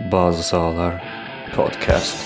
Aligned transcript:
Bazı 0.00 0.42
Sahalar 0.42 1.04
Podcast. 1.56 2.16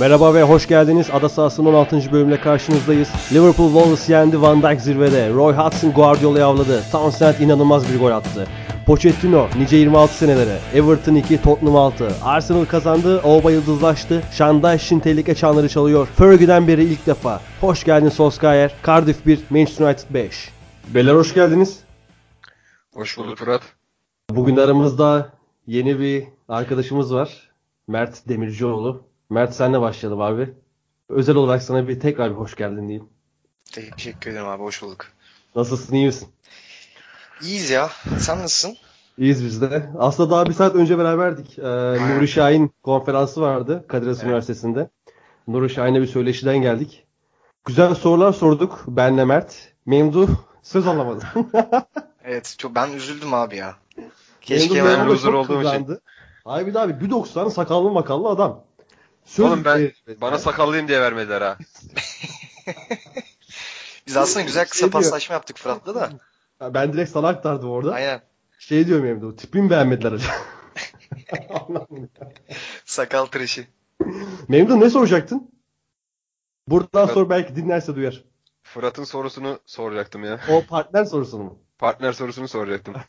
Merhaba 0.00 0.34
ve 0.34 0.42
hoş 0.42 0.68
geldiniz. 0.68 1.10
Ada 1.12 1.28
sahasının 1.28 1.68
16. 1.68 2.12
bölümle 2.12 2.40
karşınızdayız. 2.40 3.08
Liverpool 3.32 3.72
Wolves 3.72 4.08
yendi, 4.08 4.42
Van 4.42 4.62
Dijk 4.62 4.80
zirvede. 4.80 5.30
Roy 5.30 5.54
Hodgson 5.54 5.92
Guardiola'yı 5.92 6.44
avladı. 6.44 6.82
Townsend 6.92 7.34
inanılmaz 7.40 7.92
bir 7.92 7.98
gol 7.98 8.10
attı. 8.10 8.46
Pochettino 8.86 9.48
nice 9.58 9.76
26 9.76 10.14
senelere. 10.14 10.58
Everton 10.74 11.14
2, 11.14 11.42
Tottenham 11.42 11.76
6. 11.76 12.08
Arsenal 12.24 12.64
kazandı, 12.64 13.20
Oba 13.20 13.50
yıldızlaştı. 13.50 14.22
Şandayş'in 14.32 15.00
tehlike 15.00 15.34
çanları 15.34 15.68
çalıyor. 15.68 16.08
Fergie'den 16.16 16.68
beri 16.68 16.84
ilk 16.84 17.06
defa. 17.06 17.40
Hoş 17.60 17.84
geldin 17.84 18.08
Solskjaer. 18.08 18.74
Cardiff 18.86 19.26
1, 19.26 19.40
Manchester 19.50 19.86
United 19.86 20.04
5. 20.10 20.50
Beyler 20.88 21.14
hoş 21.14 21.34
geldiniz. 21.34 21.78
Hoş 22.94 23.18
bulduk 23.18 23.38
Fırat. 23.38 23.77
Bugün 24.30 24.56
aramızda 24.56 25.32
yeni 25.66 26.00
bir 26.00 26.24
arkadaşımız 26.48 27.14
var. 27.14 27.50
Mert 27.86 28.28
Demircioğlu. 28.28 29.02
Mert 29.30 29.54
senle 29.54 29.80
başlayalım 29.80 30.20
abi. 30.20 30.54
Özel 31.08 31.36
olarak 31.36 31.62
sana 31.62 31.88
bir 31.88 32.00
tekrar 32.00 32.30
bir 32.30 32.36
hoş 32.36 32.56
geldin 32.56 32.88
diyeyim. 32.88 33.08
Teşekkür 33.72 34.30
ederim 34.30 34.46
abi 34.46 34.62
hoş 34.62 34.82
bulduk. 34.82 35.06
Nasılsın 35.56 35.94
iyi 35.94 36.06
misin? 36.06 36.28
İyiyiz 37.42 37.70
ya. 37.70 37.90
Sen 38.18 38.38
nasılsın? 38.38 38.76
İyiyiz 39.18 39.44
biz 39.44 39.62
de. 39.62 39.90
Aslında 39.98 40.30
daha 40.30 40.46
bir 40.46 40.52
saat 40.52 40.74
önce 40.74 40.98
beraberdik. 40.98 41.58
Ee, 41.58 41.62
Nuri 42.16 42.28
Şahin 42.28 42.72
konferansı 42.82 43.40
vardı 43.40 43.84
Kadir 43.88 44.06
Has 44.06 44.16
Evet. 44.16 44.26
Üniversitesi'nde. 44.26 44.90
Nuri 45.48 45.70
Şahin'e 45.70 46.00
bir 46.00 46.06
söyleşiden 46.06 46.56
geldik. 46.62 47.04
Güzel 47.64 47.94
sorular 47.94 48.32
sorduk 48.32 48.84
benle 48.88 49.24
Mert. 49.24 49.72
Memdu 49.86 50.28
söz 50.62 50.86
alamadı. 50.86 51.24
Evet 52.24 52.54
çok 52.58 52.74
ben 52.74 52.92
üzüldüm 52.92 53.34
abi 53.34 53.56
ya. 53.56 53.76
Keşke 54.48 54.82
Memdu 54.82 54.88
ben 54.98 55.06
loser 55.06 55.32
olduğum 55.32 55.52
için. 55.62 55.62
kızardı. 55.62 56.00
Abi 56.44 56.66
bir 56.66 56.74
daha 56.74 56.88
bir 56.88 56.94
1.90 57.10 57.50
sakallı 57.50 57.90
makallı 57.90 58.28
adam. 58.28 58.64
Söz 59.24 59.46
Oğlum 59.46 59.64
ben 59.64 59.74
vermedi. 59.74 59.94
bana 60.20 60.38
sakallıyım 60.38 60.88
diye 60.88 61.00
vermediler 61.00 61.42
ha. 61.42 61.58
Biz 64.06 64.16
aslında 64.16 64.46
güzel 64.46 64.64
kısa 64.64 64.74
Şey 64.80 64.92
diyor. 64.92 65.02
paslaşma 65.02 65.32
yaptık 65.34 65.56
Fırat'la 65.58 65.94
da. 65.94 66.10
Ben 66.74 66.92
direkt 66.92 67.10
sana 67.10 67.28
aktardım 67.28 67.70
orada. 67.70 67.92
Aynen. 67.92 68.22
Şey 68.58 68.86
diyor 68.86 69.00
Memdu, 69.00 69.36
tipimi 69.36 69.70
beğenmediler 69.70 70.12
acaba. 70.12 70.32
Sakal 72.84 73.26
tıraşı. 73.26 73.66
Memdu 74.48 74.80
ne 74.80 74.90
soracaktın? 74.90 75.50
Buradan 76.68 77.08
Ben- 77.08 77.14
sonra 77.14 77.30
belki 77.30 77.56
dinlerse 77.56 77.94
duyar. 77.96 78.24
Fırat'ın 78.62 79.04
sorusunu 79.04 79.58
soracaktım 79.66 80.24
ya. 80.24 80.40
O 80.50 80.62
partner 80.66 81.04
sorusunu 81.04 81.42
mu? 81.44 81.58
Partner 81.78 82.12
sorusunu 82.12 82.48
soracaktım. 82.48 82.94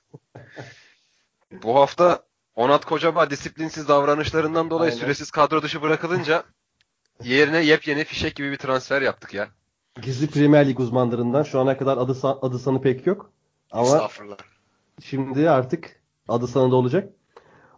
Bu 1.64 1.76
hafta 1.76 2.24
Onat 2.56 2.86
Kocaba 2.86 3.30
disiplinsiz 3.30 3.88
davranışlarından 3.88 4.70
dolayı 4.70 4.92
Aynen. 4.92 5.02
süresiz 5.02 5.32
kadro 5.32 5.62
dışı 5.62 5.82
bırakılınca 5.82 6.44
yerine 7.24 7.58
yepyeni 7.58 8.04
fişek 8.04 8.36
gibi 8.36 8.52
bir 8.52 8.58
transfer 8.58 9.02
yaptık 9.02 9.34
ya. 9.34 9.48
Gizli 10.02 10.28
Premier 10.28 10.68
Lig 10.68 10.80
uzmanlarından 10.80 11.44
şu 11.44 11.60
ana 11.60 11.78
kadar 11.78 11.98
adı, 11.98 12.28
adı 12.42 12.60
sanı 12.60 12.82
pek 12.82 13.08
yok. 13.08 13.32
Ama 13.72 14.10
şimdi 15.02 15.50
artık 15.50 16.02
adı 16.28 16.48
sanı 16.48 16.72
da 16.72 16.76
olacak. 16.76 17.14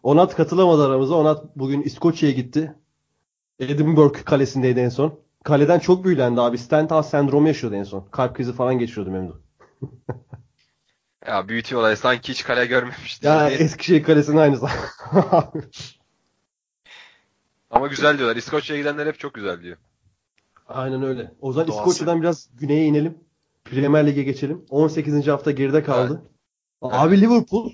Onat 0.03 0.35
katılamadı 0.35 0.87
aramıza. 0.87 1.15
Onat 1.15 1.55
bugün 1.55 1.81
İskoçya'ya 1.81 2.35
gitti. 2.35 2.75
Edinburgh 3.59 4.25
kalesindeydi 4.25 4.79
en 4.79 4.89
son. 4.89 5.19
Kaleden 5.43 5.79
çok 5.79 6.05
büyülendi 6.05 6.41
abi. 6.41 6.57
Stendhal 6.57 7.01
sendromu 7.01 7.47
yaşıyordu 7.47 7.75
en 7.75 7.83
son. 7.83 8.07
Kalp 8.11 8.35
krizi 8.35 8.53
falan 8.53 8.79
geçiriyordu 8.79 9.11
Memdu. 9.11 9.41
Ya 11.27 11.47
büyütüyorlar 11.47 11.95
sanki 11.95 12.31
hiç 12.31 12.43
kale 12.43 12.65
görmemişti. 12.65 13.27
Ya 13.27 13.49
diye. 13.49 13.59
Eskişehir 13.59 14.03
kalesinin 14.03 14.37
aynısı. 14.37 14.67
Ama 17.69 17.87
güzel 17.87 18.17
diyorlar. 18.17 18.35
İskoçya'ya 18.35 18.81
gidenler 18.81 19.07
hep 19.07 19.19
çok 19.19 19.33
güzel 19.33 19.61
diyor. 19.61 19.77
Aynen 20.67 21.03
öyle. 21.03 21.31
O 21.41 21.53
zaman 21.53 21.67
Doğası. 21.67 21.79
İskoçya'dan 21.79 22.21
biraz 22.21 22.49
güneye 22.59 22.85
inelim. 22.85 23.17
Premier 23.65 24.07
Lig'e 24.07 24.23
geçelim. 24.23 24.65
18. 24.69 25.27
hafta 25.27 25.51
geride 25.51 25.83
kaldı. 25.83 26.21
Abi 26.81 27.21
Liverpool 27.21 27.71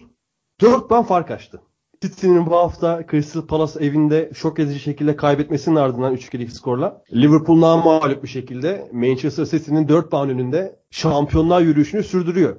4 0.61 0.89
puan 0.89 1.03
fark 1.03 1.31
açtı. 1.31 1.61
City'nin 2.01 2.45
bu 2.45 2.55
hafta 2.55 3.05
Crystal 3.11 3.47
Palace 3.47 3.79
evinde 3.79 4.31
şok 4.35 4.59
edici 4.59 4.79
şekilde 4.79 5.15
kaybetmesinin 5.15 5.75
ardından 5.75 6.15
3-2'lik 6.15 6.51
skorla 6.51 7.03
Liverpool 7.13 7.55
mağlup 7.55 8.23
bir 8.23 8.27
şekilde 8.27 8.89
Manchester 8.93 9.45
City'nin 9.45 9.87
4 9.87 10.11
puan 10.11 10.29
önünde 10.29 10.79
şampiyonlar 10.91 11.61
yürüyüşünü 11.61 12.03
sürdürüyor. 12.03 12.55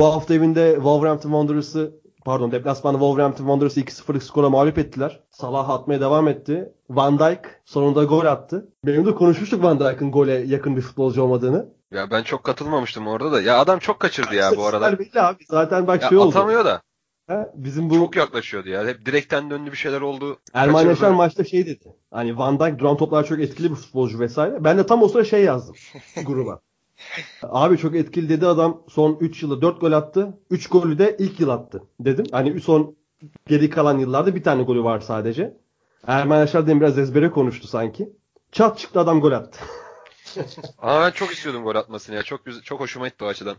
Bu 0.00 0.04
hafta 0.06 0.34
evinde 0.34 0.72
Wolverhampton 0.74 1.30
Wanderers'ı 1.30 2.00
pardon 2.24 2.52
deplasmanda 2.52 2.98
Wolverhampton 2.98 3.44
Wanderers'ı 3.44 3.80
2-0'lık 3.80 4.22
skora 4.22 4.50
mağlup 4.50 4.78
ettiler. 4.78 5.20
Salah 5.30 5.68
atmaya 5.68 6.00
devam 6.00 6.28
etti. 6.28 6.72
Van 6.90 7.18
Dijk 7.18 7.40
sonunda 7.64 8.04
gol 8.04 8.24
attı. 8.24 8.68
Benim 8.86 9.06
de 9.06 9.14
konuşmuştuk 9.14 9.62
Van 9.64 9.80
Dijk'ın 9.80 10.12
gole 10.12 10.32
yakın 10.32 10.76
bir 10.76 10.80
futbolcu 10.80 11.22
olmadığını. 11.22 11.68
Ya 11.90 12.10
ben 12.10 12.22
çok 12.22 12.44
katılmamıştım 12.44 13.06
orada 13.06 13.32
da. 13.32 13.42
Ya 13.42 13.58
adam 13.58 13.78
çok 13.78 14.00
kaçırdı 14.00 14.34
ya 14.34 14.52
bu 14.56 14.66
arada. 14.66 14.92
Belli 14.98 15.20
abi. 15.20 15.44
Zaten 15.48 15.86
bak 15.86 16.02
Ya 16.02 16.08
şey 16.08 16.18
oldu. 16.18 16.28
atamıyor 16.28 16.64
da. 16.64 16.82
Ha, 17.28 17.50
bizim 17.54 17.90
bu 17.90 17.94
Çok 17.94 18.16
yaklaşıyordu 18.16 18.68
ya. 18.68 18.86
Hep 18.86 19.06
direkten 19.06 19.50
döndü 19.50 19.72
bir 19.72 19.76
şeyler 19.76 20.00
oldu. 20.00 20.38
Erman. 20.54 20.86
Yaşar 20.86 21.10
maçta 21.10 21.44
şey 21.44 21.66
dedi. 21.66 21.94
Hani 22.10 22.38
Van 22.38 22.60
Dijk 22.60 22.78
duran 22.78 22.96
toplar 22.96 23.24
çok 23.24 23.40
etkili 23.40 23.70
bir 23.70 23.76
futbolcu 23.76 24.20
vesaire. 24.20 24.64
Ben 24.64 24.78
de 24.78 24.86
tam 24.86 25.02
o 25.02 25.08
sıra 25.08 25.24
şey 25.24 25.44
yazdım 25.44 25.74
gruba. 26.26 26.60
Abi 27.42 27.78
çok 27.78 27.96
etkili 27.96 28.28
dedi 28.28 28.46
adam 28.46 28.82
son 28.88 29.16
3 29.20 29.42
yılda 29.42 29.62
4 29.62 29.80
gol 29.80 29.92
attı. 29.92 30.38
3 30.50 30.68
golü 30.68 30.98
de 30.98 31.16
ilk 31.18 31.40
yıl 31.40 31.48
attı 31.48 31.82
dedim. 32.00 32.26
Hani 32.32 32.60
son 32.60 32.96
geri 33.48 33.70
kalan 33.70 33.98
yıllarda 33.98 34.34
bir 34.34 34.42
tane 34.42 34.62
golü 34.62 34.84
var 34.84 35.00
sadece. 35.00 35.56
Erman 36.06 36.38
Yaşar 36.38 36.66
demin 36.66 36.80
biraz 36.80 36.98
ezbere 36.98 37.30
konuştu 37.30 37.68
sanki. 37.68 38.12
Çat 38.52 38.78
çıktı 38.78 39.00
adam 39.00 39.20
gol 39.20 39.32
attı. 39.32 39.58
Ama 40.78 41.00
ben 41.00 41.10
çok 41.10 41.32
istiyordum 41.32 41.64
gol 41.64 41.74
atmasını 41.74 42.16
ya. 42.16 42.22
Çok 42.22 42.44
güzel, 42.44 42.62
çok 42.62 42.80
hoşuma 42.80 43.08
gitti 43.08 43.24
o 43.24 43.26
açıdan. 43.26 43.56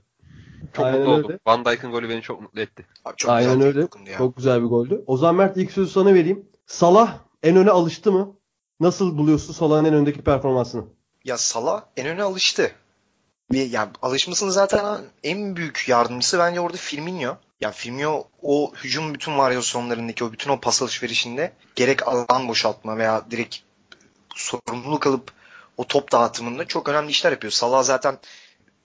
Çok 0.73 0.85
Aynen 0.85 0.99
mutlu 0.99 1.13
oldum. 1.13 1.37
Van 1.47 1.65
Dijk'ın 1.65 1.91
golü 1.91 2.09
beni 2.09 2.21
çok 2.21 2.41
mutlu 2.41 2.61
etti. 2.61 2.85
Abi 3.05 3.13
çok 3.17 3.31
Aynen 3.31 3.53
güzel 3.53 3.67
öyle. 3.67 3.79
ya. 4.11 4.17
Çok 4.17 4.37
güzel 4.37 4.61
bir 4.61 4.67
goldü. 4.67 5.03
O 5.07 5.17
zaman 5.17 5.35
Mert 5.35 5.57
ilk 5.57 5.71
sözü 5.71 5.91
sana 5.91 6.13
vereyim. 6.13 6.45
Salah 6.65 7.17
en 7.43 7.57
öne 7.57 7.71
alıştı 7.71 8.11
mı? 8.11 8.35
Nasıl 8.79 9.17
buluyorsun 9.17 9.53
Salah'ın 9.53 9.85
en 9.85 9.93
öndeki 9.93 10.21
performansını? 10.21 10.83
Ya 11.25 11.37
Salah 11.37 11.83
en 11.97 12.07
öne 12.07 12.23
alıştı. 12.23 12.71
Ve 13.53 13.59
yani 13.59 13.89
alışmasının 14.01 14.49
zaten 14.49 15.01
en 15.23 15.55
büyük 15.55 15.85
yardımcısı 15.87 16.39
bence 16.39 16.59
orada 16.59 16.77
Firmino. 16.77 17.37
Ya 17.61 17.71
Firmino 17.71 18.23
o 18.41 18.73
hücum 18.83 19.13
bütün 19.13 19.37
varyasyonlarındaki 19.37 20.23
o 20.23 20.31
bütün 20.31 20.51
o 20.51 20.59
pas 20.59 20.81
alışverişinde 20.81 21.53
gerek 21.75 22.07
alan 22.07 22.47
boşaltma 22.47 22.97
veya 22.97 23.25
direkt 23.31 23.57
sorumluluk 24.35 25.07
alıp 25.07 25.31
o 25.77 25.87
top 25.87 26.11
dağıtımında 26.11 26.67
çok 26.67 26.89
önemli 26.89 27.11
işler 27.11 27.31
yapıyor. 27.31 27.51
Salah 27.51 27.83
zaten 27.83 28.19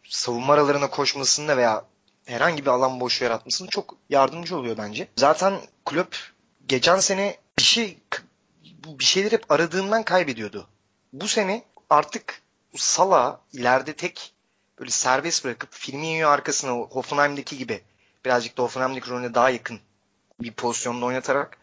savunma 0.04 0.54
aralarına 0.54 0.90
koşmasında 0.90 1.56
veya 1.56 1.84
herhangi 2.26 2.62
bir 2.62 2.70
alan 2.70 3.00
boşluğu 3.00 3.24
yaratmasında 3.24 3.68
çok 3.68 3.94
yardımcı 4.10 4.56
oluyor 4.56 4.78
bence. 4.78 5.08
Zaten 5.16 5.60
kulüp 5.84 6.16
geçen 6.68 6.98
sene 6.98 7.36
bir 7.58 7.62
şey 7.62 7.98
bir 8.86 9.04
şeyler 9.04 9.32
hep 9.32 9.50
aradığından 9.50 10.02
kaybediyordu. 10.02 10.66
Bu 11.12 11.28
sene 11.28 11.64
artık 11.90 12.42
Salah 12.76 13.36
ileride 13.52 13.92
tek 13.92 14.34
böyle 14.78 14.90
serbest 14.90 15.44
bırakıp 15.44 15.68
Firmino'yu 15.72 16.28
arkasına 16.28 16.72
Hoffenheim'deki 16.72 17.58
gibi 17.58 17.80
birazcık 18.24 18.58
da 18.58 18.62
Hoffenheim'deki 18.62 19.10
rolüne 19.10 19.34
daha 19.34 19.50
yakın 19.50 19.78
bir 20.42 20.52
pozisyonda 20.52 21.06
oynatarak 21.06 21.58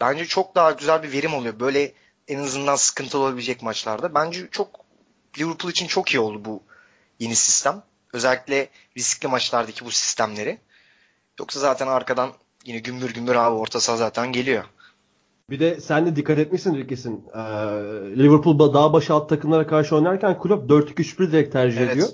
bence 0.00 0.24
çok 0.24 0.54
daha 0.54 0.70
güzel 0.70 1.02
bir 1.02 1.12
verim 1.12 1.34
oluyor. 1.34 1.60
Böyle 1.60 1.92
en 2.28 2.38
azından 2.38 2.76
sıkıntılı 2.76 3.22
olabilecek 3.22 3.62
maçlarda. 3.62 4.14
Bence 4.14 4.48
çok 4.50 4.68
Liverpool 5.38 5.70
için 5.70 5.86
çok 5.86 6.14
iyi 6.14 6.20
oldu 6.20 6.44
bu 6.44 6.62
yeni 7.18 7.36
sistem. 7.36 7.82
Özellikle 8.12 8.68
riskli 8.96 9.28
maçlardaki 9.28 9.84
bu 9.84 9.90
sistemleri. 9.90 10.58
Yoksa 11.38 11.60
zaten 11.60 11.86
arkadan 11.86 12.30
yine 12.64 12.78
gümbür 12.78 13.14
gümbür 13.14 13.34
abi 13.34 13.56
orta 13.56 13.80
saha 13.80 13.96
zaten 13.96 14.32
geliyor. 14.32 14.64
Bir 15.50 15.60
de 15.60 15.80
sen 15.80 16.06
de 16.06 16.16
dikkat 16.16 16.38
etmişsindir 16.38 16.88
kesin. 16.88 17.24
Ee, 17.34 17.38
Liverpool 18.18 18.74
daha 18.74 18.92
başı 18.92 19.14
alt 19.14 19.28
takımlara 19.28 19.66
karşı 19.66 19.96
oynarken 19.96 20.38
kulüp 20.38 20.70
4-2-3-1 20.70 21.32
direkt 21.32 21.52
tercih 21.52 21.80
Evet. 21.80 21.92
ediyor. 21.92 22.08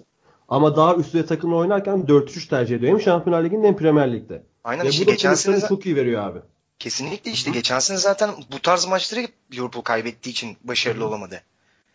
Ama 0.53 0.77
daha 0.77 0.95
üst 0.95 1.09
düzey 1.09 1.27
takımla 1.27 1.57
oynarken 1.57 1.95
4-3 1.95 2.49
tercih 2.49 2.77
ediyor. 2.77 2.93
Hem 2.93 3.01
Şampiyonlar 3.01 3.45
Ligi'nde 3.45 3.67
hem 3.67 3.77
Premier 3.77 4.13
Lig'de. 4.13 4.43
Aynen 4.65 4.85
Ve 4.85 4.89
işte 4.89 5.05
bu 5.05 5.07
da 5.07 5.11
geçen 5.11 5.35
sene 5.35 5.61
çok 5.61 5.87
iyi 5.87 5.97
veriyor 5.97 6.23
abi. 6.23 6.39
kesinlikle 6.79 7.31
işte 7.31 7.51
geçen 7.51 7.79
sene 7.79 7.99
zaten 7.99 8.31
bu 8.53 8.59
tarz 8.59 8.87
maçları 8.87 9.27
Liverpool 9.53 9.83
kaybettiği 9.83 10.33
için 10.33 10.57
başarılı 10.65 11.07
olamadı. 11.07 11.35
Yani 11.35 11.45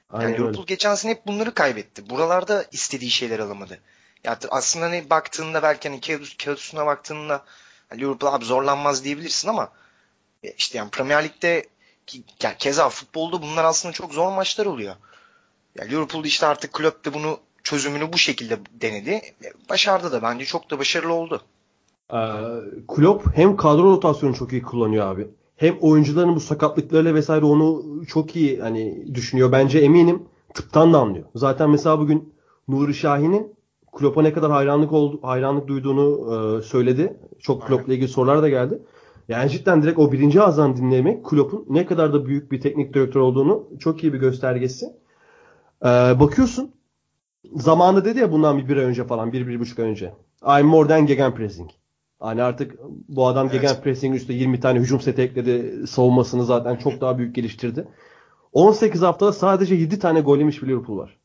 Aynen 0.10 0.32
öyle. 0.34 0.44
Liverpool 0.44 0.66
geçen 0.66 0.96
sene 0.96 1.12
hep 1.12 1.28
bunları 1.28 1.54
kaybetti. 1.54 2.10
Buralarda 2.10 2.66
istediği 2.72 3.10
şeyler 3.10 3.40
alamadı. 3.40 3.80
Ya 4.24 4.40
aslında 4.50 4.86
hani 4.86 5.10
baktığında 5.10 5.64
belki 5.64 5.90
hani 5.90 6.02
kağıt, 6.02 6.38
kağıt 6.46 6.60
üstüne 6.60 6.86
baktığında 6.86 7.44
hani 7.90 8.02
Liverpool 8.02 8.34
abi 8.34 8.46
zorlanmaz 8.46 9.04
diyebilirsin 9.04 9.50
ama 9.50 9.72
e, 10.44 10.52
işte 10.52 10.78
yani 10.78 10.90
Premier 10.90 11.24
Lig'de 11.24 11.68
ki, 12.08 12.24
ya 12.44 12.58
keza 12.58 12.90
futbolda 12.90 13.42
bunlar 13.42 13.64
aslında 13.64 13.94
çok 13.94 14.14
zor 14.14 14.32
maçlar 14.32 14.66
oluyor. 14.66 14.96
Ya 15.76 15.86
Liverpool 15.86 16.26
işte 16.26 16.46
artık 16.46 16.74
Klopp 16.74 17.06
de 17.06 17.14
bunu 17.14 17.40
çözümünü 17.70 18.14
bu 18.14 18.18
şekilde 18.18 18.58
denedi. 18.82 19.22
Başardı 19.70 20.12
da 20.12 20.22
bence 20.22 20.46
çok 20.46 20.72
da 20.72 20.80
başarılı 20.80 21.14
oldu. 21.14 21.42
Ee, 22.14 22.18
Klopp 22.88 23.38
hem 23.38 23.58
kadro 23.58 23.84
rotasyonu 23.84 24.36
çok 24.36 24.52
iyi 24.54 24.62
kullanıyor 24.62 25.06
abi. 25.06 25.28
Hem 25.58 25.78
oyuncuların 25.82 26.36
bu 26.36 26.40
sakatlıklarıyla 26.40 27.14
vesaire 27.14 27.46
onu 27.46 27.84
çok 28.08 28.36
iyi 28.36 28.60
hani 28.60 29.16
düşünüyor. 29.16 29.52
Bence 29.52 29.80
eminim 29.80 30.24
tıptan 30.54 30.94
da 30.94 31.00
anlıyor. 31.00 31.26
Zaten 31.36 31.70
mesela 31.70 32.00
bugün 32.00 32.34
Nuri 32.68 32.94
Şahin'in 32.94 33.56
Klopp'a 33.98 34.22
ne 34.22 34.34
kadar 34.34 34.52
hayranlık 34.52 34.92
oldu, 34.94 35.20
hayranlık 35.22 35.68
duyduğunu 35.68 36.08
e, 36.34 36.62
söyledi. 36.62 37.18
Çok 37.40 37.68
Klopp'la 37.68 37.94
ilgili 37.94 38.08
sorular 38.08 38.42
da 38.42 38.50
geldi. 38.50 38.80
Yani 39.28 39.50
cidden 39.50 39.84
direkt 39.84 40.00
o 40.00 40.12
birinci 40.12 40.42
ağızdan 40.42 40.78
dinlemek 40.78 41.26
Klopp'un 41.26 41.66
ne 41.70 41.86
kadar 41.86 42.14
da 42.14 42.26
büyük 42.26 42.52
bir 42.52 42.62
teknik 42.62 42.94
direktör 42.94 43.20
olduğunu 43.20 43.68
çok 43.80 44.04
iyi 44.04 44.14
bir 44.14 44.20
göstergesi. 44.20 44.86
Ee, 45.84 45.88
bakıyorsun 46.20 46.77
zamanında 47.56 48.06
dedi 48.06 48.20
ya 48.20 48.32
bundan 48.32 48.58
bir, 48.58 48.70
bir 48.70 48.78
ay 48.78 48.84
önce 48.84 49.04
falan 49.04 49.34
bir, 49.34 49.48
bir 49.48 49.60
buçuk 49.60 49.80
ay 49.80 49.86
önce. 49.86 50.14
I'm 50.60 50.66
more 50.66 50.88
than 50.88 51.06
gegenpressing. 51.06 51.70
Hani 52.20 52.44
artık 52.44 52.76
bu 53.08 53.28
adam 53.28 53.48
Evet. 53.52 53.62
gegenpressing 53.62 54.16
üstüne 54.16 54.38
20 54.38 54.60
tane 54.60 54.80
hücum 54.80 55.02
seti 55.02 55.22
ekledi. 55.22 55.88
Savunmasını 55.88 56.46
zaten 56.46 56.76
çok 56.76 57.02
daha 57.02 57.18
büyük 57.18 57.36
geliştirdi. 57.36 57.88
18 58.54 59.02
haftada 59.02 59.34
sadece 59.34 59.76
7 59.76 60.00
tane 60.00 60.22
gol 60.22 60.38
yemiş 60.38 60.62
bir 60.62 60.68
Liverpool 60.68 60.98
var. 60.98 61.18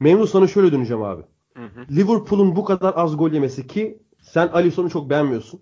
Memnun 0.00 0.26
sana 0.26 0.46
şöyle 0.46 0.72
döneceğim 0.72 1.02
abi. 1.02 1.22
Hı 1.56 1.64
hı. 1.64 1.86
Liverpool'un 1.90 2.56
bu 2.56 2.64
kadar 2.64 2.92
az 2.96 3.16
gol 3.16 3.30
yemesi 3.30 3.66
ki 3.66 4.02
sen 4.22 4.48
Alisson'u 4.48 4.90
çok 4.90 5.10
beğenmiyorsun. 5.10 5.60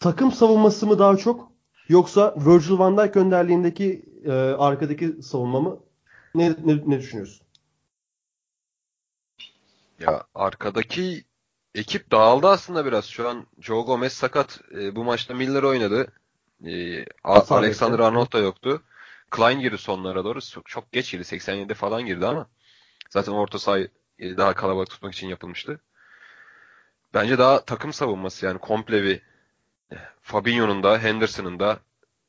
Takım 0.00 0.32
savunması 0.32 0.86
mı 0.86 0.98
daha 0.98 1.16
çok 1.16 1.52
yoksa 1.88 2.34
Virgil 2.46 2.78
van 2.78 2.98
Dijk 2.98 3.16
önderliğindeki 3.16 4.04
e, 4.24 4.32
arkadaki 4.32 5.22
savunma 5.22 5.60
mı? 5.60 5.78
Ne, 6.34 6.50
ne, 6.64 6.82
ne 6.86 6.98
düşünüyorsun? 6.98 7.46
Ya 10.00 10.24
arkadaki 10.34 11.24
ekip 11.74 12.10
dağıldı 12.10 12.48
aslında 12.48 12.86
biraz. 12.86 13.04
Şu 13.04 13.28
an 13.28 13.46
Joe 13.60 13.82
Gomez 13.82 14.12
sakat. 14.12 14.60
E, 14.74 14.96
bu 14.96 15.04
maçta 15.04 15.34
Miller 15.34 15.62
oynadı. 15.62 16.12
E, 16.66 17.04
A- 17.24 17.56
Alexander. 17.56 17.98
Arnold 17.98 18.32
da 18.32 18.38
yoktu. 18.38 18.82
Klein 19.30 19.60
girdi 19.60 19.78
sonlara 19.78 20.24
doğru. 20.24 20.40
Çok, 20.40 20.66
çok 20.68 20.92
geç 20.92 21.12
girdi. 21.12 21.24
87'de 21.24 21.74
falan 21.74 22.06
girdi 22.06 22.26
ama 22.26 22.46
zaten 23.10 23.32
orta 23.32 23.58
sahayı 23.58 23.88
e, 24.18 24.36
daha 24.36 24.54
kalabalık 24.54 24.90
tutmak 24.90 25.14
için 25.14 25.28
yapılmıştı. 25.28 25.80
Bence 27.14 27.38
daha 27.38 27.64
takım 27.64 27.92
savunması 27.92 28.46
yani 28.46 28.58
komple 28.58 29.02
bir 29.02 29.22
e, 29.92 29.96
Fabinho'nun 30.22 30.82
da 30.82 30.98
Henderson'ın 30.98 31.58
da 31.58 31.78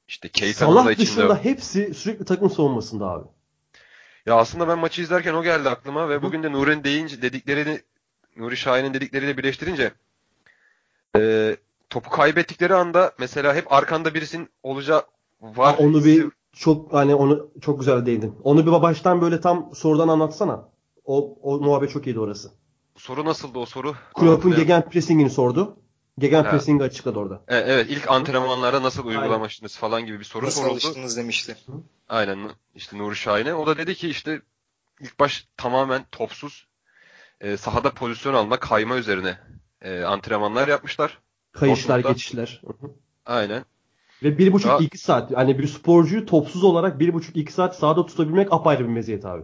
işte 0.08 0.30
Keita'nın 0.30 0.76
da 0.76 0.80
Salah 0.80 0.92
içinde. 0.92 1.08
dışında 1.08 1.38
hepsi 1.38 1.94
sürekli 1.94 2.26
takım 2.26 2.50
savunmasında 2.50 3.06
abi. 3.06 3.28
Ya 4.26 4.36
aslında 4.36 4.68
ben 4.68 4.80
maçı 4.80 5.02
izlerken 5.02 5.34
o 5.34 5.44
geldi 5.44 5.70
aklıma 5.70 6.10
ve 6.10 6.22
bugün 6.22 6.44
de 6.44 6.52
Nuri'nin 6.52 6.84
deyince 6.84 7.22
dediklerini 7.22 7.82
Nuri 8.38 8.58
Şahin'in 8.58 8.94
dedikleriyle 8.94 9.38
birleştirince 9.38 9.92
e, 11.18 11.56
topu 11.90 12.10
kaybettikleri 12.10 12.74
anda 12.76 13.12
mesela 13.20 13.56
hep 13.56 13.74
arkanda 13.74 14.14
birisinin 14.14 14.50
olacağı 14.64 15.04
var. 15.42 15.76
Ha, 15.76 15.84
onu 15.84 16.06
bir 16.06 16.26
çok 16.54 16.94
hani 16.94 17.16
onu 17.16 17.52
çok 17.62 17.80
güzel 17.80 18.06
değindin. 18.06 18.36
Onu 18.44 18.66
bir 18.66 18.72
baştan 18.72 19.22
böyle 19.22 19.42
tam 19.42 19.76
sorudan 19.76 20.08
anlatsana. 20.08 20.70
O, 21.06 21.38
o 21.42 21.60
muhabbet 21.60 21.92
çok 21.92 22.08
iyiydi 22.08 22.20
orası. 22.20 22.52
soru 22.96 23.26
nasıldı 23.26 23.60
o 23.60 23.66
soru? 23.66 23.96
Klopp'un 24.14 24.56
gegenpressing'ini 24.56 25.30
sordu. 25.30 25.78
Gegenpressing'i 26.20 26.80
Ha. 26.80 26.86
açıkladı 26.86 27.20
orada. 27.20 27.42
E, 27.48 27.56
evet 27.58 27.88
ilk 27.90 28.12
antrenmanlarda 28.12 28.84
nasıl 28.84 29.06
uygulamıştınız 29.06 29.78
falan 29.78 30.06
gibi 30.06 30.20
bir 30.20 30.24
soru 30.24 30.46
Nasıl 30.46 30.62
soruldu. 30.62 30.74
alıştınız 30.74 31.18
demişti. 31.18 31.56
Aynen 32.10 32.50
işte 32.76 32.98
Nuri 32.98 33.16
Şahin'e. 33.16 33.54
O 33.54 33.68
da 33.68 33.78
dedi 33.78 33.96
ki 33.96 34.10
işte 34.10 34.42
ilk 35.00 35.20
baş 35.20 35.48
tamamen 35.58 36.06
topsuz 36.12 36.68
e, 37.42 37.58
sahada 37.58 37.92
pozisyon 37.94 38.34
alma 38.34 38.60
kayma 38.60 38.98
üzerine 38.98 39.38
e, 39.82 40.02
antrenmanlar 40.04 40.68
yapmışlar. 40.68 41.18
Kayışlar, 41.52 41.98
Dortmund'da. 41.98 42.14
geçişler. 42.14 42.62
Hı 42.66 42.86
hı. 42.88 42.92
Aynen. 43.26 43.66
Ve 44.24 44.38
bir 44.38 44.54
buçuk 44.54 44.82
iki 44.82 44.98
saat. 44.98 45.36
Hani 45.36 45.60
bir 45.60 45.68
sporcuyu 45.68 46.26
topsuz 46.26 46.64
olarak 46.64 47.00
bir 47.00 47.14
buçuk 47.14 47.38
iki 47.38 47.54
saat 47.54 47.76
sahada 47.76 48.06
tutabilmek 48.06 48.54
apayrı 48.54 48.84
bir 48.84 48.90
meziyet 48.94 49.26
abi. 49.26 49.44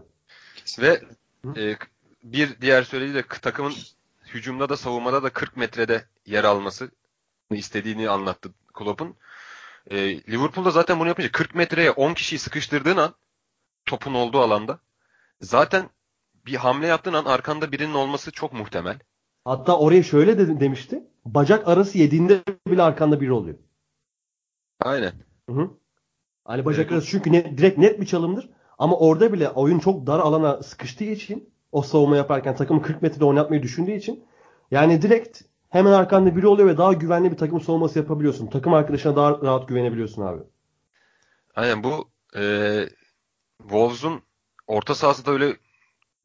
Ve 0.79 1.01
e, 1.57 1.75
bir 2.23 2.61
diğer 2.61 2.83
söylediği 2.83 3.15
de 3.15 3.23
takımın 3.41 3.73
hücumda 4.33 4.69
da 4.69 4.77
savunmada 4.77 5.24
da 5.24 5.29
40 5.29 5.57
metrede 5.57 6.06
yer 6.25 6.44
alması 6.44 6.91
istediğini 7.51 8.09
anlattı 8.09 8.50
Klopp'un. 8.74 9.15
E, 9.91 10.24
Liverpool'da 10.24 10.71
zaten 10.71 11.00
bunu 11.00 11.07
yapınca 11.07 11.31
40 11.31 11.56
metreye 11.56 11.91
10 11.91 12.13
kişiyi 12.13 12.39
sıkıştırdığın 12.39 12.97
an 12.97 13.13
topun 13.85 14.13
olduğu 14.13 14.39
alanda 14.39 14.79
zaten 15.41 15.89
bir 16.45 16.56
hamle 16.56 16.88
yaptığın 16.88 17.13
an 17.13 17.25
arkanda 17.25 17.71
birinin 17.71 17.94
olması 17.94 18.31
çok 18.31 18.53
muhtemel. 18.53 19.00
Hatta 19.45 19.77
oraya 19.77 20.03
şöyle 20.03 20.38
de, 20.38 20.59
demişti. 20.59 21.03
Bacak 21.25 21.68
arası 21.68 21.97
yediğinde 21.97 22.44
bile 22.68 22.81
arkanda 22.81 23.21
biri 23.21 23.31
oluyor. 23.31 23.57
Aynen. 24.79 25.13
Hı 25.50 25.56
hı. 25.56 25.71
Hani 26.45 26.65
bacak 26.65 26.81
Evet, 26.81 26.91
arası 26.91 27.07
çünkü 27.07 27.31
ne, 27.31 27.57
direkt 27.57 27.77
net 27.77 28.01
bir 28.01 28.06
çalımdır. 28.06 28.50
Ama 28.77 28.97
orada 28.97 29.33
bile 29.33 29.50
oyun 29.50 29.79
çok 29.79 30.07
dar 30.07 30.19
alana 30.19 30.63
sıkıştığı 30.63 31.03
için 31.03 31.53
o 31.77 31.81
savunma 31.81 32.18
yaparken 32.18 32.56
takımı 32.56 32.81
40 32.81 33.01
metrede 33.01 33.25
oynatmayı 33.25 33.63
düşündüğü 33.63 33.91
için 33.91 34.25
yani 34.71 35.01
direkt 35.01 35.41
hemen 35.69 35.91
arkanda 35.91 36.35
biri 36.35 36.47
oluyor 36.47 36.69
ve 36.69 36.77
daha 36.77 36.94
güvenli 36.94 37.31
bir 37.31 37.38
takım 37.38 37.62
savunması 37.62 38.00
yapabiliyorsun. 38.00 38.47
Takım 38.47 38.74
arkadaşına 38.74 39.15
daha 39.15 39.31
rahat 39.41 39.68
güvenebiliyorsun 39.68 40.21
abi. 40.21 40.41
Aynen 41.56 41.83
bu 41.83 42.09
e, 42.35 42.44
Wolves'un 43.57 44.21
orta 44.68 44.95
sahası 44.95 45.25
da 45.25 45.31
öyle 45.31 45.57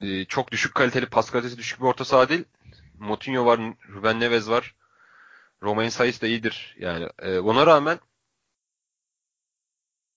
e, 0.01 0.25
çok 0.25 0.53
düşük 0.53 0.75
kaliteli, 0.75 1.07
pas 1.07 1.31
kalitesi 1.31 1.59
düşük 1.59 1.81
bir 1.81 1.87
orta 1.87 2.05
saha 2.05 2.29
değil. 2.29 2.45
Moutinho 2.99 3.47
var, 3.47 3.61
Ruben 3.89 4.21
Neves 4.21 4.49
var. 4.49 4.75
Romain 5.63 5.89
Saiz 5.89 6.23
de 6.23 6.29
iyidir. 6.29 6.77
Yani 6.79 7.09
e, 7.19 7.39
ona 7.39 7.67
rağmen 7.67 7.99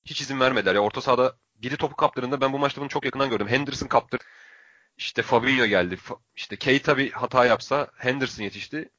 hiç 0.05 0.21
izin 0.21 0.39
vermediler. 0.39 0.75
Ya 0.75 0.81
orta 0.81 1.01
sahada 1.01 1.35
biri 1.55 1.77
topu 1.77 1.95
kaptırdığında 1.95 2.41
ben 2.41 2.53
bu 2.53 2.59
maçta 2.59 2.81
bunu 2.81 2.89
çok 2.89 3.05
yakından 3.05 3.29
gördüm. 3.29 3.47
Henderson 3.47 3.87
kaptırdı. 3.87 4.23
İşte 4.97 5.21
Fabinho 5.21 5.65
geldi. 5.65 5.97
İşte 6.35 6.55
Keita 6.55 6.97
bir 6.97 7.11
hata 7.11 7.45
yapsa 7.45 7.87
Henderson 7.95 8.43
yetişti. 8.43 8.89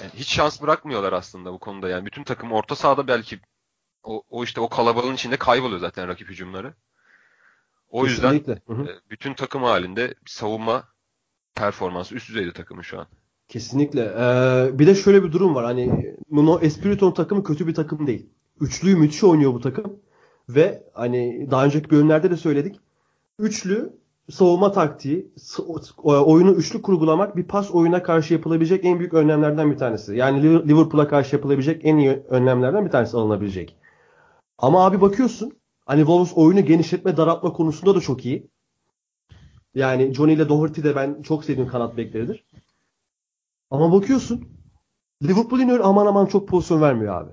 Yani 0.00 0.10
hiç 0.14 0.28
şans 0.28 0.62
bırakmıyorlar 0.62 1.12
aslında 1.12 1.52
bu 1.52 1.58
konuda. 1.58 1.88
Yani 1.88 2.06
bütün 2.06 2.24
takım 2.24 2.52
orta 2.52 2.76
sahada 2.76 3.08
belki 3.08 3.40
o, 4.02 4.22
o 4.30 4.44
işte 4.44 4.60
o 4.60 4.68
kalabalığın 4.68 5.14
içinde 5.14 5.36
kayboluyor 5.36 5.80
zaten 5.80 6.08
rakip 6.08 6.28
hücumları. 6.28 6.74
O 7.90 8.06
yüzden 8.06 8.38
Kesinlikle. 8.38 8.74
Hı 8.74 8.82
hı. 8.82 8.90
e, 8.90 9.10
bütün 9.10 9.34
takım 9.34 9.62
halinde 9.62 10.14
savunma 10.26 10.88
performansı 11.54 12.14
üst 12.14 12.28
düzeyde 12.28 12.52
takımın 12.52 12.82
şu 12.82 13.00
an. 13.00 13.06
Kesinlikle. 13.48 14.00
Ee, 14.00 14.78
bir 14.78 14.86
de 14.86 14.94
şöyle 14.94 15.24
bir 15.24 15.32
durum 15.32 15.54
var. 15.54 15.64
Hani 15.64 16.16
Nuno 16.30 16.60
Espirito'nun 16.60 17.12
takımı 17.12 17.44
kötü 17.44 17.66
bir 17.66 17.74
takım 17.74 18.06
değil. 18.06 18.26
Üçlüyü 18.60 18.96
müthiş 18.96 19.24
oynuyor 19.24 19.54
bu 19.54 19.60
takım. 19.60 20.00
Ve 20.48 20.82
hani 20.94 21.48
daha 21.50 21.64
önceki 21.64 21.90
bölümlerde 21.90 22.30
de 22.30 22.36
söyledik. 22.36 22.80
Üçlü 23.38 23.99
savunma 24.30 24.72
taktiği, 24.72 25.32
oyunu 26.04 26.52
üçlü 26.52 26.82
kurgulamak 26.82 27.36
bir 27.36 27.44
pas 27.44 27.70
oyuna 27.70 28.02
karşı 28.02 28.34
yapılabilecek 28.34 28.84
en 28.84 28.98
büyük 28.98 29.14
önlemlerden 29.14 29.70
bir 29.70 29.78
tanesi. 29.78 30.16
Yani 30.16 30.42
Liv- 30.42 30.68
Liverpool'a 30.68 31.08
karşı 31.08 31.36
yapılabilecek 31.36 31.84
en 31.84 31.96
iyi 31.96 32.10
önlemlerden 32.10 32.84
bir 32.84 32.90
tanesi 32.90 33.16
alınabilecek. 33.16 33.76
Ama 34.58 34.86
abi 34.86 35.00
bakıyorsun 35.00 35.52
hani 35.86 35.98
Wolves 35.98 36.32
oyunu 36.34 36.64
genişletme, 36.64 37.16
daraltma 37.16 37.52
konusunda 37.52 37.94
da 37.94 38.00
çok 38.00 38.26
iyi. 38.26 38.50
Yani 39.74 40.14
Johnny 40.14 40.32
ile 40.32 40.48
Doherty 40.48 40.82
de 40.82 40.96
ben 40.96 41.22
çok 41.22 41.44
sevdiğim 41.44 41.68
kanat 41.68 41.96
bekleridir. 41.96 42.44
Ama 43.70 43.92
bakıyorsun 43.92 44.48
Liverpool 45.22 45.60
öyle 45.60 45.82
aman 45.82 46.06
aman 46.06 46.26
çok 46.26 46.48
pozisyon 46.48 46.80
vermiyor 46.80 47.22
abi. 47.22 47.30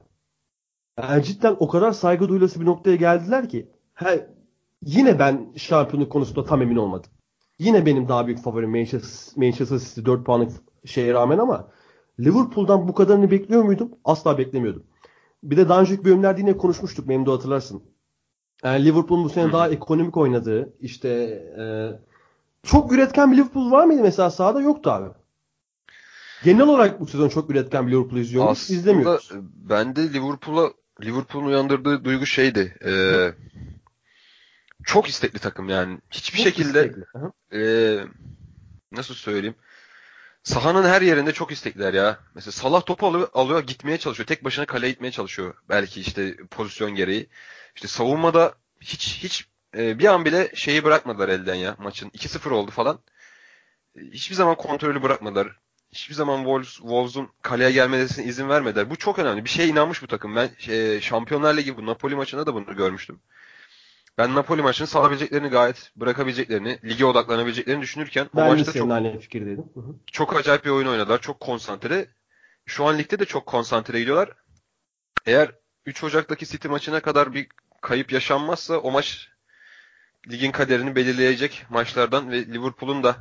Yani 1.01 1.24
cidden 1.24 1.56
o 1.60 1.68
kadar 1.68 1.92
saygı 1.92 2.30
duyulası 2.30 2.62
bir 2.62 2.66
noktaya 2.66 2.96
geldiler 2.96 3.50
ki 3.50 3.72
he, 3.94 4.37
yine 4.84 5.19
ben 5.19 5.53
şampiyonluk 5.57 6.12
konusunda 6.12 6.46
tam 6.46 6.62
emin 6.62 6.75
olmadım. 6.75 7.12
Yine 7.60 7.86
benim 7.86 8.07
daha 8.07 8.27
büyük 8.27 8.43
favorim 8.43 8.69
Manchester, 8.69 9.43
Manchester 9.43 9.77
City 9.79 10.05
4 10.05 10.25
puanlık 10.25 10.51
şeye 10.86 11.13
rağmen 11.13 11.38
ama 11.38 11.72
Liverpool'dan 12.19 12.88
bu 12.88 12.93
kadarını 12.93 13.31
bekliyor 13.31 13.63
muydum? 13.63 13.91
Asla 14.05 14.38
beklemiyordum. 14.38 14.84
Bir 15.43 15.57
de 15.57 15.69
daha 15.69 15.81
önceki 15.81 16.05
bölümlerde 16.05 16.41
yine 16.41 16.57
konuşmuştuk 16.57 17.07
Memdu 17.07 17.34
hatırlarsın. 17.34 17.84
Yani 18.63 18.86
Liverpool'un 18.86 19.24
bu 19.24 19.29
sene 19.29 19.51
daha 19.51 19.69
ekonomik 19.69 20.17
oynadığı 20.17 20.74
işte 20.79 21.10
e, 21.60 21.65
çok 22.63 22.91
üretken 22.91 23.31
bir 23.31 23.38
Liverpool 23.38 23.72
var 23.72 23.86
mıydı 23.86 24.01
mesela 24.01 24.29
sahada? 24.29 24.62
Yoktu 24.62 24.91
abi. 24.91 25.10
Genel 26.43 26.67
olarak 26.67 27.00
bu 27.00 27.07
sezon 27.07 27.29
çok 27.29 27.50
üretken 27.50 27.88
bir 27.88 27.91
Liverpool 27.91 28.19
izliyoruz. 28.19 28.51
Aslında 28.51 28.79
izlemiyoruz. 28.79 29.31
ben 29.55 29.96
de 29.96 30.13
Liverpool'a 30.13 30.69
Liverpool'un 31.03 31.46
uyandırdığı 31.46 32.05
duygu 32.05 32.25
şeydi. 32.25 32.75
e, 32.86 32.91
çok 34.88 35.10
istekli 35.10 35.39
takım 35.39 35.70
yani. 35.70 36.00
Hiçbir 36.12 36.38
Çok 36.38 36.48
şekilde 36.48 36.94
e, 37.53 37.62
nasıl 38.91 39.13
söyleyeyim? 39.13 39.56
Sahanın 40.44 40.84
her 40.89 41.01
yerinde 41.01 41.32
çok 41.32 41.51
istekliler 41.51 41.94
ya. 41.94 42.20
Mesela 42.36 42.51
Salah 42.51 42.86
topu 42.86 43.08
alıyor, 43.08 43.29
alıyor 43.34 43.60
gitmeye 43.63 43.98
çalışıyor. 43.98 44.27
Tek 44.27 44.44
başına 44.44 44.65
kaleye 44.65 44.91
gitmeye 44.91 45.12
çalışıyor. 45.12 45.53
Belki 45.70 46.01
işte 46.01 46.38
pozisyon 46.51 46.96
gereği. 46.96 47.29
İşte 47.75 47.88
savunmada 47.88 48.56
hiç 48.82 49.24
hiç 49.24 49.48
e, 49.77 50.00
bir 50.00 50.06
an 50.06 50.25
bile 50.25 50.51
şeyi 50.56 50.84
bırakmadılar 50.84 51.29
elden 51.29 51.56
ya 51.56 51.75
maçın. 51.79 52.10
2-0 52.10 52.50
oldu 52.50 52.72
falan. 52.72 53.00
E, 53.98 54.01
Hiçbir 54.01 54.36
zaman 54.36 54.56
kontrolü 54.56 55.03
bırakmadılar. 55.03 55.48
hiçbir 55.91 56.15
zaman 56.15 56.38
Wolves, 56.38 56.70
Wolves'un 56.74 57.29
kaleye 57.41 57.72
gelmesine 57.72 58.25
izin 58.25 58.50
vermediler. 58.50 58.89
Bu 58.89 58.96
çok 58.96 59.20
önemli. 59.20 59.46
Bir 59.46 59.50
şeye 59.50 59.67
inanmış 59.67 60.01
bu 60.03 60.08
takım. 60.08 60.36
Ben 60.36 60.50
e, 60.70 61.01
Şampiyonlar 61.01 61.58
Ligi 61.58 61.77
bu 61.77 61.86
Napoli 61.86 62.15
maçında 62.15 62.46
da 62.48 62.53
bunu 62.53 62.75
görmüştüm. 62.75 63.20
Ben 64.18 64.36
Napoli 64.36 64.62
maçını 64.62 64.88
salabileceklerini 64.88 65.48
gayet 65.48 65.92
bırakabileceklerini, 65.96 66.80
lige 66.84 67.06
odaklanabileceklerini 67.06 67.82
düşünürken 67.82 68.30
o 68.34 68.38
Ben 68.38 68.46
de 68.46 68.50
maçta 68.50 68.74
çok, 68.74 68.92
aynı 68.92 69.20
fikirdeydim. 69.20 69.66
Hı 69.74 69.80
hı. 69.80 69.96
çok 70.12 70.36
acayip 70.36 70.66
bir 70.66 70.70
oyun 70.70 70.88
oynadılar. 70.88 71.22
Çok 71.22 71.40
konsantre. 71.40 72.08
Şu 72.66 72.86
an 72.86 72.98
ligde 72.98 73.20
de 73.20 73.26
çok 73.26 73.46
konsantre 73.46 74.00
gidiyorlar. 74.00 74.30
Eğer 75.26 75.52
3 75.86 76.04
Ocak'taki 76.04 76.46
City 76.46 76.68
maçına 76.68 77.00
kadar 77.00 77.34
bir 77.34 77.48
kayıp 77.82 78.12
yaşanmazsa 78.12 78.78
o 78.78 78.92
maç 78.92 79.30
ligin 80.32 80.52
kaderini 80.52 80.96
belirleyecek 80.96 81.66
maçlardan 81.70 82.32
ve 82.32 82.46
Liverpool'un 82.46 83.04
da 83.04 83.16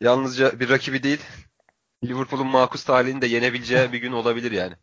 yalnızca 0.00 0.60
bir 0.60 0.68
rakibi 0.68 1.02
değil 1.02 1.20
Liverpool'un 2.04 2.46
makus 2.46 2.84
talihini 2.84 3.22
de 3.22 3.26
yenebileceği 3.26 3.92
bir 3.92 3.98
gün 3.98 4.12
olabilir 4.12 4.52
yani. 4.52 4.74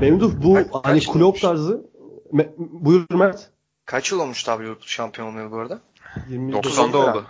Memduh 0.00 0.32
bu 0.42 0.58
hani 0.82 1.00
Klopp 1.00 1.16
olmuş? 1.16 1.40
tarzı 1.40 1.86
Me- 2.32 2.52
buyur 2.58 3.06
Mert. 3.10 3.53
Kaç 3.86 4.12
yıl 4.12 4.20
olmuştu 4.20 4.50
abi 4.50 4.64
Liverpool 4.64 4.86
şampiyon 4.86 5.28
olmayalı 5.28 5.50
bu 5.50 5.56
arada? 5.58 5.80
29 6.28 6.78
90'da 6.78 6.98
oldu 6.98 7.08
oldu. 7.10 7.24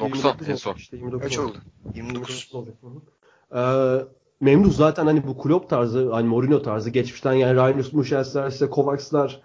90 0.00 0.36
en 0.48 0.54
son. 0.54 0.74
işte, 0.74 0.96
29 0.96 1.28
Kaç 1.28 1.38
oldu. 1.38 1.48
oldu? 1.48 1.58
29. 1.94 2.50
olacak. 2.52 2.74
Hı 2.80 2.86
hı. 2.86 4.00
Ee, 4.00 4.04
Memduh 4.40 4.72
zaten 4.72 5.06
hani 5.06 5.26
bu 5.26 5.38
Klopp 5.38 5.70
tarzı, 5.70 6.12
hani 6.12 6.28
Mourinho 6.28 6.62
tarzı 6.62 6.90
geçmişten 6.90 7.32
yani 7.32 7.54
Ryan 7.54 7.82
Muschels'ler, 7.92 8.50
işte 8.50 8.70
Kovacs'lar, 8.70 9.40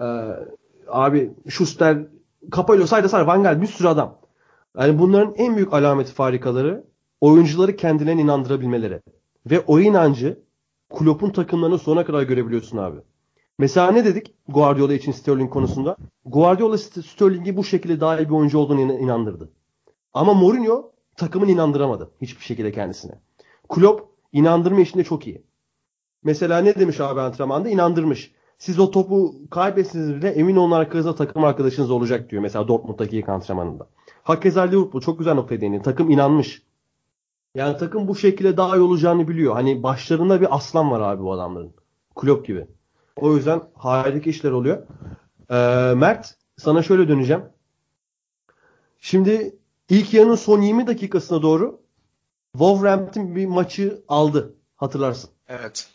e, 0.00 0.06
abi 0.88 1.34
Schuster, 1.48 1.98
Capello, 2.56 2.86
sayda 2.86 3.08
sayda 3.08 3.26
Van 3.26 3.42
Gaal 3.42 3.62
bir 3.62 3.66
sürü 3.66 3.88
adam. 3.88 4.18
Yani 4.78 4.98
bunların 4.98 5.34
en 5.34 5.56
büyük 5.56 5.72
alameti 5.72 6.12
farikaları 6.12 6.84
oyuncuları 7.20 7.76
kendilerine 7.76 8.22
inandırabilmeleri. 8.22 9.02
Ve 9.50 9.60
o 9.60 9.80
inancı 9.80 10.38
Klopp'un 10.98 11.30
takımlarını 11.30 11.78
sona 11.78 12.04
kadar 12.04 12.22
görebiliyorsun 12.22 12.78
abi. 12.78 12.96
Mesela 13.58 13.90
ne 13.90 14.04
dedik 14.04 14.34
Guardiola 14.48 14.94
için 14.94 15.12
Sterling 15.12 15.52
konusunda? 15.52 15.96
Guardiola 16.24 16.74
St- 16.76 17.02
Sterling'i 17.02 17.56
bu 17.56 17.64
şekilde 17.64 18.00
daha 18.00 18.18
iyi 18.20 18.28
bir 18.28 18.34
oyuncu 18.34 18.58
olduğunu 18.58 18.80
in- 18.80 18.88
inandırdı. 18.88 19.50
Ama 20.14 20.34
Mourinho 20.34 20.92
takımını 21.16 21.50
inandıramadı 21.50 22.10
hiçbir 22.20 22.44
şekilde 22.44 22.72
kendisine. 22.72 23.12
Klopp 23.68 24.08
inandırma 24.32 24.80
işinde 24.80 25.04
çok 25.04 25.26
iyi. 25.26 25.42
Mesela 26.24 26.58
ne 26.58 26.74
demiş 26.74 27.00
abi 27.00 27.20
antrenmanda? 27.20 27.68
İnandırmış. 27.68 28.32
Siz 28.58 28.78
o 28.78 28.90
topu 28.90 29.34
kaybetseniz 29.50 30.14
bile 30.14 30.28
emin 30.28 30.56
olun 30.56 30.70
arkanızda 30.70 31.14
takım 31.14 31.44
arkadaşınız 31.44 31.90
olacak 31.90 32.30
diyor. 32.30 32.42
Mesela 32.42 32.68
Dortmund'daki 32.68 33.18
ilk 33.18 33.28
antrenmanında. 33.28 33.86
Hakeza 34.22 34.62
Liverpool 34.62 35.00
çok 35.02 35.18
güzel 35.18 35.34
noktaya 35.34 35.60
değindi. 35.60 35.82
Takım 35.82 36.10
inanmış. 36.10 36.62
Yani 37.54 37.76
takım 37.76 38.08
bu 38.08 38.16
şekilde 38.16 38.56
daha 38.56 38.76
iyi 38.76 38.80
olacağını 38.80 39.28
biliyor. 39.28 39.54
Hani 39.54 39.82
başlarında 39.82 40.40
bir 40.40 40.56
aslan 40.56 40.90
var 40.90 41.00
abi 41.00 41.22
bu 41.22 41.32
adamların. 41.32 41.72
Klopp 42.16 42.46
gibi. 42.46 42.66
O 43.16 43.36
yüzden 43.36 43.62
harika 43.74 44.30
işler 44.30 44.50
oluyor. 44.50 44.82
Ee, 45.50 45.94
Mert 45.94 46.34
sana 46.56 46.82
şöyle 46.82 47.08
döneceğim. 47.08 47.42
Şimdi 49.00 49.56
ilk 49.88 50.14
yarının 50.14 50.34
son 50.34 50.60
20 50.60 50.86
dakikasına 50.86 51.42
doğru 51.42 51.80
Wolverhampton 52.52 53.36
bir 53.36 53.46
maçı 53.46 54.02
aldı. 54.08 54.54
Hatırlarsın. 54.76 55.30
Evet. 55.48 55.88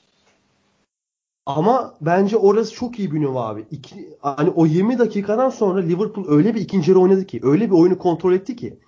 Ama 1.45 1.97
bence 2.01 2.37
orası 2.37 2.73
çok 2.73 2.99
iyi 2.99 3.11
bir 3.11 3.19
nüva 3.19 3.47
abi. 3.47 3.65
İki, 3.71 4.17
hani 4.21 4.49
o 4.49 4.65
20 4.65 4.99
dakikadan 4.99 5.49
sonra 5.49 5.81
Liverpool 5.81 6.25
öyle 6.29 6.55
bir 6.55 6.61
ikinci 6.61 6.91
yarı 6.91 6.99
oynadı 6.99 7.25
ki, 7.25 7.39
öyle 7.43 7.65
bir 7.65 7.75
oyunu 7.75 7.97
kontrol 7.97 8.33
etti 8.33 8.55
ki. 8.55 8.79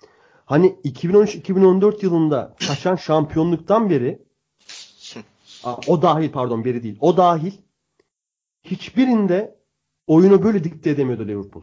Hani 0.46 0.76
2013-2014 0.84 2.04
yılında 2.04 2.54
kaçan 2.68 2.96
şampiyonluktan 2.96 3.90
beri 3.90 4.22
o 5.86 6.02
dahil 6.02 6.32
pardon 6.32 6.64
beri 6.64 6.82
değil. 6.82 6.96
O 7.00 7.16
dahil 7.16 7.52
hiçbirinde 8.64 9.54
oyunu 10.06 10.42
böyle 10.42 10.64
dikte 10.64 10.90
edemiyordu 10.90 11.28
Liverpool. 11.28 11.62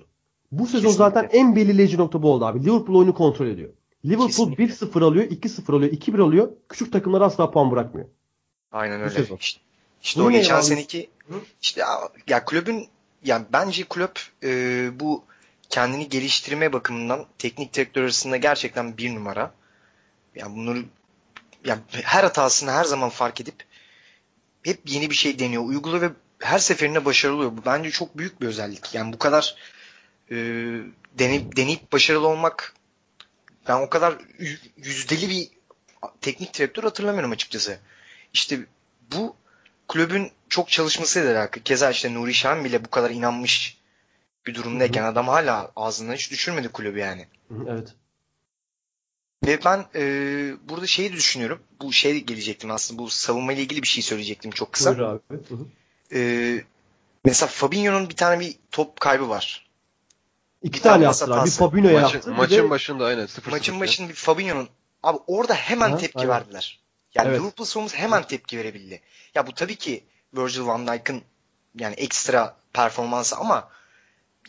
Bu 0.52 0.66
sezon 0.68 0.90
Kesinlikle. 0.90 0.98
zaten 0.98 1.30
en 1.34 1.56
belirleyici 1.56 1.98
nokta 1.98 2.24
bu 2.24 2.32
oldu 2.32 2.46
abi. 2.46 2.64
Liverpool 2.66 2.98
oyunu 2.98 3.14
kontrol 3.14 3.48
ediyor. 3.48 3.70
Liverpool 4.06 4.28
Kesinlikle. 4.28 4.64
1-0 4.64 5.04
alıyor, 5.04 5.26
2-0 5.26 5.76
alıyor, 5.76 5.92
2-1 5.92 6.22
alıyor. 6.22 6.52
Küçük 6.70 6.94
takımlara 6.94 7.26
asla 7.26 7.52
puan 7.52 7.72
bırakmıyor. 7.72 8.08
Aynen 8.72 9.00
Bu 9.00 9.04
öyle. 9.04 9.14
sezon. 9.14 9.38
İşte, 9.38 9.62
işte 10.04 10.22
o 10.22 10.32
geçen 10.32 10.50
bağlıyorsun? 10.50 10.76
seneki 10.76 11.10
işte 11.62 11.82
ya, 11.82 11.88
ya 12.28 12.46
kulübün 12.46 12.88
yani 13.24 13.46
bence 13.54 13.84
kulüp 13.84 14.20
e, 14.44 14.90
bu 15.00 15.24
kendini 15.70 16.10
geliştirme 16.10 16.74
bakımından 16.74 17.26
teknik 17.38 17.74
direktör 17.74 18.04
arasında 18.04 18.38
gerçekten 18.38 18.98
bir 18.98 19.16
numara. 19.16 19.54
Yani 20.36 20.56
bunları 20.56 20.84
yani 21.66 21.82
her 21.92 22.24
hatasını 22.24 22.72
her 22.72 22.84
zaman 22.84 23.10
fark 23.10 23.42
edip 23.42 23.56
hep 24.64 24.80
yeni 24.90 25.10
bir 25.10 25.16
şey 25.16 25.40
deniyor, 25.40 25.64
uyguluyor 25.66 26.02
ve 26.02 26.10
her 26.42 26.60
seferinde 26.60 27.06
başarılı 27.06 27.36
oluyor. 27.38 27.58
Bu 27.58 27.66
bence 27.66 27.92
çok 27.92 28.18
büyük 28.18 28.42
bir 28.42 28.48
özellik. 28.48 28.96
Yani 28.96 29.14
bu 29.14 29.18
kadar 29.18 29.56
e, 30.32 30.36
deneyip, 31.20 31.58
deneyip 31.58 31.92
başarılı 31.92 32.28
olmak 32.28 32.74
ben 33.68 33.82
o 33.82 33.90
kadar 33.90 34.12
yü- 34.40 34.70
yüzdeli 34.78 35.30
bir 35.30 35.50
teknik 36.22 36.54
direktör 36.54 36.84
hatırlamıyorum 36.84 37.32
açıkçası. 37.32 37.80
İşte 38.34 38.60
bu 39.16 39.36
kulübün 39.88 40.32
çok 40.50 40.70
çalışmasıyla 40.70 41.40
alakalı. 41.40 41.64
Keza 41.64 41.92
işte 41.92 42.14
Nuri 42.14 42.34
Şahin 42.34 42.66
bile 42.66 42.86
bu 42.86 42.90
kadar 42.90 43.10
inanmış 43.10 43.78
bir 44.46 44.56
durumdayken 44.56 45.04
adam 45.04 45.28
hala 45.28 45.72
ağzından 45.76 46.14
hiç 46.14 46.32
düşürmedi 46.32 46.68
kulübü 46.68 47.00
yani. 47.00 47.28
Evet. 47.68 47.94
Ve 49.46 49.60
ben 49.66 49.86
e, 49.96 50.04
burada 50.70 50.88
şeyi 50.88 51.14
düşünüyorum. 51.14 51.62
Bu 51.82 51.94
şey 51.94 52.24
gelecektim 52.24 52.72
aslında. 52.72 53.00
Bu 53.02 53.10
savunma 53.10 53.54
ile 53.54 53.62
ilgili 53.62 53.82
bir 53.82 53.88
şey 53.88 54.04
söyleyecektim 54.04 54.52
çok 54.52 54.74
kısa. 54.74 54.98
Buyur 54.98 55.08
abi. 55.08 55.22
Hı 55.30 55.56
hı. 55.56 55.66
E, 56.14 56.62
mesela 57.26 57.48
Fabinho'nun 57.48 58.10
bir 58.10 58.16
tane 58.16 58.40
bir 58.40 58.56
top 58.72 59.00
kaybı 59.00 59.30
var. 59.30 59.68
İki 60.62 60.74
Bir 60.74 60.82
tane 60.84 61.04
yaptılar. 61.04 61.46
Bir. 61.46 61.52
Fabinho'ya 61.52 62.02
Maçın, 62.02 62.14
yaptı. 62.16 62.32
bir 62.32 62.36
maçın 62.38 62.58
de- 62.58 62.70
başında 62.70 63.06
aynen 63.06 63.26
0 63.26 63.52
Maçın 63.52 63.80
başında 63.80 64.10
bir 64.10 64.14
Fabinho'nun 64.14 64.70
abi 65.04 65.20
orada 65.28 65.54
hemen 65.54 65.90
Aha, 65.92 65.98
tepki 65.98 66.20
aynen. 66.20 66.30
verdiler. 66.30 66.80
Yani 67.16 67.28
Evet. 67.30 67.40
Liverpool 67.40 67.66
savunması 67.66 67.98
hemen 67.98 68.24
tepki 68.24 68.58
verebildi. 68.58 69.02
Ya 69.36 69.48
bu 69.48 69.54
tabii 69.54 69.76
ki 69.76 70.04
Virgil 70.34 70.62
van 70.66 70.88
Dijk'ın 70.88 71.22
yani 71.76 71.94
ekstra 71.96 72.58
performansı 72.74 73.36
ama 73.36 73.70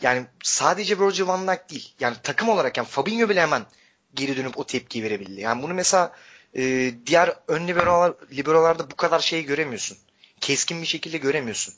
yani 0.01 0.25
sadece 0.43 0.99
Virgil 0.99 1.27
van 1.27 1.47
Dijk 1.47 1.69
değil. 1.69 1.93
Yani 1.99 2.15
takım 2.23 2.49
olarak 2.49 2.77
yani 2.77 2.87
Fabinho 2.87 3.29
bile 3.29 3.41
hemen 3.41 3.65
geri 4.13 4.37
dönüp 4.37 4.57
o 4.57 4.65
tepkiyi 4.65 5.03
verebildi. 5.03 5.41
Yani 5.41 5.63
bunu 5.63 5.73
mesela 5.73 6.11
e, 6.55 6.91
diğer 7.05 7.33
ön 7.47 7.67
liberolar, 7.67 8.13
liberolarda 8.31 8.91
bu 8.91 8.95
kadar 8.95 9.19
şeyi 9.19 9.45
göremiyorsun. 9.45 9.97
Keskin 10.43 10.81
bir 10.81 10.87
şekilde 10.87 11.17
göremiyorsun. 11.17 11.73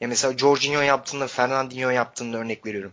Ya 0.00 0.08
mesela 0.08 0.38
Jorginho 0.38 0.80
yaptığında, 0.80 1.26
Fernandinho 1.26 1.90
yaptığında 1.90 2.38
örnek 2.38 2.66
veriyorum. 2.66 2.92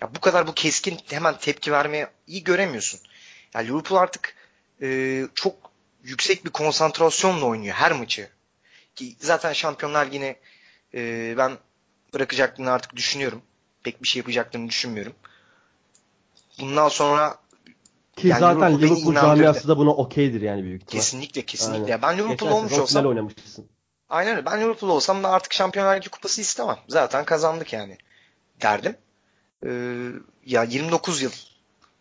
Ya 0.00 0.14
bu 0.14 0.20
kadar 0.20 0.46
bu 0.46 0.54
keskin 0.54 0.98
hemen 1.10 1.38
tepki 1.38 1.72
vermeye 1.72 2.10
iyi 2.26 2.44
göremiyorsun. 2.44 3.00
Ya 3.54 3.60
Liverpool 3.60 3.98
artık 3.98 4.34
e, 4.82 5.22
çok 5.34 5.54
yüksek 6.04 6.44
bir 6.44 6.50
konsantrasyonla 6.50 7.44
oynuyor 7.44 7.74
her 7.74 7.92
maçı. 7.92 8.28
Ki 8.94 9.16
zaten 9.20 9.52
Şampiyonlar 9.52 10.06
Ligi'ni 10.06 10.36
e, 10.94 11.34
ben 11.38 11.52
bırakacaklarını 12.14 12.72
artık 12.72 12.96
düşünüyorum. 12.96 13.42
Pek 13.82 14.02
bir 14.02 14.08
şey 14.08 14.20
yapacaklarını 14.20 14.68
düşünmüyorum. 14.68 15.14
Bundan 16.60 16.88
sonra 16.88 17.38
Ki 18.16 18.28
Yani 18.28 18.40
zaten 18.40 18.78
Liverpool 18.78 18.82
Liverpool 18.82 19.14
camiası 19.14 19.68
da 19.68 19.78
buna 19.78 19.90
okeydir 19.90 20.40
yani 20.40 20.62
büyük 20.62 20.82
ihtimal. 20.82 21.00
kesinlikle 21.00 21.42
kesinlikle. 21.42 21.94
Aynen. 21.94 22.02
Ben 22.02 22.14
Liverpool 22.14 22.36
Geçen 22.36 22.50
olmuş 22.50 22.72
olsam 22.72 23.06
oynamışsın. 23.06 23.68
Aynen 24.08 24.36
öyle. 24.36 24.46
Ben 24.46 24.60
Liverpool 24.60 24.90
olsam 24.90 25.22
da 25.22 25.30
artık 25.30 25.52
Şampiyonlar 25.52 25.96
Ligi 25.96 26.08
kupası 26.08 26.40
istemem. 26.40 26.76
Zaten 26.88 27.24
kazandık 27.24 27.72
yani 27.72 27.98
derdim. 28.62 28.96
Ee, 29.66 30.10
ya 30.46 30.62
29 30.62 31.22
yıl 31.22 31.32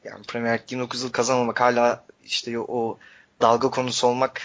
yani 0.03 0.23
Premier 0.23 0.59
Lig 0.59 0.71
29 0.71 1.03
yıl 1.03 1.11
kazanmamak 1.11 1.61
hala 1.61 2.05
işte 2.25 2.59
o, 2.59 2.97
dalga 3.41 3.69
konusu 3.69 4.07
olmak 4.07 4.41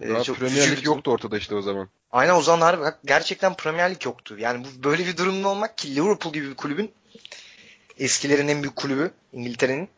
e, 0.00 0.08
Daha 0.08 0.22
çok 0.22 0.36
Premier 0.36 0.76
Lig 0.76 0.84
yoktu 0.84 1.10
ortada 1.10 1.38
işte 1.38 1.54
o 1.54 1.62
zaman. 1.62 1.88
Aynen 2.12 2.34
o 2.34 2.42
zaman 2.42 2.60
harbi 2.60 2.84
gerçekten 3.04 3.54
Premier 3.54 3.90
Lig 3.90 4.04
yoktu. 4.06 4.38
Yani 4.38 4.64
bu 4.64 4.84
böyle 4.84 5.06
bir 5.06 5.16
durumda 5.16 5.48
olmak 5.48 5.78
ki 5.78 5.96
Liverpool 5.96 6.32
gibi 6.32 6.50
bir 6.50 6.54
kulübün 6.54 6.92
eskilerin 7.98 8.48
en 8.48 8.62
büyük 8.62 8.76
kulübü 8.76 9.10
İngiltere'nin 9.32 9.88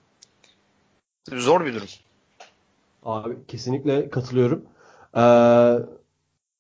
zor 1.32 1.66
bir 1.66 1.74
durum. 1.74 1.88
Abi 3.02 3.36
kesinlikle 3.48 4.10
katılıyorum. 4.10 4.64
Ee, 5.16 5.20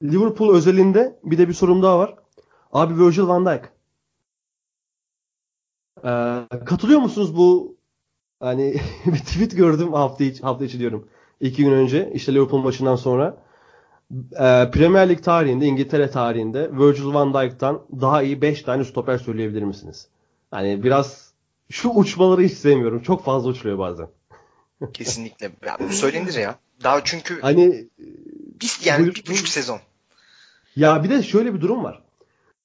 Liverpool 0.02 0.54
özelinde 0.54 1.18
bir 1.24 1.38
de 1.38 1.48
bir 1.48 1.52
sorum 1.54 1.82
daha 1.82 1.98
var. 1.98 2.14
Abi 2.72 3.04
Virgil 3.04 3.22
van 3.22 3.46
Dijk. 3.46 3.62
Ee, 6.04 6.64
katılıyor 6.64 7.00
musunuz 7.00 7.36
bu 7.36 7.76
hani 8.40 8.80
bir 9.06 9.18
tweet 9.18 9.56
gördüm 9.56 9.92
hafta 9.92 10.24
içi, 10.24 10.42
hafta 10.42 10.64
içi 10.64 10.78
diyorum. 10.78 11.08
İki 11.40 11.64
gün 11.64 11.72
önce 11.72 12.10
işte 12.14 12.34
Liverpool 12.34 12.60
maçından 12.62 12.96
sonra 12.96 13.36
Ee, 14.32 14.70
Premier 14.72 15.08
Lig 15.08 15.22
tarihinde 15.22 15.66
İngiltere 15.66 16.10
tarihinde 16.10 16.70
Virgil 16.72 17.14
van 17.14 17.34
Dijk'tan 17.34 17.82
daha 18.00 18.22
iyi 18.22 18.42
5 18.42 18.62
tane 18.62 18.84
stoper 18.84 19.18
söyleyebilir 19.18 19.62
misiniz? 19.62 20.08
Hani 20.50 20.82
biraz 20.82 21.32
şu 21.70 21.88
uçmaları 21.90 22.42
hiç 22.42 22.52
sevmiyorum. 22.52 23.02
Çok 23.02 23.24
fazla 23.24 23.50
uçuyor 23.50 23.78
bazen. 23.78 24.08
Kesinlikle. 24.92 25.50
Ya 25.66 25.76
bu 25.80 25.92
söylenir 25.92 26.34
ya. 26.34 26.54
Daha 26.84 27.04
çünkü 27.04 27.40
Hani 27.40 27.88
biz 28.60 28.86
yani 28.86 29.06
Buyur- 29.06 29.14
bir 29.14 29.26
buçuk 29.30 29.48
sezon. 29.48 29.80
ya 30.76 31.04
bir 31.04 31.10
de 31.10 31.22
şöyle 31.22 31.54
bir 31.54 31.60
durum 31.60 31.84
var. 31.84 32.02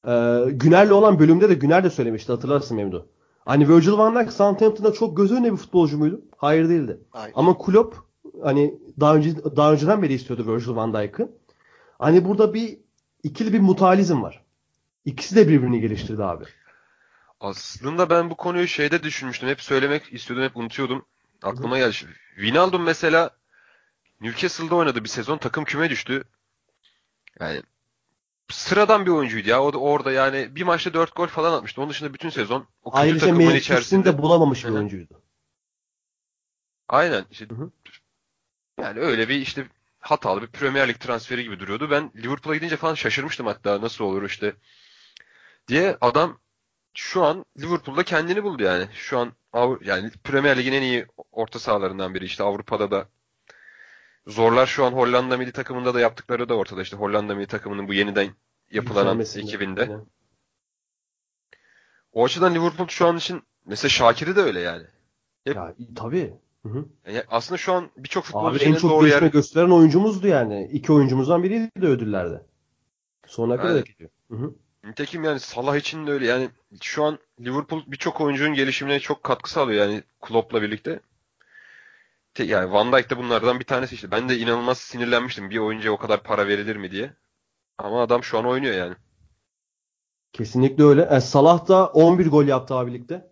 Ee, 0.07 0.51
Güner'le 0.51 0.91
olan 0.91 1.19
bölümde 1.19 1.49
de 1.49 1.53
Güner 1.53 1.83
de 1.83 1.89
söylemişti 1.89 2.31
hatırlarsın 2.31 2.77
Memdu. 2.77 3.07
Hani 3.45 3.69
Virgil 3.69 3.91
van 3.91 4.15
Dijk 4.15 4.33
Southampton'da 4.33 4.93
çok 4.93 5.17
göz 5.17 5.31
önüne 5.31 5.51
bir 5.51 5.57
futbolcu 5.57 5.97
muydu? 5.97 6.21
Hayır 6.37 6.69
değildi. 6.69 6.99
Aynen. 7.13 7.33
Ama 7.35 7.57
Klopp 7.57 7.95
hani 8.43 8.79
daha 8.99 9.15
önce 9.15 9.35
daha 9.55 9.71
önceden 9.73 10.01
beri 10.01 10.13
istiyordu 10.13 10.53
Virgil 10.53 10.75
van 10.75 10.93
Dijk'ı. 10.93 11.31
Hani 11.99 12.25
burada 12.25 12.53
bir 12.53 12.77
ikili 13.23 13.53
bir 13.53 13.59
mutualizm 13.59 14.21
var. 14.21 14.43
İkisi 15.05 15.35
de 15.35 15.47
birbirini 15.47 15.81
geliştirdi 15.81 16.23
abi. 16.23 16.43
Aslında 17.39 18.09
ben 18.09 18.29
bu 18.29 18.35
konuyu 18.35 18.67
şeyde 18.67 19.03
düşünmüştüm. 19.03 19.49
Hep 19.49 19.61
söylemek 19.61 20.13
istiyordum, 20.13 20.45
hep 20.45 20.57
unutuyordum. 20.57 21.05
Aklıma 21.43 21.77
geldi. 21.77 21.93
şimdi. 21.93 22.13
Wijnaldum 22.35 22.83
mesela 22.83 23.29
Newcastle'da 24.21 24.75
oynadı 24.75 25.03
bir 25.03 25.09
sezon. 25.09 25.37
Takım 25.37 25.65
küme 25.65 25.89
düştü. 25.89 26.23
Yani 27.39 27.63
sıradan 28.49 29.05
bir 29.05 29.11
oyuncuydu 29.11 29.49
ya. 29.49 29.63
O 29.63 29.73
da 29.73 29.77
orada 29.77 30.11
yani 30.11 30.55
bir 30.55 30.63
maçta 30.63 30.93
4 30.93 31.15
gol 31.15 31.27
falan 31.27 31.53
atmıştı. 31.53 31.81
Onun 31.81 31.89
dışında 31.89 32.13
bütün 32.13 32.29
sezon 32.29 32.67
o 32.83 32.91
kötü 32.91 33.01
Ayrıca 33.01 33.27
takımın 33.27 33.55
içerisinde. 33.55 34.05
de 34.05 34.17
bulamamış 34.17 34.65
bir 34.65 34.69
oyuncuydu. 34.69 35.21
Aynen. 36.89 37.25
işte 37.31 37.45
Hı 37.45 37.55
hı. 37.55 37.71
yani 38.81 38.99
öyle 38.99 39.29
bir 39.29 39.35
işte 39.35 39.67
hatalı 39.99 40.41
bir 40.41 40.47
Premier 40.47 40.87
Lig 40.87 40.99
transferi 40.99 41.43
gibi 41.43 41.59
duruyordu. 41.59 41.91
Ben 41.91 42.11
Liverpool'a 42.15 42.55
gidince 42.55 42.77
falan 42.77 42.95
şaşırmıştım 42.95 43.47
hatta 43.47 43.81
nasıl 43.81 44.05
olur 44.05 44.23
işte 44.23 44.53
diye 45.67 45.97
adam 46.01 46.39
şu 46.93 47.23
an 47.23 47.45
Liverpool'da 47.59 48.03
kendini 48.03 48.43
buldu 48.43 48.63
yani. 48.63 48.87
Şu 48.93 49.19
an 49.19 49.33
yani 49.83 50.11
Premier 50.23 50.57
Lig'in 50.57 50.73
en 50.73 50.81
iyi 50.81 51.05
orta 51.31 51.59
sahalarından 51.59 52.13
biri 52.13 52.25
işte 52.25 52.43
Avrupa'da 52.43 52.91
da 52.91 53.07
zorlar 54.27 54.65
şu 54.67 54.85
an 54.85 54.91
Hollanda 54.91 55.37
milli 55.37 55.51
takımında 55.51 55.93
da 55.93 55.99
yaptıkları 55.99 56.49
da 56.49 56.53
ortada 56.55 56.81
işte 56.81 56.97
Hollanda 56.97 57.35
milli 57.35 57.47
takımının 57.47 57.87
bu 57.87 57.93
yeniden 57.93 58.29
yapılan 58.71 59.19
ekibinde. 59.19 59.81
Aynen. 59.81 60.05
O 62.13 62.25
açıdan 62.25 62.55
Liverpool 62.55 62.87
şu 62.87 63.07
an 63.07 63.17
için 63.17 63.41
mesela 63.65 63.89
Şakir'i 63.89 64.35
de 64.35 64.41
öyle 64.41 64.59
yani. 64.59 64.83
Hep- 65.43 65.55
Ya 65.55 65.75
tabii. 65.95 66.33
Hı 66.63 66.69
hı. 66.69 66.85
Yani 67.07 67.23
aslında 67.27 67.57
şu 67.57 67.73
an 67.73 67.89
birçok 67.97 68.23
Abi 68.23 68.31
futbolcunun 68.31 68.73
en 68.75 68.79
çok 68.79 68.91
doğru 68.91 69.07
yer 69.07 69.21
gösteren 69.21 69.69
oyuncumuzdu 69.69 70.27
yani. 70.27 70.69
İki 70.71 70.93
oyuncumuzdan 70.93 71.43
biriydi 71.43 71.69
de 71.81 71.87
ödüllerde. 71.87 72.41
Sonuna 73.27 73.57
kadar 73.57 73.79
ediyor. 73.79 74.09
Hı 74.31 74.37
hı. 74.37 74.53
Nitekim 74.83 75.23
yani 75.23 75.39
Salah 75.39 75.75
için 75.75 76.07
de 76.07 76.11
öyle. 76.11 76.25
Yani 76.27 76.49
şu 76.81 77.03
an 77.03 77.19
Liverpool 77.39 77.81
birçok 77.87 78.21
oyuncunun 78.21 78.53
gelişimine 78.53 78.99
çok 78.99 79.23
katkı 79.23 79.51
sağlıyor 79.51 79.85
yani 79.85 80.03
Klopp'la 80.21 80.61
birlikte. 80.61 80.99
Te- 82.33 82.43
yani 82.43 82.71
Van 82.71 82.91
Dijk 82.91 83.09
de 83.09 83.17
bunlardan 83.17 83.59
bir 83.59 83.65
tanesi 83.65 83.95
işte. 83.95 84.11
Ben 84.11 84.29
de 84.29 84.37
inanılmaz 84.37 84.77
sinirlenmiştim 84.77 85.49
bir 85.49 85.57
oyuncuya 85.57 85.93
o 85.93 85.97
kadar 85.97 86.23
para 86.23 86.47
verilir 86.47 86.75
mi 86.75 86.91
diye. 86.91 87.13
Ama 87.77 88.01
adam 88.01 88.23
şu 88.23 88.39
an 88.39 88.45
oynuyor 88.45 88.75
yani. 88.75 88.95
Kesinlikle 90.33 90.83
öyle. 90.83 91.07
E, 91.11 91.19
Salah 91.21 91.67
da 91.67 91.87
11 91.87 92.27
gol 92.29 92.45
yaptı 92.45 92.75
abi 92.75 92.93
ligde. 92.93 93.31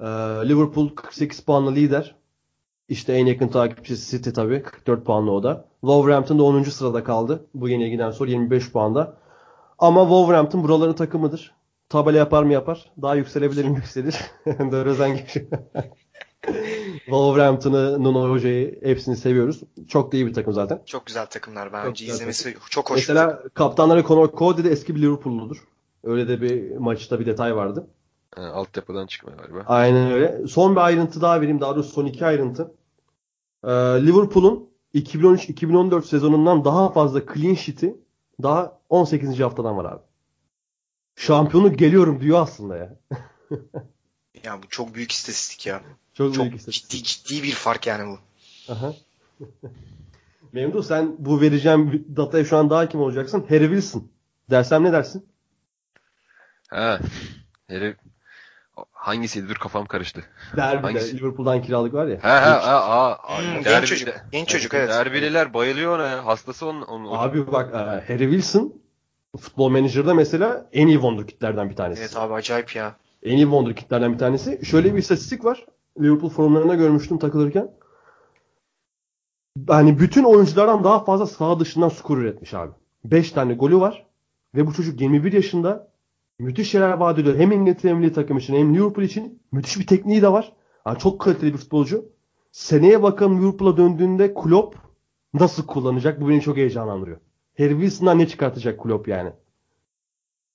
E, 0.00 0.04
Liverpool 0.48 0.88
48 0.94 1.40
puanlı 1.40 1.74
lider. 1.74 2.16
İşte 2.88 3.12
en 3.12 3.26
yakın 3.26 3.48
takipçisi 3.48 4.10
City 4.16 4.30
tabii. 4.30 4.62
44 4.62 5.06
puanlı 5.06 5.32
o 5.32 5.42
da. 5.42 5.68
Wolverhampton 5.80 6.38
da 6.38 6.42
10. 6.42 6.70
sırada 6.70 7.04
kaldı. 7.04 7.46
Bu 7.54 7.68
yeni 7.68 7.90
giden 7.90 8.10
sonra 8.10 8.30
25 8.30 8.72
puanda. 8.72 9.16
Ama 9.78 10.02
Wolverhampton 10.02 10.62
buraların 10.64 10.94
takımıdır. 10.94 11.54
Tabela 11.88 12.18
yapar 12.18 12.42
mı 12.42 12.52
yapar. 12.52 12.92
Daha 13.02 13.14
yükselebilir 13.14 13.64
mi 13.64 13.76
yükselir. 13.76 14.16
Dörözen 14.46 15.16
gibi. 15.16 15.48
Wolverhampton'ı, 17.04 18.04
Nuno 18.04 18.30
Hoca'yı 18.30 18.78
hepsini 18.82 19.16
seviyoruz. 19.16 19.60
Çok 19.88 20.12
da 20.12 20.16
iyi 20.16 20.26
bir 20.26 20.34
takım 20.34 20.52
zaten. 20.52 20.82
Çok 20.86 21.06
güzel 21.06 21.26
takımlar. 21.26 21.72
Bence 21.72 21.86
Çok 21.86 21.96
güzel 21.96 22.14
izlemesi 22.14 22.56
çok 22.70 22.90
hoş. 22.90 23.06
takım. 23.06 23.14
Mesela 23.22 23.42
kaptanları 23.54 24.02
Conor 24.04 24.30
Cody 24.36 24.64
de 24.64 24.70
eski 24.70 24.94
bir 24.94 25.02
Liverpool'ludur. 25.02 25.64
Öyle 26.04 26.28
de 26.28 26.40
bir 26.42 26.76
maçta 26.76 27.20
bir 27.20 27.26
detay 27.26 27.56
vardı. 27.56 27.86
Ha, 28.34 28.42
altyapıdan 28.42 29.06
çıkma 29.06 29.32
galiba. 29.32 29.64
Aynen 29.66 30.12
öyle. 30.12 30.46
Son 30.48 30.76
bir 30.76 30.80
ayrıntı 30.80 31.20
daha 31.20 31.40
vereyim. 31.40 31.60
Daha 31.60 31.74
doğrusu 31.76 31.90
son 31.92 32.06
iki 32.06 32.26
ayrıntı. 32.26 32.74
Ee, 33.64 33.68
Liverpool'un 34.06 34.68
2013-2014 34.94 36.02
sezonundan 36.02 36.64
daha 36.64 36.92
fazla 36.92 37.22
clean 37.34 37.54
sheet'i 37.54 37.96
daha 38.42 38.78
18. 38.88 39.40
haftadan 39.40 39.76
var 39.76 39.84
abi. 39.92 40.00
Şampiyonluk 41.16 41.78
geliyorum 41.78 42.20
diyor 42.20 42.42
aslında 42.42 42.76
ya. 42.76 42.96
Yani 44.44 44.62
bu 44.62 44.68
çok 44.68 44.94
büyük 44.94 45.12
istatistik 45.12 45.66
ya. 45.66 45.80
Çok, 46.14 46.34
Çok 46.34 46.44
büyük 46.44 46.56
istatistik. 46.56 46.90
ciddi 46.90 47.02
ciddi 47.04 47.42
bir 47.42 47.52
fark 47.52 47.86
yani 47.86 48.08
bu. 48.08 48.18
Aha. 48.72 48.94
Memduh 50.52 50.82
sen 50.82 51.14
bu 51.18 51.40
vereceğim 51.40 52.06
dataya 52.16 52.44
şu 52.44 52.56
an 52.56 52.70
daha 52.70 52.88
kim 52.88 53.00
olacaksın? 53.00 53.46
Harry 53.48 53.64
Wilson. 53.64 54.08
Dersem 54.50 54.84
ne 54.84 54.92
dersin? 54.92 55.26
Ha. 56.68 57.00
Herif 57.68 57.96
hangisiydi? 58.92 59.48
Dur 59.48 59.54
kafam 59.54 59.86
karıştı. 59.86 60.24
Derbi'de 60.56 60.86
Hangisi? 60.86 61.18
Liverpool'dan 61.18 61.62
kiralık 61.62 61.94
var 61.94 62.06
ya. 62.06 62.18
Ha 62.22 62.42
ha 62.42 62.66
ha. 62.66 62.88
ha. 62.88 63.38
Hmm, 63.38 63.62
genç 63.62 63.86
çocuk. 63.86 64.08
Genç 64.32 64.48
çocuk 64.48 64.74
evet. 64.74 64.88
Derbililer 64.88 65.54
bayılıyor 65.54 65.98
ona 65.98 66.06
ya. 66.08 66.26
Hastası 66.26 66.66
onun. 66.66 66.82
onun 66.82 67.18
Abi 67.18 67.52
bak 67.52 67.74
e, 67.74 67.76
Harry 68.12 68.30
Wilson 68.30 68.74
futbol 69.38 69.70
menajerde 69.70 70.12
mesela 70.12 70.68
en 70.72 70.86
iyi 70.86 70.94
wonderkidlerden 70.94 71.70
bir 71.70 71.76
tanesi. 71.76 72.00
Evet 72.00 72.16
abi 72.16 72.34
acayip 72.34 72.76
ya. 72.76 72.96
En 73.22 73.36
iyi 73.36 73.42
wonderkidlerden 73.42 74.12
bir 74.12 74.18
tanesi. 74.18 74.60
Şöyle 74.64 74.94
bir 74.94 74.98
istatistik 74.98 75.44
var. 75.44 75.66
Liverpool 76.00 76.30
forumlarında 76.30 76.74
görmüştüm 76.74 77.18
takılırken. 77.18 77.70
Hani 79.68 79.98
bütün 79.98 80.24
oyunculardan 80.24 80.84
daha 80.84 81.04
fazla 81.04 81.26
saha 81.26 81.60
dışından 81.60 81.88
skor 81.88 82.18
üretmiş 82.18 82.54
abi. 82.54 82.72
5 83.04 83.32
tane 83.32 83.54
golü 83.54 83.80
var. 83.80 84.06
Ve 84.54 84.66
bu 84.66 84.72
çocuk 84.72 85.00
21 85.00 85.32
yaşında. 85.32 85.90
Müthiş 86.38 86.70
şeyler 86.70 86.92
vaat 86.92 87.18
ediyor. 87.18 87.36
Hem 87.36 87.52
İngiltere 87.52 87.94
milli 87.94 88.12
takım 88.12 88.38
için 88.38 88.54
hem 88.54 88.74
Liverpool 88.74 89.04
için. 89.04 89.42
Müthiş 89.52 89.78
bir 89.78 89.86
tekniği 89.86 90.22
de 90.22 90.32
var. 90.32 90.52
Yani 90.86 90.98
çok 90.98 91.20
kaliteli 91.20 91.52
bir 91.52 91.58
futbolcu. 91.58 92.04
Seneye 92.52 93.02
bakalım 93.02 93.42
Liverpool'a 93.42 93.76
döndüğünde 93.76 94.34
Klopp 94.34 94.76
nasıl 95.34 95.66
kullanacak? 95.66 96.20
Bu 96.20 96.28
beni 96.28 96.40
çok 96.40 96.56
heyecanlandırıyor. 96.56 97.18
Harry 97.58 97.70
Wilson'dan 97.70 98.18
ne 98.18 98.28
çıkartacak 98.28 98.80
Klopp 98.82 99.08
yani? 99.08 99.32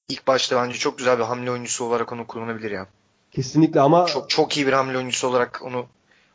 İlk 0.10 0.28
başta 0.28 0.64
bence 0.64 0.78
çok 0.78 0.98
güzel 0.98 1.20
bir 1.20 1.24
hamle 1.24 1.52
oyuncusu 1.52 1.86
olarak 1.86 2.12
onu 2.14 2.28
kullanabilir 2.28 2.72
ya. 2.72 2.88
Kesinlikle 3.32 3.80
ama 3.82 4.06
Çok 4.06 4.30
çok 4.30 4.58
iyi 4.58 4.68
bir 4.68 4.74
hamle 4.74 4.98
oyuncusu 4.98 5.28
olarak 5.28 5.62
onu 5.64 5.86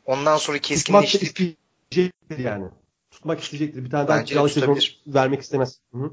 ondan 0.07 0.37
sonra 0.37 0.59
keskinleştirip 0.59 1.41
isteyecektir 1.41 2.39
yani. 2.39 2.65
Tutmak 3.11 3.41
isteyecektir. 3.41 3.85
Bir 3.85 3.91
tane 3.91 4.09
daha 4.09 4.19
Bence 4.19 4.27
de 4.27 4.35
kiralık 4.35 4.53
sezon 4.53 4.79
vermek 5.07 5.41
istemez. 5.41 5.79
Hı 5.93 5.99
-hı. 5.99 6.13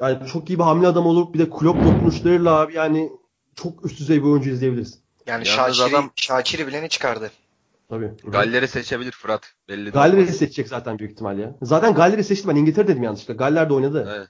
Yani 0.00 0.28
çok 0.28 0.50
iyi 0.50 0.58
bir 0.58 0.64
hamle 0.64 0.86
adam 0.86 1.06
olur. 1.06 1.32
Bir 1.32 1.38
de 1.38 1.50
Klopp 1.50 1.84
dokunuşlarıyla 1.84 2.50
abi 2.60 2.74
yani 2.74 3.12
çok 3.54 3.84
üst 3.84 4.00
düzey 4.00 4.18
bir 4.22 4.28
oyuncu 4.28 4.50
izleyebiliriz. 4.50 4.98
yani 5.26 5.46
Şakir'i, 5.46 5.82
adam- 5.82 6.10
Şakir'i 6.16 6.66
bileni 6.66 6.88
çıkardı. 6.88 7.30
Tabii. 7.88 8.12
Galler'i 8.24 8.68
seçebilir 8.68 9.12
Fırat. 9.12 9.54
Belli. 9.68 9.90
Galler'i 9.90 10.32
seçecek 10.32 10.68
zaten 10.68 10.98
büyük 10.98 11.12
ihtimal 11.12 11.38
ya. 11.38 11.54
Zaten 11.62 11.94
Galler'i 11.94 12.24
seçti. 12.24 12.48
Ben 12.48 12.56
İngiltere 12.56 12.88
dedim 12.88 13.02
yanlışlıkla. 13.02 13.34
Galler'de 13.34 13.74
oynadı. 13.74 14.14
Evet. 14.16 14.28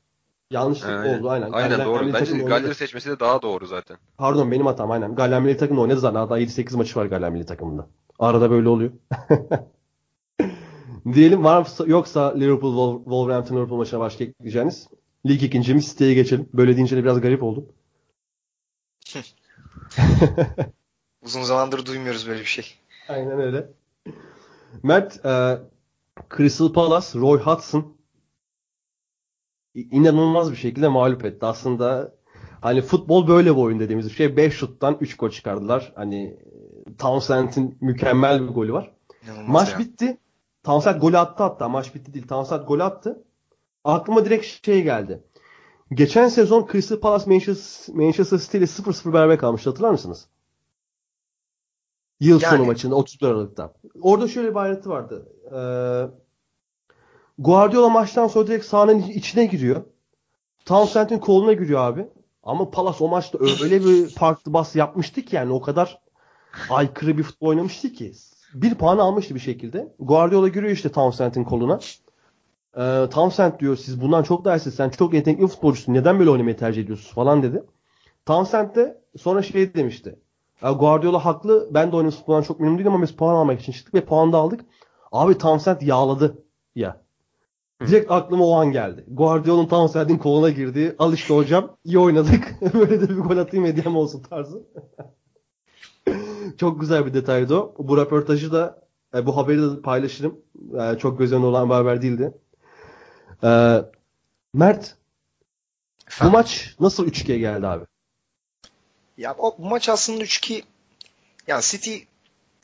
Yanlışlık 0.50 0.88
Aynen. 0.90 1.18
oldu 1.18 1.30
aynen. 1.30 1.52
Aynen 1.52 1.70
Galler 1.70 1.87
doğru. 1.87 2.12
Bence 2.12 2.38
Galler'i 2.38 2.74
seçmesi 2.74 3.11
de 3.11 3.20
daha 3.20 3.42
doğru 3.42 3.66
zaten. 3.66 3.96
Pardon 4.18 4.50
benim 4.50 4.66
hatam 4.66 4.90
aynen. 4.90 5.14
Galler 5.14 5.40
milli 5.40 5.56
takımda 5.56 5.80
oynadı 5.80 6.00
zaten. 6.00 6.18
Hatta 6.20 6.38
7-8 6.40 6.76
maçı 6.76 6.98
var 6.98 7.06
Galler 7.06 7.30
milli 7.30 7.46
takımında. 7.46 7.87
Arada 8.18 8.50
böyle 8.50 8.68
oluyor. 8.68 8.90
Diyelim 11.12 11.44
var 11.44 11.68
yoksa 11.87 12.34
Liverpool 12.34 12.72
Wol- 12.74 13.04
Wolverhampton 13.04 13.56
Liverpool 13.56 13.78
maçına 13.78 14.00
başka 14.00 14.24
ekleyeceğiniz. 14.24 14.88
Lig 15.26 15.42
ikincimiz 15.42 15.88
City'ye 15.88 16.14
geçelim. 16.14 16.48
Böyle 16.52 16.76
deyince 16.76 16.96
de 16.96 17.02
biraz 17.04 17.20
garip 17.20 17.42
oldu. 17.42 17.66
Uzun 21.22 21.42
zamandır 21.42 21.87
duymuyoruz 21.87 22.28
böyle 22.28 22.40
bir 22.40 22.44
şey. 22.44 22.74
Aynen 23.08 23.40
öyle. 23.40 23.68
Mert, 24.82 25.26
e, 25.26 25.58
Crystal 26.37 26.72
Palace, 26.72 27.18
Roy 27.18 27.38
Hudson 27.40 27.97
inanılmaz 29.74 30.50
bir 30.50 30.57
şekilde 30.57 30.88
mağlup 30.88 31.24
etti. 31.24 31.46
Aslında 31.46 32.14
hani 32.61 32.83
futbol 32.83 33.28
böyle 33.28 33.50
bir 33.50 33.61
oyun 33.61 33.81
dediğimiz 33.81 34.07
bir 34.07 34.14
şey. 34.14 34.37
5 34.37 34.54
şuttan 34.54 34.96
3 35.00 35.16
gol 35.16 35.31
çıkardılar. 35.31 35.92
Hani 35.96 36.24
e, 36.87 36.96
Townsend'in 36.98 37.78
mükemmel 37.81 38.42
bir 38.42 38.54
golü 38.54 38.72
var. 38.72 38.94
İnanılmaz 39.24 39.48
Maç 39.48 39.72
ya. 39.72 39.78
bitti. 39.78 40.18
Townsend 40.62 41.00
golü 41.00 41.18
attı 41.18 41.42
hatta. 41.42 41.68
Maç 41.68 41.94
bitti 41.94 42.14
değil. 42.14 42.26
Townsend 42.28 42.66
golü 42.66 42.83
attı. 42.83 43.24
Aklıma 43.85 44.24
direkt 44.24 44.46
şey 44.46 44.83
geldi. 44.83 45.22
Geçen 45.92 46.28
sezon 46.28 46.68
Crystal 46.72 47.00
Palace 47.00 47.31
Manchester, 47.31 47.94
Manchester 47.96 48.38
City 48.38 48.59
ile 48.59 48.64
0-0 48.64 49.12
beraber 49.12 49.38
kalmıştı. 49.38 49.70
Hatırlar 49.70 49.90
mısınız? 49.90 50.28
Yıl 52.20 52.40
Yani. 52.40 52.57
sonu 52.57 52.66
maçında 52.66 52.94
31 52.94 53.26
Aralık'ta. 53.26 53.72
Orada 54.02 54.28
şöyle 54.28 54.50
bir 54.50 54.57
ayrıntı 54.57 54.90
vardı. 54.90 55.28
Ee, 55.46 56.28
Guardiola 57.38 57.88
maçtan 57.88 58.27
sonra 58.29 58.46
direkt 58.46 58.64
sahanın 58.64 58.98
içine 59.03 59.46
giriyor. 59.46 59.85
Townsend'in 60.64 61.18
koluna 61.18 61.53
giriyor 61.53 61.81
abi. 61.81 62.07
Ama 62.42 62.70
Palace 62.70 63.05
o 63.05 63.09
maçta 63.09 63.38
öyle 63.62 63.85
bir 63.85 64.09
farklı 64.14 64.53
bas 64.53 64.77
yapmıştı 64.77 65.22
ki 65.22 65.37
yani 65.37 65.53
o 65.53 65.61
kadar 65.61 66.01
aykırı 66.70 67.18
bir 67.18 67.22
futbol 67.22 67.46
oynamıştı 67.48 67.92
ki. 67.92 68.12
bir 68.55 68.74
puan 68.74 68.98
almıştı 68.98 69.35
bir 69.35 69.40
şekilde. 69.40 69.94
Guardiola 70.01 70.48
giriyor 70.48 70.72
işte 70.72 70.92
Townsend'in 70.92 71.44
koluna. 71.44 71.81
Ee, 72.77 73.07
Townsend 73.11 73.61
diyor 73.61 73.77
siz 73.77 74.01
bundan 74.01 74.22
çok 74.22 74.44
daha 74.44 74.57
iyisiniz. 74.57 74.77
Sen 74.77 74.88
çok 74.90 75.14
yetenekli 75.14 75.46
futbolcusun. 75.46 75.94
Neden 75.94 76.18
böyle 76.18 76.31
oynamayı 76.31 76.57
tercih 76.57 76.83
ediyorsun 76.83 77.14
falan 77.14 77.42
dedi. 77.42 77.62
Townsend 78.27 78.77
de 78.77 79.01
sonra 79.18 79.42
şey 79.42 79.74
demişti. 79.74 80.18
"Ya 80.62 80.72
Guardiola 80.72 81.24
haklı. 81.24 81.68
Ben 81.74 81.92
de 81.92 81.96
oyunun 81.96 82.11
futboldan 82.11 82.42
çok 82.42 82.61
memnun 82.61 82.79
değilim 82.79 82.92
ama 82.92 83.03
biz 83.03 83.12
puan 83.12 83.35
almak 83.35 83.61
için 83.61 83.72
çıktık 83.72 83.94
ve 83.94 84.05
puan 84.05 84.33
da 84.33 84.38
aldık. 84.38 84.61
Abi 85.12 85.38
Townsend 85.38 85.81
yağladı 85.83 86.44
ya. 86.74 87.08
Direkt 87.87 88.11
aklıma 88.11 88.45
o 88.45 88.55
an 88.55 88.73
geldi. 88.73 89.05
Guardiola'nın 89.09 89.69
Townsend'in 89.69 90.19
koluna 90.19 90.51
girdi. 90.51 90.97
Al 90.99 91.12
işte 91.12 91.35
hocam. 91.35 91.77
iyi 91.85 91.99
oynadık. 91.99 92.55
Böyle 92.75 93.01
de 93.01 93.09
bir 93.09 93.19
gol 93.19 93.37
atayım 93.37 93.67
hediyem 93.67 93.97
olsun 93.97 94.23
tarzı. 94.23 94.62
çok 96.59 96.81
güzel 96.81 97.07
bir 97.07 97.14
detaydı 97.14 97.57
o. 97.57 97.75
Bu 97.79 97.97
röportajı 97.97 98.53
da 98.53 98.83
e, 99.14 99.27
bu 99.27 99.37
haberi 99.37 99.62
de 99.62 99.83
paylaşırım. 99.83 100.41
E, 100.81 100.99
çok 100.99 101.19
göz 101.19 101.33
önünde 101.33 101.47
olan 101.47 101.69
bir 101.69 101.75
haber 101.75 102.03
değildi. 102.03 102.33
E, 103.45 103.83
Mert 104.55 104.97
bu 106.23 106.31
maç 106.31 106.77
nasıl 106.81 107.07
3-2'ye 107.07 107.38
geldi 107.38 107.67
abi? 107.67 107.85
Ya 109.19 109.35
o 109.38 109.59
bu 109.59 109.69
maç 109.69 109.88
aslında 109.88 110.25
3-2 110.25 110.62
yani 111.47 111.62
City 111.62 111.97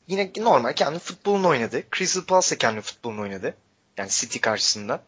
yine 0.07 0.31
normal 0.37 0.73
kendi 0.73 0.99
futbolunu 0.99 1.47
oynadı. 1.47 1.83
Crystal 1.97 2.21
Palace 2.21 2.57
kendi 2.57 2.81
futbolunu 2.81 3.21
oynadı. 3.21 3.55
Yani 3.97 4.09
City 4.09 4.39
karşısında. 4.39 5.03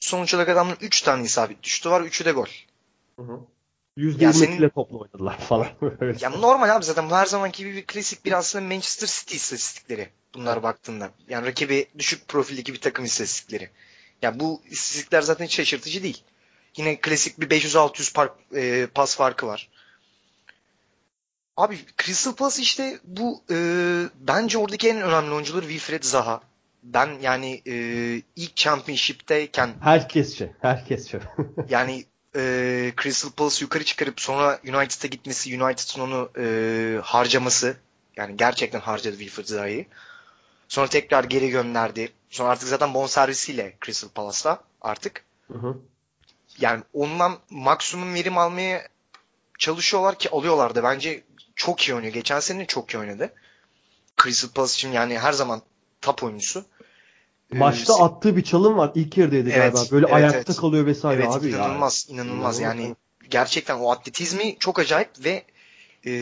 Sonuç 0.00 0.34
olarak 0.34 0.48
adamların 0.48 0.78
3 0.80 1.02
tane 1.02 1.24
isabet 1.24 1.62
düştü 1.62 1.90
var. 1.90 2.00
3'ü 2.00 2.24
de 2.24 2.32
gol. 2.32 2.46
%20 3.96 4.24
Ya 4.24 4.32
senin- 4.32 4.58
ile 4.58 4.70
topla 4.70 4.98
oynadılar 4.98 5.38
falan. 5.38 5.66
Yani 6.20 6.40
normal 6.40 6.68
abi 6.76 6.84
zaten 6.84 7.10
bu 7.10 7.14
her 7.16 7.26
zamanki 7.26 7.58
gibi 7.64 7.76
bir 7.76 7.86
klasik 7.86 8.24
bir 8.24 8.32
aslında 8.32 8.64
Manchester 8.64 9.06
City 9.06 9.36
istatistikleri. 9.36 10.08
Bunlara 10.34 10.62
baktığında. 10.62 11.10
Yani 11.28 11.46
rakibi 11.46 11.86
düşük 11.98 12.28
profildeki 12.28 12.72
bir 12.74 12.80
takım 12.80 13.04
istatistikleri. 13.04 13.70
Ya 14.22 14.40
bu 14.40 14.62
istatistikler 14.64 15.22
zaten 15.22 15.44
hiç 15.44 15.54
şaşırtıcı 15.56 16.02
değil. 16.02 16.22
Yine 16.76 17.00
klasik 17.00 17.40
bir 17.40 17.50
500-600 17.50 18.12
park, 18.14 18.32
e, 18.54 18.86
pas 18.94 19.16
farkı 19.16 19.46
var. 19.46 19.68
Abi 21.56 21.78
Crystal 22.02 22.34
Palace 22.34 22.62
işte 22.62 22.98
bu 23.04 23.42
e, 23.50 23.56
bence 24.20 24.58
oradaki 24.58 24.88
en 24.88 25.00
önemli 25.02 25.32
oyuncuları 25.34 25.66
Wilfred 25.68 26.02
Zaha. 26.02 26.40
Ben 26.94 27.18
yani 27.22 27.62
e, 27.66 27.74
ilk 28.36 28.56
Championship'teyken 28.56 29.74
Herkesçe. 29.80 30.52
Herkesçe. 30.60 31.20
yani 31.68 32.04
e, 32.36 32.92
Crystal 33.02 33.30
Palace 33.30 33.64
yukarı 33.64 33.84
çıkarıp 33.84 34.20
sonra 34.20 34.60
United'a 34.64 35.06
gitmesi, 35.08 35.62
United'ın 35.62 36.00
onu 36.00 36.30
e, 36.38 36.98
harcaması 37.02 37.76
yani 38.16 38.36
gerçekten 38.36 38.80
harcadı 38.80 39.18
Wilfred 39.18 39.46
Zaha'yı. 39.46 39.86
Sonra 40.68 40.86
tekrar 40.86 41.24
geri 41.24 41.50
gönderdi. 41.50 42.12
Sonra 42.30 42.48
artık 42.48 42.68
zaten 42.68 42.94
bonservisiyle 42.94 43.76
Crystal 43.84 44.08
Palace'ta 44.08 44.62
artık. 44.80 45.24
Hı 45.52 45.58
hı. 45.58 45.76
Yani 46.60 46.82
ondan 46.92 47.38
maksimum 47.50 48.14
verim 48.14 48.38
almaya 48.38 48.88
çalışıyorlar 49.58 50.18
ki 50.18 50.30
alıyorlar 50.30 50.74
da. 50.74 50.82
Bence 50.82 51.24
çok 51.54 51.88
iyi 51.88 51.94
oynuyor. 51.94 52.12
Geçen 52.12 52.40
sene 52.40 52.66
çok 52.66 52.94
iyi 52.94 52.98
oynadı. 52.98 53.32
Crystal 54.22 54.48
Palace 54.48 54.72
için 54.72 54.92
yani 54.92 55.18
her 55.18 55.32
zaman 55.32 55.62
top 56.00 56.22
oyuncusu. 56.22 56.64
Ee, 57.54 57.58
Maçta 57.58 57.92
si- 57.94 58.02
attığı 58.02 58.36
bir 58.36 58.42
çalım 58.44 58.76
var. 58.78 58.90
İlk 58.94 59.16
yarıdaydı 59.18 59.50
Evet, 59.50 59.74
galiba. 59.74 59.90
Böyle 59.92 60.06
evet, 60.06 60.14
ayakta 60.16 60.38
evet. 60.38 60.56
kalıyor 60.56 60.86
vesaire 60.86 61.22
Evet 61.22 61.34
abi. 61.34 61.50
ya. 61.50 61.58
inanılmaz 61.58 62.06
inanılmaz 62.10 62.60
İnanılmaz. 62.60 62.60
yani 62.60 62.96
gerçekten 63.30 63.78
o 63.78 63.90
atletizmi 63.90 64.56
çok 64.58 64.78
acayip 64.78 65.10
ve 65.24 65.42
e, 66.06 66.12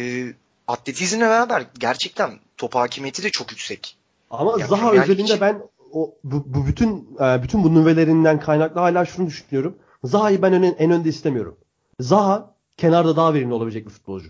atletizmle 0.68 1.20
beraber 1.24 1.66
gerçekten 1.78 2.30
top 2.56 2.74
hakimiyeti 2.74 3.22
de 3.22 3.30
çok 3.30 3.50
yüksek. 3.50 3.96
Ama 4.30 4.60
Ya 4.60 4.66
Zaha 4.66 4.92
özelinde 4.92 5.22
için- 5.22 5.40
ben 5.40 5.62
o 5.92 6.14
bu, 6.24 6.44
bu 6.46 6.66
bütün 6.66 7.16
e, 7.20 7.42
bütün 7.42 7.64
bu 7.64 7.74
nüvelerinden 7.74 8.40
kaynaklı 8.40 8.80
hala 8.80 9.04
şunu 9.04 9.26
düşünüyorum. 9.26 9.78
Zaha'yı 10.04 10.42
ben 10.42 10.52
ön- 10.52 10.76
en 10.78 10.90
önde 10.90 11.08
istemiyorum. 11.08 11.56
Zaha 12.00 12.54
kenarda 12.76 13.16
daha 13.16 13.34
verimli 13.34 13.54
olabilecek 13.54 13.84
bir 13.86 13.90
futbolcu. 13.90 14.28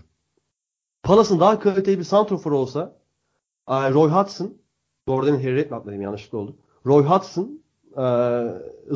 Palace'ın 1.03 1.39
daha 1.39 1.59
kaliteli 1.59 1.99
bir 1.99 2.03
santrofor 2.03 2.51
olsa 2.51 2.95
e, 3.69 3.73
Roy 3.73 4.09
Hudson 4.09 4.53
doğru 5.07 5.25
demin 5.27 5.39
Harry 5.39 5.55
Redknapp 5.55 5.87
dedim 5.87 6.01
yanlışlıkla 6.01 6.37
oldu. 6.37 6.55
Roy 6.87 7.03
Hudson 7.03 7.61
e, 7.97 8.03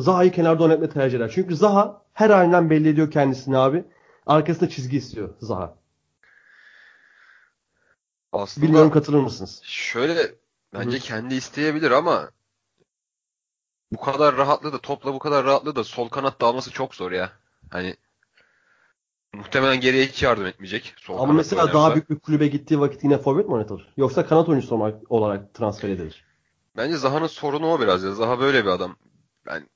Zaha'yı 0.00 0.32
kenarda 0.32 0.62
oynatmayı 0.62 0.90
tercih 0.90 1.18
eder. 1.18 1.30
Çünkü 1.34 1.56
Zaha 1.56 2.02
her 2.12 2.30
halinden 2.30 2.70
belli 2.70 2.88
ediyor 2.88 3.10
kendisini 3.10 3.58
abi. 3.58 3.84
Arkasında 4.26 4.68
çizgi 4.68 4.96
istiyor 4.96 5.28
Zaha. 5.40 5.74
Aslında 8.32 8.66
Bilmiyorum 8.66 8.90
katılır 8.90 9.20
mısınız? 9.20 9.60
şöyle 9.64 10.34
bence 10.74 10.96
Hı. 10.96 11.00
kendi 11.00 11.34
isteyebilir 11.34 11.90
ama 11.90 12.30
bu 13.92 14.00
kadar 14.00 14.36
rahatlığı 14.36 14.72
da 14.72 14.78
topla 14.78 15.14
bu 15.14 15.18
kadar 15.18 15.44
rahatlığı 15.44 15.76
da 15.76 15.84
sol 15.84 16.08
kanatta 16.08 16.46
alması 16.46 16.70
çok 16.70 16.94
zor 16.94 17.12
ya. 17.12 17.32
Hani 17.70 17.96
muhtemelen 19.34 19.80
geriye 19.80 20.06
hiç 20.06 20.22
yardım 20.22 20.46
etmeyecek. 20.46 20.94
Sol 20.96 21.18
Ama 21.18 21.32
mesela 21.32 21.62
oynarsa. 21.62 21.78
daha 21.78 21.94
büyük 21.94 22.10
bir 22.10 22.18
kulübe 22.18 22.46
gittiği 22.46 22.80
vakit 22.80 23.04
yine 23.04 23.18
forvet 23.18 23.48
mi 23.48 23.54
oynatılır? 23.54 23.92
Yoksa 23.96 24.26
kanat 24.26 24.48
oyuncusu 24.48 25.00
olarak 25.08 25.54
transfer 25.54 25.88
edilir. 25.88 26.24
Bence 26.76 26.96
Zaha'nın 26.96 27.26
sorunu 27.26 27.72
o 27.72 27.80
biraz 27.80 28.04
ya. 28.04 28.12
Zaha 28.14 28.40
böyle 28.40 28.64
bir 28.64 28.70
adam. 28.70 28.96
Yani 29.46 29.66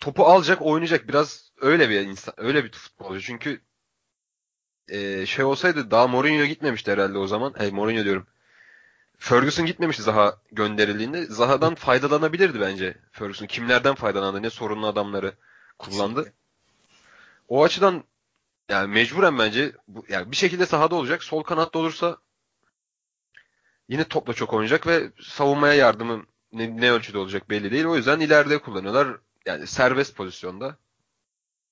topu 0.00 0.24
alacak, 0.26 0.62
oynayacak. 0.62 1.08
Biraz 1.08 1.52
öyle 1.60 1.90
bir 1.90 2.00
insan, 2.00 2.34
öyle 2.36 2.64
bir 2.64 2.72
futbolcu. 2.72 3.20
Çünkü 3.20 3.60
eee, 4.88 5.26
şey 5.26 5.44
olsaydı 5.44 5.90
daha 5.90 6.06
Mourinho 6.06 6.44
gitmemişti 6.44 6.92
herhalde 6.92 7.18
o 7.18 7.26
zaman. 7.26 7.54
Hey 7.58 7.70
Mourinho 7.70 8.04
diyorum. 8.04 8.26
Ferguson 9.18 9.66
gitmemişti 9.66 10.02
Zaha 10.02 10.36
gönderildiğinde. 10.52 11.26
Zaha'dan 11.26 11.74
faydalanabilirdi 11.74 12.60
bence. 12.60 12.96
Ferguson 13.12 13.46
kimlerden 13.46 13.94
faydalandı, 13.94 14.42
ne 14.42 14.50
sorunlu 14.50 14.86
adamları 14.86 15.34
kullandı. 15.78 16.32
O 17.48 17.64
açıdan 17.64 18.04
yani 18.68 18.88
mecburen 18.94 19.38
bence 19.38 19.72
bu, 19.88 20.04
yani 20.08 20.30
bir 20.30 20.36
şekilde 20.36 20.66
sahada 20.66 20.94
olacak. 20.94 21.24
Sol 21.24 21.42
kanatta 21.42 21.78
olursa 21.78 22.18
yine 23.88 24.04
topla 24.04 24.32
çok 24.32 24.52
oynayacak 24.52 24.86
ve 24.86 25.10
savunmaya 25.22 25.74
yardımı 25.74 26.22
ne, 26.52 26.76
ne 26.80 26.90
ölçüde 26.92 27.18
olacak 27.18 27.50
belli 27.50 27.70
değil. 27.70 27.84
O 27.84 27.96
yüzden 27.96 28.20
ileride 28.20 28.58
kullanıyorlar. 28.58 29.08
Yani 29.46 29.66
serbest 29.66 30.16
pozisyonda. 30.16 30.76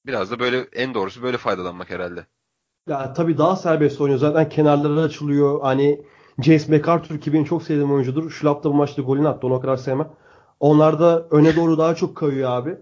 Biraz 0.07 0.31
da 0.31 0.39
böyle 0.39 0.59
en 0.73 0.95
doğrusu 0.95 1.23
böyle 1.23 1.37
faydalanmak 1.39 1.91
herhalde. 1.91 2.27
Ya 2.89 3.13
tabii 3.13 3.39
daha 3.39 3.57
serbest 3.57 4.01
oynuyor. 4.01 4.21
Zaten 4.21 4.49
kenarları 4.49 5.01
açılıyor. 5.01 5.61
Hani 5.61 6.03
James 6.43 6.69
McArthur 6.69 7.21
ki 7.21 7.33
benim 7.33 7.45
çok 7.45 7.63
sevdiğim 7.63 7.93
oyuncudur. 7.93 8.31
Şlap 8.31 8.65
da 8.65 8.71
bu 8.71 8.75
maçta 8.75 9.03
golünü 9.03 9.29
attı. 9.29 9.47
Onu 9.47 9.55
o 9.55 9.61
kadar 9.61 9.77
sevmem. 9.77 10.09
Onlar 10.61 11.01
da 11.01 11.29
öne 11.31 11.57
doğru 11.57 11.79
daha 11.79 11.95
çok 11.95 12.17
kayıyor 12.17 12.51
abi. 12.51 12.79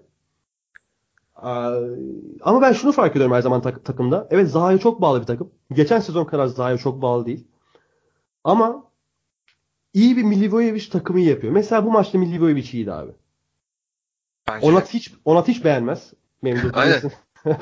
Ama 2.42 2.62
ben 2.62 2.72
şunu 2.72 2.92
fark 2.92 3.10
ediyorum 3.16 3.32
her 3.36 3.42
zaman 3.42 3.62
tak- 3.62 3.84
takımda. 3.84 4.28
Evet 4.30 4.50
Zaha'ya 4.50 4.78
çok 4.78 5.00
bağlı 5.00 5.20
bir 5.20 5.26
takım. 5.26 5.50
Geçen 5.72 6.00
sezon 6.00 6.24
kadar 6.24 6.46
Zaha'ya 6.46 6.78
çok 6.78 7.02
bağlı 7.02 7.26
değil. 7.26 7.46
Ama 8.44 8.84
iyi 9.94 10.16
bir 10.16 10.22
Milivojevic 10.22 10.88
takımı 10.90 11.20
yapıyor. 11.20 11.52
Mesela 11.52 11.84
bu 11.84 11.90
maçta 11.90 12.18
Milivojevic 12.18 12.68
iyiydi 12.72 12.92
abi. 12.92 13.12
Bence 14.48 14.66
Onat 14.66 14.94
hiç 14.94 15.12
Onat 15.24 15.48
hiç 15.48 15.64
beğenmez. 15.64 16.12
Memduh 16.42 16.70
Aynen. 16.74 17.00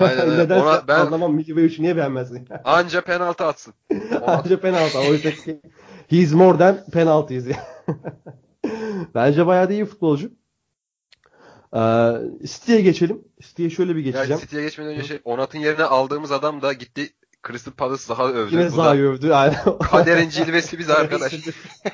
Aynen. 0.01 0.39
Nedense 0.39 0.63
Ona 0.65 0.89
ben- 0.89 1.01
anlamam 1.01 1.35
Milivojevic'i 1.35 1.83
niye 1.83 1.97
beğenmezsin? 1.97 2.49
Anca 2.65 3.01
penaltı 3.01 3.45
atsın. 3.45 3.75
Bence 4.29 4.61
penaltı. 4.61 4.99
Oysa 4.99 5.31
ki 5.31 5.61
he's 6.09 6.33
more 6.33 6.59
than 6.59 6.85
penalties. 6.93 7.47
Bence 9.15 9.47
bayağı 9.47 9.69
da 9.69 9.73
iyi 9.73 9.85
futbolcu. 9.85 10.31
Ee, 11.77 12.13
City'ye 12.45 12.81
geçelim. 12.81 13.25
City'ye 13.41 13.71
şöyle 13.71 13.97
bir 13.97 14.05
Yani 14.05 14.13
geçeceğim. 14.13 14.41
City'ye 14.41 14.63
geçmeden 14.63 14.91
önce 14.93 15.03
şey, 15.03 15.21
Onat'ın 15.25 15.59
yerine 15.59 15.85
aldığımız 15.85 16.33
adam 16.33 16.63
da 16.63 16.73
gitti 16.73 17.11
Crystal 17.47 17.73
Palace 17.73 18.03
Zaha 18.03 18.29
övdü. 18.29 18.55
Yine 18.55 18.67
Bu 18.67 18.73
da 18.73 18.77
Zaha'yı 18.77 19.03
övdü. 19.03 19.33
Aynen. 19.33 19.79
Kaderin 19.79 20.29
cilvesi 20.29 20.79
biz 20.79 20.91
arkadaş. 20.91 21.35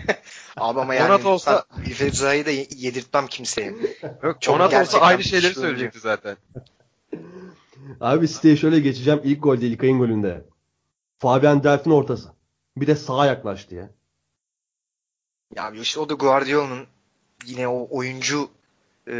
Abi 0.57 0.81
ama 0.81 0.95
yani 0.95 1.13
Onat 1.13 1.25
olsa- 1.27 1.65
Zaha'yı 2.13 2.47
da 2.47 2.51
ye- 2.51 2.69
yedirtmem 2.77 3.27
kimseye. 3.27 3.75
Yok, 4.23 4.43
Çok 4.43 4.57
Onat 4.57 4.75
olsa 4.75 5.01
aynı 5.01 5.25
şeyleri 5.25 5.55
söyleyecekti 5.55 6.01
zaten. 6.01 6.37
Abi 8.01 8.29
City'ye 8.29 8.57
şöyle 8.57 8.81
geçeceğim. 8.81 9.21
İlk 9.25 9.43
gol 9.43 9.61
değil. 9.61 9.73
İlkay'ın 9.73 9.99
golünde. 9.99 10.45
Fabian 11.19 11.63
Delph'in 11.65 11.91
ortası. 11.91 12.29
Bir 12.77 12.87
de 12.87 12.97
sağa 12.97 13.27
yaklaştı 13.27 13.75
ya. 13.75 13.91
Ya 15.57 15.71
işte 15.71 16.01
o 16.01 16.09
da 16.09 16.15
Guardiola'nın 16.15 16.87
yine 17.47 17.69
o 17.69 17.89
oyuncu 17.91 18.51
e, 19.09 19.15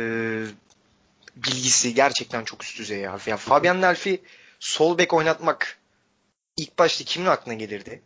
bilgisi 1.37 1.95
gerçekten 1.95 2.45
çok 2.45 2.65
üst 2.65 2.79
düzey 2.79 2.99
ya. 3.01 3.19
ya 3.27 3.37
Fabian 3.37 3.83
Delphi 3.83 4.23
sol 4.61 4.99
bek 4.99 5.15
oynatmak 5.15 5.78
ilk 6.59 6.79
başta 6.79 7.05
kimin 7.05 7.27
aklına 7.27 7.55
gelirdi? 7.55 8.03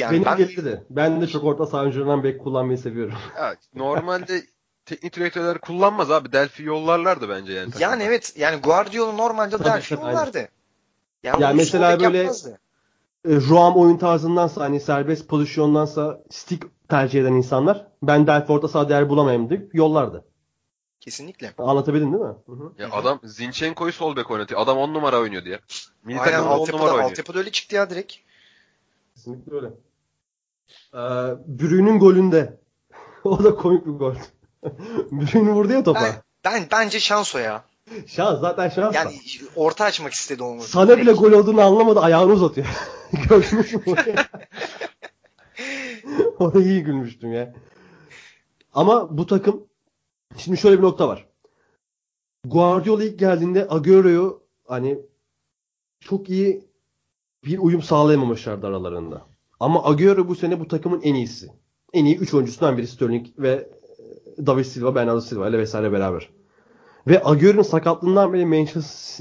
Yani 0.00 0.12
Benim 0.12 0.24
ben 0.24 0.36
gelirdi. 0.36 0.84
Ben 0.90 1.20
de 1.20 1.26
çok 1.26 1.44
orta 1.44 1.66
saha 1.66 1.82
oyuncularından 1.82 2.24
bek 2.24 2.40
kullanmayı 2.40 2.78
seviyorum. 2.78 3.14
Ya, 3.36 3.54
normalde 3.74 4.42
teknik 4.86 5.16
direktörler 5.16 5.58
kullanmaz 5.58 6.10
abi. 6.10 6.32
Delphi 6.32 6.62
yollarlardı 6.62 7.28
bence 7.28 7.52
yani. 7.52 7.66
takımda. 7.70 7.84
yani 7.90 8.02
evet 8.02 8.32
yani 8.36 8.60
Guardiola 8.60 9.12
normalde 9.12 9.64
Delphi 9.64 9.94
yollardı. 9.94 10.48
Yani 11.22 11.42
Ya 11.42 11.52
mesela 11.52 12.00
böyle- 12.00 12.18
yapmazdı. 12.18 12.58
e, 13.28 13.36
Ruam 13.36 13.76
oyun 13.76 13.96
tarzındansa 13.96 14.60
hani 14.60 14.80
serbest 14.80 15.28
pozisyondansa 15.28 16.20
stick 16.30 16.66
tercih 16.88 17.20
eden 17.20 17.32
insanlar 17.32 17.86
ben 18.02 18.26
Delphi 18.26 18.52
orta 18.52 18.68
saha 18.68 18.88
değer 18.88 19.08
bulamayayım 19.08 19.50
deyip 19.50 19.74
yollardı. 19.74 20.24
Kesinlikle. 21.00 21.54
Anlatabildim 21.58 22.12
değil 22.12 22.24
mi? 22.24 22.34
Hı 22.46 22.52
hı. 22.52 22.72
Ya 22.78 22.90
adam 22.92 23.20
Zinchenko'yu 23.24 23.92
sol 23.92 24.16
bek 24.16 24.30
oynatıyor. 24.30 24.60
Adam 24.60 24.78
10 24.78 24.94
numara 24.94 25.18
oynuyordu 25.18 25.48
ya. 25.48 25.58
Milli 26.04 26.20
Aynen 26.20 26.32
takımda 26.32 26.54
10 26.54 26.58
altyapıda, 26.58 26.76
numara 26.76 26.94
oynuyor. 26.94 27.10
altyapıda 27.10 27.38
öyle 27.38 27.50
çıktı 27.52 27.76
ya 27.76 27.90
direkt. 27.90 28.14
Kesinlikle 29.14 29.54
öyle. 29.56 29.66
Ee, 30.94 30.98
Bruyne'nin 31.46 31.98
golünde 31.98 32.60
o 33.24 33.44
da 33.44 33.54
komik 33.54 33.86
bir 33.86 33.90
gol. 33.90 34.14
Bruyne 35.10 35.52
vurdu 35.52 35.72
ya 35.72 35.84
topa. 35.84 36.00
Ben, 36.02 36.14
ben 36.44 36.66
bence 36.72 37.00
şans 37.00 37.34
o 37.34 37.38
ya. 37.38 37.64
Şans 38.06 38.40
zaten 38.40 38.68
şans. 38.68 38.94
Yani 38.94 39.20
orta 39.56 39.84
açmak 39.84 40.12
istedi 40.12 40.42
onu. 40.42 40.62
Sana 40.62 40.98
bile 40.98 41.12
gol 41.12 41.32
olduğunu 41.32 41.60
anlamadı 41.60 42.00
ayağını 42.00 42.32
uzatıyor. 42.32 42.66
Gördünüz 43.28 43.74
mü? 43.74 43.94
Ona 46.38 46.62
iyi 46.62 46.82
gülmüştüm 46.82 47.32
ya. 47.32 47.54
Ama 48.72 49.18
bu 49.18 49.26
takım 49.26 49.69
şimdi 50.36 50.58
şöyle 50.58 50.78
bir 50.78 50.82
nokta 50.82 51.08
var. 51.08 51.26
Guardiola 52.44 53.04
ilk 53.04 53.18
geldiğinde 53.18 53.66
Agüero'yu 53.70 54.42
hani 54.68 54.98
çok 56.00 56.30
iyi 56.30 56.64
bir 57.44 57.58
uyum 57.58 57.82
sağlayamamışlardı 57.82 58.66
aralarında. 58.66 59.26
Ama 59.60 59.84
Agüero 59.84 60.28
bu 60.28 60.34
sene 60.34 60.60
bu 60.60 60.68
takımın 60.68 61.02
en 61.02 61.14
iyisi. 61.14 61.52
En 61.92 62.04
iyi 62.04 62.18
3 62.18 62.34
oyuncusundan 62.34 62.78
biri 62.78 62.86
Sterling 62.86 63.26
ve 63.38 63.68
e, 64.38 64.46
David 64.46 64.64
Silva, 64.64 64.94
Bernardo 64.94 65.20
Silva 65.20 65.48
ile 65.48 65.58
vesaire 65.58 65.92
beraber. 65.92 66.30
Ve 67.06 67.24
Agüero'nun 67.24 67.62
sakatlığından 67.62 68.32
beri 68.32 68.46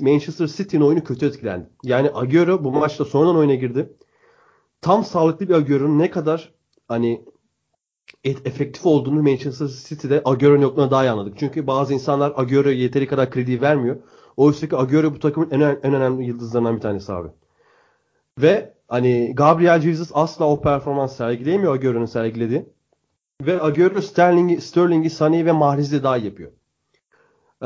Manchester, 0.02 0.48
City'nin 0.48 0.82
oyunu 0.82 1.04
kötü 1.04 1.26
etkilendi. 1.26 1.70
Yani 1.84 2.12
Agüero 2.14 2.64
bu 2.64 2.72
maçta 2.72 3.06
sonradan 3.06 3.36
oyuna 3.36 3.56
girdi. 3.56 3.94
Tam 4.82 5.04
sağlıklı 5.04 5.50
bir 5.50 5.54
Agüero'nun 5.54 6.00
ne 6.00 6.12
kadar 6.12 6.54
hani 6.88 7.26
efektif 8.24 8.86
olduğunu 8.86 9.24
Manchester 9.24 9.68
City'de 9.68 10.22
Agüero'nun 10.26 10.62
yokluğuna 10.62 10.92
daha 10.92 11.06
iyi 11.06 11.10
anladık. 11.10 11.34
Çünkü 11.38 11.68
bazı 11.68 11.94
insanlar 11.94 12.34
Agüero'ya 12.36 12.76
yeteri 12.76 13.08
kadar 13.08 13.32
kredi 13.32 13.62
vermiyor. 13.62 13.98
Oysa 14.38 14.68
ki 14.68 14.78
Agüero 14.78 15.14
bu 15.14 15.20
takımın 15.20 15.50
en, 15.50 15.60
en 15.60 15.94
önemli 15.94 16.26
yıldızlarından 16.26 16.76
bir 16.76 16.82
tanesi 16.82 17.14
abi. 17.14 17.30
Ve 18.42 18.74
hani 18.88 19.36
Gabriel 19.36 19.82
Jesus 19.82 20.12
asla 20.14 20.46
o 20.46 20.62
performans 20.62 21.16
sergileyemiyor 21.16 21.76
Agüero'nun 21.76 22.06
sergilediği. 22.06 22.66
Ve 23.42 23.62
Agüero 23.62 24.02
Sterling'i, 24.02 24.62
Sterling'i, 24.62 25.10
Sané'yi 25.10 25.46
ve 25.46 25.52
Mahrez'i 25.52 26.04
daha 26.04 26.18
iyi 26.18 26.26
yapıyor. 26.26 26.52
Ee, 27.62 27.66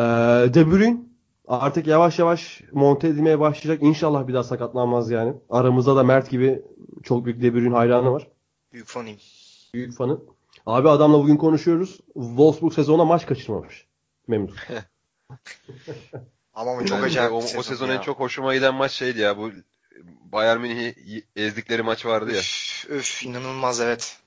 De 0.54 0.72
Bruyne 0.72 0.98
artık 1.48 1.88
yavaş 1.88 2.20
yavaş 2.20 2.62
monte 2.72 3.08
edilmeye 3.08 3.40
başlayacak. 3.40 3.84
İnşallah 3.84 4.28
bir 4.28 4.34
daha 4.34 4.44
sakatlanmaz 4.44 5.12
yani. 5.12 5.34
Aramızda 5.50 5.96
da 5.96 6.04
Mert 6.04 6.30
gibi 6.30 6.62
çok 7.04 7.26
büyük 7.26 7.42
De 7.42 7.54
Bruyne 7.54 7.76
hayranı 7.76 8.12
var. 8.12 8.28
Büyük 8.74 8.88
fanıyım. 8.88 9.20
Büyük 9.74 9.94
fanı. 9.94 10.20
Abi 10.66 10.90
adamla 10.90 11.18
bugün 11.20 11.38
konuşuyoruz. 11.38 11.98
Wolfsburg 12.14 12.74
sezona 12.74 13.06
maç 13.06 13.26
kaçırmamış. 13.26 13.86
Memnun. 14.28 14.56
Ama 16.54 16.86
çok 16.86 17.04
acayip 17.04 17.32
o, 17.32 17.40
bir 17.40 17.44
o 17.44 17.48
sezon 17.48 17.62
sezon 17.62 17.88
ya. 17.88 17.94
en 17.94 18.02
çok 18.02 18.20
hoşuma 18.20 18.56
giden 18.56 18.74
maç 18.74 18.92
şeydi 18.92 19.20
ya. 19.20 19.38
Bu 19.38 19.52
Bayern 20.32 20.60
Münih'i 20.60 21.24
ezdikleri 21.36 21.84
maç 21.84 22.06
vardı 22.06 22.32
ya. 22.32 22.40
Üf, 22.40 22.86
üf 22.90 23.26
inanılmaz 23.26 23.82
evet. 23.82 24.18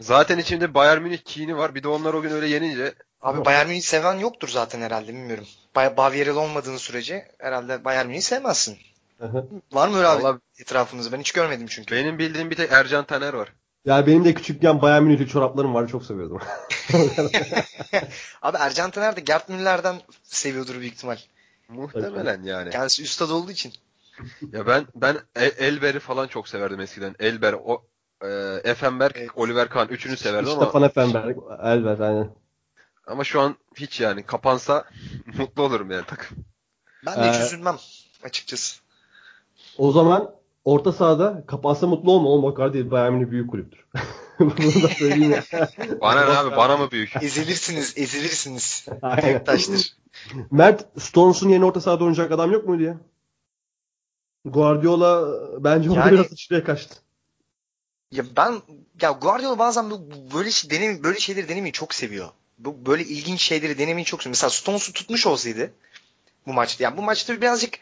Zaten 0.00 0.38
içimde 0.38 0.74
Bayern 0.74 1.02
Münih 1.02 1.18
kini 1.18 1.56
var. 1.56 1.74
Bir 1.74 1.82
de 1.82 1.88
onlar 1.88 2.14
o 2.14 2.22
gün 2.22 2.30
öyle 2.30 2.48
yenince 2.48 2.94
Abi 3.22 3.44
Bayern 3.44 3.68
Münih 3.68 3.82
seven 3.82 4.14
yoktur 4.18 4.48
zaten 4.48 4.80
herhalde 4.80 5.08
bilmiyorum. 5.08 5.46
Bay 5.76 5.96
Bavyeralı 5.96 6.40
olmadığın 6.40 6.76
sürece 6.76 7.28
herhalde 7.38 7.84
Bayern 7.84 8.06
Münih'i 8.06 8.22
sevmezsin. 8.22 8.78
Var 9.72 9.88
mı 9.88 9.96
öyle 9.96 10.06
abi 10.08 10.22
Vallahi- 10.22 10.40
etrafınızda? 10.58 11.12
Ben 11.12 11.20
hiç 11.20 11.32
görmedim 11.32 11.66
çünkü. 11.70 11.96
benim 11.96 12.18
bildiğim 12.18 12.50
bir 12.50 12.56
tek 12.56 12.72
Ercan 12.72 13.04
Taner 13.04 13.32
var. 13.34 13.52
Ya 13.88 14.06
benim 14.06 14.24
de 14.24 14.34
küçükken 14.34 14.82
Bayern 14.82 15.02
Münih'li 15.02 15.28
çoraplarım 15.28 15.74
vardı. 15.74 15.90
Çok 15.90 16.04
seviyordum. 16.04 16.38
Abi 18.42 18.56
Ercan 18.56 18.90
Taner 18.90 19.16
de 19.16 19.20
Gerd 19.20 19.48
Müller'den 19.48 20.00
seviyordur 20.22 20.80
büyük 20.80 20.94
ihtimal. 20.94 21.18
Muhtemelen 21.68 22.42
yani. 22.42 22.70
Kendisi 22.70 23.02
üstad 23.02 23.30
olduğu 23.30 23.50
için. 23.50 23.72
Ya 24.52 24.66
ben 24.66 24.86
ben 24.94 25.16
El- 25.36 25.52
Elber'i 25.58 25.98
falan 26.00 26.26
çok 26.26 26.48
severdim 26.48 26.80
eskiden. 26.80 27.14
Elber, 27.18 27.52
o 27.64 27.82
e, 28.22 28.28
Effenberg, 28.64 29.12
Evet. 29.16 29.30
Oliver 29.34 29.68
Kahn 29.68 29.88
üçünü 29.88 30.16
severdim 30.16 30.50
ama 30.52 30.62
Stefan 30.62 30.82
Effenberg, 30.82 31.36
Elber 31.62 31.98
aynen. 31.98 32.30
ama 33.06 33.24
şu 33.24 33.40
an 33.40 33.56
hiç 33.76 34.00
yani 34.00 34.22
kapansa 34.22 34.84
mutlu 35.38 35.62
olurum 35.62 35.90
yani 35.90 36.04
takım. 36.06 36.38
Ben 37.06 37.22
de 37.24 37.30
hiç 37.30 37.40
Ee, 37.40 37.46
üzülmem 37.46 37.76
açıkçası. 38.24 38.80
O 39.78 39.92
zaman 39.92 40.30
orta 40.68 40.92
sahada 40.92 41.44
kapansa 41.46 41.86
mutlu 41.86 42.12
olma. 42.12 42.28
Oğlum 42.28 42.44
o 42.44 42.54
kadar 42.54 42.74
değil. 42.74 42.90
Bayern 42.90 43.12
Münih 43.12 43.30
büyük 43.30 43.50
kulüptür. 43.50 43.86
Bunu 44.40 44.82
da 44.82 44.88
söyleyeyim 44.98 45.30
ya. 45.30 45.44
Bana 46.00 46.24
ne 46.24 46.38
abi 46.38 46.56
bana 46.56 46.76
mı 46.76 46.90
büyük? 46.90 47.22
Ezilirsiniz, 47.22 47.94
ezilirsiniz. 47.96 48.86
Tek 49.20 49.46
taştır. 49.46 49.96
Mert 50.50 50.86
Stones'un 51.02 51.48
yeni 51.48 51.64
orta 51.64 51.80
sahada 51.80 52.04
oynayacak 52.04 52.32
adam 52.32 52.52
yok 52.52 52.68
muydu 52.68 52.82
ya? 52.82 52.96
Guardiola 54.44 55.28
bence 55.64 55.90
orada 55.90 56.00
Yani- 56.00 56.12
biraz 56.12 56.26
sıçraya 56.26 56.64
kaçtı. 56.64 56.94
Ya 58.12 58.24
ben 58.36 58.54
ya 59.02 59.10
Guardiola 59.10 59.58
bazen 59.58 59.90
böyle 60.34 60.50
şey 60.50 60.70
deneyim 60.70 61.02
böyle 61.04 61.18
şeyleri 61.20 61.48
denemeyi 61.48 61.72
çok 61.72 61.94
seviyor. 61.94 62.28
Bu 62.58 62.86
böyle 62.86 63.02
ilginç 63.04 63.40
şeyleri 63.40 63.78
denemeyi 63.78 64.04
çok 64.04 64.22
seviyor. 64.22 64.32
Mesela 64.32 64.50
Stones'u 64.50 64.92
tutmuş 64.92 65.26
olsaydı 65.26 65.72
bu 66.46 66.52
maçta. 66.52 66.84
Yani 66.84 66.96
bu 66.96 67.02
maçta 67.02 67.40
birazcık 67.40 67.78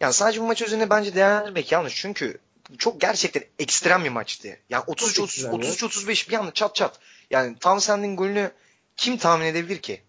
yani 0.00 0.12
sadece 0.12 0.40
bu 0.40 0.46
maç 0.46 0.62
üzerine 0.62 0.90
bence 0.90 1.14
değerlendirmek 1.14 1.72
yanlış. 1.72 1.96
Çünkü 1.96 2.38
çok 2.78 3.00
gerçekten 3.00 3.42
ekstrem 3.58 4.04
bir 4.04 4.10
maçtı. 4.10 4.48
Yani 4.70 4.84
33 4.86 5.14
Çok 5.14 5.24
30 5.24 5.34
ekstrem 5.34 5.52
ya. 5.52 5.58
33 5.58 5.84
35 5.84 6.30
bir 6.30 6.34
anda 6.34 6.52
çat 6.52 6.74
çat. 6.74 7.00
Yani 7.30 7.56
Townsend'in 7.58 8.16
golünü 8.16 8.50
kim 8.96 9.16
tahmin 9.16 9.46
edebilir 9.46 9.78
ki? 9.78 10.00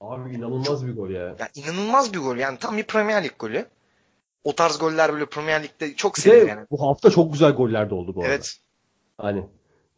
Abi 0.00 0.34
inanılmaz 0.34 0.86
bir 0.86 0.96
gol 0.96 1.10
ya. 1.10 1.22
Yani 1.22 1.50
inanılmaz 1.54 2.14
bir 2.14 2.18
gol. 2.18 2.36
Yani 2.36 2.58
tam 2.58 2.76
bir 2.76 2.82
Premier 2.82 3.24
Lig 3.24 3.32
golü. 3.38 3.66
O 4.44 4.54
tarz 4.54 4.78
goller 4.78 5.12
böyle 5.12 5.26
Premier 5.26 5.62
Lig'de 5.62 5.94
çok 5.94 6.18
sevilir 6.18 6.46
de 6.46 6.50
yani. 6.50 6.66
bu 6.70 6.88
hafta 6.88 7.10
çok 7.10 7.32
güzel 7.32 7.52
goller 7.52 7.90
de 7.90 7.94
oldu 7.94 8.14
bu 8.14 8.20
arada. 8.20 8.34
Evet. 8.34 8.56
Hani 9.18 9.46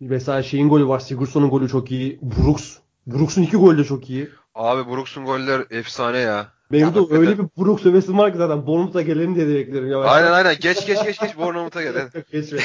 mesela 0.00 0.42
şeyin 0.42 0.68
golü 0.68 0.88
var. 0.88 1.00
Sigurdsson'un 1.00 1.50
golü 1.50 1.68
çok 1.68 1.90
iyi. 1.90 2.18
Brooks. 2.22 2.76
Brooks'un 3.06 3.42
iki 3.42 3.56
golü 3.56 3.78
de 3.78 3.84
çok 3.84 4.10
iyi. 4.10 4.30
Abi 4.54 4.90
Brooks'un 4.90 5.24
goller 5.24 5.66
efsane 5.70 6.18
ya. 6.18 6.52
Benim 6.72 6.94
de 6.94 6.98
öyle 7.14 7.38
bir 7.38 7.44
Brooks 7.58 7.86
övesim 7.86 8.18
var 8.18 8.32
ki 8.32 8.38
zaten 8.38 8.66
Bournemouth'a 8.66 9.02
gelelim 9.02 9.34
diye 9.34 9.48
de 9.48 9.54
bekliyorum. 9.54 9.90
Yavaş 9.90 10.10
Aynen 10.12 10.32
aynen 10.32 10.54
geç 10.60 10.86
geç 10.86 11.04
geç 11.04 11.20
geç 11.20 11.36
Bournemouth'a 11.36 11.82
gel. 11.82 11.94
hadi. 11.94 12.24
Geçmedim 12.32 12.64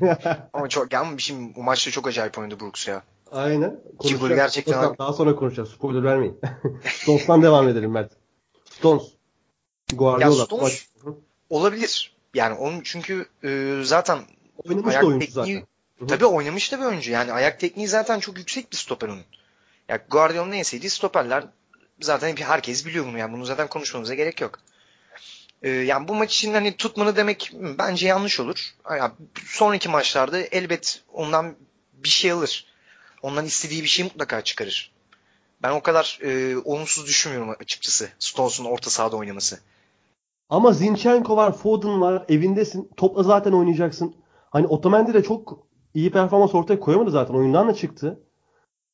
Ama 0.52 0.68
çok 0.68 0.92
yani 0.92 1.20
şimdi 1.20 1.54
bu 1.56 1.62
maçta 1.62 1.90
çok 1.90 2.06
acayip 2.06 2.38
oynadı 2.38 2.60
Brooks 2.60 2.88
ya. 2.88 3.02
Aynen. 3.32 3.70
golü 3.70 3.96
Konuşacağız. 3.98 4.34
gerçekten 4.36 4.78
abi. 4.78 4.98
Daha 4.98 5.12
sonra 5.12 5.36
konuşacağız. 5.36 5.68
Spoiler 5.68 6.04
vermeyin. 6.04 6.40
Stones'tan 6.84 7.42
devam 7.42 7.68
edelim 7.68 7.90
Mert. 7.90 8.12
Stones. 8.70 9.02
Guardiola. 9.94 10.36
Ya 10.36 10.44
Stones- 10.44 10.62
Maç- 10.62 10.88
Olabilir. 11.50 12.12
Yani 12.34 12.54
onun 12.54 12.80
çünkü 12.84 13.26
e, 13.44 13.80
zaten 13.84 14.18
Oynamış 14.68 14.94
ayak 14.94 15.02
da 15.02 15.06
oyuncu 15.06 15.26
tekniği 15.26 15.54
zaten. 15.54 15.66
Hı 15.98 16.04
hı. 16.04 16.08
tabii 16.08 16.26
oynamış 16.26 16.72
da 16.72 16.78
bir 16.80 16.84
oyuncu. 16.84 17.10
Yani 17.12 17.32
ayak 17.32 17.60
tekniği 17.60 17.88
zaten 17.88 18.20
çok 18.20 18.38
yüksek 18.38 18.72
bir 18.72 18.76
stoper 18.76 19.08
onun. 19.08 19.22
Ya 19.88 20.00
Guardiola'nın 20.10 20.52
en 20.52 20.62
sevdiği 20.62 20.90
stoperler 20.90 21.44
zaten 22.00 22.36
herkes 22.36 22.86
biliyor 22.86 23.06
bunu 23.06 23.18
yani 23.18 23.32
bunu 23.32 23.44
zaten 23.44 23.68
konuşmamıza 23.68 24.14
gerek 24.14 24.40
yok. 24.40 24.58
E, 25.62 25.70
yani 25.70 26.08
bu 26.08 26.14
maç 26.14 26.34
için 26.34 26.54
hani 26.54 26.76
tutmanı 26.76 27.16
demek 27.16 27.52
bence 27.78 28.06
yanlış 28.06 28.40
olur. 28.40 28.74
Ya, 28.90 29.12
sonraki 29.44 29.88
maçlarda 29.88 30.40
elbet 30.40 31.02
ondan 31.12 31.54
bir 31.92 32.08
şey 32.08 32.30
alır. 32.30 32.66
Ondan 33.22 33.44
istediği 33.44 33.82
bir 33.82 33.88
şey 33.88 34.04
mutlaka 34.04 34.44
çıkarır. 34.44 34.92
Ben 35.62 35.70
o 35.70 35.82
kadar 35.82 36.18
e, 36.22 36.56
olumsuz 36.56 37.06
düşünmüyorum 37.06 37.54
açıkçası 37.60 38.08
Stones'un 38.18 38.64
orta 38.64 38.90
sahada 38.90 39.16
oynaması. 39.16 39.60
Ama 40.50 40.72
Zinchenko 40.72 41.36
var, 41.36 41.56
Foden 41.56 42.00
var, 42.00 42.24
evindesin. 42.28 42.90
Topla 42.96 43.22
zaten 43.22 43.52
oynayacaksın. 43.52 44.14
Hani 44.50 44.66
Otamendi 44.66 45.14
de 45.14 45.22
çok 45.22 45.66
iyi 45.94 46.10
performans 46.10 46.54
ortaya 46.54 46.80
koyamadı 46.80 47.10
zaten. 47.10 47.34
Oyundan 47.34 47.68
da 47.68 47.74
çıktı. 47.74 48.20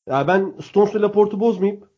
Ya 0.09 0.29
ben 0.29 0.55
Stones'la 0.71 1.03
Laporte'u 1.03 1.40
bozmayıp 1.40 1.93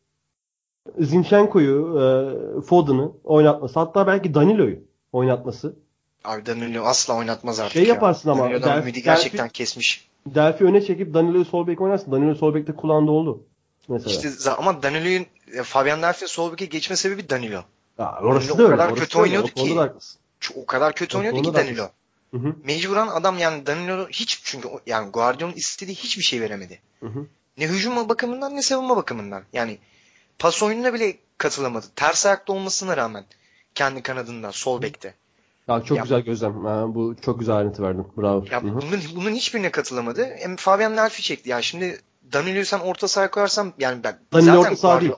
Zinchenko'yu, 0.99 1.99
e, 1.99 2.61
Foden'ı 2.61 3.11
oynatması. 3.23 3.79
Hatta 3.79 4.07
belki 4.07 4.33
Danilo'yu 4.33 4.79
oynatması. 5.13 5.75
Abi 6.23 6.45
Danilo 6.45 6.83
asla 6.83 7.13
oynatmaz 7.13 7.59
artık 7.59 7.73
Şey 7.73 7.83
ya. 7.83 7.93
yaparsın 7.93 8.29
ama, 8.29 8.43
Danilo'dan 8.43 8.69
Delphi- 8.77 8.81
ümidi 8.81 9.03
gerçekten 9.03 9.49
kesmiş. 9.49 10.07
Delphi 10.27 10.63
öne 10.65 10.81
çekip 10.85 11.13
Danilo'yu 11.13 11.45
sol 11.45 11.67
bek 11.67 11.81
oynarsın. 11.81 12.11
Danilo 12.11 12.35
sol 12.35 12.53
bekte 12.55 12.75
kullandığı 12.75 13.11
oldu. 13.11 13.43
Mesela. 13.89 14.11
İşte 14.11 14.51
ama 14.51 14.83
Danilo'nun 14.83 15.25
e, 15.59 15.63
Fabian 15.63 16.01
Delphi'nin 16.01 16.27
sol 16.27 16.51
beke 16.51 16.65
geçme 16.65 16.95
sebebi 16.95 17.29
Danilo. 17.29 17.61
ya, 17.99 18.19
orası 18.21 18.49
Danilo 18.49 18.57
da 18.57 18.63
o 18.63 18.65
öyle. 18.65 18.75
kadar 18.77 18.89
orası 18.89 19.01
kötü 19.03 19.17
oynuyordu 19.19 19.47
O 19.55 19.63
ki. 19.63 19.75
O 20.55 20.65
kadar 20.65 20.93
kötü 20.95 21.17
O 21.17 21.19
oynuyordu 21.19 21.41
ki 21.41 21.53
Danilo. 21.53 21.87
Hı 22.31 22.37
hı, 22.37 22.55
Mecburen 22.63 23.07
adam 23.07 23.37
yani 23.37 23.65
Danilo 23.65 24.07
hiç 24.09 24.41
çünkü 24.43 24.67
o- 24.67 24.79
yani 24.85 25.11
Guardiola'nın 25.11 25.55
istediği 25.55 25.95
hiçbir 25.95 26.23
şey 26.23 26.41
veremedi. 26.41 26.79
hı 26.99 27.05
hı. 27.07 27.25
Ne 27.57 27.67
hücum 27.67 28.09
bakımından 28.09 28.55
ne 28.55 28.61
savunma 28.61 28.97
bakımından. 28.97 29.43
Yani 29.53 29.77
pas 30.39 30.63
oyununa 30.63 30.93
bile 30.93 31.17
katılamadı. 31.37 31.85
Ters 31.95 32.25
ayakta 32.25 32.53
olmasına 32.53 32.97
rağmen 32.97 33.25
kendi 33.75 34.01
kanadından 34.03 34.51
sol 34.51 34.81
bekte. 34.81 35.13
Ya 35.67 35.83
çok 35.83 35.97
Ya- 35.97 36.03
güzel 36.03 36.21
gözlem. 36.21 36.65
Ha, 36.65 36.85
bu 36.95 37.15
çok 37.21 37.39
güzel 37.39 37.55
ayrıntı 37.55 37.83
verdin. 37.83 38.07
Bravo. 38.17 38.45
Ya 38.51 38.63
Hı 38.63 38.67
hı. 38.67 38.81
bunun, 38.81 39.01
bunun 39.15 39.31
hiçbirine 39.31 39.71
katılamadı. 39.71 40.25
Hem 40.39 40.55
Fabian 40.55 40.97
Delphi 40.97 41.21
çekti. 41.23 41.49
Ya 41.49 41.61
şimdi 41.61 42.01
Danilo'yu 42.33 42.65
sen 42.65 42.79
orta 42.79 43.07
sahaya 43.07 43.31
koyarsam 43.31 43.73
yani 43.79 44.03
ben 44.03 44.19
Danilo 44.33 44.57
orta 44.59 44.75
saha 44.75 45.01
değil. 45.01 45.11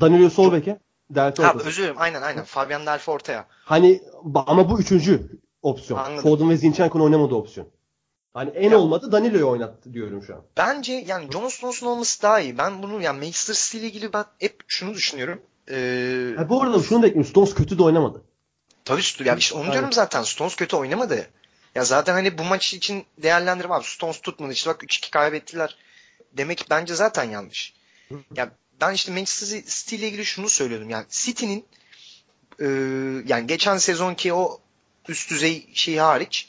Danilo 0.00 0.30
sol 0.30 0.52
beke. 0.52 0.78
Delphi 1.10 1.42
Ha 1.42 1.52
orta. 1.54 1.68
özür 1.68 1.82
dilerim. 1.82 1.96
Aynen 1.98 2.22
aynen. 2.22 2.44
Fabian 2.44 2.86
Delphi 2.86 3.10
ortaya. 3.10 3.46
Hani 3.64 4.02
ama 4.34 4.70
bu 4.70 4.80
üçüncü 4.80 5.40
opsiyon. 5.62 6.00
Anladım. 6.00 6.22
Foden 6.22 6.50
ve 6.50 6.56
Zinchenko'nun 6.56 7.04
oynamadığı 7.04 7.34
opsiyon. 7.34 7.68
Hani 8.34 8.50
en 8.50 8.70
Ya- 8.70 8.78
olmadı 8.78 9.12
Danilo'yu 9.12 9.46
oynattı 9.48 9.92
diyorum 9.94 10.22
şu 10.26 10.34
an. 10.34 10.42
Bence 10.56 10.92
yani 11.06 11.32
John 11.32 11.48
Stones'un 11.48 11.86
olması 11.86 12.22
daha 12.22 12.40
iyi. 12.40 12.58
Ben 12.58 12.82
bunu 12.82 13.02
yani 13.02 13.18
Manchester 13.18 13.54
City 13.54 13.78
ile 13.78 13.86
ilgili 13.86 14.12
ben 14.12 14.24
hep 14.38 14.62
şunu 14.68 14.94
düşünüyorum. 14.94 15.42
Ee, 15.70 16.34
Ha, 16.36 16.48
bu 16.48 16.62
arada 16.62 16.82
şunu 16.82 17.02
da 17.02 17.06
ekleyeyim. 17.06 17.30
Stones 17.30 17.54
kötü 17.54 17.78
de 17.78 17.82
oynamadı. 17.82 18.22
tabii 18.84 19.00
Sto- 19.00 19.26
ya 19.28 19.36
işte 19.36 19.54
onu 19.54 19.72
diyorum 19.72 19.92
zaten. 19.92 20.22
Stones 20.22 20.56
kötü 20.56 20.76
oynamadı. 20.76 21.28
Ya 21.74 21.84
zaten 21.84 22.12
hani 22.12 22.38
bu 22.38 22.44
maç 22.44 22.74
için 22.74 23.04
değerlendirme 23.22 23.74
abi. 23.74 23.84
Stones 23.84 24.20
tutmadı. 24.20 24.52
İşte 24.52 24.70
bak 24.70 24.82
3-2 24.84 25.10
kaybettiler. 25.10 25.76
Demek 26.32 26.66
bence 26.70 26.94
zaten 26.94 27.24
yanlış. 27.30 27.74
Ya 28.36 28.50
ben 28.80 28.92
işte 28.94 29.12
Manchester 29.12 29.62
City 29.66 29.96
ile 29.96 30.06
ilgili 30.08 30.24
şunu 30.26 30.48
söylüyordum. 30.48 30.90
Yani 30.90 31.06
City'nin 31.10 31.64
e, 32.60 32.66
yani 33.28 33.46
geçen 33.46 33.76
sezonki 33.78 34.32
o 34.32 34.60
üst 35.08 35.30
düzey 35.30 35.66
şeyi 35.74 36.00
hariç 36.00 36.48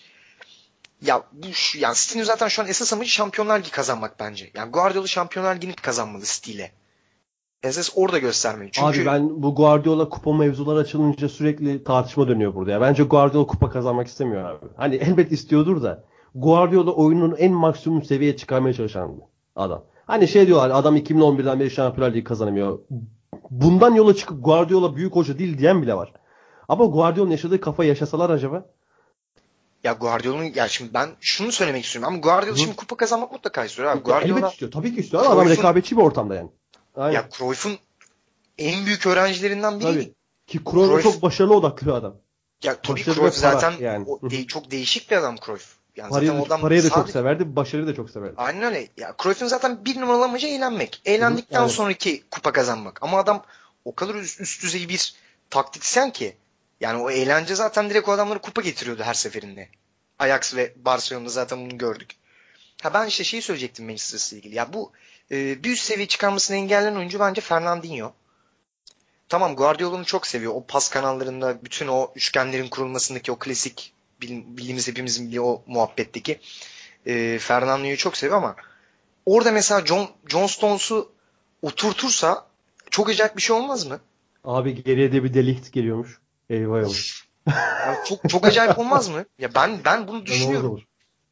ya 1.08 1.24
bu 1.32 1.48
şu, 1.54 1.80
yani 1.80 1.96
City'nin 1.96 2.24
zaten 2.24 2.48
şu 2.48 2.62
an 2.62 2.68
esas 2.68 2.94
amacı 2.94 3.10
Şampiyonlar 3.10 3.60
Ligi 3.60 3.72
kazanmak 3.72 4.20
bence. 4.20 4.52
Yani 4.54 4.72
Guardiola 4.72 5.08
Şampiyonlar 5.08 5.56
Ligi'ni 5.56 5.74
kazanmalı 5.74 6.24
City 6.26 6.52
ile. 6.52 6.72
Esas 7.64 7.90
orada 7.96 8.20
göstermeli. 8.20 8.72
Çünkü 8.72 9.02
Abi 9.02 9.06
ben 9.06 9.44
bu 9.44 9.56
Guardiola 9.56 10.10
kupa 10.10 10.34
mevzuları 10.34 10.80
açılınca 10.80 11.30
sürekli 11.30 11.84
tartışma 11.84 12.28
dönüyor 12.28 12.56
burada. 12.56 12.72
Ya 12.72 12.82
bence 12.82 13.04
Guardiola 13.04 13.48
kupa 13.48 13.70
kazanmak 13.70 14.08
istemiyor 14.08 14.50
abi. 14.50 14.66
Hani 14.78 14.96
elbet 14.96 15.32
istiyordur 15.32 15.84
da 15.84 16.04
Guardiola 16.36 16.92
oyunun 16.92 17.36
en 17.36 17.54
maksimum 17.54 18.04
seviyeye 18.04 18.38
çıkarmaya 18.38 18.74
çalışan 18.74 19.16
adam. 19.56 19.84
Hani 20.06 20.28
şey 20.28 20.48
diyorlar 20.48 20.70
adam 20.70 20.98
2011'den 20.98 21.60
beri 21.60 21.72
Şampiyonlar 21.72 22.14
Ligi 22.14 22.24
kazanamıyor. 22.24 22.80
Bundan 23.50 23.94
yola 23.94 24.16
çıkıp 24.16 24.46
Guardiola 24.46 24.96
büyük 24.96 25.16
hoca 25.16 25.40
değil 25.40 25.58
diyen 25.58 25.82
bile 25.82 25.94
var. 25.94 26.14
Ama 26.70 26.86
Guardiola'nın 26.86 27.32
yaşadığı 27.32 27.62
kafa 27.62 27.84
yaşasalar 27.84 28.30
acaba? 28.30 28.66
Ya 29.86 29.94
Guardiola'nın 29.94 30.54
ya 30.56 30.68
şimdi 30.68 30.94
ben 30.94 31.10
şunu 31.22 31.52
söylemek 31.52 31.86
istiyorum 31.86 32.08
ama 32.14 32.18
Guardiola 32.18 32.56
Hı. 32.56 32.60
şimdi 32.60 32.76
kupa 32.76 32.98
kazanmak 32.98 33.32
mutlaka 33.32 33.66
istiyor 33.66 33.88
abi. 33.88 33.94
elbet 33.98 34.06
Guardiola 34.06 34.50
istiyor. 34.50 34.72
Tabii 34.72 34.96
ki 34.96 35.02
istiyor 35.02 35.26
ama 35.26 35.34
adam 35.34 35.48
Cruyff'un- 35.48 35.58
rekabetçi 35.58 35.98
bir 35.98 36.02
ortamda 36.02 36.36
yani. 36.36 36.50
Aynen. 36.96 37.16
ya 37.16 37.30
Cruyff'un 37.38 37.78
en 38.58 38.86
büyük 38.86 39.08
öğrencilerinden 39.08 39.80
biriydi. 39.80 39.94
Tabii. 40.04 40.14
Ki 40.48 40.60
Cruyff 40.72 40.92
Cruyff- 40.92 41.04
çok 41.04 41.22
başarılı 41.22 41.56
odaklı 41.56 41.88
bir 41.88 41.92
adam. 41.92 42.16
Ya 42.64 42.76
tabii 42.82 43.00
Başarı 43.00 43.16
Cruyff 43.16 43.36
zaten 43.36 43.74
yani. 43.80 44.06
o 44.08 44.30
de- 44.30 44.48
çok 44.48 44.72
değişik 44.72 45.12
bir 45.12 45.16
adam 45.18 45.36
Cruyff. 45.46 45.76
Yani 45.96 46.10
Parayı, 46.10 46.28
zaten 46.32 46.44
adam 46.46 46.62
parayı 46.62 46.84
da 46.84 46.90
çok 46.90 46.98
sadece- 46.98 47.14
severdi, 47.14 47.56
başarıyı 47.56 47.88
da 47.88 47.96
çok 47.96 48.10
severdi. 48.10 48.34
Aynen 48.38 48.64
öyle. 48.64 48.88
Ya 48.98 49.16
Cruyff'un 49.24 49.48
zaten 49.48 49.86
bir 49.86 50.02
numaralı 50.02 50.24
amacı 50.24 50.48
eğlenmek. 50.48 51.02
Eğlendikten 51.06 51.62
evet. 51.62 51.72
sonraki 51.72 52.24
kupa 52.32 52.52
kazanmak. 52.52 53.04
Ama 53.04 53.18
adam 53.20 53.44
o 53.86 53.96
kadar 53.96 54.16
üst, 54.16 54.42
üst 54.42 54.64
düzey 54.64 54.90
bir 54.90 55.16
taktiksen 55.50 56.12
ki 56.12 56.36
yani 56.80 57.02
o 57.02 57.10
eğlence 57.10 57.56
zaten 57.56 57.90
direkt 57.90 58.10
o 58.10 58.12
adamları 58.12 58.40
kupa 58.40 58.62
getiriyordu 58.62 59.04
her 59.04 59.14
seferinde. 59.14 59.70
Ajax 60.20 60.56
ve 60.56 60.74
Barcelona'da 60.76 61.30
zaten 61.30 61.66
bunu 61.66 61.78
gördük. 61.78 62.10
Ha 62.84 62.94
ben 62.94 63.08
işte 63.08 63.24
şeyi 63.24 63.42
söyleyecektim 63.42 63.86
Manchester 63.86 64.20
City 64.20 64.36
ilgili. 64.36 64.56
Ya 64.56 64.74
bu 64.74 64.92
e, 65.32 65.64
bir 65.64 65.72
üst 65.72 65.84
seviye 65.84 66.08
çıkarmasını 66.08 66.58
engelleyen 66.58 66.96
oyuncu 66.96 67.20
bence 67.20 67.42
Fernandinho. 67.42 68.14
Tamam 69.30 69.56
Guardiola'nı 69.56 70.04
çok 70.06 70.28
seviyor. 70.28 70.54
O 70.56 70.66
pas 70.68 70.90
kanallarında 70.90 71.64
bütün 71.64 71.88
o 71.88 72.12
üçgenlerin 72.16 72.68
kurulmasındaki 72.68 73.32
o 73.32 73.40
klasik 73.40 73.94
bil- 74.22 74.44
bildiğimiz 74.58 74.88
hepimizin 74.88 75.26
bildiği 75.26 75.42
o 75.42 75.64
muhabbetteki 75.68 76.40
e, 77.06 77.40
Fernandinho'yu 77.40 77.98
çok 77.98 78.18
seviyor 78.18 78.38
ama 78.38 78.56
orada 79.26 79.52
mesela 79.52 79.86
John, 79.86 80.10
John 80.28 80.48
Stones'u 80.48 81.12
oturtursa 81.62 82.48
çok 82.90 83.10
acayip 83.10 83.38
bir 83.38 83.42
şey 83.42 83.56
olmaz 83.56 83.86
mı? 83.86 84.00
Abi 84.44 84.84
geriye 84.84 85.12
de 85.12 85.24
bir 85.24 85.34
delikt 85.34 85.74
geliyormuş. 85.74 86.20
Eyvah 86.50 86.78
eyvah. 86.78 86.94
Yani 87.88 87.98
çok 88.06 88.30
çok 88.30 88.46
acayip 88.46 88.80
olmaz 88.80 89.10
mı? 89.10 89.26
Ya 89.40 89.50
ben 89.56 89.80
ben 89.86 90.08
bunu 90.08 90.26
düşünüyorum. 90.26 90.72
olur. 90.72 90.82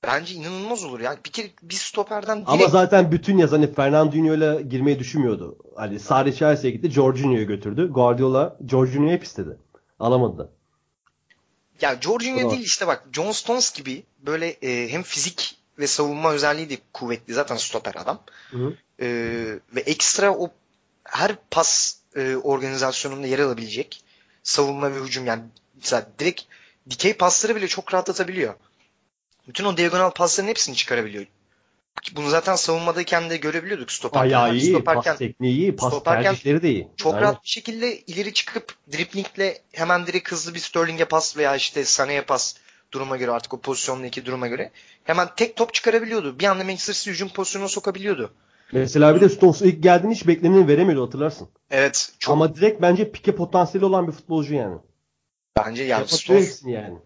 Bence 0.03 0.33
inanılmaz 0.35 0.83
olur 0.83 0.99
ya. 0.99 1.17
Bir 1.25 1.31
kere 1.31 1.47
bir 1.61 1.75
stoperden 1.75 2.37
direkt 2.37 2.49
Ama 2.49 2.67
zaten 2.67 3.11
bütün 3.11 3.37
yaz 3.37 3.51
hani 3.51 3.73
Fernandinho'yla 3.73 4.61
girmeyi 4.61 4.99
düşünmüyordu. 4.99 5.57
Hani 5.75 5.99
Sarri 5.99 6.35
Chelsea'ye 6.35 6.75
gitti, 6.75 6.91
Jorginho'yu 6.91 7.47
götürdü. 7.47 7.89
Guardiola 7.91 8.57
Jorginho'yu 8.69 9.11
hep 9.11 9.23
istedi. 9.23 9.57
Alamadı 9.99 10.37
da. 10.37 10.49
Ya 11.81 12.01
Jorginho 12.01 12.51
değil 12.51 12.61
işte 12.61 12.87
bak 12.87 13.07
John 13.13 13.31
Stones 13.31 13.73
gibi 13.73 14.03
böyle 14.25 14.47
e, 14.49 14.91
hem 14.91 15.03
fizik 15.03 15.57
ve 15.79 15.87
savunma 15.87 16.31
özelliği 16.31 16.69
de 16.69 16.77
kuvvetli 16.93 17.33
zaten 17.33 17.55
stoper 17.55 17.95
adam. 17.95 18.19
Hı 18.51 18.57
hı. 18.57 18.73
E, 18.99 19.07
ve 19.75 19.79
ekstra 19.79 20.33
o 20.33 20.49
her 21.03 21.35
pas 21.51 21.97
e, 22.15 22.35
organizasyonunda 22.35 23.27
yer 23.27 23.39
alabilecek 23.39 24.03
savunma 24.43 24.95
ve 24.95 24.99
hücum 24.99 25.25
yani 25.25 25.43
mesela 25.75 26.07
direkt 26.19 26.41
dikey 26.89 27.13
pasları 27.13 27.55
bile 27.55 27.67
çok 27.67 27.93
rahat 27.93 28.09
atabiliyor. 28.09 28.53
Bütün 29.47 29.65
o 29.65 29.77
diagonal 29.77 30.11
pasların 30.11 30.47
hepsini 30.47 30.75
çıkarabiliyor. 30.75 31.25
Bunu 32.11 32.29
zaten 32.29 32.55
savunmadayken 32.55 33.29
de 33.29 33.37
görebiliyorduk 33.37 33.91
stoperken. 33.91 34.27
Ayağı 34.27 34.41
Hani 34.47 34.57
iyi, 34.57 34.69
stoperken 34.71 35.03
pas 35.11 35.19
tekniği 35.19 35.57
iyi, 35.57 35.75
pas 35.75 35.93
stoperken 35.93 36.23
tercihleri 36.23 36.61
de 36.61 36.71
iyi. 36.71 36.87
çok 36.97 37.13
Aynen. 37.13 37.23
rahat 37.25 37.43
bir 37.43 37.49
şekilde 37.49 37.99
ileri 37.99 38.33
çıkıp 38.33 38.75
driplingle 38.93 39.61
hemen 39.73 40.07
direkt 40.07 40.31
hızlı 40.31 40.53
bir 40.53 40.59
Sterling'e 40.59 41.05
pas 41.05 41.37
veya 41.37 41.55
işte 41.55 41.81
Sané'ye 41.81 42.21
pas 42.21 42.55
duruma 42.91 43.17
göre 43.17 43.31
artık 43.31 43.53
o 43.53 43.61
pozisyondaki 43.61 44.25
duruma 44.25 44.47
göre 44.47 44.71
hemen 45.03 45.29
tek 45.35 45.55
top 45.55 45.73
çıkarabiliyordu. 45.73 46.39
Bir 46.39 46.45
anda 46.45 46.63
Manchester 46.63 46.93
City 46.93 47.09
hücum 47.09 47.29
pozisyonuna 47.29 47.69
sokabiliyordu. 47.69 48.33
Mesela 48.73 49.15
bir 49.15 49.21
de 49.21 49.29
Stones 49.29 49.61
ilk 49.61 49.83
geldiğinde 49.83 50.15
hiç 50.15 50.27
bekleneni 50.27 50.67
veremiyordu 50.67 51.05
hatırlarsın. 51.05 51.47
Evet. 51.71 52.11
Çok 52.19 52.33
Ama 52.33 52.55
direkt 52.55 52.81
bence 52.81 53.11
pike 53.11 53.35
potansiyeli 53.35 53.85
olan 53.85 54.07
bir 54.07 54.11
futbolcu 54.11 54.53
yani. 54.53 54.77
bence 55.57 55.83
yani 55.83 56.07
Stones 56.07 56.63
yani. 56.65 56.97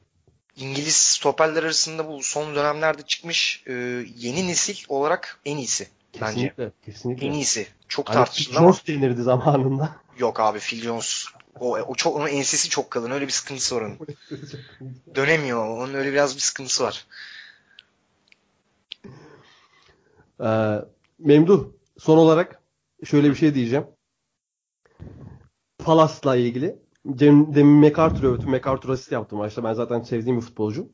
İngiliz 0.55 0.95
stoperler 0.95 1.63
arasında 1.63 2.07
bu 2.07 2.23
son 2.23 2.55
dönemlerde 2.55 3.01
çıkmış 3.01 3.63
e, 3.67 3.73
yeni 4.17 4.47
nesil 4.47 4.85
olarak 4.89 5.39
en 5.45 5.57
iyisi. 5.57 5.87
Bence. 6.21 6.33
Kesinlikle. 6.35 6.71
Kesinlikle. 6.85 7.27
En 7.27 7.31
iyisi. 7.31 7.67
Çok 7.87 8.09
Hani 8.09 8.15
tartışılır 8.15 8.55
ama 8.57 8.65
Jones 8.67 8.87
denirdi 8.87 9.21
zamanında. 9.23 9.89
yok 10.19 10.39
abi 10.39 10.59
Phil 10.59 10.81
Jones. 10.81 11.25
O, 11.59 11.77
o 11.77 11.95
çok 11.95 12.15
onun 12.15 12.27
ensesi 12.27 12.69
çok 12.69 12.91
kalın. 12.91 13.11
Öyle 13.11 13.27
bir 13.27 13.31
sıkıntısı 13.31 13.75
var 13.75 13.81
onun. 13.81 13.97
Dönemiyor. 15.15 15.67
Onun 15.67 15.93
öyle 15.93 16.11
biraz 16.13 16.35
bir 16.35 16.41
sıkıntısı 16.41 16.83
var. 16.83 17.05
Ee, 20.43 20.85
Memduh, 21.19 21.71
son 21.97 22.17
olarak 22.17 22.63
şöyle 23.05 23.29
bir 23.29 23.35
şey 23.35 23.53
diyeceğim. 23.55 23.87
Palas'la 25.77 26.35
ilgili. 26.35 26.79
Cem, 27.15 27.55
demin 27.55 27.73
MacArthur'u 27.73 28.27
övdüm. 28.27 28.49
MacArthur 28.49 28.89
asist 28.89 29.11
yaptı 29.11 29.35
maçta. 29.35 29.63
Ben 29.63 29.73
zaten 29.73 30.01
sevdiğim 30.01 30.37
bir 30.37 30.41
futbolcu. 30.41 30.91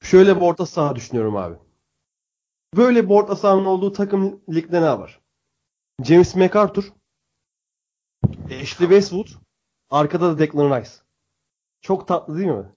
Şöyle 0.00 0.36
bir 0.36 0.40
orta 0.40 0.66
saha 0.66 0.96
düşünüyorum 0.96 1.36
abi. 1.36 1.56
Böyle 2.76 3.04
bir 3.04 3.14
orta 3.14 3.36
sahanın 3.36 3.64
olduğu 3.64 3.92
takım 3.92 4.42
ligde 4.54 4.82
ne 4.82 4.98
var? 4.98 5.20
James 6.04 6.36
MacArthur, 6.36 6.92
Ashley 8.44 8.88
Westwood, 8.88 9.28
arkada 9.90 10.32
da 10.32 10.38
Declan 10.38 10.80
Rice. 10.80 10.90
Çok 11.80 12.08
tatlı 12.08 12.36
değil 12.38 12.48
mi? 12.48 12.72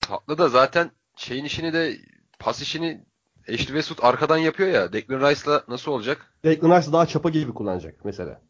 Tatlı 0.00 0.38
da 0.38 0.48
zaten 0.48 0.90
şeyin 1.16 1.44
işini 1.44 1.72
de 1.72 1.96
pas 2.38 2.62
işini 2.62 3.04
Ashley 3.54 3.66
Westwood 3.66 4.08
arkadan 4.08 4.36
yapıyor 4.36 4.68
ya. 4.68 4.92
Declan 4.92 5.30
Rice'la 5.30 5.64
nasıl 5.68 5.92
olacak? 5.92 6.34
Declan 6.44 6.78
Rice 6.78 6.92
daha 6.92 7.06
çapa 7.06 7.30
gibi 7.30 7.54
kullanacak 7.54 8.04
mesela. 8.04 8.40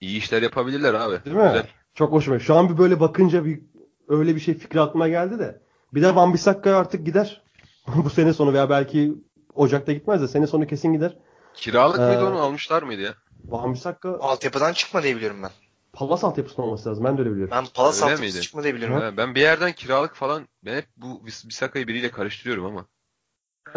İyi 0.00 0.18
işler 0.18 0.42
yapabilirler 0.42 0.94
abi. 0.94 1.24
Değil 1.24 1.36
mi? 1.36 1.42
Güzel. 1.42 1.66
Çok 1.94 2.12
hoşuma. 2.12 2.38
Şu 2.38 2.54
an 2.54 2.68
bir 2.68 2.78
böyle 2.78 3.00
bakınca 3.00 3.44
bir 3.44 3.62
öyle 4.08 4.34
bir 4.34 4.40
şey 4.40 4.54
fikri 4.54 4.80
aklıma 4.80 5.08
geldi 5.08 5.38
de. 5.38 5.62
Bir 5.94 6.02
de 6.02 6.14
Van 6.14 6.34
Bissaka 6.34 6.76
artık 6.76 7.06
gider. 7.06 7.42
Bu 7.96 8.10
sene 8.10 8.32
sonu 8.32 8.52
veya 8.52 8.70
belki 8.70 9.14
Ocak'ta 9.54 9.92
gitmez 9.92 10.22
de 10.22 10.28
sene 10.28 10.46
sonu 10.46 10.66
kesin 10.66 10.92
gider. 10.92 11.16
Kiralık 11.54 11.98
Ee, 12.00 12.02
mıydı 12.02 12.24
onu 12.26 12.38
almışlar 12.38 12.82
mıydı 12.82 13.02
ya? 13.02 13.14
Van 13.44 13.74
Bissaka 13.74 14.18
Altyapıdan 14.18 14.72
çıkma 14.72 15.02
diye 15.02 15.16
biliyorum 15.16 15.42
ben. 15.42 15.50
Palas 15.92 16.24
altyapısında 16.24 16.66
olması 16.66 16.88
lazım. 16.88 17.04
Ben 17.04 17.16
de 17.16 17.20
öyle 17.20 17.30
biliyorum. 17.30 17.54
Ben 17.56 17.64
Palas 17.74 18.02
Öyle 18.02 18.12
altyapısı 18.12 18.40
çıkma 18.40 18.62
diye 18.62 18.74
biliyorum. 18.74 19.00
Ha, 19.00 19.16
ben 19.16 19.34
bir 19.34 19.40
yerden 19.40 19.72
kiralık 19.72 20.14
falan 20.14 20.48
ben 20.64 20.76
hep 20.76 20.86
bu 20.96 21.06
Bis- 21.26 21.48
Bisaka'yı 21.48 21.88
biriyle 21.88 22.10
karıştırıyorum 22.10 22.64
ama. 22.64 22.86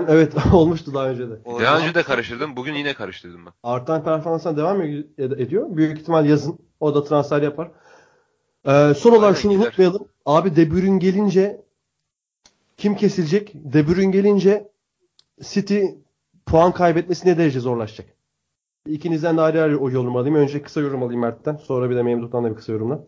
Evet 0.08 0.34
olmuştu 0.54 0.94
daha 0.94 1.10
önce 1.10 1.30
de. 1.30 1.46
Daha 1.46 1.80
önce 1.80 1.96
de 1.96 2.04
karıştırdım. 2.04 2.56
Bugün 2.56 2.74
yine 2.74 2.94
karıştırdım 2.94 3.46
ben. 3.46 3.54
Artan 3.64 4.04
performansına 4.04 4.58
devam 4.58 4.82
ed- 4.82 5.42
ediyor. 5.42 5.78
Büyük 5.78 6.00
ihtimal 6.00 6.26
yazın. 6.26 6.60
O 6.80 6.96
da 6.96 7.04
transfer 7.04 7.42
yapar. 7.42 7.72
Ee, 8.68 8.94
son 8.98 9.12
olarak 9.12 9.38
şunu 9.38 9.54
gider. 9.54 9.66
unutmayalım. 9.66 10.08
Abi 10.26 10.56
De 10.56 10.72
Bruyne 10.72 10.98
gelince 11.00 11.62
kim 12.78 12.96
kesilecek? 12.96 13.52
De 13.56 13.88
Bruyne 13.88 14.12
gelince 14.12 14.72
City 15.42 15.86
puan 16.46 16.72
kaybetmesi 16.72 17.28
ne 17.28 17.38
derece 17.38 17.60
zorlaşacak? 17.60 18.15
İkinizden 18.86 19.38
de 19.38 19.42
ayrı 19.42 19.62
ayrı 19.64 19.80
o 19.80 19.90
yorum 19.90 20.18
alayım. 20.18 20.36
Önce 20.36 20.62
kısa 20.62 20.82
yorum 20.82 21.04
alayım 21.04 21.22
Mert'ten. 21.22 21.56
Sonra 21.56 21.90
bir 21.90 21.96
de 21.96 22.04
Memduh'tan 22.04 22.44
da 22.44 22.50
bir 22.50 22.56
kısa 22.56 22.72
yorumla. 22.72 23.04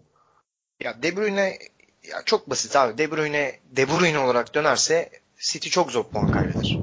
Ya 0.79 1.03
De 1.03 1.15
Bruyne 1.15 1.57
ya 2.03 2.21
çok 2.25 2.49
basit 2.49 2.75
abi. 2.75 2.97
De 2.97 3.11
Bruyne 3.11 3.59
De 3.71 3.87
Bruyne 3.89 4.19
olarak 4.19 4.55
dönerse 4.55 5.09
City 5.39 5.69
çok 5.69 5.91
zor 5.91 6.03
puan 6.03 6.31
kaybeder. 6.31 6.79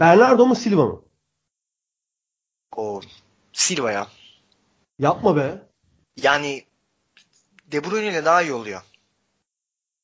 Bernardo 0.00 0.46
mu 0.46 0.54
Silva 0.54 0.86
mı? 0.86 1.02
O 2.76 3.00
Silva 3.52 3.92
ya. 3.92 4.06
Yapma 4.98 5.36
be. 5.36 5.62
Yani 6.16 6.64
De 7.72 7.84
Bruyne 7.84 8.08
ile 8.08 8.24
daha 8.24 8.42
iyi 8.42 8.52
oluyor. 8.52 8.82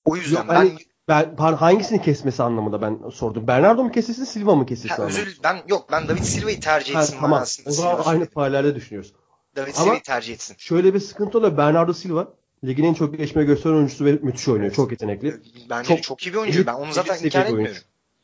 O 0.05 0.17
yüzden 0.17 0.37
Yok, 0.37 0.49
ben 0.49 0.55
hani 0.55 0.79
ben 1.11 1.37
par- 1.37 1.55
hangisini 1.57 2.03
kesmesi 2.03 2.43
anlamında 2.43 2.83
ben 2.83 3.11
sordum. 3.11 3.47
Bernardo 3.47 3.85
mu 3.85 3.93
kesilsin 3.93 4.25
Silva 4.25 4.55
mı 4.55 4.67
kesilsin? 4.67 4.97
ha, 4.97 5.03
özür 5.03 5.39
ben 5.45 5.63
yok 5.69 5.89
ben 5.93 6.09
David 6.09 6.23
Silva'yı 6.23 6.61
tercih 6.61 6.95
Ha, 6.95 7.01
etsin 7.03 7.15
tamam. 7.15 7.31
manasında 7.31 7.71
O 7.71 7.73
zaman 7.73 7.97
Silva 7.97 8.11
aynı 8.11 8.27
paralelde 8.27 8.75
düşünüyoruz. 8.75 9.13
David 9.57 9.75
Ama- 9.75 9.83
Silva'yı 9.85 10.03
tercih 10.03 10.35
etsin. 10.35 10.57
Şöyle 10.59 10.95
bir 10.95 11.01
sıkıntı 11.01 11.39
oluyor. 11.39 11.57
Bernardo 11.57 11.93
Silva 11.93 12.33
ligin 12.65 12.85
en 12.85 12.95
çok 12.95 13.17
gelişme 13.17 13.45
gösteren 13.45 13.75
oyuncusu 13.75 14.05
ve 14.05 14.13
müthiş 14.13 14.49
oynuyor. 14.49 14.73
Çok 14.73 14.91
yetenekli. 14.91 15.41
Bence 15.71 15.89
Çok- 15.89 16.03
çok, 16.03 16.27
iyi 16.27 16.33
bir 16.33 16.39
oyuncu. 16.39 16.67
Ben 16.67 16.75
onu 16.75 16.93
zaten 16.93 17.25
inkar 17.25 17.47
etmiyorum. 17.47 17.77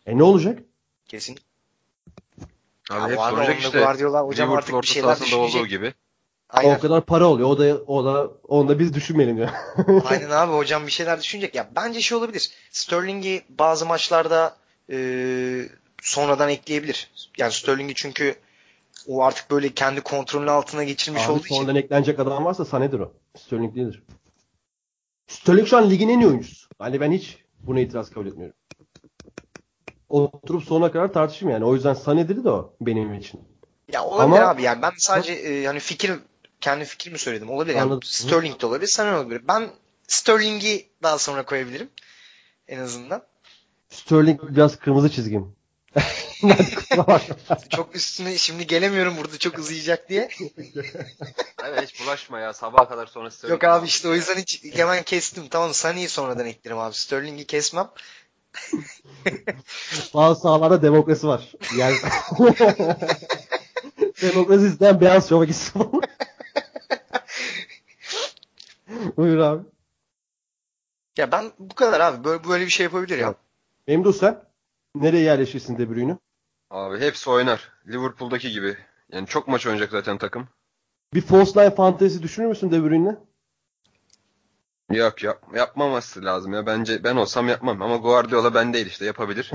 E 0.06 0.18
ne 0.18 0.22
olacak? 0.22 0.58
Kesin. 1.08 1.38
Abi 2.90 3.00
Ya 3.00 3.08
hep 3.08 3.16
bu 3.16 3.22
arada 3.22 3.36
soracak 3.36 3.60
işte. 3.60 3.78
Guardiola 3.78 4.22
hocam 4.22 4.50
Liverpool 4.50 4.78
artık 4.78 4.82
bir 4.82 4.94
şeyler 4.94 5.36
olduğu 5.38 5.66
gibi. 5.66 5.94
Aynen. 6.50 6.74
O 6.76 6.78
kadar 6.80 7.00
para 7.04 7.26
oluyor. 7.26 7.48
O 7.48 7.58
da 7.58 7.76
o 7.86 8.04
da 8.04 8.30
onu 8.48 8.68
da 8.68 8.78
biz 8.78 8.94
düşünmeyelim 8.94 9.38
ya. 9.38 9.54
Aynen 10.04 10.30
abi 10.30 10.52
hocam 10.52 10.86
bir 10.86 10.92
şeyler 10.92 11.20
düşünecek. 11.20 11.54
Ya 11.54 11.70
bence 11.76 12.00
şey 12.00 12.18
olabilir. 12.18 12.50
Sterling'i 12.70 13.42
bazı 13.48 13.86
maçlarda 13.86 14.56
e, 14.90 14.96
sonradan 16.02 16.48
ekleyebilir. 16.48 17.10
Yani 17.38 17.52
Sterling'i 17.52 17.94
çünkü 17.94 18.34
o 19.08 19.22
artık 19.24 19.50
böyle 19.50 19.68
kendi 19.68 20.00
kontrolünün 20.00 20.48
altına 20.48 20.84
geçirmiş 20.84 21.24
Abi 21.24 21.32
olduğu 21.32 21.44
için. 21.44 21.54
sonradan 21.54 21.76
eklenecek 21.76 22.18
adam 22.20 22.44
varsa 22.44 22.62
Sané'dir 22.62 23.00
o. 23.00 23.12
Sterling 23.38 23.74
değildir. 23.74 24.02
Sterling 25.26 25.68
şu 25.68 25.76
an 25.76 25.90
ligin 25.90 26.08
en 26.08 26.20
iyi 26.20 26.26
oyuncusu. 26.26 26.68
Hani 26.78 27.00
ben 27.00 27.12
hiç 27.12 27.38
buna 27.60 27.80
itiraz 27.80 28.10
kabul 28.10 28.26
etmiyorum. 28.26 28.56
Oturup 30.08 30.62
sonuna 30.64 30.92
kadar 30.92 31.12
tartışayım 31.12 31.52
yani. 31.52 31.64
O 31.64 31.74
yüzden 31.74 31.94
Sané'dir 31.94 32.44
de 32.44 32.50
o 32.50 32.74
benim 32.80 33.14
için. 33.14 33.40
Ya 33.92 34.04
olabilir 34.04 34.38
Ama- 34.40 34.50
abi 34.50 34.62
yani 34.62 34.82
ben 34.82 34.92
sadece 34.98 35.32
e, 35.32 35.66
hani 35.66 35.80
fikir 35.80 36.12
kendi 36.60 36.84
fikrimi 36.84 37.18
söyledim. 37.18 37.50
Olabilir 37.50 37.74
yani 37.74 37.82
Anladım. 37.82 38.02
Sterling 38.02 38.60
de 38.60 38.66
olabilir, 38.66 38.88
Sané 38.88 39.14
olabilir. 39.14 39.42
Ben 39.48 39.70
Sterling'i 40.08 40.86
daha 41.02 41.18
sonra 41.18 41.44
koyabilirim 41.44 41.90
en 42.68 42.78
azından. 42.78 43.22
Sterling 43.90 44.40
biraz 44.42 44.78
kırmızı 44.78 45.10
çizgim. 45.10 45.56
Çok 47.68 47.96
üstüne 47.96 48.38
şimdi 48.38 48.66
gelemiyorum 48.66 49.16
burada 49.16 49.38
çok 49.38 49.58
uzayacak 49.58 50.08
diye. 50.08 50.28
Evet 51.64 51.90
hiç 51.90 52.00
bulaşma 52.00 52.38
ya. 52.38 52.52
Sabaha 52.52 52.88
kadar 52.88 53.06
sonra 53.06 53.30
size. 53.30 53.48
Yok 53.48 53.64
abi 53.64 53.86
işte 53.86 54.08
o 54.08 54.14
yüzden 54.14 54.36
hiç 54.36 54.64
hemen 54.74 55.02
kestim. 55.02 55.48
Tamam 55.50 55.70
Sané'yi 55.70 56.08
sonradan 56.08 56.46
eklerim 56.46 56.78
abi. 56.78 56.94
Sterling'i 56.94 57.44
kesmem. 57.46 57.90
Bazı 60.14 60.40
sahalarda 60.40 60.82
demokrasi 60.82 61.26
var. 61.26 61.52
Yani 61.76 61.96
demokrasi 64.22 64.66
isteyen 64.66 65.00
beyaz 65.00 65.28
şova 65.28 65.44
gitsin. 65.44 65.90
Buyur 69.16 69.38
abi. 69.38 69.64
Ya 71.18 71.32
ben 71.32 71.52
bu 71.58 71.74
kadar 71.74 72.00
abi. 72.00 72.24
Böyle 72.24 72.48
böyle 72.48 72.64
bir 72.64 72.70
şey 72.70 72.84
yapabilir 72.84 73.18
ya. 73.18 73.34
Memduh 73.86 74.12
sen 74.12 74.44
nereye 74.94 75.22
yerleşirsin 75.22 75.78
De 75.78 75.90
Bruyne'ü? 75.90 76.18
Abi 76.70 76.98
hepsi 76.98 77.30
oynar. 77.30 77.72
Liverpool'daki 77.86 78.50
gibi. 78.50 78.76
Yani 79.12 79.26
çok 79.26 79.48
maç 79.48 79.66
oynayacak 79.66 79.90
zaten 79.90 80.18
takım. 80.18 80.48
Bir 81.14 81.20
false 81.20 81.60
line 81.60 81.74
fantezi 81.74 82.22
düşünür 82.22 82.46
müsün 82.46 82.70
De 82.70 82.82
Bruyne'le? 82.84 83.16
Yok 84.90 85.22
yap, 85.22 85.42
yapmaması 85.54 86.24
lazım 86.24 86.52
ya. 86.52 86.66
Bence 86.66 87.04
ben 87.04 87.16
olsam 87.16 87.48
yapmam. 87.48 87.82
Ama 87.82 87.96
Guardiola 87.96 88.54
ben 88.54 88.72
değil 88.72 88.86
işte 88.86 89.04
yapabilir. 89.04 89.52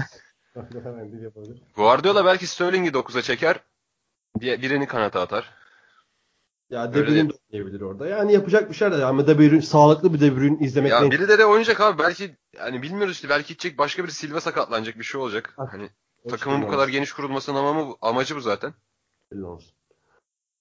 Guardiola 1.75 2.25
belki 2.25 2.47
Sterling'i 2.47 2.89
9'a 2.89 3.21
çeker. 3.21 3.59
diye 4.39 4.61
birini 4.61 4.87
kanata 4.87 5.21
atar. 5.21 5.60
Ya 6.71 6.93
De 6.93 7.07
Bruyne 7.07 7.29
de 7.29 7.33
oynayabilir 7.53 7.81
orada. 7.81 8.07
Yani 8.07 8.33
yapacak 8.33 8.69
bir 8.69 8.75
şeyler 8.75 8.99
de 8.99 9.05
ama 9.05 9.27
De 9.27 9.39
Bruyne 9.39 9.61
sağlıklı 9.61 10.13
bir 10.13 10.19
De 10.19 10.35
Bruyne 10.35 10.57
izlemekten 10.59 11.03
Ya 11.05 11.11
biri 11.11 11.27
de 11.27 11.37
de 11.39 11.45
oynayacak 11.45 11.81
abi. 11.81 11.99
Belki 11.99 12.35
hani 12.57 12.81
bilmiyoruz 12.81 13.13
işte. 13.13 13.29
Belki 13.29 13.47
gidecek 13.47 13.77
başka 13.77 14.03
bir 14.03 14.09
Silva 14.09 14.39
sakatlanacak 14.41 14.99
bir 14.99 15.03
şey 15.03 15.21
olacak. 15.21 15.53
Ah, 15.57 15.73
Hani 15.73 15.89
takımın 16.29 16.61
bu 16.61 16.67
kadar 16.67 16.87
geniş 16.87 17.13
kurulmasının 17.13 17.57
amamı, 17.59 17.95
amacı 18.01 18.35
bu 18.35 18.41
zaten. 18.41 18.73
Belli 19.31 19.45
olmaz. 19.45 19.63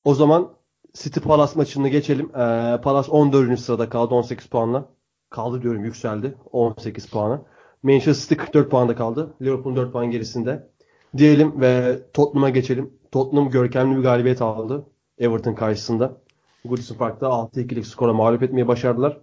O 0.05 0.15
zaman 0.15 0.53
City 0.95 1.21
Palace 1.21 1.53
maçını 1.57 1.89
geçelim. 1.89 2.27
Ee, 2.37 2.81
Palace 2.83 3.11
14. 3.11 3.61
sırada 3.61 3.89
kaldı 3.89 4.15
18 4.15 4.47
puanla. 4.47 4.89
Kaldı 5.31 5.63
diyorum 5.63 5.85
yükseldi 5.85 6.35
18 6.53 7.07
puana. 7.07 7.43
Manchester 7.83 8.15
City 8.15 8.35
44 8.35 8.71
puanda 8.71 8.97
kaldı. 8.97 9.35
Liverpool 9.43 9.77
4 9.77 9.93
puan 9.93 10.11
gerisinde. 10.11 10.71
Diyelim 11.17 11.61
ve 11.61 11.99
Tottenham'a 12.13 12.49
geçelim. 12.51 12.93
Tottenham 13.13 13.51
görkemli 13.51 13.97
bir 13.97 14.03
galibiyet 14.03 14.43
aldı. 14.43 14.87
Everton 15.21 15.55
karşısında. 15.55 16.17
Goodison 16.65 16.97
Park'ta 16.97 17.27
6-2'lik 17.27 17.87
skora 17.87 18.13
mağlup 18.13 18.43
etmeyi 18.43 18.69
başardılar. 18.69 19.21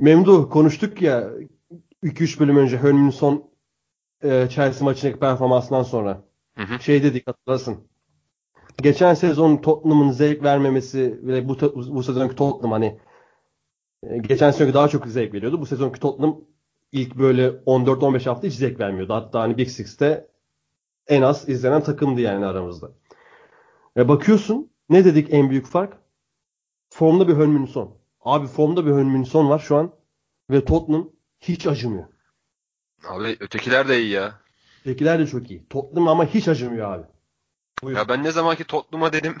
Memduh 0.00 0.50
konuştuk 0.50 1.02
ya 1.02 1.30
2-3 2.04 2.40
bölüm 2.40 2.56
önce 2.56 2.76
Hönm'ün 2.76 3.10
son 3.10 3.50
e, 4.22 4.48
Chelsea 4.50 4.84
maçındaki 4.84 5.18
performansından 5.18 5.82
sonra 5.82 6.24
Hı 6.56 6.62
hı. 6.62 6.82
şey 6.82 7.02
dedik 7.02 7.26
hatırlarsın. 7.26 7.78
Geçen 8.82 9.14
sezon 9.14 9.56
Tottenham'ın 9.56 10.10
zevk 10.10 10.42
vermemesi 10.42 11.20
ve 11.22 11.48
bu, 11.48 11.56
bu 11.74 12.02
sezonki 12.02 12.36
Tottenham 12.36 12.72
hani 12.72 12.98
e, 14.02 14.18
geçen 14.18 14.50
sezonki 14.50 14.74
daha 14.74 14.88
çok 14.88 15.06
zevk 15.06 15.34
veriyordu. 15.34 15.60
Bu 15.60 15.66
sezonki 15.66 16.00
Tottenham 16.00 16.40
ilk 16.92 17.18
böyle 17.18 17.48
14-15 17.48 18.24
hafta 18.24 18.46
hiç 18.46 18.54
zevk 18.54 18.80
vermiyordu. 18.80 19.14
Hatta 19.14 19.40
hani 19.40 19.58
Big 19.58 19.68
Six'te 19.68 20.26
en 21.06 21.22
az 21.22 21.48
izlenen 21.48 21.82
takımdı 21.82 22.20
yani 22.20 22.46
aramızda. 22.46 22.90
Ve 23.96 24.08
bakıyorsun 24.08 24.71
ne 24.92 25.04
dedik 25.04 25.28
en 25.34 25.50
büyük 25.50 25.66
fark? 25.66 25.92
Formda 26.90 27.28
bir 27.28 27.34
Hönmün 27.34 27.66
son. 27.66 27.98
Abi 28.20 28.46
formda 28.46 28.86
bir 28.86 28.90
Hönmün 28.90 29.24
son 29.24 29.48
var 29.48 29.58
şu 29.58 29.76
an 29.76 29.94
ve 30.50 30.64
Tottenham 30.64 31.10
hiç 31.40 31.66
acımıyor. 31.66 32.04
Abi 33.08 33.36
ötekiler 33.40 33.88
de 33.88 34.00
iyi 34.00 34.10
ya. 34.10 34.40
Tekiler 34.84 35.18
de 35.18 35.26
çok 35.26 35.50
iyi. 35.50 35.68
Tottenham 35.68 36.08
ama 36.08 36.24
hiç 36.24 36.48
acımıyor 36.48 36.94
abi. 36.94 37.06
Buyur. 37.82 37.96
Ya 37.96 38.08
ben 38.08 38.24
ne 38.24 38.30
zamanki 38.30 38.64
Tottenham'a 38.64 39.12
dedim 39.12 39.36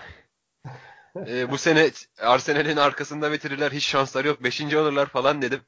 e, 1.26 1.50
bu 1.50 1.58
sene 1.58 1.90
Arsenal'in 2.20 2.76
arkasında 2.76 3.32
bitirirler 3.32 3.72
hiç 3.72 3.84
şansları 3.84 4.28
yok. 4.28 4.42
Beşinci 4.44 4.78
olurlar 4.78 5.06
falan 5.06 5.42
dedim. 5.42 5.60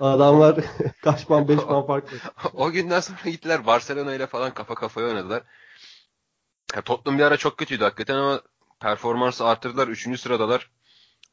Adamlar 0.00 0.64
kaç 1.02 1.26
puan 1.26 1.48
5 1.48 1.60
puan 1.60 1.86
farklı. 1.86 2.16
o 2.54 2.70
günden 2.70 3.00
sonra 3.00 3.18
gittiler 3.24 3.66
Barcelona 3.66 4.14
ile 4.14 4.26
falan 4.26 4.54
kafa 4.54 4.74
kafaya 4.74 5.06
oynadılar. 5.06 5.42
Ya 6.76 6.82
Tottenham 6.82 7.18
bir 7.18 7.24
ara 7.24 7.36
çok 7.36 7.58
kötüydü 7.58 7.84
hakikaten 7.84 8.14
ama 8.14 8.42
performansı 8.84 9.44
arttırdılar. 9.44 9.88
Üçüncü 9.88 10.18
sıradalar. 10.18 10.70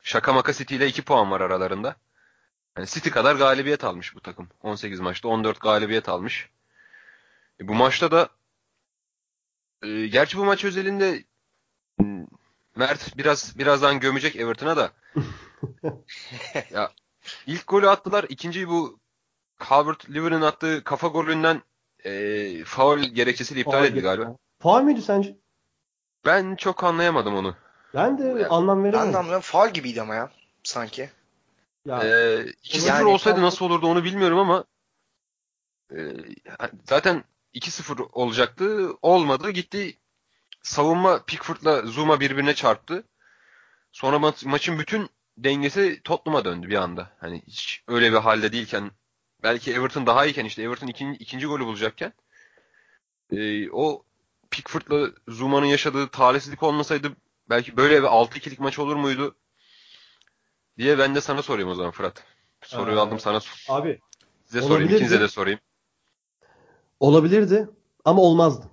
Şaka 0.04 0.34
maka 0.34 0.54
City 0.54 0.76
ile 0.76 0.88
2 0.88 1.02
puan 1.02 1.32
var 1.32 1.41
aralarında. 1.41 1.95
Yani 2.78 2.88
City 2.88 3.10
kadar 3.10 3.36
galibiyet 3.36 3.84
almış 3.84 4.16
bu 4.16 4.20
takım. 4.20 4.49
18 4.62 4.99
maçta 4.99 5.28
14 5.28 5.62
galibiyet 5.62 6.10
almış. 6.10 6.49
E, 7.60 7.68
bu 7.68 7.74
maçta 7.74 8.12
da 8.12 8.30
e, 9.84 10.08
gerçi 10.08 10.38
bu 10.38 10.45
maç 10.45 10.66
özelinde 10.66 11.24
m, 11.99 12.28
Mert 12.76 13.18
biraz 13.18 13.58
birazdan 13.58 13.99
gömecek 13.99 14.36
Everton'a 14.36 14.78
da. 14.78 14.91
ya 16.72 16.91
ilk 17.47 17.68
golü 17.68 17.89
attılar. 17.89 18.26
İkinciyi 18.30 18.68
bu 18.68 18.99
Calvert-Lewin'in 19.70 20.41
attığı 20.41 20.84
kafa 20.84 21.08
golünden 21.08 21.62
e, 22.06 22.64
faul 22.64 22.99
gerekçesiyle 22.99 23.62
iptal 23.62 23.72
Faul 23.72 23.86
edildi 23.86 24.02
galiba. 24.02 24.36
Faul 24.60 24.82
müydü 24.82 25.02
sence? 25.02 25.40
Ben 26.26 26.55
çok 26.55 26.84
anlayamadım 26.84 27.36
onu. 27.36 27.55
Ben 27.95 28.17
de 28.17 28.24
Ya, 28.41 28.49
anlam 28.49 28.78
Ben 28.84 28.84
veremedim. 28.93 29.13
de 29.13 29.17
anlıyorum. 29.17 29.41
Faul 29.41 29.69
gibiydi 29.69 30.01
ama 30.01 30.15
ya. 30.15 30.32
Sanki. 30.63 31.09
Ya, 31.86 32.03
Ee, 32.03 32.45
2-0 32.63 32.88
Yani- 32.88 33.05
olsaydı 33.09 33.41
nasıl 33.41 33.65
olurdu 33.65 33.88
onu 33.88 34.03
bilmiyorum 34.03 34.39
ama 34.39 34.63
e, 35.91 35.97
zaten 36.89 37.24
2-0 37.53 37.99
olacaktı. 38.11 38.89
Olmadı. 39.01 39.49
Gitti 39.51 39.97
savunma 40.63 41.24
Pickford'la 41.26 41.82
Zuma 41.82 42.19
birbirine 42.19 42.55
çarptı. 42.55 43.03
Sonra 43.91 44.15
ma- 44.17 44.47
maçın 44.47 44.80
bütün 44.80 45.09
dengesi 45.38 46.01
Tottenham'a 46.03 46.45
döndü 46.45 46.69
bir 46.69 46.76
anda. 46.76 47.11
Hani 47.19 47.41
hiç 47.47 47.84
öyle 47.88 48.11
bir 48.11 48.17
halde 48.17 48.51
değilken 48.51 48.91
belki 49.43 49.74
Everton 49.74 50.05
daha 50.05 50.26
iyiyken 50.26 50.45
işte 50.45 50.63
Everton 50.63 50.88
ikinci, 50.88 51.17
ikinci 51.24 51.47
golü 51.47 51.65
bulacakken 51.65 52.13
e, 53.32 53.69
o 53.72 54.03
Pickford'la 54.52 55.10
Zuma'nın 55.28 55.66
yaşadığı 55.66 56.08
talihsizlik 56.08 56.64
olmasaydı 56.64 57.08
belki 57.49 57.78
böyle 57.78 58.02
bir 58.04 58.08
6-2'lik 58.08 58.60
maç 58.60 58.80
olur 58.80 58.95
muydu 58.95 59.36
diye 60.78 60.97
ben 60.99 61.16
de 61.16 61.22
sana 61.22 61.41
sorayım 61.41 61.70
o 61.70 61.76
zaman 61.76 61.91
Fırat. 61.91 62.24
Soruyu 62.62 62.97
Ee, 62.97 62.99
aldım 62.99 63.20
sana 63.20 63.39
abi 63.70 63.99
size 64.45 64.62
sorayım 64.62 64.89
ikinize 64.95 65.20
de 65.20 65.28
sorayım. 65.28 65.60
olabilirdi 66.99 67.70
ama 68.06 68.22
olmazdı. 68.22 68.66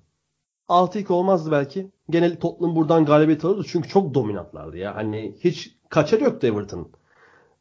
6-2 0.69 1.13
olmazdı 1.13 1.51
belki. 1.51 1.91
Genel 2.11 2.41
Tottenham 2.41 2.77
buradan 2.77 3.05
galibiyet 3.05 3.45
alırdı. 3.45 3.67
Çünkü 3.69 3.89
çok 3.89 4.15
dominantlardı 4.15 4.77
ya. 4.77 4.95
Hani 4.97 5.37
hiç 5.41 5.77
kaçar 5.89 6.21
yoktu 6.21 6.47
Everton'ın. 6.47 6.89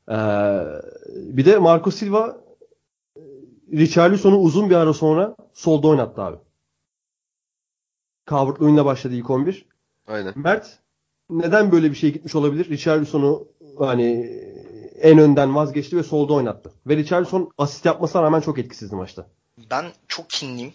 Ee, 0.10 0.16
bir 1.16 1.46
de 1.46 1.58
Marco 1.58 1.92
Silva 1.92 2.38
Richarlison'u 3.72 4.38
uzun 4.38 4.70
bir 4.70 4.76
ara 4.76 4.94
sonra 4.94 5.36
solda 5.54 5.88
oynattı 5.88 6.22
abi. 6.22 6.38
Calvert-Lewin'le 8.30 8.86
başladı 8.86 9.16
ilk 9.16 9.30
11. 9.30 9.66
Aynen. 10.08 10.34
Mert 10.36 10.80
neden 11.30 11.72
böyle 11.72 11.92
bir 11.92 11.96
şey 11.96 12.14
gitmiş 12.14 12.36
olabilir? 12.36 12.70
Richarlison'u 12.70 13.48
hani 13.80 14.32
en 15.02 15.20
önden 15.20 15.56
vazgeçti 15.56 15.98
ve 15.98 16.04
solda 16.04 16.34
oynattı. 16.34 16.72
Ve 16.88 16.98
Richarlison 16.98 17.52
asist 17.58 17.86
yapmasına 17.86 18.24
rağmen 18.24 18.42
çok 18.42 18.60
etkisizdi 18.60 18.96
maçta. 18.96 19.28
Ben 19.72 19.86
çok 20.08 20.30
kinliyim. 20.30 20.74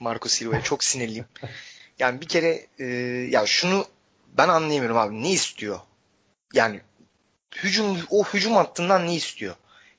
Marco 0.00 0.28
Silva'ya 0.28 0.62
çok 0.62 0.84
sinirliyim. 0.84 1.24
Yani 1.98 2.20
bir 2.20 2.26
kere 2.26 2.66
e, 2.78 2.84
ya 3.30 3.46
şunu 3.46 3.84
ben 4.38 4.48
anlayamıyorum 4.48 4.96
abi. 4.96 5.22
Ne 5.22 5.30
istiyor? 5.30 5.78
Yani 6.54 6.80
hücum 7.56 7.96
o 8.10 8.24
hücum 8.24 8.52
hattından 8.52 9.06
ne 9.06 9.14
istiyor? 9.14 9.54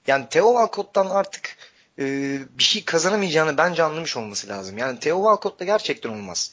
Yani 0.08 0.26
Theo 0.30 0.47
Walcott'tan 0.47 1.10
artık 1.10 1.58
e, 1.99 2.04
bir 2.58 2.64
şey 2.64 2.86
kazanamayacağını 2.86 3.58
bence 3.58 3.84
anlamış 3.84 4.18
olması 4.18 4.47
lazım. 4.47 4.78
Yani 4.78 4.99
Theo 4.99 5.18
Walcott'la 5.18 5.66
gerçekten 5.66 6.10
olmaz. 6.10 6.52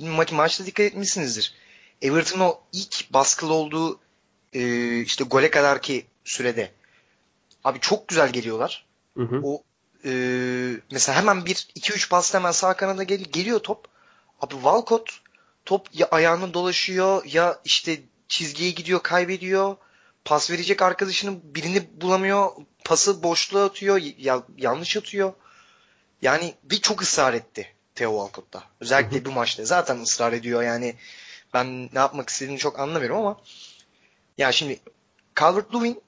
Ma- 0.00 0.34
maçta 0.34 0.66
dikkat 0.66 0.86
etmişsinizdir. 0.86 1.54
Everton 2.02 2.40
o 2.40 2.60
ilk 2.72 3.12
baskılı 3.12 3.52
olduğu 3.52 4.00
e, 4.52 5.00
işte 5.00 5.24
gole 5.24 5.50
kadar 5.50 5.82
ki 5.82 6.06
sürede 6.24 6.72
abi 7.64 7.80
çok 7.80 8.08
güzel 8.08 8.32
geliyorlar. 8.32 8.86
Hı 9.16 9.22
hı. 9.22 9.40
O 9.44 9.62
e, 10.04 10.10
mesela 10.90 11.18
hemen 11.18 11.46
bir 11.46 11.54
2-3 11.54 12.08
pas 12.08 12.34
hemen 12.34 12.50
sağ 12.50 12.76
kanada 12.76 13.02
gel 13.02 13.18
geliyor 13.18 13.58
top. 13.58 13.88
Abi 14.40 14.54
Walcott 14.54 15.20
top 15.64 15.88
ya 15.92 16.06
ayağını 16.10 16.54
dolaşıyor 16.54 17.24
ya 17.24 17.60
işte 17.64 18.00
çizgiye 18.28 18.70
gidiyor 18.70 19.02
kaybediyor. 19.02 19.76
Pas 20.24 20.50
verecek 20.50 20.82
arkadaşının 20.82 21.40
birini 21.44 22.00
bulamıyor. 22.00 22.50
Pası 22.84 23.22
boşluğa 23.22 23.64
atıyor. 23.64 24.00
Ya, 24.18 24.42
yanlış 24.56 24.96
atıyor. 24.96 25.32
Yani 26.22 26.54
bir 26.62 26.80
çok 26.80 27.02
ısrar 27.02 27.34
etti 27.34 27.74
Theo 27.98 28.10
Walcott'ta. 28.10 28.64
Özellikle 28.80 29.24
bu 29.24 29.32
maçta. 29.32 29.64
Zaten 29.64 30.00
ısrar 30.00 30.32
ediyor 30.32 30.62
yani. 30.62 30.94
Ben 31.54 31.88
ne 31.92 31.98
yapmak 31.98 32.28
istediğini 32.28 32.58
çok 32.58 32.78
anlamıyorum 32.80 33.16
ama 33.16 33.40
ya 34.38 34.52
şimdi 34.52 34.80
Calvert-Lewin 35.36 36.00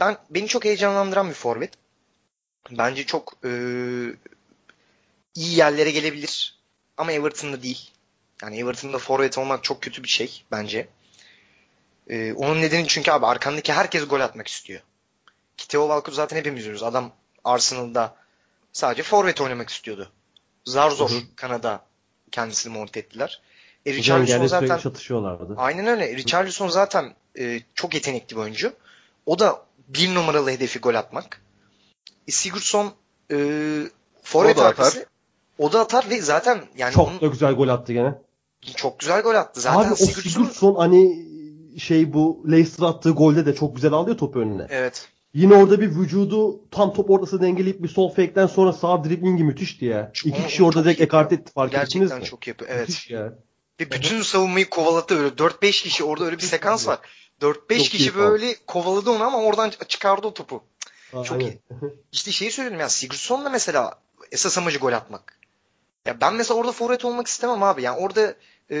ben 0.00 0.18
beni 0.30 0.48
çok 0.48 0.64
heyecanlandıran 0.64 1.28
bir 1.28 1.34
forvet. 1.34 1.72
Bence 2.70 3.06
çok 3.06 3.34
e, 3.44 3.50
iyi 5.34 5.56
yerlere 5.56 5.90
gelebilir. 5.90 6.58
Ama 6.96 7.12
Everton'da 7.12 7.62
değil. 7.62 7.90
Yani 8.42 8.58
Everton'da 8.58 8.98
forvet 8.98 9.38
olmak 9.38 9.64
çok 9.64 9.82
kötü 9.82 10.02
bir 10.02 10.08
şey 10.08 10.44
bence. 10.50 10.88
E, 12.10 12.32
onun 12.32 12.60
nedeni 12.60 12.88
çünkü 12.88 13.10
abi 13.10 13.26
arkandaki 13.26 13.72
herkes 13.72 14.08
gol 14.08 14.20
atmak 14.20 14.48
istiyor. 14.48 14.80
Ki 15.56 15.68
Theo 15.68 15.82
Walcott 15.82 16.14
zaten 16.14 16.36
hepimiz 16.36 16.60
biliyoruz. 16.60 16.82
Adam 16.82 17.12
Arsenal'da 17.44 18.16
sadece 18.72 19.02
forvet 19.02 19.40
oynamak 19.40 19.70
istiyordu. 19.70 20.12
Zar 20.68 20.90
zor 20.90 21.10
Hı 21.10 21.14
hı. 21.14 21.18
Kanada 21.36 21.80
kendisini 22.30 22.72
monte 22.72 23.00
ettiler. 23.00 23.42
E, 23.86 23.92
Richarlison 23.92 24.46
zaten 24.46 24.78
çatışıyorlardı. 24.78 25.54
Aynen 25.56 25.86
öyle. 25.86 26.16
Richarlison 26.16 26.68
zaten 26.68 27.14
e, 27.38 27.60
çok 27.74 27.94
yetenekli 27.94 28.36
bir 28.36 28.40
oyuncu. 28.40 28.72
O 29.26 29.38
da 29.38 29.62
bir 29.88 30.14
numaralı 30.14 30.50
hedefi 30.50 30.78
gol 30.78 30.94
atmak. 30.94 31.42
E, 32.28 32.32
Sigurdsson 32.32 32.92
e, 33.32 33.36
forvet 34.22 34.58
O 34.58 34.60
da 34.60 34.66
arkası. 34.66 34.98
atar. 34.98 35.08
O 35.58 35.72
da 35.72 35.80
atar 35.80 36.10
ve 36.10 36.20
zaten 36.20 36.60
yani 36.76 36.94
Çok 36.94 37.08
onun, 37.08 37.20
da 37.20 37.26
güzel 37.26 37.52
gol 37.52 37.68
attı 37.68 37.92
gene. 37.92 38.14
çok 38.76 38.98
güzel 38.98 39.22
gol 39.22 39.34
attı. 39.34 39.60
Zaten 39.60 39.78
Abi 39.88 39.92
o 39.92 39.96
Sigurdsson 39.96 40.30
Sigurdsson 40.30 40.74
hani 40.74 41.26
şey 41.78 42.12
bu 42.12 42.44
Leicester 42.50 42.86
attığı 42.86 43.10
golde 43.10 43.46
de 43.46 43.54
çok 43.54 43.74
güzel 43.76 43.92
alıyor 43.92 44.18
topu 44.18 44.38
önüne. 44.40 44.66
evet. 44.70 45.08
Yine 45.34 45.54
orada 45.54 45.80
bir 45.80 45.90
vücudu 45.90 46.60
tam 46.70 46.94
top 46.94 47.10
ortası 47.10 47.40
dengeleyip 47.42 47.82
bir 47.82 47.88
sol 47.88 48.08
fake'den 48.08 48.46
sonra 48.46 48.72
sağ 48.72 49.04
driblingi 49.04 49.44
müthişti 49.44 49.84
ya. 49.84 50.10
Çok- 50.14 50.26
İki 50.26 50.46
kişi 50.46 50.64
orada 50.64 50.84
direkt 50.84 51.00
ekart 51.00 51.32
etti 51.32 51.52
fark 51.52 51.74
ettiniz 51.74 51.90
Gerçekten 51.92 52.18
mi? 52.18 52.24
çok 52.24 52.46
yapıyor. 52.46 52.70
Evet. 52.74 52.88
Müthiş 52.88 53.10
ya. 53.10 53.32
Ve 53.80 53.90
bütün 53.90 54.22
savunmayı 54.22 54.70
kovaladı 54.70 55.18
öyle. 55.18 55.28
4-5 55.38 55.82
kişi 55.82 56.04
orada 56.04 56.24
öyle 56.24 56.36
bir 56.36 56.42
sekans 56.42 56.86
var. 56.88 56.98
4-5 57.40 57.54
Çok 57.68 57.70
iyi 57.70 57.88
kişi 57.88 58.16
böyle 58.16 58.54
kovaladı 58.66 59.10
onu 59.10 59.24
ama 59.24 59.38
oradan 59.42 59.72
çıkardı 59.88 60.26
o 60.26 60.34
topu. 60.34 60.62
Çok 61.12 61.32
Aynen. 61.32 61.40
iyi. 61.44 61.58
İşte 62.12 62.30
şeyi 62.32 62.52
söyledim 62.52 62.80
ya 62.80 62.88
Sigurdsson 62.88 63.44
da 63.44 63.50
mesela 63.50 63.94
esas 64.32 64.58
amacı 64.58 64.78
gol 64.78 64.92
atmak. 64.92 65.38
Ya 66.06 66.20
ben 66.20 66.34
mesela 66.34 66.60
orada 66.60 66.72
forvet 66.72 67.04
olmak 67.04 67.26
istemem 67.26 67.62
abi. 67.62 67.82
Yani 67.82 67.98
orada 67.98 68.34
e, 68.70 68.76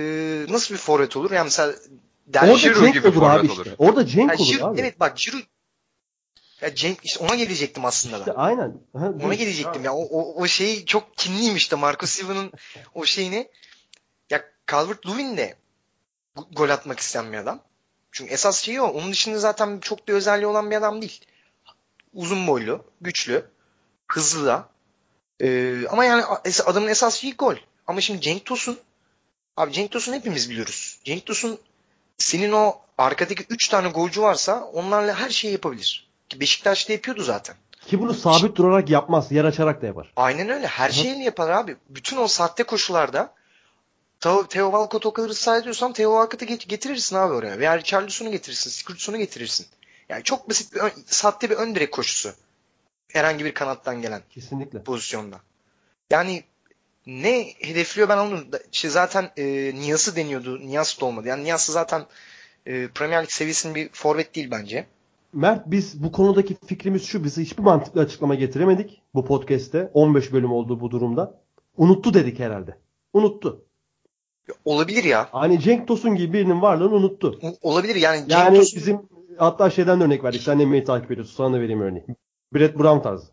nasıl 0.48 0.74
bir 0.74 0.78
forvet 0.80 1.16
olur? 1.16 1.30
Yani 1.30 1.44
mesela 1.44 1.72
Del 2.26 2.42
Orada 2.50 2.56
Giroud 2.62 2.80
Cenk 2.80 2.94
gibi 2.94 3.08
olur 3.08 3.22
abi 3.22 3.46
olur. 3.52 3.66
işte. 3.66 3.74
Orada 3.78 4.06
Cenk 4.06 4.30
Ya 4.30 4.36
olur 4.36 4.52
Giroud- 4.54 4.70
abi. 4.72 4.80
evet 4.80 5.00
bak 5.00 5.16
Giroud 5.16 5.42
ya 6.60 6.74
Cenk 6.74 6.98
işte 7.04 7.24
ona 7.24 7.34
gelecektim 7.34 7.84
aslında 7.84 8.18
İşte 8.18 8.30
ben. 8.30 8.40
aynen. 8.40 8.72
Ha, 8.96 9.12
Ona 9.24 9.34
gelecektim 9.34 9.84
ya. 9.84 9.92
O, 9.94 10.02
o, 10.02 10.42
o 10.42 10.46
şeyi 10.46 10.86
çok 10.86 11.16
kinliyim 11.16 11.56
işte 11.56 11.76
Marco 11.76 12.06
Silva'nın 12.06 12.52
o 12.94 13.04
şeyini. 13.04 13.48
Ya 14.30 14.44
Calvert-Lewin 14.66 15.36
de 15.36 15.56
go- 16.36 16.54
gol 16.54 16.68
atmak 16.68 17.00
isteyen 17.00 17.32
bir 17.32 17.38
adam. 17.38 17.60
Çünkü 18.12 18.32
esas 18.32 18.62
şeyi 18.62 18.80
o. 18.80 18.86
Onun 18.88 19.12
dışında 19.12 19.38
zaten 19.38 19.78
çok 19.80 20.08
bir 20.08 20.12
özelliği 20.12 20.46
olan 20.46 20.70
bir 20.70 20.76
adam 20.76 21.00
değil. 21.02 21.20
Uzun 22.14 22.46
boylu, 22.46 22.84
güçlü, 23.00 23.44
hızlı 24.08 24.46
da. 24.46 24.68
Ee, 25.42 25.86
ama 25.88 26.04
yani 26.04 26.24
adamın 26.66 26.88
esas 26.88 27.16
şeyi 27.16 27.34
gol. 27.34 27.56
Ama 27.86 28.00
şimdi 28.00 28.20
Cenk 28.20 28.44
Tosun 28.44 28.78
abi 29.56 29.72
Cenk 29.72 29.90
Tosun 29.90 30.12
hepimiz 30.12 30.50
biliyoruz. 30.50 30.98
Cenk 31.04 31.26
Tosun 31.26 31.58
senin 32.18 32.52
o 32.52 32.80
arkadaki 32.98 33.46
3 33.50 33.68
tane 33.68 33.88
golcü 33.88 34.20
varsa 34.22 34.64
onlarla 34.64 35.14
her 35.20 35.30
şeyi 35.30 35.52
yapabilir. 35.52 36.07
Beşiktaş'ta 36.36 36.92
yapıyordu 36.92 37.22
zaten. 37.22 37.56
Ki 37.86 38.00
bunu 38.00 38.14
sabit 38.14 38.56
durarak 38.56 38.90
yapmaz. 38.90 39.32
Yer 39.32 39.44
açarak 39.44 39.82
da 39.82 39.86
yapar. 39.86 40.12
Aynen 40.16 40.48
öyle. 40.48 40.66
Her 40.66 40.88
Hı. 40.90 40.92
şeyini 40.94 41.24
yapar 41.24 41.50
abi. 41.50 41.76
Bütün 41.88 42.16
o 42.16 42.28
sahte 42.28 42.62
koşularda 42.62 43.34
Theo, 44.20 44.46
Walcott 44.48 45.06
o 45.06 45.12
kadar 45.12 45.28
ısrar 45.28 45.60
ediyorsan 45.60 45.92
Theo 45.92 46.10
Walcott'ı 46.10 46.44
get- 46.54 46.68
getirirsin 46.68 47.16
abi 47.16 47.34
oraya. 47.34 47.58
Veya 47.58 47.78
Richarlison'u 47.78 48.30
getirirsin. 48.30 48.70
Sigurdsson'u 48.70 49.16
getirirsin. 49.18 49.66
Yani 50.08 50.22
çok 50.22 50.50
basit 50.50 50.74
bir 50.74 50.80
ön, 50.80 50.90
sahte 51.06 51.50
bir 51.50 51.56
ön 51.56 51.74
direk 51.74 51.92
koşusu. 51.92 52.30
Herhangi 53.08 53.44
bir 53.44 53.54
kanattan 53.54 54.02
gelen 54.02 54.22
Kesinlikle. 54.30 54.82
pozisyonda. 54.82 55.40
Yani 56.10 56.44
ne 57.06 57.54
hedefliyor 57.58 58.08
ben 58.08 58.18
onu 58.18 58.44
işte 58.72 58.88
zaten 58.88 59.30
e, 59.36 59.44
Niyas'ı 59.74 60.16
deniyordu. 60.16 60.60
Niyas 60.60 61.00
da 61.00 61.04
olmadı. 61.06 61.28
Yani 61.28 61.44
Niyas 61.44 61.66
zaten 61.66 62.06
e, 62.66 62.88
Premier 62.88 63.22
Lig 63.22 63.30
seviyesinin 63.30 63.74
bir 63.74 63.88
forvet 63.92 64.34
değil 64.34 64.50
bence. 64.50 64.86
Mert 65.32 65.66
biz 65.66 66.02
bu 66.02 66.12
konudaki 66.12 66.56
fikrimiz 66.66 67.04
şu. 67.04 67.24
Biz 67.24 67.36
hiçbir 67.36 67.62
mantıklı 67.62 68.00
açıklama 68.00 68.34
getiremedik 68.34 69.02
bu 69.14 69.24
podcast'te. 69.24 69.90
15 69.94 70.32
bölüm 70.32 70.52
oldu 70.52 70.80
bu 70.80 70.90
durumda. 70.90 71.40
Unuttu 71.76 72.14
dedik 72.14 72.38
herhalde. 72.38 72.78
Unuttu. 73.12 73.64
Olabilir 74.64 75.04
ya. 75.04 75.28
Hani 75.32 75.60
Cenk 75.60 75.88
Tosun 75.88 76.14
gibi 76.14 76.32
birinin 76.32 76.62
varlığını 76.62 76.94
unuttu. 76.94 77.40
Olabilir 77.62 77.94
yani. 77.94 78.18
Cenk 78.18 78.30
Yani 78.30 78.58
Tosun- 78.58 78.76
bizim 78.76 79.00
hatta 79.38 79.70
şeyden 79.70 80.00
de 80.00 80.04
örnek 80.04 80.24
verdik. 80.24 80.42
Sen 80.42 80.58
NBA'yi 80.58 80.84
takip 80.84 81.10
ediyorsun. 81.10 81.34
Sana 81.36 81.54
da 81.56 81.60
vereyim 81.60 81.80
örneği. 81.80 82.04
Brett 82.54 82.78
Brown 82.78 83.00
tarzı. 83.02 83.26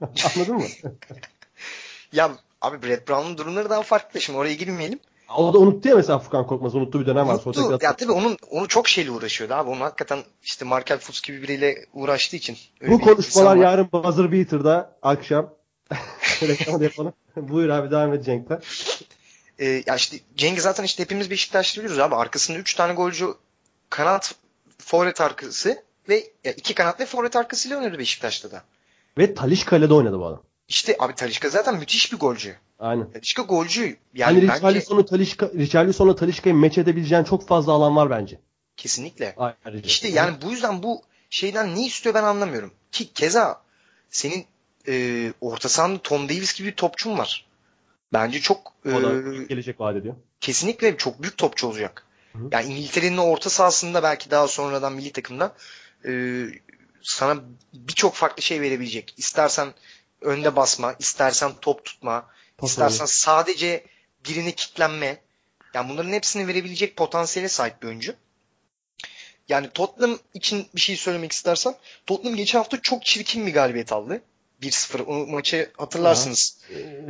Anladın 0.36 0.54
mı? 0.56 0.62
Ya 2.12 2.30
abi 2.60 2.82
Brett 2.82 3.08
Brown'un 3.08 3.38
durumları 3.38 3.70
daha 3.70 3.82
farklı. 3.82 4.20
Şimdi 4.20 4.38
oraya 4.38 4.54
girmeyelim. 4.54 4.98
O 5.36 5.54
da 5.54 5.58
unuttu 5.58 5.88
ya 5.88 5.96
mesela 5.96 6.18
Furkan 6.18 6.46
Korkmaz. 6.46 6.74
Unuttu 6.74 7.00
bir 7.00 7.06
dönem 7.06 7.28
var. 7.28 7.40
Unuttu. 7.44 7.78
Ya 7.82 7.96
tabii 7.96 8.12
onun 8.12 8.36
onu 8.50 8.68
çok 8.68 8.88
şeyle 8.88 9.10
uğraşıyordu 9.10 9.54
abi. 9.54 9.70
Onu 9.70 9.80
hakikaten 9.80 10.18
işte 10.42 10.64
Markel 10.64 10.98
Fultz 10.98 11.22
gibi 11.22 11.42
biriyle 11.42 11.86
uğraştığı 11.92 12.36
için. 12.36 12.56
Bu 12.88 13.00
konuşmalar 13.00 13.56
yarın 13.56 13.88
Buzzer 13.92 14.32
Beater'da 14.32 14.96
akşam. 15.02 15.54
Reklamı 16.42 16.80
da 16.80 16.84
yapalım. 16.84 17.12
Buyur 17.36 17.68
abi 17.68 17.90
devam 17.90 18.14
et 18.14 18.24
Cenk'ten. 18.24 18.60
Ee, 19.58 19.82
ya 19.86 19.96
işte 19.96 20.16
Cengiz 20.36 20.62
zaten 20.62 20.84
işte 20.84 21.02
hepimiz 21.02 21.30
Beşiktaşlı 21.30 21.82
biliyoruz 21.82 21.98
abi. 22.02 22.14
Arkasında 22.14 22.58
3 22.58 22.74
tane 22.74 22.94
golcü 22.94 23.26
kanat 23.90 24.34
forvet 24.78 25.20
arkası 25.20 25.82
ve 26.08 26.30
ya 26.44 26.52
iki 26.52 26.74
kanat 26.74 27.00
ve 27.00 27.06
forvet 27.06 27.36
arkasıyla 27.36 27.78
oynadı 27.78 27.98
Beşiktaş'ta 27.98 28.50
da. 28.50 28.62
Ve 29.18 29.34
Taliş 29.34 29.64
Kale'de 29.64 29.94
oynadı 29.94 30.18
bu 30.18 30.26
adam. 30.26 30.42
İşte 30.68 30.96
abi 30.98 31.14
Talişka 31.14 31.48
zaten 31.48 31.76
müthiş 31.76 32.12
bir 32.12 32.18
golcü. 32.18 32.56
Aynen. 32.82 33.12
Talişka 33.12 33.42
golcü. 33.42 33.96
Yani 34.14 34.42
bence 34.42 34.54
Richarlison'u 34.54 35.06
Talişka, 35.06 35.50
Richarlison'la 35.54 36.16
Talişka'yı 36.16 36.54
meç 36.54 36.78
edebileceğin 36.78 37.24
çok 37.24 37.48
fazla 37.48 37.72
alan 37.72 37.96
var 37.96 38.10
bence. 38.10 38.40
kesinlikle. 38.76 39.34
Ayrıca. 39.64 39.86
İşte 39.86 40.08
yani 40.08 40.36
bu 40.42 40.50
yüzden 40.50 40.82
bu 40.82 41.02
şeyden 41.30 41.74
ne 41.76 41.86
istiyor 41.86 42.14
ben 42.14 42.22
anlamıyorum. 42.22 42.72
Ki 42.92 43.12
keza 43.12 43.62
senin 44.10 44.44
e, 44.88 45.32
orta 45.40 45.68
sahanda 45.68 45.98
Tom 46.02 46.28
Davis 46.28 46.58
gibi 46.58 46.68
bir 46.68 46.76
topçun 46.76 47.18
var. 47.18 47.46
Bence 48.12 48.40
çok 48.40 48.72
e, 48.86 48.92
O 48.92 49.02
da 49.02 49.42
gelecek 49.42 49.80
vaat 49.80 49.96
ediyor. 49.96 50.14
kesinlikle 50.40 50.96
çok 50.96 51.22
büyük 51.22 51.38
topçu 51.38 51.66
olacak. 51.68 52.06
Hı. 52.32 52.38
Yani 52.52 52.74
İngiltere'nin 52.74 53.16
orta 53.16 53.50
sahasında 53.50 54.02
belki 54.02 54.30
daha 54.30 54.48
sonradan 54.48 54.92
milli 54.92 55.12
takımda 55.12 55.54
e, 56.06 56.44
sana 57.02 57.36
birçok 57.74 58.14
farklı 58.14 58.42
şey 58.42 58.60
verebilecek. 58.60 59.14
İstersen 59.16 59.68
önde 60.20 60.56
basma, 60.56 60.94
istersen 60.98 61.52
top 61.60 61.84
tutma, 61.84 62.26
istersen 62.62 63.06
sadece 63.06 63.84
birine 64.28 64.52
kitlenme. 64.52 65.20
Yani 65.74 65.88
bunların 65.88 66.12
hepsini 66.12 66.46
verebilecek 66.46 66.96
potansiyele 66.96 67.48
sahip 67.48 67.82
bir 67.82 67.88
oyuncu. 67.88 68.14
Yani 69.48 69.70
Tottenham 69.70 70.18
için 70.34 70.66
bir 70.74 70.80
şey 70.80 70.96
söylemek 70.96 71.32
istersem 71.32 71.74
Tottenham 72.06 72.36
geçen 72.36 72.58
hafta 72.58 72.80
çok 72.80 73.04
çirkin 73.04 73.46
bir 73.46 73.54
galibiyet 73.54 73.92
aldı. 73.92 74.22
1-0. 74.62 75.02
O 75.02 75.26
maçı 75.26 75.70
hatırlarsınız. 75.76 76.58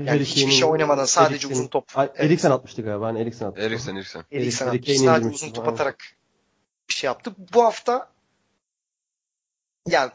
Yani 0.05 0.21
hiçbir 0.21 0.53
şey 0.53 0.65
oynamadan 0.65 1.05
sadece 1.05 1.49
uzun 1.49 1.67
top. 1.67 1.93
Evet. 1.97 2.11
Eriksen 2.17 2.51
atmıştı 2.51 2.83
galiba. 2.83 3.15
Ben 3.15 3.21
Eriksen 3.21 3.47
atmıştım. 3.47 3.73
Eriksen 3.73 3.97
Eriksen. 3.97 4.25
Eriksen 4.33 4.67
Harry 4.67 4.77
atmış. 4.79 4.87
Kane'i 4.87 5.07
Sadece 5.07 5.29
uzun 5.29 5.51
top 5.51 5.65
Aynen. 5.65 5.75
atarak 5.75 5.99
bir 6.89 6.95
şey 6.95 7.09
yaptı. 7.09 7.35
Bu 7.55 7.65
hafta 7.65 8.11
yani 9.89 10.11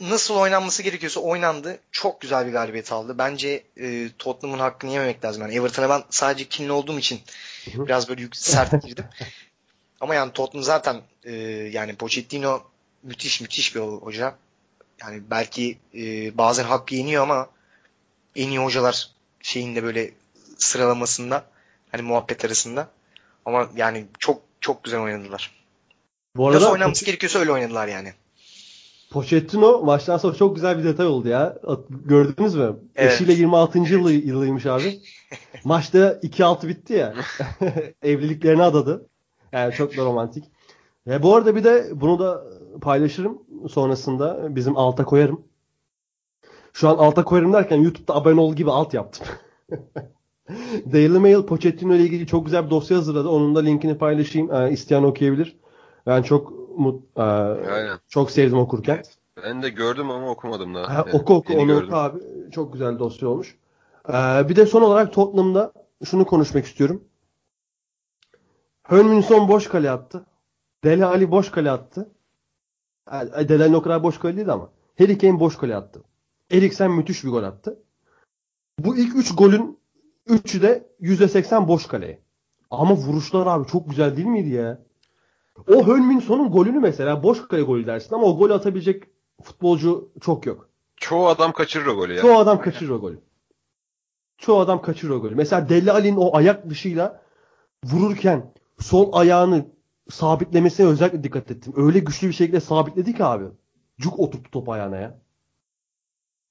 nasıl 0.00 0.34
oynanması 0.34 0.82
gerekiyorsa 0.82 1.20
oynandı. 1.20 1.78
Çok 1.92 2.20
güzel 2.20 2.46
bir 2.46 2.52
galibiyet 2.52 2.92
aldı. 2.92 3.18
Bence 3.18 3.64
e, 3.76 4.08
Tottenham'ın 4.18 4.60
hakkını 4.60 4.90
yememek 4.90 5.24
lazım. 5.24 5.42
Yani 5.42 5.54
Everton'a 5.54 5.88
ben 5.88 6.02
sadece 6.10 6.44
kinli 6.44 6.72
olduğum 6.72 6.98
için 6.98 7.20
biraz 7.66 8.08
böyle 8.08 8.22
yük, 8.22 8.36
sert 8.36 8.82
girdim. 8.86 9.04
Ama 10.00 10.14
yani 10.14 10.32
Tottenham 10.32 10.64
zaten 10.64 11.00
e, 11.24 11.32
yani 11.72 11.96
Pochettino 11.96 12.62
müthiş 13.02 13.40
müthiş 13.40 13.74
bir 13.74 13.80
hoca. 13.80 14.36
Yani 15.02 15.22
belki 15.30 15.78
e, 15.94 16.38
bazen 16.38 16.64
hakkı 16.64 16.94
yeniyor 16.94 17.22
ama 17.22 17.48
en 18.36 18.48
iyi 18.48 18.58
hocalar 18.58 19.10
şeyinde 19.42 19.82
böyle 19.82 20.10
sıralamasında 20.58 21.44
hani 21.92 22.02
muhabbet 22.02 22.44
arasında. 22.44 22.88
Ama 23.44 23.70
yani 23.76 24.06
çok 24.18 24.42
çok 24.60 24.84
güzel 24.84 25.00
oynadılar. 25.00 25.60
Bu 26.36 26.46
Nasıl 26.46 26.56
arada 26.56 26.72
oynanması 26.72 27.04
gerekiyorsa 27.04 27.38
öyle 27.38 27.52
oynadılar 27.52 27.88
yani. 27.88 28.14
Pochettino 29.10 29.84
maçtan 29.84 30.16
sonra 30.16 30.34
çok 30.34 30.54
güzel 30.54 30.78
bir 30.78 30.84
detay 30.84 31.06
oldu 31.06 31.28
ya. 31.28 31.58
Gördünüz 31.88 32.54
mü? 32.54 32.76
Evet. 32.96 33.12
Eşiyle 33.12 33.32
26. 33.32 33.78
yılı, 33.78 34.12
yılıymış 34.12 34.66
abi. 34.66 35.00
Maçta 35.64 36.12
2-6 36.12 36.68
bitti 36.68 36.92
ya. 36.92 37.14
Evliliklerini 38.02 38.62
adadı. 38.62 39.08
Yani 39.52 39.74
çok 39.74 39.96
da 39.96 40.04
romantik. 40.04 40.44
Ve 41.06 41.22
bu 41.22 41.36
arada 41.36 41.56
bir 41.56 41.64
de 41.64 41.88
bunu 41.92 42.18
da 42.18 42.44
paylaşırım 42.80 43.38
sonrasında. 43.68 44.56
Bizim 44.56 44.76
alta 44.76 45.04
koyarım. 45.04 45.44
Şu 46.72 46.88
an 46.88 46.96
alta 46.96 47.24
koyarım 47.24 47.52
derken 47.52 47.76
YouTube'da 47.76 48.14
abone 48.14 48.40
ol 48.40 48.54
gibi 48.54 48.70
alt 48.70 48.94
yaptım. 48.94 49.26
Daily 50.92 51.18
Mail 51.18 51.42
Pochettino 51.42 51.94
ile 51.94 52.02
ilgili 52.02 52.26
çok 52.26 52.44
güzel 52.44 52.66
bir 52.66 52.70
dosya 52.70 52.96
hazırladı. 52.96 53.28
Onun 53.28 53.54
da 53.54 53.60
linkini 53.60 53.98
paylaşayım. 53.98 54.54
Ee, 54.54 54.72
isteyen 54.72 55.02
okuyabilir. 55.02 55.56
Ben 56.06 56.22
çok 56.22 56.59
mut, 56.76 57.04
e, 57.16 57.20
Aynen. 57.22 57.98
çok 58.08 58.30
sevdim 58.30 58.58
okurken. 58.58 59.02
Ben 59.44 59.62
de 59.62 59.68
gördüm 59.68 60.10
ama 60.10 60.30
okumadım 60.30 60.74
daha. 60.74 60.94
Ha, 60.96 61.02
Evet, 61.04 61.14
oku 61.14 61.34
oku 61.34 61.54
onu 61.54 61.66
gördüm. 61.66 61.86
oku 61.88 61.96
abi. 61.96 62.18
Çok 62.50 62.72
güzel 62.72 62.98
dosya 62.98 63.28
olmuş. 63.28 63.58
Ee, 64.08 64.12
bir 64.48 64.56
de 64.56 64.66
son 64.66 64.82
olarak 64.82 65.12
Tottenham'da 65.12 65.72
şunu 66.04 66.26
konuşmak 66.26 66.64
istiyorum. 66.64 67.04
Hönminson 68.82 69.48
boş 69.48 69.68
kale 69.68 69.90
attı. 69.90 70.26
Dele 70.84 71.04
Ali 71.04 71.30
boş 71.30 71.50
kale 71.50 71.70
attı. 71.70 72.10
Yani 73.12 73.48
Dele 73.48 73.62
Ali 73.64 73.76
o 73.76 73.82
kadar 73.82 74.02
boş 74.02 74.18
kale 74.18 74.36
değildi 74.36 74.52
ama. 74.52 74.70
Harry 74.98 75.18
Kane 75.18 75.40
boş 75.40 75.56
kale 75.56 75.76
attı. 75.76 76.02
Eriksen 76.50 76.90
müthiş 76.90 77.24
bir 77.24 77.28
gol 77.30 77.42
attı. 77.42 77.82
Bu 78.78 78.96
ilk 78.96 79.16
3 79.16 79.36
golün 79.36 79.78
3'ü 80.28 80.62
de 80.62 80.88
%80 81.00 81.68
boş 81.68 81.86
kaleye. 81.86 82.22
Ama 82.70 82.94
vuruşlar 82.94 83.46
abi 83.46 83.66
çok 83.68 83.90
güzel 83.90 84.16
değil 84.16 84.26
miydi 84.28 84.48
ya? 84.48 84.82
O 85.68 85.86
Hönminson'un 85.86 86.50
golünü 86.50 86.80
mesela 86.80 87.22
boş 87.22 87.48
kale 87.48 87.62
golü 87.62 87.86
dersin 87.86 88.14
ama 88.14 88.26
o 88.26 88.38
golü 88.38 88.52
atabilecek 88.52 89.04
futbolcu 89.42 90.12
çok 90.20 90.46
yok. 90.46 90.68
Çoğu 90.96 91.28
adam 91.28 91.52
kaçırır 91.52 91.86
o 91.86 91.96
golü 91.96 92.14
ya. 92.14 92.22
Çoğu 92.22 92.38
adam 92.38 92.60
kaçırır 92.60 92.90
o 92.90 93.00
golü. 93.00 93.20
Çoğu 94.38 94.60
adam 94.60 94.82
kaçırır 94.82 95.10
o 95.10 95.20
golü. 95.20 95.34
Mesela 95.34 95.68
Deli 95.68 95.92
Ali'nin 95.92 96.16
o 96.16 96.36
ayak 96.36 96.70
dışıyla 96.70 97.22
vururken 97.84 98.52
sol 98.78 99.12
ayağını 99.12 99.66
sabitlemesine 100.10 100.86
özellikle 100.86 101.24
dikkat 101.24 101.50
ettim. 101.50 101.72
Öyle 101.76 101.98
güçlü 101.98 102.28
bir 102.28 102.32
şekilde 102.32 102.60
sabitledi 102.60 103.14
ki 103.14 103.24
abi. 103.24 103.44
Cuk 104.00 104.18
oturttu 104.20 104.50
top 104.50 104.68
ayağına 104.68 104.96
ya. 104.96 105.18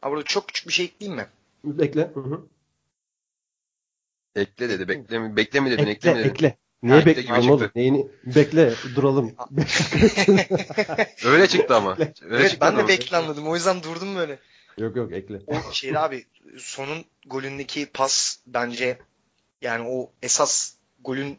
Ha 0.01 0.11
burada 0.11 0.23
çok 0.23 0.47
küçük 0.47 0.67
bir 0.67 0.73
şey 0.73 0.85
ekleyeyim 0.85 1.21
mi? 1.21 1.27
Bekle. 1.63 2.11
Hı 2.13 2.19
hı. 2.19 2.41
Ekle 4.35 4.69
dedi. 4.69 4.87
Bekle 4.87 5.19
mi, 5.19 5.35
bekle 5.35 5.59
mi 5.59 5.71
dedin? 5.71 5.87
Ekle, 5.87 5.91
Ekle, 5.91 6.13
mi 6.13 6.19
dedin? 6.19 6.29
ekle. 6.29 6.57
Niye 6.83 7.05
bekliyorsun 7.05 7.49
oğlum? 7.49 7.71
Neyini? 7.75 8.07
Bekle, 8.23 8.73
duralım. 8.95 9.35
Öyle 11.25 11.47
çıktı 11.47 11.75
ama. 11.75 11.91
Öyle 11.99 12.13
evet 12.29 12.51
çıktı 12.51 12.67
ben 12.67 12.77
de 12.77 12.87
bekle 12.87 13.17
anladım. 13.17 13.47
O 13.47 13.55
yüzden 13.55 13.83
durdum 13.83 14.15
böyle. 14.15 14.39
yok 14.77 14.95
yok 14.95 15.11
ekle. 15.11 15.41
O 15.47 15.71
şeyde 15.71 15.99
abi 15.99 16.25
sonun 16.57 17.05
golündeki 17.25 17.85
pas 17.85 18.37
bence 18.47 18.99
yani 19.61 19.87
o 19.89 20.11
esas 20.23 20.73
golün 21.03 21.37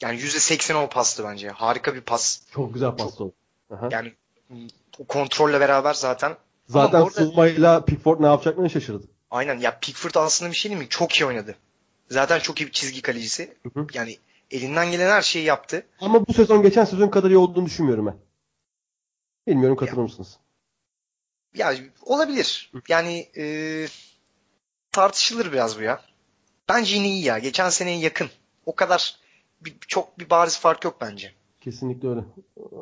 yani 0.00 0.20
%80 0.20 0.74
o 0.74 0.88
pastı 0.88 1.24
bence. 1.24 1.48
Harika 1.48 1.94
bir 1.94 2.00
pas. 2.00 2.42
Çok 2.54 2.74
güzel 2.74 2.90
pas 2.96 3.20
oldu. 3.20 3.32
Aha. 3.70 3.88
Yani 3.92 4.12
o 4.98 5.04
kontrolle 5.04 5.60
beraber 5.60 5.94
zaten 5.94 6.36
Zaten 6.66 6.98
arada- 7.00 7.10
Suma'yla 7.10 7.84
Pickford 7.84 8.20
ne 8.20 8.26
yapacaklarını 8.26 8.70
şaşırdı. 8.70 9.06
aynen 9.30 9.58
ya 9.58 9.78
Pickford 9.78 10.14
aslında 10.14 10.50
bir 10.50 10.56
şey 10.56 10.70
değil 10.70 10.82
mi? 10.82 10.88
Çok 10.88 11.20
iyi 11.20 11.26
oynadı. 11.26 11.56
Zaten 12.10 12.38
çok 12.38 12.60
iyi 12.60 12.66
bir 12.66 12.72
çizgi 12.72 13.02
kalecisi. 13.02 13.56
Hı 13.62 13.80
hı. 13.80 13.86
Yani 13.94 14.18
elinden 14.50 14.90
gelen 14.90 15.10
her 15.10 15.22
şeyi 15.22 15.44
yaptı. 15.44 15.86
Ama 16.00 16.26
bu 16.26 16.32
sezon 16.32 16.62
geçen 16.62 16.84
sezon 16.84 17.08
kadar 17.08 17.30
iyi 17.30 17.36
olduğunu 17.36 17.66
düşünmüyorum 17.66 18.06
ben. 18.06 18.16
Bilmiyorum 19.46 19.76
katılır 19.76 20.02
mısınız? 20.02 20.38
Ya 21.54 21.74
olabilir. 22.02 22.72
Yani 22.88 23.28
e, 23.36 23.86
tartışılır 24.92 25.52
biraz 25.52 25.78
bu 25.78 25.82
ya. 25.82 26.00
Bence 26.68 26.96
yine 26.96 27.08
iyi 27.08 27.24
ya. 27.24 27.38
Geçen 27.38 27.68
seneye 27.68 27.98
yakın. 27.98 28.28
O 28.66 28.74
kadar 28.74 29.16
bir, 29.60 29.74
çok 29.88 30.18
bir 30.18 30.30
bariz 30.30 30.58
fark 30.58 30.84
yok 30.84 30.96
bence. 31.00 31.32
Kesinlikle 31.60 32.08
öyle. 32.08 32.20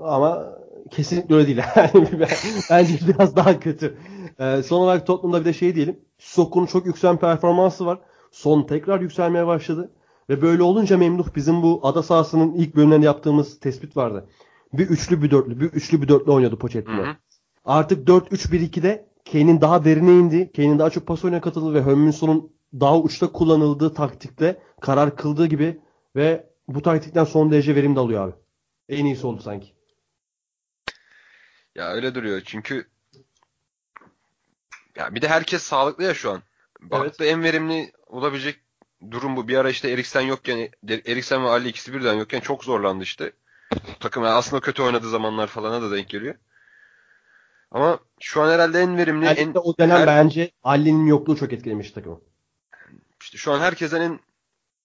Ama 0.03 0.59
kesinlikle 0.91 1.35
öyle 1.35 1.47
değil. 1.47 1.63
Bence 2.71 2.99
biraz 3.09 3.37
daha 3.37 3.61
kötü. 3.61 3.99
Ee, 4.39 4.63
son 4.63 4.81
olarak 4.81 5.07
Tottenham'da 5.07 5.41
bir 5.41 5.45
de 5.45 5.53
şey 5.53 5.75
diyelim. 5.75 6.01
Sokun 6.19 6.67
çok 6.67 6.87
yükselen 6.87 7.17
performansı 7.17 7.87
var. 7.87 7.99
Son 8.31 8.63
tekrar 8.63 9.01
yükselmeye 9.01 9.47
başladı. 9.47 9.93
Ve 10.29 10.43
böyle 10.43 10.63
olunca 10.63 10.99
memnun. 10.99 11.27
Bizim 11.37 11.63
bu 11.63 11.81
ada 11.83 12.03
sahasının 12.03 12.55
ilk 12.55 12.77
bölümlerinde 12.77 13.07
yaptığımız 13.07 13.61
tespit 13.61 13.97
vardı. 13.97 14.29
Bir 14.73 14.89
üçlü 14.89 15.23
bir 15.23 15.31
dörtlü, 15.31 15.61
bir 15.61 15.67
üçlü 15.67 16.03
bir 16.03 16.09
dörtlü 16.09 16.33
oynuyordu 16.33 16.59
Pochettino. 16.59 17.05
Artık 17.65 18.09
4-3-1-2'de 18.09 19.09
Kane'in 19.33 19.61
daha 19.61 19.85
derine 19.85 20.11
indi. 20.13 20.53
Kane'in 20.57 20.79
daha 20.79 20.91
çok 20.91 21.07
pas 21.07 21.25
oyuna 21.25 21.41
katıldı 21.41 21.75
ve 21.75 21.83
Hönminson'un 21.83 22.53
daha 22.75 22.99
uçta 22.99 23.33
kullanıldığı 23.33 23.95
taktikte 23.95 24.63
karar 24.81 25.17
kıldığı 25.17 25.47
gibi 25.47 25.81
ve 26.17 26.51
bu 26.69 26.83
taktikten 26.83 27.25
son 27.25 27.53
derece 27.53 27.75
verim 27.75 27.97
de 27.97 28.01
alıyor 28.01 28.29
abi. 28.29 28.35
En 28.89 29.05
iyisi 29.05 29.27
oldu 29.27 29.43
sanki. 29.43 29.73
Ya 31.75 31.93
öyle 31.93 32.15
duruyor 32.15 32.43
çünkü 32.45 32.89
ya 34.97 35.15
bir 35.15 35.23
de 35.23 35.29
herkes 35.29 35.63
sağlıklı 35.63 36.05
ya 36.05 36.15
şu 36.15 36.31
an. 36.31 36.43
Baktı 36.81 37.25
en 37.25 37.43
verimli 37.43 37.93
olabilecek 38.11 38.61
durum 39.11 39.37
bu. 39.37 39.49
Bir 39.49 39.57
ara 39.57 39.71
işte 39.71 39.91
Eriksen 39.91 40.21
yokken 40.21 40.69
Eriksen 40.89 41.45
ve 41.45 41.49
Ali 41.49 41.69
ikisi 41.69 41.95
birden 41.95 42.15
yokken 42.15 42.41
çok 42.41 42.65
zorlandı 42.65 43.05
işte. 43.05 43.33
Takım 44.01 44.25
yani 44.25 44.33
aslında 44.33 44.61
kötü 44.61 44.83
oynadığı 44.83 45.11
zamanlar 45.11 45.47
falana 45.47 45.83
da 45.83 45.97
denk 45.97 46.09
geliyor. 46.09 46.35
Ama 47.71 47.99
şu 48.21 48.43
an 48.43 48.51
herhalde 48.51 48.81
en 48.81 48.97
verimli 48.97 49.27
Yani 49.27 49.39
en 49.39 49.53
o 49.55 49.79
dönem 49.79 49.97
her- 49.99 50.07
bence 50.07 50.51
Ali'nin 50.63 51.07
yokluğu 51.07 51.37
çok 51.37 51.53
etkilemiş 51.53 51.91
takımı. 51.91 52.21
işte 53.23 53.39
şu 53.39 53.53
an 53.53 53.61
herkesten 53.61 54.01
en 54.01 54.21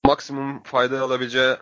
maksimum 0.05 0.63
fayda 0.63 1.01
alabileceği 1.01 1.55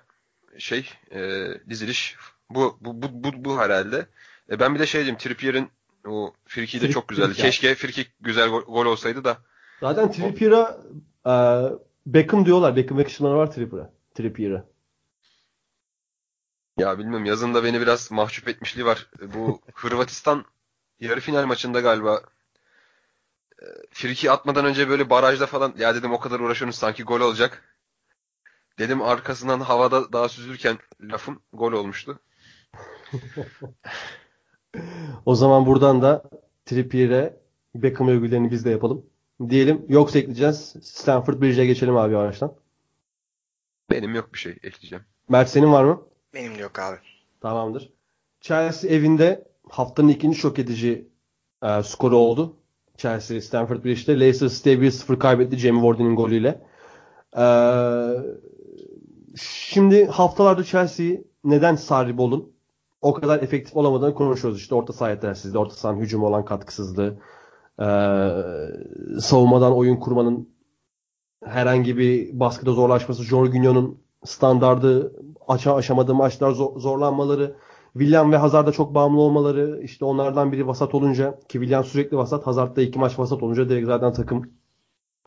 şey 0.58 0.90
e, 1.12 1.48
diziliş 1.70 2.16
bu 2.50 2.78
bu 2.82 3.02
bu 3.02 3.24
bu, 3.24 3.46
bu 3.46 3.60
herhalde. 3.60 4.08
E, 4.52 4.60
ben 4.60 4.76
bir 4.76 4.80
de 4.80 4.86
şey 4.86 5.02
diyeyim 5.02 5.18
Trippier'in 5.18 5.70
o 6.08 6.34
friki 6.46 6.82
de 6.82 6.90
çok 6.90 7.08
güzeldi. 7.08 7.34
Keşke 7.34 7.76
friki 7.76 8.06
güzel 8.22 8.50
gol, 8.50 8.62
gol 8.62 8.86
olsaydı 8.86 9.24
da. 9.24 9.38
Zaten 9.80 10.12
Trippier'a 10.12 10.78
e, 11.28 11.34
Beckham 12.06 12.46
diyorlar. 12.46 12.76
Beckham 12.76 13.00
yakışımları 13.00 13.36
var 13.38 13.52
Trippier'a. 13.52 13.92
Trippier'a. 14.16 14.66
Ya 16.78 17.00
bilmiyorum 17.00 17.26
yazın 17.26 17.54
da 17.54 17.64
beni 17.64 17.82
biraz 17.82 18.12
mahcup 18.12 18.48
etmişliği 18.48 18.86
var. 18.86 19.10
Bu 19.34 19.62
Hırvatistan 19.74 20.46
yarı 21.00 21.20
final 21.20 21.46
maçında 21.46 21.80
galiba 21.80 22.22
e, 23.62 23.66
friki 23.92 24.32
atmadan 24.32 24.66
önce 24.66 24.90
böyle 24.90 25.10
barajda 25.10 25.46
falan 25.46 25.74
ya 25.78 25.96
dedim 25.96 26.14
o 26.14 26.20
kadar 26.20 26.40
uğraşıyorsunuz 26.40 26.76
sanki 26.80 27.04
gol 27.04 27.22
olacak. 27.22 27.64
Dedim 28.80 29.02
arkasından 29.02 29.60
havada 29.60 30.14
daha 30.14 30.30
süzülürken 30.30 30.78
lafım 31.02 31.42
gol 31.54 31.72
olmuştu. 31.74 32.20
O 35.26 35.36
zaman 35.36 35.66
buradan 35.66 36.02
da 36.02 36.24
Trippier'e 36.66 37.42
Beckham 37.76 38.08
övgülerini 38.08 38.52
biz 38.52 38.66
de 38.66 38.70
yapalım. 38.70 39.06
Diyelim 39.50 39.86
yoksa 39.90 40.20
ekleyeceğiz. 40.20 40.76
Stanford 40.82 41.42
Bridge'e 41.42 41.66
geçelim 41.66 41.98
abi 41.98 42.14
yavaştan. 42.14 42.54
Benim 43.90 44.16
yok 44.16 44.34
bir 44.34 44.40
şey 44.40 44.52
ekleyeceğim. 44.52 45.06
Mert 45.30 45.50
senin 45.50 45.72
var 45.72 45.84
mı? 45.84 46.02
Benim 46.34 46.58
de 46.58 46.62
yok 46.62 46.80
abi. 46.80 46.98
Tamamdır. 47.42 47.94
Chelsea 48.42 48.92
evinde 48.92 49.48
haftanın 49.70 50.08
ikinci 50.08 50.40
şok 50.40 50.60
edici 50.60 51.08
e, 51.64 51.84
skoru 51.84 52.18
oldu. 52.18 52.58
Chelsea 52.98 53.42
Stamford 53.42 53.84
Bridge'de 53.84 54.20
Leicester 54.20 54.50
City'ye 54.50 54.76
1-0 54.76 55.20
kaybetti 55.20 55.58
Jamie 55.58 55.84
Vardy'nin 55.84 56.16
golüyle. 56.16 56.62
Ee, 57.38 57.44
şimdi 59.36 60.06
haftalarda 60.06 60.64
Chelsea'yi 60.64 61.28
neden 61.44 61.76
Sarri 61.76 62.18
Bol'un 62.18 62.54
o 63.02 63.14
kadar 63.14 63.44
efektif 63.44 63.76
olamadığını 63.76 64.14
konuşuyoruz. 64.14 64.60
İşte 64.60 64.76
orta 64.76 64.94
saha 64.94 65.10
yetersizliği, 65.10 65.62
orta 65.62 65.76
sahanın 65.76 66.00
hücum 66.00 66.24
olan 66.24 66.46
katkısızlığı, 66.46 67.18
ee, 67.80 69.20
savunmadan 69.20 69.74
oyun 69.74 69.96
kurmanın 69.96 70.50
herhangi 71.46 71.98
bir 71.98 72.40
baskıda 72.40 72.72
zorlaşması, 72.72 73.24
Jorginho'nun 73.24 74.04
standardı 74.26 75.16
aşa 75.48 75.76
aşamadığı 75.76 76.16
maçlar 76.16 76.52
zor, 76.52 76.80
zorlanmaları, 76.80 77.56
William 77.94 78.32
ve 78.32 78.38
Hazard'a 78.38 78.72
çok 78.72 78.96
bağımlı 78.96 79.22
olmaları, 79.22 79.82
işte 79.84 80.06
onlardan 80.06 80.52
biri 80.52 80.68
vasat 80.68 80.96
olunca 80.96 81.40
ki 81.40 81.60
William 81.60 81.84
sürekli 81.84 82.18
vasat, 82.18 82.48
Hazard 82.48 82.76
da 82.76 82.82
iki 82.82 83.00
maç 83.00 83.20
vasat 83.20 83.44
olunca 83.44 83.70
direkt 83.70 83.88
zaten 83.88 84.14
takım 84.14 84.52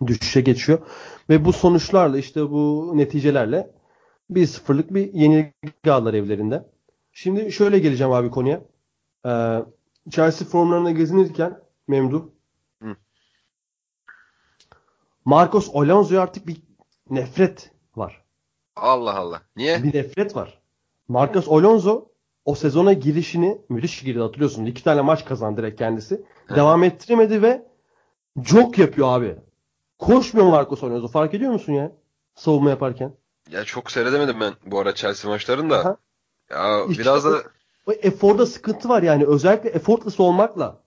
düşüşe 0.06 0.40
geçiyor. 0.40 0.78
Ve 1.30 1.44
bu 1.44 1.52
sonuçlarla 1.52 2.18
işte 2.18 2.50
bu 2.50 2.92
neticelerle 2.94 3.74
1-0'lık 4.30 4.94
bir 4.94 5.14
yenilgi 5.14 5.90
aldılar 5.90 6.14
evlerinde. 6.14 6.66
Şimdi 7.12 7.52
şöyle 7.52 7.78
geleceğim 7.78 8.12
abi 8.12 8.30
konuya. 8.30 8.62
Ee, 9.26 9.58
Chelsea 10.10 10.48
formlarına 10.48 10.90
gezinirken 10.90 11.60
Memduh. 11.88 12.35
Marcos 15.26 15.70
Alonso'ya 15.74 16.22
artık 16.22 16.46
bir 16.46 16.56
nefret 17.10 17.70
var. 17.96 18.24
Allah 18.76 19.16
Allah. 19.16 19.42
Niye? 19.56 19.82
Bir 19.82 19.94
nefret 19.94 20.36
var. 20.36 20.60
Marcos 21.08 21.48
Alonso 21.48 22.08
o 22.44 22.54
sezona 22.54 22.92
girişini 22.92 23.58
müthiş 23.68 24.02
girdi 24.02 24.20
hatırlıyorsun. 24.20 24.66
İki 24.66 24.84
tane 24.84 25.00
maç 25.00 25.24
kazandı 25.24 25.60
direkt 25.60 25.78
kendisi. 25.78 26.24
Hı. 26.46 26.56
Devam 26.56 26.84
ettiremedi 26.84 27.42
ve 27.42 27.66
çok 28.44 28.78
yapıyor 28.78 29.08
abi. 29.08 29.36
Koşmuyor 29.98 30.48
Marcos 30.48 30.84
Alonso. 30.84 31.08
Fark 31.08 31.34
ediyor 31.34 31.52
musun 31.52 31.72
ya? 31.72 31.92
Savunma 32.34 32.70
yaparken. 32.70 33.12
Ya 33.50 33.64
çok 33.64 33.90
seyredemedim 33.90 34.40
ben 34.40 34.52
bu 34.66 34.80
ara 34.80 34.94
Chelsea 34.94 35.30
maçlarını 35.30 35.70
da. 35.70 35.78
Aha. 35.78 35.96
Ya 36.50 36.84
İşte 36.84 37.02
biraz 37.02 37.24
da 37.24 37.42
O 37.86 37.92
eforda 37.92 38.46
sıkıntı 38.46 38.88
var 38.88 39.02
yani. 39.02 39.24
Özellikle 39.26 39.70
effortless 39.70 40.20
olmakla 40.20 40.80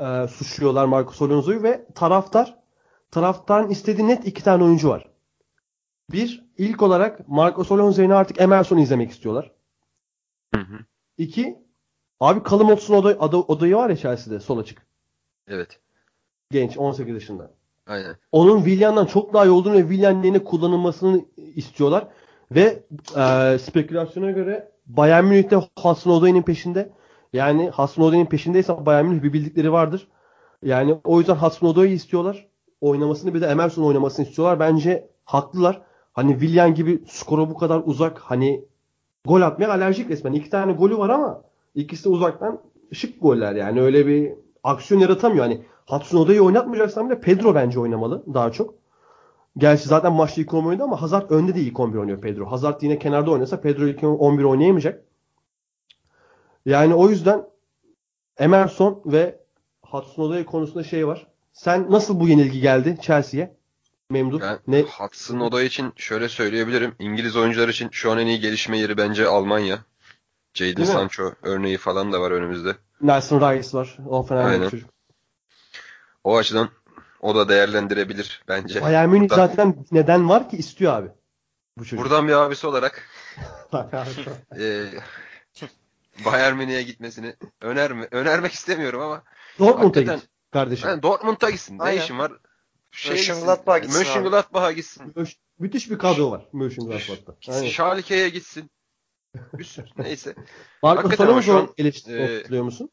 e, 0.00 0.28
suçluyorlar 0.28 0.84
Marcos 0.84 1.22
Alonso'yu 1.22 1.62
ve 1.62 1.86
taraftar 1.94 2.58
taraftarın 3.10 3.70
istediği 3.70 4.08
net 4.08 4.26
iki 4.26 4.44
tane 4.44 4.64
oyuncu 4.64 4.88
var. 4.88 5.08
Bir, 6.12 6.44
ilk 6.58 6.82
olarak 6.82 7.28
Marcos 7.28 7.72
Alonso'yu 7.72 8.14
artık 8.14 8.40
Emerson'u 8.40 8.80
izlemek 8.80 9.10
istiyorlar. 9.10 9.52
Hı 10.54 10.60
hı. 10.60 10.78
İki, 11.18 11.58
abi 12.20 12.50
Callum 12.50 12.68
Watson 12.68 12.94
oday, 12.94 13.12
aday- 13.12 13.44
odayı 13.48 13.76
var 13.76 13.90
ya 13.90 13.96
Chelsea'de 13.96 14.40
sol 14.40 14.58
açık. 14.58 14.86
evet. 15.48 15.80
Genç 16.50 16.78
18 16.78 17.14
yaşında. 17.14 17.50
Aynen. 17.86 18.16
Onun 18.32 18.58
Willian'dan 18.64 19.06
çok 19.06 19.34
daha 19.34 19.46
iyi 19.46 19.50
olduğunu 19.50 19.74
ve 19.74 19.80
Willian 19.80 20.22
yerine 20.22 20.44
kullanılmasını 20.44 21.24
istiyorlar. 21.36 22.08
Ve 22.50 22.82
e, 23.16 23.58
spekülasyona 23.58 24.30
göre 24.30 24.72
Bayern 24.86 25.24
Münih 25.24 25.50
de 25.50 25.68
Hasan 25.76 26.12
Oday'ın 26.12 26.42
peşinde. 26.42 26.92
Yani 27.32 27.70
Hasan 27.70 28.04
Oday'ın 28.04 28.26
peşindeyse 28.26 28.86
Bayern 28.86 29.06
Münih 29.06 29.22
bir 29.22 29.32
bildikleri 29.32 29.72
vardır. 29.72 30.08
Yani 30.62 31.00
o 31.04 31.18
yüzden 31.18 31.34
Hasan 31.34 31.68
Oday'ı 31.68 31.92
istiyorlar. 31.92 32.48
Oynamasını 32.80 33.34
bir 33.34 33.40
de 33.40 33.46
Emerson 33.46 33.82
oynamasını 33.82 34.26
istiyorlar. 34.26 34.60
Bence 34.60 35.08
haklılar. 35.24 35.82
Hani 36.12 36.32
Willian 36.32 36.74
gibi 36.74 37.02
skora 37.08 37.50
bu 37.50 37.58
kadar 37.58 37.82
uzak 37.84 38.18
hani 38.18 38.64
gol 39.24 39.40
atmaya 39.40 39.68
alerjik 39.68 40.10
resmen. 40.10 40.32
İki 40.32 40.50
tane 40.50 40.72
golü 40.72 40.98
var 40.98 41.08
ama 41.08 41.42
ikisi 41.74 42.04
de 42.04 42.08
uzaktan 42.08 42.60
şık 42.92 43.22
goller 43.22 43.54
yani. 43.54 43.80
Öyle 43.80 44.06
bir 44.06 44.32
aksiyon 44.64 45.00
yaratamıyor. 45.00 45.44
Hani 45.44 45.64
Hudson 45.86 46.18
Oda'yı 46.18 46.42
oynatmayacaksan 46.42 47.10
bile 47.10 47.20
Pedro 47.20 47.54
bence 47.54 47.80
oynamalı 47.80 48.34
daha 48.34 48.52
çok. 48.52 48.74
Gerçi 49.56 49.88
zaten 49.88 50.12
maçta 50.12 50.40
ilk 50.40 50.54
11 50.54 50.68
oynadı 50.68 50.84
ama 50.84 51.02
Hazard 51.02 51.30
önde 51.30 51.54
de 51.54 51.60
ilk 51.60 51.80
11 51.80 51.98
oynuyor 51.98 52.20
Pedro. 52.20 52.50
Hazard 52.50 52.82
yine 52.82 52.98
kenarda 52.98 53.30
oynasa 53.30 53.60
Pedro 53.60 53.86
ilk 53.86 54.04
11 54.04 54.44
oynayamayacak. 54.44 55.04
Yani 56.66 56.94
o 56.94 57.08
yüzden 57.08 57.44
Emerson 58.38 59.02
ve 59.06 59.40
Hudson 59.82 60.22
Odoi 60.22 60.44
konusunda 60.44 60.84
şey 60.84 61.06
var. 61.06 61.26
Sen 61.58 61.90
nasıl 61.90 62.20
bu 62.20 62.28
yenilgi 62.28 62.60
geldi 62.60 62.98
Chelsea'ye? 63.02 63.56
Memduh. 64.10 64.40
Ben 64.40 64.58
ne? 64.66 64.82
Hudson 64.82 65.40
Odoi 65.40 65.64
için 65.64 65.92
şöyle 65.96 66.28
söyleyebilirim. 66.28 66.94
İngiliz 66.98 67.36
oyuncular 67.36 67.68
için 67.68 67.88
şu 67.92 68.12
an 68.12 68.18
en 68.18 68.26
iyi 68.26 68.40
gelişme 68.40 68.78
yeri 68.78 68.96
bence 68.96 69.26
Almanya. 69.26 69.78
Jadon? 70.54 70.84
Sancho 70.84 71.32
örneği 71.42 71.78
falan 71.78 72.12
da 72.12 72.20
var 72.20 72.30
önümüzde. 72.30 72.76
Nelson 73.00 73.40
Rice 73.40 73.78
var. 73.78 73.96
O 74.06 74.22
fena 74.22 74.60
bir 74.60 74.70
çocuk. 74.70 74.90
O 76.24 76.36
açıdan 76.36 76.68
o 77.20 77.34
da 77.34 77.48
değerlendirebilir 77.48 78.42
bence. 78.48 78.82
Bayern 78.82 79.08
Münih 79.08 79.30
Buradan- 79.30 79.46
zaten 79.46 79.86
neden 79.92 80.28
var 80.28 80.50
ki 80.50 80.56
istiyor 80.56 80.92
abi. 80.92 81.08
Bu 81.78 81.84
çocuk. 81.84 82.04
Buradan 82.04 82.28
bir 82.28 82.32
abisi 82.32 82.66
olarak 82.66 83.08
e, 84.58 84.84
Bayern 86.24 86.56
Münih'e 86.56 86.82
gitmesini 86.82 87.34
önerme, 87.60 88.08
önermek 88.10 88.52
istemiyorum 88.52 89.00
ama 89.00 89.22
Dortmund'a 89.58 90.00
git 90.00 90.28
kardeşim. 90.52 90.88
yani 90.88 91.02
Dortmund'a 91.02 91.50
gitsin. 91.50 91.78
Ne 91.78 91.82
Aynen. 91.82 92.02
işin 92.02 92.18
var? 92.18 92.32
Şey 92.90 93.16
Mönchengladbach'a 93.16 93.78
gitsin. 93.78 93.98
Mönchengladbach'a 93.98 94.72
gitsin. 94.72 95.12
Müş- 95.16 95.36
Müthiş 95.58 95.90
bir 95.90 95.98
kadro 95.98 96.30
var 96.30 96.48
Mönchengladbach'ta. 96.52 97.62
Schalke'ye 97.64 98.28
gitsin. 98.28 98.70
Bir 99.52 99.64
sürü, 99.64 99.86
neyse. 99.98 100.34
Marco 100.82 101.24
Alonso'nun 101.24 101.60
an, 101.60 101.74
eleştirisini 101.78 102.56
e, 102.56 102.60
musun? 102.60 102.90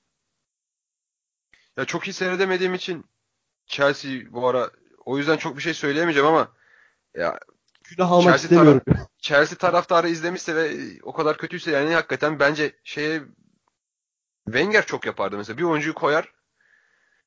Ya 1.78 1.86
çok 1.86 2.08
iyi 2.08 2.14
seyredemediğim 2.14 2.74
için 2.74 3.06
Chelsea 3.66 4.12
bu 4.32 4.48
ara 4.48 4.72
o 5.06 5.18
yüzden 5.18 5.38
çok 5.38 5.58
bir 5.58 5.62
şey 5.62 5.74
söyleyemeyeceğim 5.74 6.28
ama 6.28 6.52
ya 7.16 7.40
Külah 7.84 8.12
almak 8.12 8.24
Chelsea 8.24 8.44
istemiyorum. 8.44 8.82
Chelsea 9.20 9.58
taraftarı 9.58 10.10
izlemişse 10.10 10.56
ve 10.56 10.72
o 11.04 11.14
kadar 11.14 11.38
kötüyse 11.38 11.72
yani 11.72 11.94
hakikaten 11.94 12.40
bence 12.40 12.80
şeye 12.84 13.24
Wenger 14.46 14.86
çok 14.86 15.06
yapardı 15.06 15.38
mesela. 15.38 15.58
Bir 15.58 15.64
oyuncuyu 15.64 15.94
koyar 15.94 16.34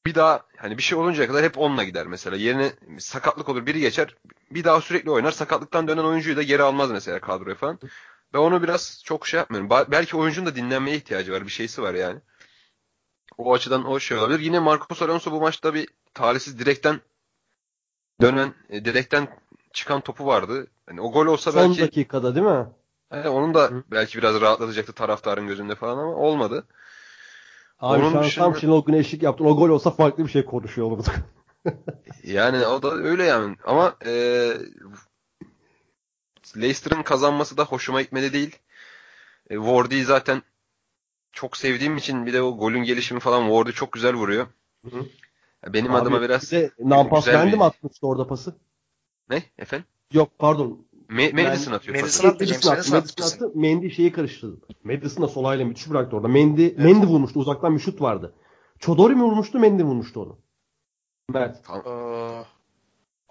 bir 0.07 0.15
daha 0.15 0.43
hani 0.57 0.79
bir 0.79 0.83
şey 0.83 0.99
oluncaya 0.99 1.29
kadar 1.29 1.45
hep 1.45 1.59
onunla 1.59 1.85
gider 1.85 2.07
mesela. 2.07 2.37
Yerine 2.37 2.73
sakatlık 2.99 3.49
olur 3.49 3.67
biri 3.67 3.81
geçer 3.81 4.17
bir 4.51 4.65
daha 4.65 4.81
sürekli 4.81 5.11
oynar. 5.11 5.31
Sakatlıktan 5.33 5.89
dönen 5.89 6.05
oyuncuyu 6.05 6.37
da 6.37 6.43
geri 6.43 6.63
almaz 6.63 6.91
mesela 6.91 7.21
kadroya 7.21 7.55
falan. 7.57 7.79
Ve 8.35 8.39
onu 8.39 8.63
biraz 8.63 9.03
çok 9.05 9.27
şey 9.27 9.39
yapmıyorum. 9.39 9.71
Ba- 9.71 9.91
belki 9.91 10.17
oyuncunun 10.17 10.47
da 10.47 10.57
dinlenmeye 10.57 10.97
ihtiyacı 10.97 11.33
var. 11.33 11.45
Bir 11.45 11.51
şeysi 11.51 11.83
var 11.83 11.95
yani. 11.95 12.21
O 13.39 13.55
açıdan 13.55 13.87
o 13.87 14.01
şey 14.01 14.19
olabilir. 14.19 14.41
Yine 14.41 14.59
Marcos 14.59 15.03
Alonso 15.03 15.33
bu 15.33 15.41
maçta 15.41 15.75
bir 15.75 15.89
talihsiz 16.15 16.59
direkten 16.59 17.01
dönen, 18.21 18.55
e, 18.71 18.85
direkten 18.85 19.29
çıkan 19.73 20.01
topu 20.01 20.27
vardı. 20.27 20.67
Hani 20.87 21.01
o 21.01 21.13
gol 21.13 21.27
olsa 21.27 21.53
Son 21.53 21.69
belki 21.69 21.83
dakikada 21.83 22.35
değil 22.35 22.47
mi? 22.47 22.67
He, 23.11 23.29
onun 23.29 23.55
da 23.55 23.71
belki 23.91 24.19
biraz 24.19 24.41
rahatlatacaktı 24.41 24.93
taraftarın 24.93 25.47
gözünde 25.47 25.75
falan 25.75 25.99
ama 25.99 26.15
olmadı. 26.15 26.67
Abi 27.81 28.03
Onun 28.03 28.11
şu 28.13 28.19
an 28.19 28.25
dışında- 28.25 28.45
tam 28.45 28.57
Şenol 28.57 28.85
Güneşlik 28.85 29.23
yaptın. 29.23 29.45
O 29.45 29.57
gol 29.57 29.69
olsa 29.69 29.91
farklı 29.91 30.25
bir 30.25 30.31
şey 30.31 30.45
konuşuyor 30.45 30.87
olurduk. 30.87 31.15
Yani 32.25 32.67
o 32.67 32.83
da 32.83 32.91
öyle 32.95 33.25
yani. 33.25 33.57
Ama 33.65 33.97
e, 34.07 34.13
Leicester'ın 36.57 37.03
kazanması 37.03 37.57
da 37.57 37.65
hoşuma 37.65 38.03
gitmedi 38.03 38.33
değil. 38.33 38.59
E, 39.51 39.55
Wardy'yi 39.57 40.05
zaten 40.05 40.43
çok 41.33 41.57
sevdiğim 41.57 41.97
için 41.97 42.27
bir 42.27 42.33
de 42.33 42.43
o 42.43 42.57
golün 42.59 42.83
gelişimi 42.85 43.21
falan 43.21 43.43
Wardy 43.47 43.71
çok 43.71 43.93
güzel 43.93 44.15
vuruyor. 44.15 44.47
Hı 44.85 44.97
hı. 44.97 45.07
Benim 45.67 45.95
Abi, 45.95 46.03
adıma 46.03 46.23
biraz 46.23 46.53
Bir 46.53 46.57
de 46.57 46.71
Nampas 46.79 47.27
bir- 47.27 47.57
mi 47.57 47.65
atmıştı 47.65 48.07
orada 48.07 48.27
pası? 48.27 48.57
ne 49.31 49.43
efendim? 49.59 49.87
Yok 50.13 50.31
pardon. 50.39 50.87
Me- 51.09 51.33
Madison 51.45 51.73
atıyor. 51.73 52.01
Madison 52.01 52.29
attı, 52.29 52.47
James 52.47 52.65
Madison 52.65 52.73
attı 52.73 52.91
Madison 52.91 53.15
kesin. 53.25 53.45
attı. 53.45 53.53
Mendy 53.55 53.91
şeyi 53.91 54.13
karıştırdı. 54.13 54.57
Madison 54.85 55.23
da 55.25 55.29
sol 55.29 55.45
ayağıyla 55.45 55.65
müthiş 55.67 55.91
bıraktı 55.91 56.17
orada. 56.17 56.29
Mendy, 56.29 56.75
Mendy 56.77 57.07
vurmuştu. 57.07 57.41
Uzaktan 57.41 57.75
bir 57.75 57.81
şut 57.81 58.01
vardı. 58.01 58.35
Çodori 58.79 59.15
mi 59.15 59.23
vurmuştu? 59.23 59.59
Mendy 59.59 59.83
vurmuştu 59.83 60.21
onu. 60.23 60.39
Mert. 61.33 61.57
Ee, 61.87 62.45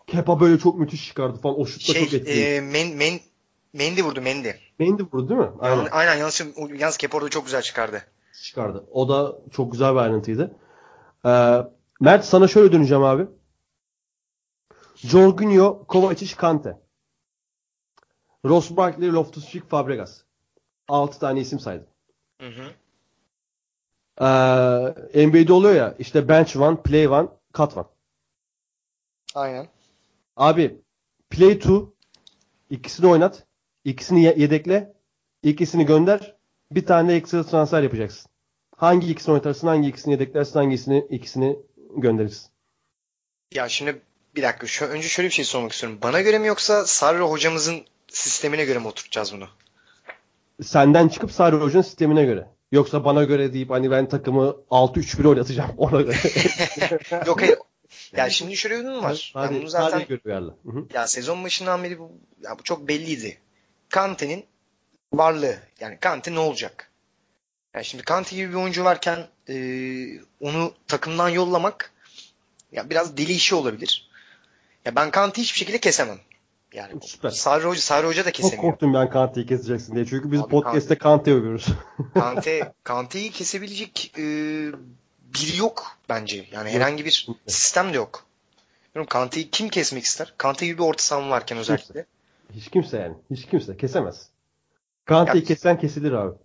Kepa 0.08 0.40
böyle 0.40 0.60
çok 0.60 0.80
müthiş 0.80 1.08
çıkardı 1.08 1.40
falan. 1.40 1.60
O 1.60 1.66
şut 1.66 1.90
da 1.90 1.94
çok 1.94 2.08
şey, 2.10 2.20
etkili. 2.20 2.40
e, 2.40 2.62
men, 2.62 2.96
men, 2.96 3.20
Mendy 3.74 4.02
vurdu 4.04 4.22
Mendy. 4.22 4.50
Mendy 4.80 5.04
vurdu 5.14 5.30
değil 5.30 5.40
mi? 5.40 5.50
Aynen. 5.60 5.78
Aynen, 5.78 5.90
aynen 5.92 6.16
yanlış, 6.16 6.42
yalnız 6.80 6.98
Kepa 6.98 7.18
orada 7.18 7.30
çok 7.30 7.46
güzel 7.46 7.62
çıkardı. 7.62 8.02
çıkardı. 8.44 8.86
O 8.92 9.10
da 9.10 9.36
çok 9.52 9.72
güzel 9.72 9.92
bir 9.94 10.00
ayrıntıydı. 10.00 10.56
Ee, 11.26 11.58
Mert 12.00 12.26
sana 12.26 12.48
şöyle 12.48 12.72
döneceğim 12.72 13.04
abi. 13.04 13.28
Jorginho, 14.96 15.86
Kovacic, 15.88 16.36
Kante. 16.36 16.78
Ross 18.48 18.78
Barkley, 18.78 19.10
Loftus-Cheek, 19.10 19.70
Fabregas. 19.70 20.22
6 20.88 21.20
tane 21.20 21.40
isim 21.40 21.60
saydım. 21.60 21.88
Hı 22.42 22.48
hı. 22.48 22.72
Ee, 24.22 25.28
NBA'de 25.28 25.54
oluyor 25.54 25.76
ya 25.76 25.96
işte 26.00 26.28
bench 26.28 26.58
one, 26.58 26.82
play 26.82 27.08
one, 27.08 27.28
cut 27.54 27.78
one. 27.78 27.86
Aynen. 29.36 29.68
Abi 30.36 30.82
play 31.30 31.60
two 31.60 31.94
ikisini 32.70 33.08
oynat. 33.08 33.44
ikisini 33.84 34.24
ye- 34.24 34.36
yedekle. 34.38 34.94
ikisini 35.44 35.86
gönder. 35.86 36.36
Bir 36.72 36.86
tane 36.86 37.14
ekstra 37.16 37.44
transfer 37.44 37.84
yapacaksın. 37.84 38.32
Hangi 38.76 39.12
ikisini 39.12 39.34
oynatarsın, 39.34 39.68
hangi 39.68 39.90
ikisini 39.90 40.12
yedeklersin, 40.14 40.54
hangisini 40.60 41.08
ikisini 41.10 41.60
gönderirsin. 41.98 42.50
Ya 43.54 43.70
şimdi 43.70 44.02
bir 44.36 44.44
dakika 44.44 44.68
şu, 44.68 44.86
önce 44.86 45.08
şöyle 45.08 45.30
bir 45.30 45.34
şey 45.34 45.46
sormak 45.46 45.72
istiyorum. 45.72 46.00
Bana 46.04 46.22
göre 46.22 46.40
mi 46.40 46.48
yoksa 46.48 46.86
Sarri 46.86 47.20
hocamızın 47.20 47.86
sistemine 48.18 48.66
göre 48.66 48.80
mi 48.80 48.88
oturtacağız 48.88 49.34
bunu? 49.34 49.48
Senden 50.64 51.08
çıkıp 51.08 51.32
Sarri 51.32 51.56
Hoca'nın 51.56 51.84
sistemine 51.84 52.26
göre. 52.26 52.48
Yoksa 52.72 53.06
bana 53.06 53.24
göre 53.24 53.54
deyip 53.54 53.70
hani 53.70 53.92
ben 53.92 54.10
takımı 54.10 54.56
6-3-1 54.72 55.28
oynatacağım 55.28 55.74
ona 55.78 56.02
göre. 56.02 56.18
Yok 57.28 57.42
hayır. 57.42 57.58
Ya 58.16 58.30
şimdi 58.30 58.58
şöyle 58.58 58.80
bir 58.80 58.84
durum 58.84 59.04
var. 59.04 59.32
Hadi, 59.34 59.56
bunu 59.56 59.68
zaten 59.68 60.00
hı. 60.66 60.88
ya 60.94 61.08
sezon 61.08 61.44
başından 61.44 61.84
beri 61.84 62.00
bu, 62.00 62.12
ya 62.44 62.60
bu 62.60 62.64
çok 62.64 62.88
belliydi. 62.88 63.38
Kante'nin 63.90 64.46
varlığı. 65.14 65.58
Yani 65.80 65.98
Kante 66.00 66.34
ne 66.34 66.40
olacak? 66.40 66.92
Yani 67.74 67.86
şimdi 67.86 68.04
Kante 68.04 68.36
gibi 68.36 68.50
bir 68.50 68.56
oyuncu 68.56 68.84
varken 68.84 69.28
e, 69.50 69.56
onu 70.40 70.74
takımdan 70.88 71.30
yollamak 71.30 71.92
ya 72.72 72.90
biraz 72.90 73.18
deli 73.18 73.34
işi 73.34 73.56
olabilir. 73.56 74.10
Ya 74.86 74.96
ben 74.96 75.12
Kante'yi 75.12 75.44
hiçbir 75.44 75.60
şekilde 75.60 75.80
kesemem. 75.80 76.20
Yani 76.74 76.94
Süper. 77.02 77.30
Sarri 77.30 77.66
Hoca, 77.66 77.82
Sarri 77.82 78.08
Hoca 78.08 78.26
da 78.26 78.32
Çok 78.32 78.36
kesemiyor. 78.36 78.62
korktum 78.62 78.94
ben 78.94 79.10
Kante'yi 79.10 79.46
keseceksin 79.48 79.96
diye. 79.96 80.06
Çünkü 80.06 80.32
biz 80.32 80.42
Abi 80.42 80.50
podcast'te 80.50 80.98
Kante 80.98 81.34
övüyoruz. 81.34 81.66
Kante, 82.14 82.74
Kante'yi 82.84 83.32
kesebilecek 83.32 84.14
e, 84.18 84.22
biri 85.22 85.58
yok 85.58 85.98
bence. 86.10 86.46
Yani 86.52 86.70
herhangi 86.70 87.06
bir 87.06 87.28
sistem 87.48 87.94
de 87.94 87.98
yok. 87.98 88.24
Kante'yi 89.10 89.50
kim 89.50 89.70
kesmek 89.70 90.04
ister? 90.04 90.34
Kante 90.38 90.66
gibi 90.66 90.78
bir 90.78 90.84
orta 90.84 91.04
saha 91.04 91.30
varken 91.30 91.58
özellikle. 91.58 92.06
Hiç 92.56 92.70
kimse 92.70 92.98
yani. 92.98 93.16
Hiç 93.32 93.46
kimse 93.46 93.78
kesemez. 93.78 94.30
Kante'yi 95.06 95.42
Ya- 95.42 95.48
kesen 95.48 95.80
kesilir 95.80 96.12
abi. 96.12 96.36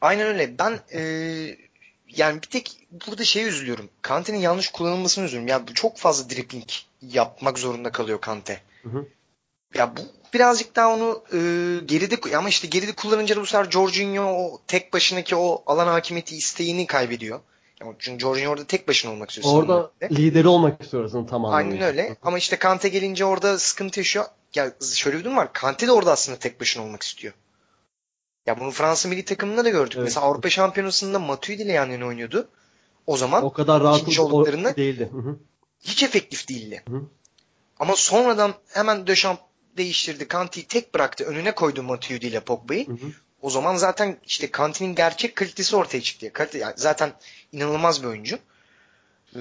Aynen 0.00 0.26
öyle. 0.26 0.58
Ben 0.58 0.80
e, 0.92 1.00
yani 2.08 2.36
bir 2.42 2.48
tek 2.48 2.86
burada 3.06 3.24
şeye 3.24 3.46
üzülüyorum. 3.46 3.88
Kante'nin 4.02 4.38
yanlış 4.38 4.68
kullanılmasını 4.68 5.24
üzülüyorum. 5.24 5.48
Ya 5.48 5.68
bu 5.68 5.74
çok 5.74 5.96
fazla 5.96 6.30
dribbling 6.30 6.68
yapmak 7.02 7.58
zorunda 7.58 7.92
kalıyor 7.92 8.20
Kante. 8.20 8.60
Hı 8.82 8.88
hı. 8.88 9.06
Ya 9.78 9.96
bu 9.96 10.00
birazcık 10.34 10.76
daha 10.76 10.94
onu 10.94 11.22
e, 11.32 11.38
geride 11.84 12.36
ama 12.36 12.48
işte 12.48 12.68
geride 12.68 12.92
kullanınca 12.92 13.36
da 13.36 13.40
bu 13.40 13.46
sefer 13.46 13.70
Jorginho 13.70 14.22
o 14.24 14.60
tek 14.66 14.92
başınaki 14.92 15.36
o 15.36 15.62
alan 15.66 15.86
hakimiyeti 15.86 16.36
isteğini 16.36 16.86
kaybediyor. 16.86 17.40
Yani 17.80 17.94
çünkü 17.98 18.22
Jorginho 18.22 18.50
orada 18.50 18.64
tek 18.64 18.88
başına 18.88 19.12
olmak 19.12 19.30
istiyor. 19.30 19.54
Orada 19.54 19.90
lideri 20.10 20.48
olmak 20.48 20.82
istiyorsun 20.82 21.26
tam 21.26 21.44
anlamıyla. 21.44 21.72
Aynen 21.86 21.88
öyle. 21.88 22.16
Ama 22.22 22.38
işte 22.38 22.56
Kante 22.56 22.88
gelince 22.88 23.24
orada 23.24 23.58
sıkıntı 23.58 24.00
yaşıyor. 24.00 24.24
Ya 24.54 24.72
şöyle 24.94 25.18
bir 25.18 25.24
durum 25.24 25.36
var. 25.36 25.52
Kante 25.52 25.86
de 25.86 25.92
orada 25.92 26.12
aslında 26.12 26.38
tek 26.38 26.60
başına 26.60 26.82
olmak 26.84 27.02
istiyor. 27.02 27.34
Ya 28.46 28.60
bunu 28.60 28.70
Fransa 28.70 29.08
milli 29.08 29.24
takımında 29.24 29.64
da 29.64 29.68
gördük. 29.68 29.94
Evet. 29.96 30.04
Mesela 30.04 30.26
Avrupa 30.26 30.50
Şampiyonası'nda 30.50 31.18
Matuidi 31.18 31.62
ile 31.62 31.72
yan 31.72 31.90
yana 31.90 32.06
oynuyordu. 32.06 32.48
O 33.06 33.16
zaman 33.16 33.44
O 33.44 33.52
kadar 33.52 33.82
rahat 33.82 34.02
olduklarında- 34.18 34.76
değildi. 34.76 35.08
Hı 35.12 35.18
hı. 35.18 35.38
hiç 35.80 36.02
efektif 36.02 36.48
değildi. 36.48 36.82
Hı. 36.88 37.02
Ama 37.78 37.96
sonradan 37.96 38.54
hemen 38.68 39.06
Deschamps 39.06 39.40
değiştirdi. 39.76 40.28
Kante'yi 40.28 40.66
tek 40.66 40.94
bıraktı. 40.94 41.24
Önüne 41.24 41.54
koydu 41.54 41.82
Matuidi 41.82 42.26
ile 42.26 42.40
Pogba'yı. 42.40 42.86
O 43.42 43.50
zaman 43.50 43.76
zaten 43.76 44.16
işte 44.26 44.50
Kante'nin 44.50 44.94
gerçek 44.94 45.36
kalitesi 45.36 45.76
ortaya 45.76 46.00
çıktı. 46.00 46.32
Kalite, 46.32 46.58
yani 46.58 46.74
zaten 46.76 47.12
inanılmaz 47.52 48.02
bir 48.02 48.08
oyuncu. 48.08 48.38
Ee, 49.36 49.40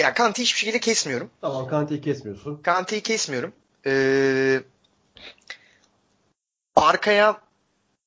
ya 0.00 0.14
Kante'yi 0.14 0.44
hiçbir 0.46 0.60
şekilde 0.60 0.80
kesmiyorum. 0.80 1.30
Tamam 1.40 1.68
Kante'yi 1.68 2.00
kesmiyorsun. 2.00 2.62
Kante'yi 2.62 3.02
kesmiyorum. 3.02 3.52
Ee, 3.86 4.60
arkaya 6.76 7.40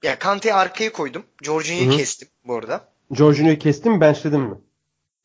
ya 0.03 0.19
Kante'yi 0.19 0.53
arkaya 0.53 0.91
koydum. 0.91 1.25
Jorginho'yu 1.41 1.97
kestim 1.97 2.27
bu 2.45 2.55
arada. 2.55 2.89
Jorginho'yu 3.11 3.59
kestin 3.59 3.91
mi 3.91 4.01
benchledin 4.01 4.41
mi? 4.41 4.55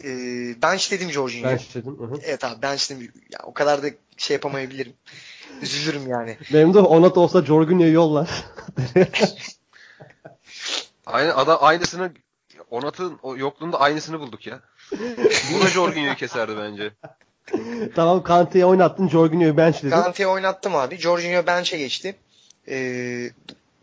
Ee, 0.05 0.63
benchledim 0.63 1.11
Jorginho'yu. 1.11 1.53
Benchledim. 1.53 1.99
Hı 1.99 2.05
hı. 2.05 2.21
Evet 2.23 2.45
abi 2.45 2.63
benchledim. 2.63 3.13
Ya, 3.31 3.41
o 3.43 3.55
kadar 3.55 3.83
da 3.83 3.87
şey 4.17 4.35
yapamayabilirim. 4.35 4.93
Üzülürüm 5.63 6.11
yani. 6.11 6.39
Benim 6.53 6.75
de 6.75 6.79
Onat 6.79 7.19
olsa 7.19 7.45
Jorginho'yu 7.45 7.93
yollar. 7.93 8.29
Aynı 11.07 11.37
ada 11.37 11.63
aynısını 11.63 12.13
Onat'ın 12.71 13.19
yokluğunda 13.37 13.81
aynısını 13.81 14.21
bulduk 14.21 14.47
ya. 14.47 14.61
Bu 15.55 15.61
da 15.61 15.67
Jorginho'yu 15.67 16.15
keserdi 16.15 16.57
bence. 16.57 16.91
tamam 17.95 18.23
Kante'yi 18.23 18.65
oynattın 18.65 19.09
Jorginho'yu 19.09 19.57
benchledin. 19.57 19.91
Kante'yi 19.91 20.27
oynattım 20.27 20.77
abi. 20.77 20.97
Jorginho 20.97 21.47
bench'e 21.47 21.79
geçti. 21.79 22.17
Ee, 22.69 23.31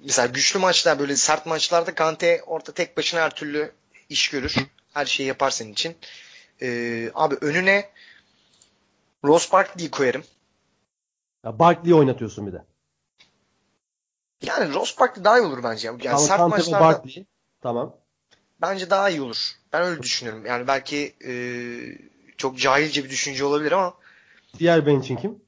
mesela 0.04 0.26
güçlü 0.26 0.60
maçlar 0.60 1.00
böyle 1.00 1.16
sert 1.16 1.46
maçlarda 1.46 1.96
Kante 1.96 2.44
orta 2.48 2.72
tek 2.72 2.98
başına 2.98 3.22
her 3.22 3.36
türlü 3.36 3.72
iş 4.10 4.30
görür. 4.30 4.56
Her 4.94 5.06
şeyi 5.06 5.28
yapar 5.28 5.50
senin 5.50 5.74
için. 5.74 5.96
Ee, 6.62 7.12
abi 7.16 7.36
önüne 7.42 7.90
Ross 9.24 9.52
Barkley'i 9.52 9.92
koyarım. 9.92 10.24
Ya 11.46 11.60
Barkley'i 11.60 11.96
oynatıyorsun 11.96 12.48
bir 12.48 12.54
de. 12.54 12.66
Yani 14.42 14.74
Ross 14.74 15.00
Barkley 15.00 15.24
daha 15.24 15.40
iyi 15.40 15.46
olur 15.46 15.64
bence. 15.64 15.88
Yani 15.88 16.02
tamam 16.02 16.20
sert 16.20 16.38
Kante 16.38 16.58
maçlarda 16.58 16.84
Barkley. 16.86 17.26
Tamam. 17.62 17.96
bence 18.62 18.90
daha 18.90 19.10
iyi 19.10 19.22
olur. 19.22 19.52
Ben 19.74 19.82
öyle 19.84 20.04
düşünüyorum. 20.04 20.46
Yani 20.46 20.68
belki 20.68 21.16
e, 21.28 21.34
çok 22.38 22.58
cahilce 22.60 23.04
bir 23.04 23.10
düşünce 23.10 23.46
olabilir 23.46 23.72
ama 23.72 23.94
Diğer 24.60 24.86
bench'in 24.86 25.16
kim? 25.16 25.40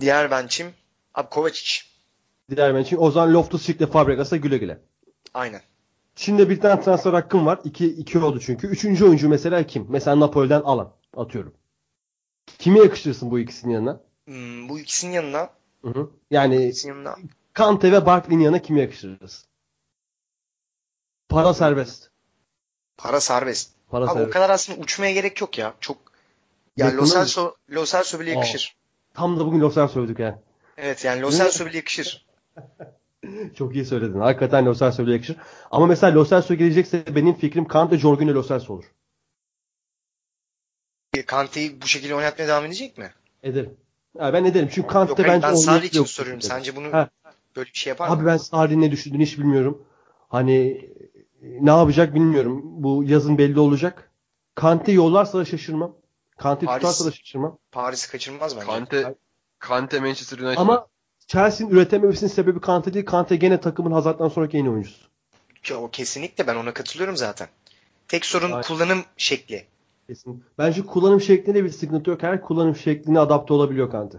diğer 0.00 0.30
bench'im 0.30 0.74
abi 1.14 1.28
Kovacic. 1.28 1.80
Diğer 2.50 2.74
bench'in 2.74 2.96
Ozan 2.96 3.34
Loftus-Cheek 3.34 3.76
ile 3.76 3.86
Fabregas'a 3.86 4.36
güle 4.36 4.58
güle. 4.58 4.80
Aynen. 5.34 5.60
Şimdi 6.16 6.50
bir 6.50 6.60
tane 6.60 6.80
transfer 6.80 7.12
hakkım 7.12 7.46
var. 7.46 7.60
2 7.64 7.86
2 7.86 8.18
oldu 8.18 8.40
çünkü. 8.40 8.66
Üçüncü 8.66 9.04
oyuncu 9.04 9.28
mesela 9.28 9.66
kim? 9.66 9.86
Mesela 9.88 10.20
Napoli'den 10.20 10.60
alan 10.60 10.92
atıyorum. 11.16 11.54
Kime 12.58 12.78
yakıştırırsın 12.78 13.30
bu 13.30 13.38
ikisinin 13.38 13.72
yanına? 13.72 14.00
Hmm, 14.26 14.68
bu 14.68 14.78
ikisinin 14.78 15.12
yanına 15.12 15.50
Hı 15.82 15.88
hı. 15.90 16.10
Yani 16.30 16.66
ikisinin 16.66 16.92
yanına 16.92 17.16
Kante 17.52 17.92
ve 17.92 18.06
Barkley'nin 18.06 18.42
yanına 18.42 18.62
kimi 18.62 18.80
yakıştırırız? 18.80 19.46
Para 21.28 21.54
serbest. 21.54 22.10
para 22.96 23.20
serbest. 23.20 23.70
Para 23.90 24.04
Abi 24.04 24.10
o 24.10 24.14
serbest. 24.14 24.32
kadar 24.32 24.50
aslında 24.50 24.80
uçmaya 24.80 25.12
gerek 25.12 25.40
yok 25.40 25.58
ya. 25.58 25.74
Çok 25.80 25.96
ya 26.76 26.86
Yakında 26.86 27.02
Lo? 27.02 27.06
Celso, 27.06 27.54
Lo 27.70 27.84
Celso 27.84 28.20
bile 28.20 28.30
yakışır. 28.30 28.76
Tam 29.14 29.40
da 29.40 29.46
bugün 29.46 29.60
Loser 29.60 29.88
söyledik 29.88 30.18
ha. 30.18 30.38
Evet 30.76 31.04
yani 31.04 31.22
Lo? 31.22 31.30
Celso 31.30 31.66
bile 31.66 31.76
yakışır. 31.76 32.26
Çok 33.56 33.74
iyi 33.74 33.84
söyledin. 33.84 34.20
Hakikaten 34.20 34.66
Lo 34.66 34.74
Celso 34.74 35.02
bile 35.02 35.12
yakışır. 35.12 35.36
Ama 35.70 35.86
mesela 35.86 36.14
Lo 36.14 36.26
Celso 36.26 36.54
gelecekse 36.54 37.14
benim 37.14 37.34
fikrim 37.34 37.68
Kante, 37.68 37.98
Jorginho, 37.98 38.34
Lo 38.34 38.42
Celso 38.42 38.74
olur. 38.74 38.84
Kante'yi 41.26 41.82
bu 41.82 41.86
şekilde 41.86 42.14
oynatmaya 42.14 42.48
devam 42.48 42.64
edecek 42.64 42.98
mi? 42.98 43.12
Ederim. 43.42 43.76
Ya 44.18 44.32
ben 44.32 44.44
ederim. 44.44 44.68
Çünkü 44.72 44.88
Kante 44.88 45.10
Yok 45.10 45.18
hayır, 45.18 45.28
bence 45.28 45.46
ben 45.46 45.54
Sarri 45.54 45.86
için 45.86 45.98
yok. 45.98 46.08
soruyorum. 46.08 46.42
Sence 46.42 46.76
bunu 46.76 46.92
Ha. 46.92 47.08
böyle 47.56 47.70
bir 47.70 47.78
şey 47.78 47.90
yapar 47.90 48.08
Abi 48.10 48.22
mı? 48.22 48.28
ben 48.28 48.36
Sarri'nin 48.36 48.80
ne 48.82 48.90
düşündüğünü 48.90 49.22
hiç 49.22 49.38
bilmiyorum. 49.38 49.82
Hani 50.28 50.90
ne 51.42 51.70
yapacak 51.70 52.14
bilmiyorum. 52.14 52.60
Bu 52.64 53.04
yazın 53.06 53.38
belli 53.38 53.60
olacak. 53.60 54.10
Kante 54.54 54.92
yollarsa 54.92 55.38
da 55.38 55.44
şaşırmam. 55.44 55.96
Kante 56.38 56.66
Paris- 56.66 56.76
tutarsa 56.80 57.04
da 57.04 57.10
şaşırmam. 57.10 57.58
Paris'i 57.72 58.10
kaçırmaz 58.10 58.56
bence. 58.56 58.66
Kante 58.66 59.14
Kante 59.58 60.00
Manchester 60.00 60.38
United. 60.38 60.56
Ama 60.60 60.86
Chelsea'nin 61.26 61.70
üretememesinin 61.72 62.30
sebebi 62.30 62.60
Kante 62.60 62.94
değil. 62.94 63.04
Kante 63.06 63.36
gene 63.36 63.60
takımın 63.60 63.92
Hazard'dan 63.92 64.28
sonraki 64.28 64.58
en 64.58 64.64
iyi 64.64 64.70
oyuncusu. 64.70 65.06
O 65.78 65.90
kesinlikle 65.90 66.46
ben 66.46 66.54
ona 66.56 66.74
katılıyorum 66.74 67.16
zaten. 67.16 67.48
Tek 68.08 68.24
sorun 68.24 68.50
Aynen. 68.52 68.62
kullanım 68.62 69.04
şekli. 69.16 69.66
Kesin. 70.06 70.44
Bence 70.58 70.86
kullanım 70.86 71.20
şeklinde 71.20 71.64
bir 71.64 71.70
sıkıntı 71.70 72.10
yok. 72.10 72.22
Her 72.22 72.42
kullanım 72.42 72.76
şekline 72.76 73.20
adapte 73.20 73.54
olabiliyor 73.54 73.90
Kante. 73.90 74.18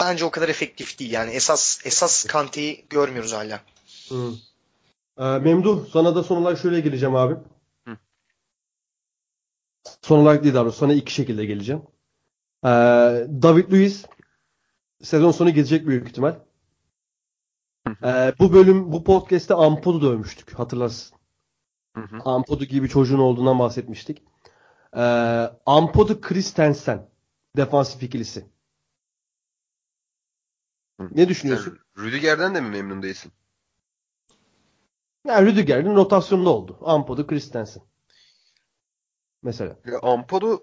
Bence 0.00 0.24
o 0.24 0.30
kadar 0.30 0.48
efektif 0.48 0.98
değil. 0.98 1.10
Yani 1.12 1.30
esas 1.30 1.86
esas 1.86 2.24
Kante'yi 2.24 2.86
görmüyoruz 2.90 3.32
hala. 3.32 3.60
Hı. 4.08 4.32
Ee, 5.18 5.38
Memduh 5.38 5.86
sana 5.92 6.16
da 6.16 6.22
son 6.22 6.36
olarak 6.42 6.58
şöyle 6.58 6.80
geleceğim 6.80 7.16
abi. 7.16 7.34
Hı. 7.88 7.96
Son 10.02 10.18
olarak 10.18 10.44
değil 10.44 10.54
doğrusu 10.54 10.78
sana 10.78 10.92
iki 10.92 11.14
şekilde 11.14 11.44
geleceğim. 11.44 11.82
Ee, 12.64 12.68
David 13.42 13.72
Luiz 13.72 14.06
sezon 15.02 15.30
sonu 15.30 15.50
gidecek 15.50 15.86
büyük 15.86 16.08
ihtimal. 16.08 16.34
Ee, 18.04 18.32
bu 18.38 18.52
bölüm 18.52 18.92
bu 18.92 19.04
podcast'te 19.04 19.54
Ampodu 19.54 20.02
dövmüştük 20.02 20.58
hatırlarsın. 20.58 21.18
Hı 21.96 22.00
hı. 22.00 22.18
Ampodu 22.24 22.64
gibi 22.64 22.84
bir 22.84 22.88
çocuğun 22.88 23.18
olduğundan 23.18 23.58
bahsetmiştik. 23.58 24.22
Ee, 24.96 25.00
Ampodu 25.66 26.20
Christensen 26.20 27.08
defansif 27.56 28.02
ikilisi. 28.02 28.46
Hı. 31.00 31.08
Ne 31.10 31.28
düşünüyorsun? 31.28 31.78
Sen 31.96 32.04
Rüdiger'den 32.04 32.54
de 32.54 32.60
mi 32.60 32.68
memnun 32.68 33.02
değilsin? 33.02 33.32
Yani 35.26 35.46
Rüdiger'in 35.46 35.96
rotasyonunda 35.96 36.50
oldu. 36.50 36.78
Ampodu 36.82 37.26
Christensen. 37.26 37.82
Mesela. 39.42 39.76
Ya 39.84 39.98
Ampodu 40.02 40.62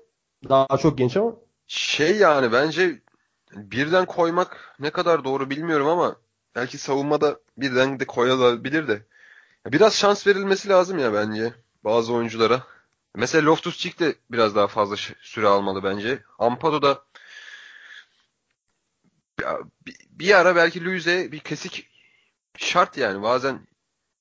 Daha 0.49 0.77
çok 0.77 0.97
genç 0.97 1.17
ama 1.17 1.35
şey 1.67 2.17
yani 2.17 2.51
bence 2.51 3.01
birden 3.55 4.05
koymak 4.05 4.75
ne 4.79 4.89
kadar 4.89 5.23
doğru 5.23 5.49
bilmiyorum 5.49 5.87
ama 5.87 6.15
belki 6.55 6.77
savunmada 6.77 7.39
birden 7.57 7.99
de 7.99 8.05
koyulabilir 8.05 8.87
de. 8.87 9.05
Biraz 9.65 9.95
şans 9.95 10.27
verilmesi 10.27 10.69
lazım 10.69 10.99
ya 10.99 11.13
bence 11.13 11.53
bazı 11.83 12.13
oyunculara. 12.13 12.63
Mesela 13.15 13.51
Loftus-Cheek 13.51 13.99
de 13.99 14.15
biraz 14.31 14.55
daha 14.55 14.67
fazla 14.67 14.95
süre 15.21 15.47
almalı 15.47 15.83
bence. 15.83 16.23
Ampado 16.39 16.81
da 16.81 17.05
bir 20.09 20.37
ara 20.39 20.55
belki 20.55 20.85
Luiz'e 20.85 21.31
bir 21.31 21.39
kesik 21.39 21.89
şart 22.57 22.97
yani. 22.97 23.21
Bazen 23.21 23.67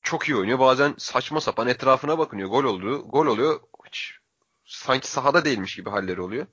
çok 0.03 0.29
iyi 0.29 0.37
oynuyor. 0.37 0.59
Bazen 0.59 0.95
saçma 0.99 1.41
sapan 1.41 1.69
etrafına 1.69 2.19
bakınıyor. 2.19 2.49
Gol 2.49 2.65
oluyor. 2.65 3.01
Gol 3.01 3.27
oluyor. 3.27 3.61
Hiç 3.87 4.15
sanki 4.65 5.11
sahada 5.11 5.45
değilmiş 5.45 5.77
gibi 5.77 5.91
halleri 5.91 6.21
oluyor. 6.21 6.47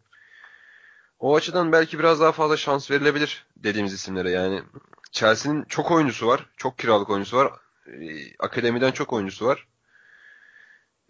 O 1.20 1.36
açıdan 1.36 1.72
belki 1.72 2.00
biraz 2.00 2.22
daha 2.22 2.32
fazla 2.32 2.58
şans 2.58 2.92
verilebilir 2.92 3.46
dediğimiz 3.58 3.94
isimlere. 3.94 4.32
Yani 4.32 4.64
Chelsea'nin 5.12 5.64
çok 5.64 5.92
oyuncusu 5.92 6.28
var. 6.28 6.50
Çok 6.58 6.78
kiralık 6.78 7.10
oyuncusu 7.10 7.38
var. 7.38 7.54
Ee, 7.88 8.38
Akademiden 8.40 8.92
çok 8.92 9.14
oyuncusu 9.14 9.46
var. 9.46 9.68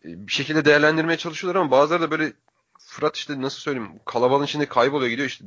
Ee, 0.06 0.28
Bir 0.28 0.32
şekilde 0.32 0.66
değerlendirmeye 0.66 1.18
çalışıyorlar 1.18 1.62
ama 1.62 1.72
bazıları 1.72 2.02
da 2.02 2.12
böyle 2.12 2.34
Fırat 2.80 3.16
işte 3.18 3.42
nasıl 3.42 3.60
söyleyeyim 3.60 3.92
kalabalığın 4.06 4.46
içinde 4.46 4.66
kayboluyor 4.66 5.10
gidiyor 5.10 5.28
işte 5.28 5.46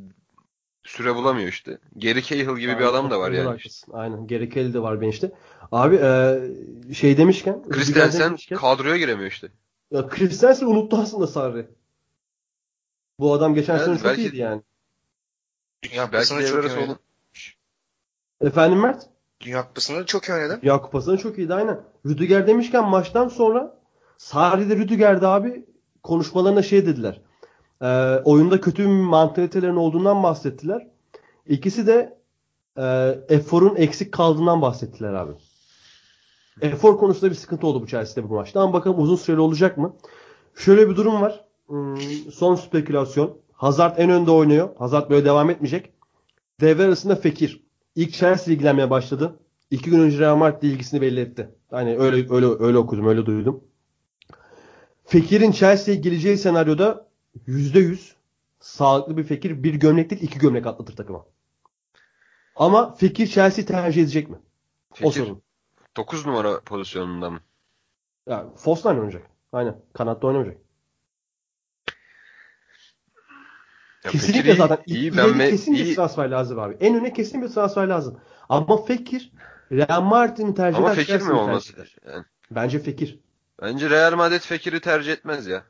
süre 0.82 1.14
bulamıyor 1.14 1.48
işte. 1.48 1.78
Gary 1.96 2.20
Cahill 2.20 2.56
gibi 2.58 2.78
bir 2.78 2.84
adam 2.84 3.10
da 3.10 3.20
var 3.20 3.30
Aynen, 3.30 3.38
yani. 3.38 3.48
haklısın. 3.48 3.92
Aynen. 3.92 4.26
Geri 4.26 4.50
Kelly 4.50 4.74
de 4.74 4.82
var 4.82 5.00
ben 5.00 5.08
işte. 5.08 5.32
Abi 5.72 5.96
e, 6.02 6.94
şey 6.94 7.16
demişken. 7.16 7.68
Christensen 7.68 8.20
demişken- 8.30 8.56
kadroya 8.58 8.96
giremiyor 8.96 9.30
işte. 9.30 9.48
Ya 9.90 10.08
Christensen 10.08 10.66
unuttu 10.66 10.96
aslında 10.98 11.26
Sarri. 11.26 11.66
Bu 13.18 13.32
adam 13.34 13.54
geçen 13.54 13.74
Evet, 13.74 13.84
sene 13.84 13.96
çok 13.96 14.04
belki- 14.04 14.22
iyiydi 14.22 14.36
yani. 14.36 14.62
Dünya 15.82 16.12
Belki 16.12 16.30
devre 16.34 16.58
arası. 16.60 16.98
Efendim 18.40 18.80
Mert? 18.80 19.06
Dünya 19.40 19.66
Kupası'nda 19.68 19.98
da 20.00 20.06
çok 20.06 20.24
iyi 20.28 20.32
oynadı. 20.32 20.60
Ya 20.62 20.80
kupasında 20.80 21.16
çok 21.16 21.38
iyiydi 21.38 21.54
aynen. 21.54 21.80
Rüdiger 22.06 22.46
demişken 22.46 22.84
maçtan 22.88 23.28
sonra 23.28 23.79
Sarri'de 24.20 24.76
Rüdiger'de 24.76 25.26
abi 25.26 25.64
konuşmalarına 26.02 26.62
şey 26.62 26.86
dediler. 26.86 27.20
Ee, 27.82 27.86
oyunda 28.24 28.60
kötü 28.60 28.82
bir 28.82 28.88
mantalitelerin 28.88 29.76
olduğundan 29.76 30.22
bahsettiler. 30.22 30.86
İkisi 31.46 31.86
de 31.86 32.18
e, 32.78 32.84
eforun 33.28 33.76
eksik 33.76 34.12
kaldığından 34.12 34.62
bahsettiler 34.62 35.12
abi. 35.12 35.32
Efor 36.60 36.98
konusunda 36.98 37.30
bir 37.30 37.36
sıkıntı 37.36 37.66
oldu 37.66 37.82
bu 37.82 37.86
Chelsea'de 37.86 38.28
bu 38.28 38.34
maçta. 38.34 38.60
Ama 38.60 38.72
bakalım 38.72 39.00
uzun 39.00 39.16
süreli 39.16 39.40
olacak 39.40 39.78
mı? 39.78 39.96
Şöyle 40.54 40.90
bir 40.90 40.96
durum 40.96 41.20
var. 41.20 41.44
Hmm, 41.66 41.96
son 42.32 42.54
spekülasyon. 42.54 43.36
Hazard 43.52 43.98
en 43.98 44.10
önde 44.10 44.30
oynuyor. 44.30 44.68
Hazard 44.78 45.10
böyle 45.10 45.24
devam 45.24 45.50
etmeyecek. 45.50 45.92
Devre 46.60 46.84
arasında 46.84 47.16
Fekir. 47.16 47.64
İlk 47.96 48.12
Chelsea 48.12 48.54
ilgilenmeye 48.54 48.90
başladı. 48.90 49.36
İki 49.70 49.90
gün 49.90 50.00
önce 50.00 50.18
Real 50.18 50.36
Madrid 50.36 50.62
ilgisini 50.62 51.00
belli 51.00 51.20
etti. 51.20 51.54
Hani 51.70 51.98
öyle 51.98 52.34
öyle 52.34 52.46
öyle 52.60 52.78
okudum, 52.78 53.06
öyle 53.06 53.26
duydum. 53.26 53.64
Fekir'in 55.14 55.50
Chelsea'ye 55.52 56.00
geleceği 56.00 56.38
senaryoda 56.38 57.06
%100 57.48 58.12
sağlıklı 58.60 59.16
bir 59.16 59.24
Fekir 59.24 59.62
bir 59.62 59.74
gömlek 59.74 60.10
değil 60.10 60.22
iki 60.22 60.38
gömlek 60.38 60.66
atlatır 60.66 60.96
takıma. 60.96 61.26
Ama 62.56 62.94
Fekir 62.94 63.26
Chelsea 63.26 63.64
tercih 63.64 64.02
edecek 64.02 64.28
mi? 64.30 64.36
O 64.90 64.94
Fekir 64.94 65.20
sorun. 65.20 65.42
9 65.96 66.26
numara 66.26 66.60
pozisyonunda 66.60 67.30
mı? 67.30 67.40
Ya 68.26 68.46
Foslan 68.56 68.96
oynayacak. 68.96 69.22
Aynen. 69.52 69.76
Kanatta 69.92 70.26
oynamayacak. 70.26 70.56
Ya 74.04 74.10
Kesinlikle 74.10 74.42
Fekir 74.42 74.56
zaten 74.58 74.78
iyi, 74.86 74.98
iyi, 74.98 75.16
ben 75.16 75.28
me- 75.28 75.50
kesin 75.50 75.74
bir 75.74 75.84
iyi- 75.84 75.94
transfer 75.94 76.28
lazım 76.30 76.58
abi. 76.58 76.76
En 76.80 76.94
öne 77.00 77.12
kesin 77.12 77.42
bir 77.42 77.48
transfer 77.48 77.86
lazım. 77.86 78.20
Ama 78.48 78.84
Fekir 78.84 79.32
Real 79.72 80.02
Madrid'in 80.02 80.52
tercih 80.52 80.78
ama 80.78 80.92
eder, 80.92 81.04
Fekir 81.04 81.20
mi 81.26 81.32
olması? 81.32 81.72
Yani, 82.06 82.24
Bence 82.50 82.78
Fekir. 82.78 83.20
Bence 83.62 83.90
Real 83.90 84.16
Madrid 84.16 84.40
Fekir'i 84.40 84.80
tercih 84.80 85.12
etmez 85.12 85.46
ya. 85.46 85.64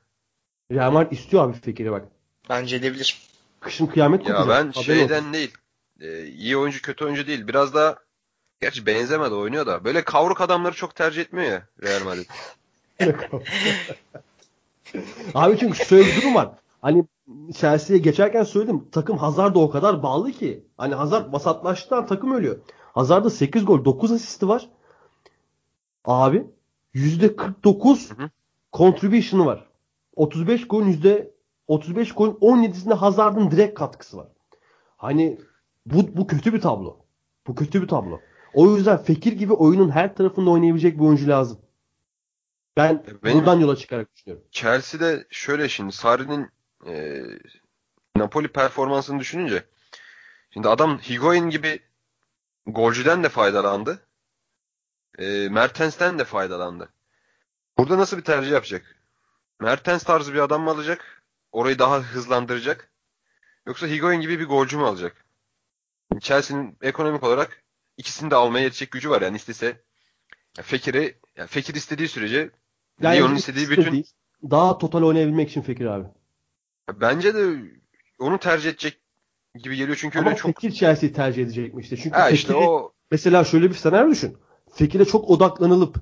Real 0.72 0.90
Madrid 0.92 1.12
istiyor 1.12 1.44
abi 1.44 1.52
Fekir'i 1.60 1.90
bak. 1.92 2.08
Bence 2.48 2.76
edebilir. 2.76 3.28
Kışın 3.60 3.86
kıyamet 3.86 4.20
Ya 4.20 4.26
kopacak. 4.26 4.48
ben 4.48 4.54
Haberin 4.54 4.68
olsun. 4.68 4.82
şeyden 4.82 5.32
değil. 5.32 5.52
e, 6.00 6.26
iyi 6.26 6.56
oyuncu 6.56 6.82
kötü 6.82 7.04
oyuncu 7.04 7.26
değil. 7.26 7.48
Biraz 7.48 7.74
daha 7.74 7.96
gerçi 8.60 8.86
benzemedi 8.86 9.34
oynuyor 9.34 9.66
da. 9.66 9.84
Böyle 9.84 10.04
kavruk 10.04 10.40
adamları 10.40 10.74
çok 10.74 10.94
tercih 10.94 11.22
etmiyor 11.22 11.50
ya 11.52 11.62
Real 11.82 12.04
Madrid. 12.04 12.26
Abi 15.34 15.58
çünkü 15.58 15.84
şöyle 15.84 16.06
bir 16.06 16.16
durum 16.16 16.34
var. 16.34 16.50
Hani 16.82 17.04
Chelsea'ye 17.54 18.02
geçerken 18.02 18.42
söyledim. 18.44 18.88
Takım 18.92 19.18
Hazard'a 19.18 19.58
o 19.58 19.70
kadar 19.70 20.02
bağlı 20.02 20.32
ki. 20.32 20.64
Hani 20.76 20.94
Hazard 20.94 21.32
vasatlaştıktan 21.32 22.06
takım 22.06 22.32
ölüyor. 22.34 22.56
Hazard'da 22.94 23.30
8 23.30 23.64
gol 23.64 23.84
9 23.84 24.12
asisti 24.12 24.48
var. 24.48 24.68
Abi 26.04 26.46
%49 26.94 28.10
Hı 28.16 28.22
hı. 28.22 28.30
contribution'ı 28.72 29.46
var. 29.46 29.66
35 30.16 30.68
golün 30.68 30.86
yüzde 30.86 31.30
35 31.68 32.12
golün 32.12 32.32
17'sinde 32.32 32.94
Hazard'ın 32.94 33.50
direkt 33.50 33.78
katkısı 33.78 34.16
var. 34.16 34.28
Hani 34.96 35.38
bu, 35.86 36.16
bu 36.16 36.26
kötü 36.26 36.52
bir 36.52 36.60
tablo. 36.60 36.96
Bu 37.46 37.54
kötü 37.54 37.82
bir 37.82 37.88
tablo. 37.88 38.20
O 38.54 38.76
yüzden 38.76 39.02
Fekir 39.02 39.32
gibi 39.32 39.52
oyunun 39.52 39.90
her 39.90 40.14
tarafında 40.14 40.50
oynayabilecek 40.50 40.98
bir 40.98 41.04
oyuncu 41.04 41.28
lazım. 41.28 41.58
Ben 42.76 43.04
Benim- 43.24 43.38
buradan 43.38 43.60
yola 43.60 43.76
çıkarak 43.76 44.14
düşünüyorum. 44.16 44.44
Chelsea'de 44.50 45.26
şöyle 45.30 45.68
şimdi 45.68 45.92
Sarri'nin 45.92 46.48
e, 46.86 47.22
Napoli 48.16 48.48
performansını 48.48 49.20
düşününce 49.20 49.64
şimdi 50.50 50.68
adam 50.68 50.98
Higuain 50.98 51.50
gibi 51.50 51.80
golcüden 52.66 53.24
de 53.24 53.28
faydalandı. 53.28 53.98
E, 55.20 55.48
Mertens'ten 55.48 56.18
de 56.18 56.24
faydalandı. 56.24 56.88
Burada 57.78 57.98
nasıl 57.98 58.16
bir 58.16 58.22
tercih 58.22 58.52
yapacak? 58.52 58.96
Mertens 59.60 60.02
tarzı 60.02 60.34
bir 60.34 60.38
adam 60.38 60.62
mı 60.62 60.70
alacak? 60.70 61.22
Orayı 61.52 61.78
daha 61.78 62.00
hızlandıracak. 62.00 62.90
Yoksa 63.66 63.86
Higuain 63.86 64.20
gibi 64.20 64.40
bir 64.40 64.46
golcü 64.46 64.76
mü 64.76 64.82
alacak? 64.84 65.24
Chelsea'nin 66.20 66.76
ekonomik 66.82 67.22
olarak 67.24 67.62
ikisini 67.96 68.30
de 68.30 68.34
almaya 68.36 68.64
yetecek 68.64 68.90
gücü 68.90 69.10
var 69.10 69.22
yani 69.22 69.36
istese. 69.36 69.66
Ya 70.58 70.62
Fekir'i, 70.62 71.18
ya 71.36 71.46
Fekir 71.46 71.74
istediği 71.74 72.08
sürece 72.08 72.50
Yani 73.00 73.16
Lyon'un 73.16 73.36
istediği 73.36 73.70
bütün 73.70 73.92
değil. 73.92 74.10
daha 74.50 74.78
total 74.78 75.02
oynayabilmek 75.02 75.50
için 75.50 75.62
Fekir 75.62 75.86
abi. 75.86 76.06
Bence 76.92 77.34
de 77.34 77.56
onu 78.18 78.38
tercih 78.38 78.70
edecek 78.70 79.00
gibi 79.64 79.76
geliyor 79.76 79.96
çünkü 80.00 80.18
Ama 80.18 80.28
öyle 80.30 80.38
çok 80.38 80.46
Fekir 80.60 80.70
Chelsea'yi 80.72 81.12
tercih 81.14 81.42
edecek 81.42 81.74
mi 81.74 81.82
işte? 81.82 81.96
Çünkü 81.96 82.16
ha 82.16 82.30
işte 82.30 82.52
Fekir'i- 82.52 82.66
o 82.68 82.92
mesela 83.10 83.44
şöyle 83.44 83.70
bir 83.70 83.74
senaryo 83.74 84.10
düşün. 84.10 84.36
Fekir'e 84.72 85.04
çok 85.04 85.30
odaklanılıp 85.30 85.96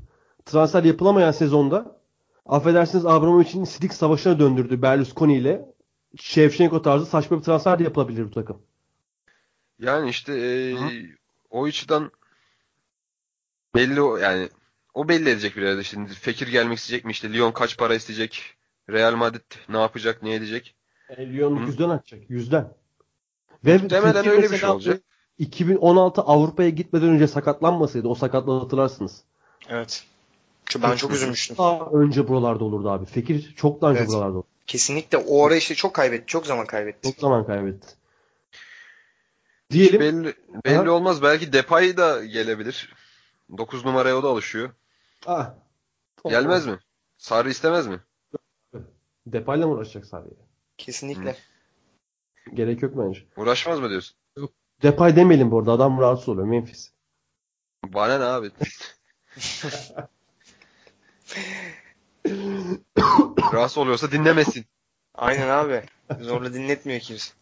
transfer 0.46 0.84
yapılamayan 0.84 1.32
sezonda 1.32 1.98
affedersiniz 2.46 3.06
Abramovich'in 3.06 3.64
Sidik 3.64 3.94
savaşına 3.94 4.38
döndürdü 4.38 4.82
Berlusconi 4.82 5.36
ile 5.36 5.74
Shevchenko 6.16 6.82
tarzı 6.82 7.06
saçma 7.06 7.38
bir 7.38 7.42
transfer 7.42 7.78
de 7.78 7.82
yapılabilir 7.84 8.24
bu 8.24 8.30
takım. 8.30 8.62
yani 9.80 10.10
işte 10.10 10.32
e, 10.34 10.72
Hı. 10.74 10.88
o 11.50 11.64
açıdan 11.64 12.10
belli 13.74 14.00
o 14.02 14.16
yani 14.16 14.48
o 14.94 15.08
belli 15.08 15.30
edecek 15.30 15.56
biraz 15.56 15.86
şimdi 15.86 16.14
Fekir 16.14 16.48
gelmek 16.48 16.78
isteyecek 16.78 17.04
mi 17.04 17.12
işte 17.12 17.32
Lyon 17.32 17.52
kaç 17.52 17.78
para 17.78 17.94
isteyecek 17.94 18.54
Real 18.90 19.16
Madrid 19.16 19.52
ne 19.68 19.78
yapacak 19.80 20.22
ne 20.22 20.34
edecek 20.34 20.74
E, 21.08 21.32
Lyon 21.32 21.56
Hı. 21.56 21.66
yüzden 21.66 21.88
atacak. 21.88 22.30
Yüzden. 22.30 22.74
Ve 23.64 23.78
Fekir 23.78 24.30
öyle 24.30 24.50
bir 24.50 24.56
şey 24.56 24.68
olacak. 24.68 25.02
2016 25.38 26.20
Avrupa'ya 26.22 26.68
gitmeden 26.68 27.08
önce 27.08 27.26
sakatlanmasaydı 27.28 28.08
o 28.08 28.14
sakatlığı 28.14 28.58
hatırlarsınız. 28.58 29.22
Evet. 29.68 30.04
Şu- 30.70 30.82
Ben 30.82 30.96
çok 30.96 31.12
üzülmüştüm. 31.12 31.56
Daha 31.58 31.86
önce 31.92 32.28
buralarda 32.28 32.64
olurdu 32.64 32.90
abi. 32.90 33.04
Fekir 33.06 33.54
çok 33.56 33.82
daha 33.82 33.90
önce 33.90 34.00
Evet. 34.00 34.08
buralarda 34.10 34.32
olurdu. 34.32 34.46
Kesinlikle 34.66 35.18
o 35.18 35.46
ara 35.46 35.56
işte 35.56 35.74
çok 35.74 35.94
kaybetti. 35.94 36.26
Çok 36.26 36.46
zaman 36.46 36.66
kaybetti. 36.66 37.10
Çok 37.12 37.20
zaman 37.20 37.46
kaybetti. 37.46 37.86
Diyelim. 39.70 40.00
belli 40.00 40.34
belli 40.64 40.78
Aha. 40.78 40.90
olmaz 40.90 41.22
belki 41.22 41.52
Depay 41.52 41.96
da 41.96 42.24
gelebilir 42.24 42.92
9 43.58 43.84
numaraya 43.84 44.16
o 44.18 44.22
da 44.22 44.28
alışıyor 44.28 44.70
Ah. 45.26 45.50
gelmez 46.28 46.66
mi 46.66 46.78
Sarri 47.18 47.50
istemez 47.50 47.86
mi 47.86 48.00
Depay'la 49.26 49.66
mı 49.66 49.72
uğraşacak 49.74 50.06
Sarri? 50.06 50.28
Kesinlikle. 50.78 51.36
Gerek 52.54 52.82
yok 52.82 52.92
bence. 52.96 53.20
uğraşmaz 53.36 53.80
mı 53.80 53.90
diyorsun 53.90 54.16
Depay 54.82 55.16
demeyelim 55.16 55.50
bu 55.50 55.58
arada. 55.58 55.72
Adam 55.72 56.00
rahatsız 56.00 56.28
oluyor. 56.28 56.46
Memphis. 56.46 56.92
bana 57.84 58.18
ne 58.18 58.24
abi 58.24 58.50
rahatsız 63.52 63.78
oluyorsa 63.78 64.12
dinlemesin 64.12 64.66
Aynen 65.18 65.48
abi. 65.48 65.82
Zorla 66.20 66.54
dinletmiyor 66.54 67.00
kimse. 67.00 67.32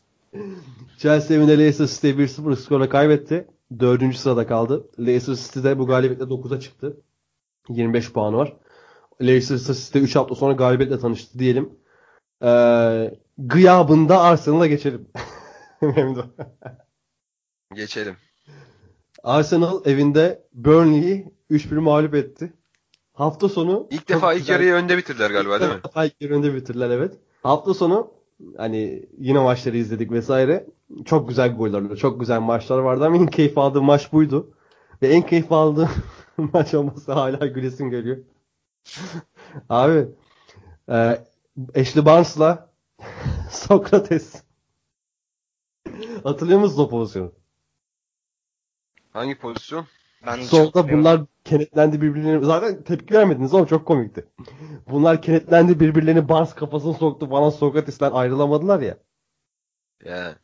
Chelsea 0.98 1.36
evinde 1.36 1.58
Leicester 1.58 1.86
City'ye 1.86 2.14
1-0 2.14 2.56
skorla 2.56 2.88
kaybetti. 2.88 3.46
Dördüncü 3.80 4.18
sırada 4.18 4.46
kaldı. 4.46 4.90
Leicester 4.98 5.34
City 5.34 5.62
de 5.62 5.78
bu 5.78 5.86
galibiyetle 5.86 6.24
9'a 6.24 6.60
çıktı. 6.60 6.96
25 7.68 8.12
puanı 8.12 8.36
var. 8.36 8.56
Leicester 9.22 9.74
City 9.74 9.98
3 9.98 10.16
hafta 10.16 10.34
sonra 10.34 10.52
galibiyetle 10.52 10.98
tanıştı 10.98 11.38
diyelim. 11.38 11.70
Ee, 12.42 13.14
gıyabında 13.38 14.20
Arsenal'a 14.20 14.66
geçelim. 14.66 15.08
Memnun. 15.80 16.34
Geçelim 17.76 18.16
Arsenal 19.22 19.80
evinde 19.84 20.42
Burnley'i 20.52 21.32
3-1 21.50 21.74
mağlup 21.74 22.14
etti. 22.14 22.52
hafta 23.12 23.48
sonu 23.48 23.88
İlk 23.90 24.08
defa 24.08 24.34
ilk 24.34 24.48
yarıyı 24.48 24.72
önde 24.72 24.96
bitirdiler 24.96 25.30
galiba 25.30 25.60
değil 25.60 25.70
mi? 25.70 25.76
İlk 25.76 25.84
defa 25.84 26.04
ilk 26.04 26.14
yarı 26.20 26.34
önde 26.34 26.54
bitirdiler 26.54 26.90
evet. 26.90 27.14
Hafta 27.42 27.74
sonu 27.74 28.10
hani 28.56 29.06
yine 29.18 29.38
maçları 29.38 29.76
izledik 29.76 30.12
vesaire. 30.12 30.66
Çok 31.04 31.28
güzel 31.28 31.56
goller, 31.56 31.96
çok 31.96 32.20
güzel 32.20 32.40
maçlar 32.40 32.78
vardı 32.78 33.04
ama 33.04 33.16
en 33.16 33.26
keyif 33.26 33.58
aldığım 33.58 33.84
maç 33.84 34.12
buydu. 34.12 34.50
Ve 35.02 35.08
en 35.08 35.22
keyif 35.22 35.52
aldığım 35.52 35.90
maç 36.52 36.74
olması 36.74 37.12
hala 37.12 37.46
gülesim 37.46 37.90
geliyor. 37.90 38.16
Abi 39.68 40.08
e, 40.88 41.18
Ashley 41.76 42.04
Barnes'la 42.06 42.70
Sokrates. 43.50 44.42
Hatırlıyor 46.22 46.60
musunuz 46.60 46.78
o 46.78 46.88
pozisyonu? 46.88 47.32
Hangi 49.16 49.38
pozisyon? 49.38 49.86
Ben 50.26 50.42
Solda 50.42 50.92
bunlar 50.92 51.20
kenetlendi 51.44 52.02
birbirlerine. 52.02 52.44
Zaten 52.44 52.82
tepki 52.82 53.14
vermediniz 53.14 53.54
ama 53.54 53.66
çok 53.66 53.86
komikti. 53.86 54.26
Bunlar 54.90 55.22
kenetlendi 55.22 55.80
birbirlerini 55.80 56.28
Barnes 56.28 56.54
kafasını 56.54 56.94
soktu 56.94 57.28
falan 57.28 57.50
Sokrates'ten 57.50 58.10
ayrılamadılar 58.10 58.80
ya. 58.80 58.98
Yani. 60.04 60.34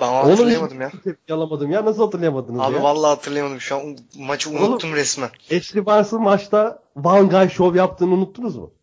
Ben 0.00 0.06
hatırlayamadım 0.12 0.80
ya. 0.80 0.90
tepki 1.04 1.34
alamadım 1.34 1.70
ya. 1.70 1.84
Nasıl 1.84 2.04
hatırlayamadınız 2.04 2.60
Abi 2.60 2.74
ya? 2.74 2.82
vallahi 2.82 3.08
hatırlayamadım. 3.14 3.60
Şu 3.60 3.76
an 3.76 3.96
maçı 4.18 4.50
Oğlum- 4.50 4.64
unuttum 4.72 4.92
resmen. 4.94 5.30
Ashley 5.56 5.86
Barnes'ın 5.86 6.22
maçta 6.22 6.82
Van 6.96 7.28
Guy 7.28 7.48
Show 7.48 7.78
yaptığını 7.78 8.14
unuttunuz 8.14 8.56
mu? 8.56 8.74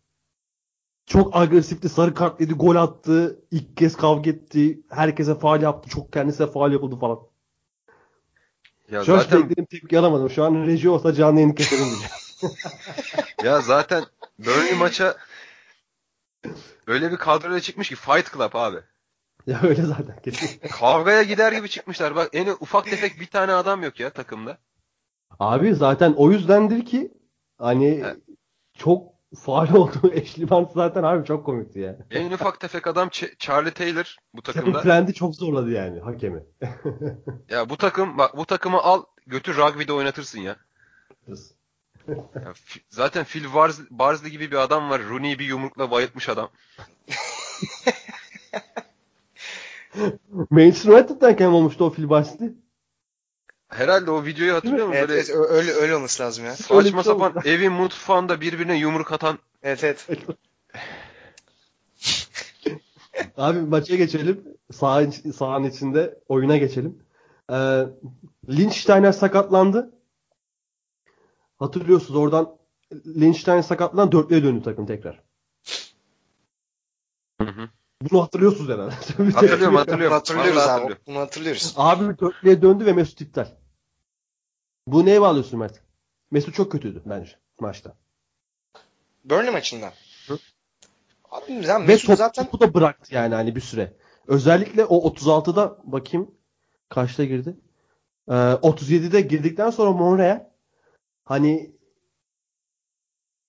Çok 1.06 1.36
agresifti, 1.36 1.88
sarı 1.88 2.14
kart 2.14 2.40
yedi, 2.40 2.54
gol 2.54 2.76
attı, 2.76 3.44
ilk 3.50 3.76
kez 3.76 3.96
kavga 3.96 4.30
etti, 4.30 4.82
herkese 4.90 5.34
faal 5.34 5.62
yaptı, 5.62 5.90
çok 5.90 6.12
kendisine 6.12 6.46
faal 6.46 6.72
yapıldı 6.72 6.96
falan. 6.96 7.18
Ya 8.90 9.00
an 9.00 9.04
zaten 9.04 9.42
beklediğim 9.42 9.66
tepki 9.66 9.98
alamadım. 9.98 10.30
Şu 10.30 10.44
an 10.44 10.66
reji 10.66 10.88
olsa 10.90 11.12
canlı 11.12 11.40
yayını 11.40 11.54
keserim 11.54 11.84
diyeceğim. 11.84 12.12
ya 13.44 13.60
zaten 13.60 14.04
Burnley 14.38 14.74
maça 14.74 15.16
öyle 16.86 17.12
bir 17.12 17.16
kadroyla 17.16 17.60
çıkmış 17.60 17.88
ki 17.88 17.96
Fight 17.96 18.32
Club 18.32 18.50
abi. 18.54 18.78
ya 19.46 19.60
öyle 19.62 19.82
zaten 19.82 20.20
kesin. 20.22 20.68
Kavgaya 20.68 21.22
gider 21.22 21.52
gibi 21.52 21.68
çıkmışlar. 21.68 22.16
Bak 22.16 22.28
en 22.32 22.46
ufak 22.46 22.84
tefek 22.84 23.20
bir 23.20 23.26
tane 23.26 23.52
adam 23.52 23.82
yok 23.82 24.00
ya 24.00 24.10
takımda. 24.10 24.58
Abi 25.40 25.74
zaten 25.74 26.12
o 26.12 26.30
yüzdendir 26.30 26.84
ki 26.84 27.12
hani 27.58 28.00
Evet. 28.04 28.16
çok 28.78 29.11
faal 29.36 29.74
oldu. 29.74 29.92
Ashley 30.22 30.50
Barnes 30.50 30.72
zaten 30.74 31.02
abi 31.02 31.26
çok 31.26 31.46
komikti 31.46 31.80
yani. 31.80 31.96
En 32.10 32.32
ufak 32.32 32.60
tefek 32.60 32.86
adam 32.86 33.08
Ç- 33.08 33.36
Charlie 33.38 33.70
Taylor 33.70 34.16
bu 34.34 34.42
takımda. 34.42 34.80
Pland'i 34.80 35.14
çok 35.14 35.34
zorladı 35.36 35.70
yani 35.70 36.00
hakemi. 36.00 36.42
Ya 37.50 37.68
bu 37.68 37.76
takım 37.76 38.18
bak 38.18 38.36
bu 38.36 38.44
takımı 38.44 38.78
al 38.78 39.02
götür 39.26 39.56
rugby'de 39.56 39.92
oynatırsın 39.92 40.40
ya. 40.40 40.56
Ya 42.34 42.52
zaten 42.88 43.24
Phil 43.24 43.44
Bars- 43.44 43.86
Barsley 43.90 44.30
gibi 44.30 44.50
bir 44.50 44.56
adam 44.56 44.90
var. 44.90 45.02
Rooney'i 45.10 45.38
bir 45.38 45.44
yumrukla 45.44 45.90
bayıltmış 45.90 46.28
adam. 46.28 46.48
Manchester 50.50 50.92
United'dan 50.92 51.36
kim 51.36 51.54
olmuştu 51.54 51.84
o 51.84 51.92
Phil 51.92 52.08
Barsley? 52.10 52.52
Herhalde 53.72 54.10
o 54.10 54.24
videoyu 54.24 54.54
hatırlıyor 54.54 54.86
musun? 54.86 54.98
Evet, 54.98 55.08
Böyle 55.08 55.20
evet, 55.20 55.50
öyle 55.50 55.72
öyle 55.72 55.96
olması 55.96 56.22
lazım 56.22 56.44
ya. 56.44 56.50
Öyle 56.50 56.58
saçma 56.60 57.02
şey 57.02 57.12
sapan 57.12 57.30
oldu. 57.32 57.40
evin 57.44 57.72
mutfağında 57.72 58.40
birbirine 58.40 58.78
yumruk 58.78 59.12
atan 59.12 59.38
Evet 59.62 59.84
evet. 59.84 60.06
Abi 63.36 63.60
maça 63.60 63.96
geçelim. 63.96 64.44
Sağ, 64.72 65.10
sahanın 65.36 65.70
içinde 65.70 66.18
oyuna 66.28 66.56
geçelim. 66.56 66.98
Ee, 67.50 67.82
Lynchsteiner 68.48 69.12
sakatlandı. 69.12 69.90
Hatırlıyorsunuz 71.58 72.20
oradan 72.20 72.56
Lynchsteiner 73.06 73.62
sakatlandı 73.62 74.12
dörtlüye 74.12 74.42
döndü 74.42 74.64
takım 74.64 74.86
tekrar. 74.86 75.22
Hı 77.40 77.48
hı. 77.48 77.68
Bunu 78.02 78.22
hatırlıyorsunuz 78.22 78.70
herhalde. 78.70 78.94
Hatırlıyorum 79.32 79.76
hatırlıyorum. 79.76 80.12
Hatırlıyoruz 80.12 80.58
abi. 80.58 80.96
Bunu 81.06 81.18
hatırlıyoruz. 81.18 81.74
Abi 81.76 82.18
dörtlüye 82.18 82.62
döndü 82.62 82.86
ve 82.86 82.92
Mesut 82.92 83.20
iptal. 83.20 83.61
Bu 84.86 85.06
neye 85.06 85.20
bağlıyorsun 85.20 85.58
Mert? 85.58 85.82
Mesut 86.30 86.54
çok 86.54 86.72
kötüydü 86.72 87.02
bence 87.06 87.32
maçta. 87.60 87.96
Burnley 89.24 89.50
maçında. 89.50 89.92
Hı. 90.28 90.38
Abi 91.30 91.68
Ve 91.68 91.78
Mesut 91.78 92.06
top, 92.06 92.16
zaten 92.16 92.44
topu 92.44 92.60
da 92.60 92.74
bıraktı 92.74 93.14
yani 93.14 93.34
hani 93.34 93.56
bir 93.56 93.60
süre. 93.60 93.96
Özellikle 94.26 94.84
o 94.84 95.10
36'da 95.10 95.78
bakayım 95.84 96.30
kaçta 96.88 97.24
girdi? 97.24 97.56
Ee, 98.28 98.32
37'de 98.32 99.20
girdikten 99.20 99.70
sonra 99.70 99.92
Monreal 99.92 100.46
hani 101.24 101.72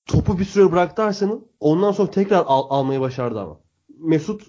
topu 0.05 0.39
bir 0.39 0.45
süre 0.45 0.71
bıraktı 0.71 1.03
Arsenal. 1.03 1.39
Ondan 1.59 1.91
sonra 1.91 2.11
tekrar 2.11 2.43
al- 2.47 2.67
almayı 2.69 2.99
başardı 2.99 3.39
ama. 3.39 3.59
Mesut 3.99 4.47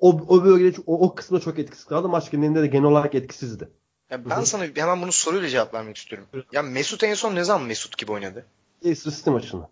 o, 0.00 0.10
o 0.28 0.44
bölgede 0.44 0.76
o, 0.86 1.06
o 1.06 1.14
kısımda 1.14 1.40
çok 1.40 1.58
etkisiz 1.58 1.84
kaldı. 1.84 2.08
Maç 2.08 2.30
genelinde 2.30 2.62
de 2.62 2.66
genel 2.66 2.84
olarak 2.84 3.14
etkisizdi. 3.14 3.70
Ya 4.14 4.30
ben 4.30 4.40
sana 4.44 4.64
hemen 4.74 5.02
bunu 5.02 5.12
soruyla 5.12 5.48
cevap 5.48 5.74
vermek 5.74 5.96
istiyorum. 5.96 6.28
Ya 6.52 6.62
Mesut 6.62 7.02
en 7.04 7.14
son 7.14 7.34
ne 7.34 7.44
zaman 7.44 7.62
Mesut 7.66 7.98
gibi 7.98 8.12
oynadı? 8.12 8.46
Leicester 8.84 9.10
City 9.12 9.30
maçında. 9.30 9.70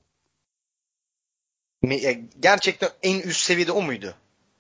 Me- 1.85 2.01
ya 2.01 2.13
gerçekten 2.41 2.89
en 3.03 3.21
üst 3.21 3.41
seviyede 3.41 3.73
o 3.73 3.83
muydu? 3.83 4.15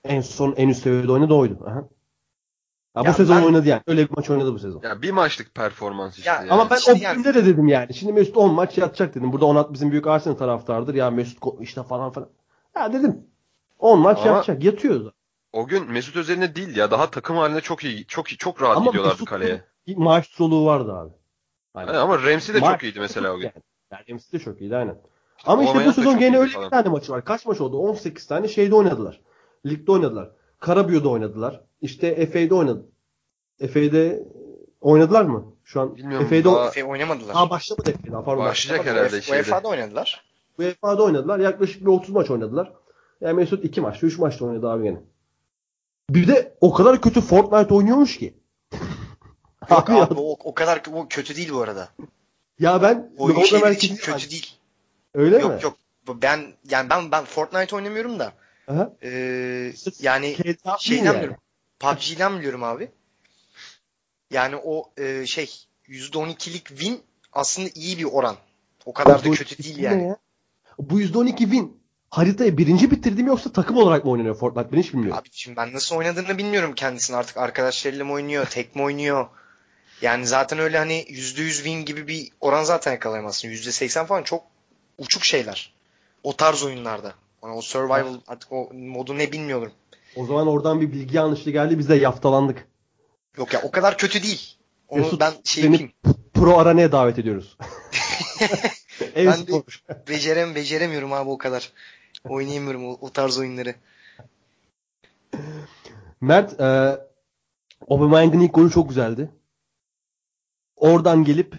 En 0.04 0.20
son 0.20 0.54
en 0.56 0.68
üst 0.68 0.82
seviyede 0.82 1.12
oynadı 1.12 1.34
oydu. 1.34 1.58
Aha. 1.66 1.84
Ha, 2.94 3.00
bu 3.02 3.06
Ya 3.06 3.12
sezon 3.12 3.36
ben- 3.36 3.42
oynadı 3.42 3.68
yani. 3.68 3.82
Öyle 3.86 4.08
bir 4.10 4.16
maç 4.16 4.30
oynadı 4.30 4.54
bu 4.54 4.58
sezon. 4.58 4.80
Ya 4.82 5.02
bir 5.02 5.10
maçlık 5.10 5.54
performans 5.54 6.18
işte. 6.18 6.30
Ya 6.30 6.36
yani. 6.36 6.50
Ama 6.52 6.70
ben 6.70 6.76
Şimdi 6.76 6.98
o 6.98 7.02
yani- 7.02 7.24
de 7.24 7.34
dedim 7.34 7.68
yani. 7.68 7.94
Şimdi 7.94 8.12
Mesut 8.12 8.36
10 8.36 8.54
maç 8.54 8.78
yatacak 8.78 9.14
dedim. 9.14 9.32
Burada 9.32 9.46
Onat 9.46 9.72
bizim 9.72 9.90
büyük 9.90 10.06
Arsenal 10.06 10.34
taraftardır. 10.34 10.94
Ya 10.94 11.10
Mesut 11.10 11.38
işte 11.60 11.82
falan 11.82 12.10
falan. 12.12 12.28
Ya 12.76 12.92
dedim. 12.92 13.26
10 13.78 13.98
maç 13.98 14.18
Ama- 14.18 14.26
yatacak. 14.26 14.64
Yatıyor. 14.64 15.04
da. 15.04 15.12
O 15.52 15.66
gün 15.66 15.90
Mesut 15.92 16.16
Özil'ine 16.16 16.56
değil 16.56 16.76
ya 16.76 16.90
daha 16.90 17.10
takım 17.10 17.36
halinde 17.36 17.60
çok 17.60 17.84
iyi 17.84 18.06
çok 18.06 18.32
iyi 18.32 18.36
çok 18.36 18.62
rahat 18.62 18.76
Ama 18.76 18.86
gidiyorlardı 18.86 19.14
Mesut'un 19.14 19.24
kaleye. 19.30 19.64
Bir 19.86 19.96
maçsoluğu 19.96 20.66
vardı 20.66 20.92
abi. 20.92 21.12
Hani 21.74 21.86
Yani 21.88 21.98
ama 21.98 22.22
Ramsey 22.22 22.54
de 22.54 22.60
maç- 22.60 22.72
çok 22.72 22.82
iyiydi 22.82 23.00
mesela 23.00 23.32
o 23.32 23.36
gün. 23.36 23.42
Yani, 23.44 23.52
yani 23.92 24.04
Ramsey 24.10 24.40
de 24.40 24.44
çok 24.44 24.60
iyiydi 24.60 24.76
aynen. 24.76 24.98
Ama 25.46 25.64
işte 25.64 25.86
bu 25.86 25.92
sezon 25.92 26.18
gene 26.18 26.38
öyle 26.38 26.48
bir 26.48 26.54
falan. 26.54 26.70
tane 26.70 26.88
maçı 26.88 27.12
var. 27.12 27.24
Kaç 27.24 27.46
maç 27.46 27.60
oldu? 27.60 27.78
18 27.78 28.26
tane 28.26 28.48
şeyde 28.48 28.74
oynadılar. 28.74 29.20
Ligde 29.66 29.92
oynadılar. 29.92 30.30
Karabüyü'de 30.60 31.08
oynadılar. 31.08 31.60
İşte 31.80 32.26
FA'de 32.26 32.54
oynadı. 32.54 32.86
FA'de 33.58 34.28
oynadılar 34.80 35.22
mı? 35.24 35.54
Şu 35.64 35.80
an 35.80 35.96
Bilmiyorum, 35.96 36.26
FA'de 36.26 36.44
daha- 36.44 36.68
Efe 36.68 36.84
oynamadılar. 36.84 37.34
Aa 37.36 37.50
başlamadı 37.50 37.92
FA'den. 37.92 38.24
Pardon. 38.24 38.44
Başlayacak 38.44 38.78
başlamadı. 38.78 39.00
herhalde 39.00 39.16
UEFA- 39.16 39.22
şeyde. 39.22 39.38
UEFA'da 39.40 39.68
oynadılar. 39.68 40.24
UEFA'da 40.58 41.02
oynadılar. 41.02 41.38
Yaklaşık 41.38 41.80
bir 41.82 41.86
30 41.86 42.10
maç 42.10 42.30
oynadılar. 42.30 42.72
Yani 43.20 43.34
Mesut 43.34 43.64
2 43.64 43.80
maçta 43.80 44.06
3 44.06 44.18
maçta 44.18 44.44
oynadı 44.44 44.68
abi 44.70 44.82
gene. 44.84 45.00
Bir 46.10 46.28
de 46.28 46.54
o 46.60 46.72
kadar 46.72 47.00
kötü 47.00 47.20
Fortnite 47.20 47.74
oynuyormuş 47.74 48.18
ki. 48.18 48.41
Yok 49.72 49.90
Abi 49.90 49.98
ya, 49.98 50.02
abi, 50.04 50.14
o, 50.16 50.30
o 50.44 50.54
kadar 50.54 50.82
o 50.92 51.06
kötü 51.08 51.36
değil 51.36 51.52
bu 51.52 51.60
arada. 51.62 51.88
ya 52.58 52.82
ben 52.82 53.10
Oyun 53.18 53.42
şeyleri 53.42 53.74
için 53.74 53.96
kötü 53.96 54.30
değil. 54.30 54.54
Öyle 55.14 55.36
mi? 55.36 55.42
yok 55.42 55.62
yok. 55.62 55.76
Ben 56.08 56.52
yani 56.70 56.90
ben 56.90 57.10
ben 57.10 57.24
Fortnite 57.24 57.76
oynamıyorum 57.76 58.18
da. 58.18 58.32
Aha. 58.68 58.92
Ee, 59.02 59.72
yani 60.00 60.36
GTA 60.36 60.78
şeyden 60.78 61.04
yani. 61.04 61.16
biliyorum. 61.16 61.36
PUBG'den 61.80 62.38
biliyorum 62.38 62.62
abi. 62.62 62.88
Yani 64.30 64.56
o 64.56 64.90
e, 64.98 65.26
şey 65.26 65.50
%12'lik 65.88 66.66
win 66.68 67.02
aslında 67.32 67.68
iyi 67.74 67.98
bir 67.98 68.04
oran. 68.04 68.36
O 68.86 68.92
kadar 68.92 69.24
da 69.24 69.28
Bu 69.28 69.34
kötü 69.34 69.62
değil 69.62 69.78
yani. 69.78 70.06
ya? 70.06 70.16
Bu 70.78 71.00
%12 71.00 71.36
win 71.38 71.82
haritayı 72.10 72.58
birinci 72.58 72.90
bitirdi 72.90 73.22
mi 73.22 73.28
yoksa 73.28 73.52
takım 73.52 73.76
olarak 73.76 74.04
mı 74.04 74.10
oynanıyor 74.10 74.34
Fortnite? 74.34 74.72
Ben 74.72 74.78
hiç 74.78 74.92
bilmiyorum. 74.92 75.18
Abi 75.18 75.28
şimdi 75.32 75.56
ben 75.56 75.72
nasıl 75.72 75.96
oynadığını 75.96 76.38
bilmiyorum 76.38 76.72
kendisini. 76.74 77.16
Artık 77.16 77.36
arkadaşlarıyla 77.36 78.04
mı 78.04 78.12
oynuyor, 78.12 78.46
tek 78.46 78.76
mi 78.76 78.82
oynuyor? 78.82 79.26
Yani 80.02 80.26
zaten 80.26 80.58
öyle 80.58 80.78
hani 80.78 81.04
%100 81.08 81.50
win 81.52 81.84
gibi 81.84 82.08
bir 82.08 82.30
oran 82.40 82.64
zaten 82.64 82.92
yakalayamazsın. 82.92 83.48
%80 83.48 84.06
falan 84.06 84.22
çok 84.22 84.44
uçuk 84.98 85.24
şeyler. 85.24 85.72
O 86.22 86.36
tarz 86.36 86.62
oyunlarda. 86.62 87.14
Yani 87.44 87.54
o 87.54 87.60
survival 87.60 88.14
artık 88.28 88.52
o 88.52 88.70
modu 88.74 89.18
ne 89.18 89.32
bilmiyorum. 89.32 89.72
O 90.16 90.26
zaman 90.26 90.46
oradan 90.46 90.80
bir 90.80 90.92
bilgi 90.92 91.16
yanlışlığı 91.16 91.50
geldi 91.50 91.78
biz 91.78 91.88
de 91.88 91.94
yaftalandık. 91.94 92.66
Yok 93.36 93.52
ya 93.52 93.62
o 93.62 93.70
kadar 93.70 93.98
kötü 93.98 94.22
değil. 94.22 94.56
Onu 94.88 95.00
Mesut, 95.00 95.20
ben 95.20 95.32
şey 95.44 95.64
seni 95.64 95.72
yapayım. 95.72 95.92
Pro 96.34 96.58
aranaya 96.58 96.92
davet 96.92 97.18
ediyoruz. 97.18 97.56
Ben 99.16 99.46
de-. 99.46 99.62
Becerem, 100.08 100.54
beceremiyorum 100.54 101.12
abi 101.12 101.30
o 101.30 101.38
kadar. 101.38 101.72
Oynayamıyorum 102.28 102.86
o, 102.86 102.98
o 103.00 103.10
tarz 103.10 103.38
oyunları. 103.38 103.74
Mert, 106.20 106.60
e, 106.60 106.98
Aubameyang'ın 107.88 108.40
ilk 108.40 108.54
golü 108.54 108.70
çok 108.70 108.88
güzeldi. 108.88 109.30
Oradan 110.82 111.24
gelip 111.24 111.54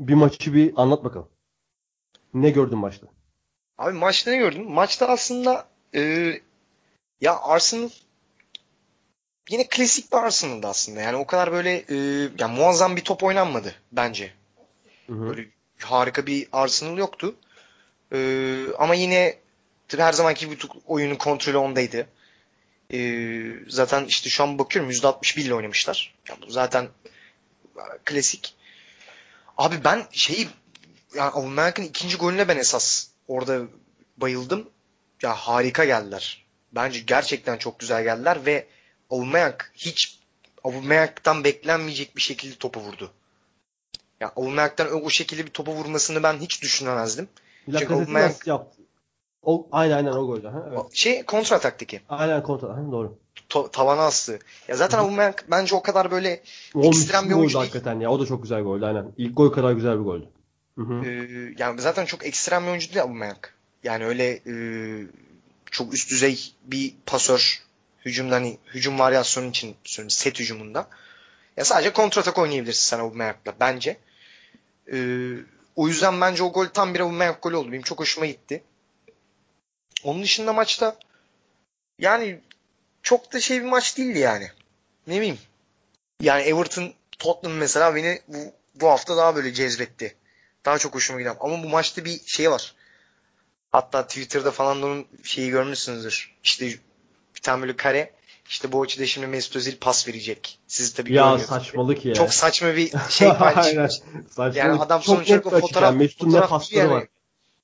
bir 0.00 0.14
maçı 0.14 0.54
bir 0.54 0.72
anlat 0.76 1.04
bakalım. 1.04 1.28
Ne 2.34 2.50
gördün 2.50 2.78
maçta? 2.78 3.06
Abi 3.78 3.92
maçta 3.92 4.30
ne 4.30 4.36
gördün? 4.36 4.70
Maçta 4.70 5.08
aslında 5.08 5.68
e, 5.94 6.32
ya 7.20 7.40
Arsenal 7.40 7.88
yine 9.50 9.68
klasik 9.68 10.12
bir 10.12 10.16
Arsenal'dı 10.16 10.66
aslında. 10.66 11.00
Yani 11.00 11.16
o 11.16 11.26
kadar 11.26 11.52
böyle 11.52 11.84
e, 11.88 11.96
yani 12.38 12.58
muazzam 12.58 12.96
bir 12.96 13.04
top 13.04 13.22
oynanmadı 13.22 13.74
bence. 13.92 14.32
Hı 15.06 15.12
hı. 15.12 15.28
Böyle 15.28 15.48
harika 15.78 16.26
bir 16.26 16.48
Arsenal 16.52 16.98
yoktu. 16.98 17.34
Ee, 18.12 18.66
ama 18.78 18.94
yine 18.94 19.38
tabii 19.88 20.02
her 20.02 20.12
zamanki 20.12 20.46
gibi 20.46 20.58
oyunun 20.86 21.14
kontrolü 21.14 21.56
ondaydı. 21.56 22.06
Ee, 22.92 23.42
zaten 23.68 24.04
işte 24.04 24.30
şu 24.30 24.42
an 24.42 24.58
bakıyorum 24.58 24.90
%61 24.90 25.40
ile 25.40 25.54
oynamışlar. 25.54 26.14
Yani 26.28 26.38
bu 26.46 26.50
zaten 26.50 26.88
klasik. 28.04 28.55
Abi 29.56 29.84
ben 29.84 30.06
şeyi 30.10 30.48
yani 31.14 31.30
Aubameyang'ın 31.30 31.82
ikinci 31.82 32.16
golüne 32.16 32.48
ben 32.48 32.56
esas 32.56 33.08
orada 33.28 33.60
bayıldım. 34.16 34.68
Ya 35.22 35.34
harika 35.34 35.84
geldiler. 35.84 36.46
Bence 36.72 37.00
gerçekten 37.00 37.56
çok 37.56 37.78
güzel 37.78 38.02
geldiler 38.02 38.46
ve 38.46 38.66
Aubameyang 39.10 39.60
hiç 39.74 40.18
Aubameyang'dan 40.64 41.44
beklenmeyecek 41.44 42.16
bir 42.16 42.22
şekilde 42.22 42.56
topu 42.56 42.80
vurdu. 42.80 43.12
Ya 44.20 44.28
Aubameyang'dan 44.36 45.04
o 45.04 45.10
şekilde 45.10 45.46
bir 45.46 45.50
topu 45.50 45.72
vurmasını 45.72 46.22
ben 46.22 46.38
hiç 46.38 46.62
düşünemezdim. 46.62 47.28
Lacazette 47.68 47.94
Aubameyang- 47.94 48.12
nasıl 48.28 48.50
yaptı? 48.50 48.82
O, 49.46 49.68
aynen 49.72 49.96
aynen 49.96 50.12
o 50.12 50.26
goldü. 50.26 50.46
Ha, 50.46 50.64
evet. 50.68 50.80
Şey 50.92 51.22
kontra 51.22 51.56
ataktaki. 51.56 52.00
Aynen 52.08 52.42
kontrol. 52.42 52.70
Ha, 52.70 52.92
doğru. 52.92 53.18
To- 53.50 53.70
tavana 53.70 54.02
astı. 54.02 54.38
Ya 54.68 54.76
zaten 54.76 54.98
Aubameyang 54.98 55.34
bence 55.50 55.74
o 55.74 55.82
kadar 55.82 56.10
böyle 56.10 56.42
O 56.74 56.84
Ekstrem 56.84 57.28
bir 57.28 57.34
oyuncu 57.34 57.54
değil. 57.54 57.64
hakikaten 57.64 58.00
ya. 58.00 58.10
O 58.10 58.20
da 58.20 58.26
çok 58.26 58.42
güzel 58.42 58.62
goldü 58.62 58.84
aynen. 58.84 59.12
İlk 59.16 59.36
gol 59.36 59.52
kadar 59.52 59.72
güzel 59.72 59.98
bir 59.98 60.04
goldü. 60.04 60.28
Ee, 60.78 61.54
yani 61.58 61.80
zaten 61.80 62.04
çok 62.04 62.26
ekstrem 62.26 62.62
bir 62.62 62.68
oyuncu 62.68 62.88
değil 62.88 63.02
Aubameyang. 63.02 63.44
Yani 63.84 64.06
öyle 64.06 64.40
e, 64.46 64.54
çok 65.70 65.94
üst 65.94 66.10
düzey 66.10 66.52
bir 66.64 66.94
pasör 67.06 67.62
hücumda 68.04 68.34
hani 68.34 68.58
hücum 68.74 68.98
varyasyonu 68.98 69.46
için 69.46 69.76
söyleyeyim 69.84 70.10
set 70.10 70.40
hücumunda. 70.40 70.88
Ya 71.56 71.64
sadece 71.64 71.92
kontratak 71.92 72.38
oynayabilirsin 72.38 72.84
sen 72.96 72.98
Aubameyang'la 73.04 73.54
bence. 73.60 73.96
Ee, 74.92 75.32
o 75.76 75.88
yüzden 75.88 76.20
bence 76.20 76.42
o 76.42 76.52
gol 76.52 76.66
tam 76.66 76.94
bir 76.94 77.00
Aubameyang 77.00 77.36
golü 77.42 77.56
oldu. 77.56 77.72
Benim 77.72 77.82
çok 77.82 77.98
hoşuma 78.00 78.26
gitti. 78.26 78.62
Onun 80.06 80.22
dışında 80.22 80.52
maçta 80.52 80.96
yani 81.98 82.40
çok 83.02 83.32
da 83.32 83.40
şey 83.40 83.60
bir 83.60 83.66
maç 83.66 83.98
değildi 83.98 84.18
yani. 84.18 84.50
Ne 85.06 85.16
bileyim. 85.16 85.38
Yani 86.20 86.42
Everton 86.42 86.92
Tottenham 87.18 87.56
mesela 87.56 87.94
beni 87.94 88.20
bu, 88.28 88.38
bu 88.74 88.88
hafta 88.88 89.16
daha 89.16 89.36
böyle 89.36 89.52
cezbetti. 89.52 90.16
Daha 90.64 90.78
çok 90.78 90.94
hoşuma 90.94 91.18
giden. 91.18 91.36
Ama 91.40 91.62
bu 91.62 91.68
maçta 91.68 92.04
bir 92.04 92.20
şey 92.26 92.50
var. 92.50 92.74
Hatta 93.72 94.06
Twitter'da 94.06 94.50
falan 94.50 94.82
da 94.82 94.86
onun 94.86 95.06
şeyi 95.22 95.50
görmüşsünüzdür. 95.50 96.34
İşte 96.44 96.66
bir 97.34 97.40
tane 97.42 97.62
böyle 97.62 97.76
kare. 97.76 98.12
İşte 98.48 98.72
bu 98.72 98.82
açıda 98.82 99.06
şimdi 99.06 99.26
Mesut 99.26 99.56
Özil 99.56 99.76
pas 99.76 100.08
verecek. 100.08 100.58
Siz 100.66 100.94
tabii 100.94 101.14
Ya 101.14 101.38
saçmalık 101.38 102.04
ya. 102.04 102.14
Çok 102.14 102.34
saçma 102.34 102.76
bir 102.76 102.92
şey 103.10 103.32
paylaşmış. 103.32 104.00
Yani 104.54 104.80
adam 104.80 105.02
sonuç 105.02 105.30
olarak 105.30 105.44
fotoğraf, 105.44 105.82
yani. 105.82 105.98
Mesut'un 105.98 106.26
ne 106.26 106.30
fotoğraf 106.30 106.50
pasları 106.50 106.90
var. 106.90 107.06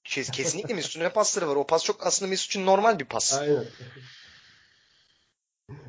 Kes- 0.04 0.30
Kesinlikle 0.30 0.74
Mesut'un 0.74 1.00
ne 1.00 1.08
pasları 1.08 1.48
var. 1.48 1.56
O 1.56 1.66
pas 1.66 1.84
çok 1.84 2.06
aslında 2.06 2.28
Mesut 2.30 2.46
için 2.46 2.66
normal 2.66 2.98
bir 2.98 3.04
pas. 3.04 3.38
Aynen. 3.38 3.64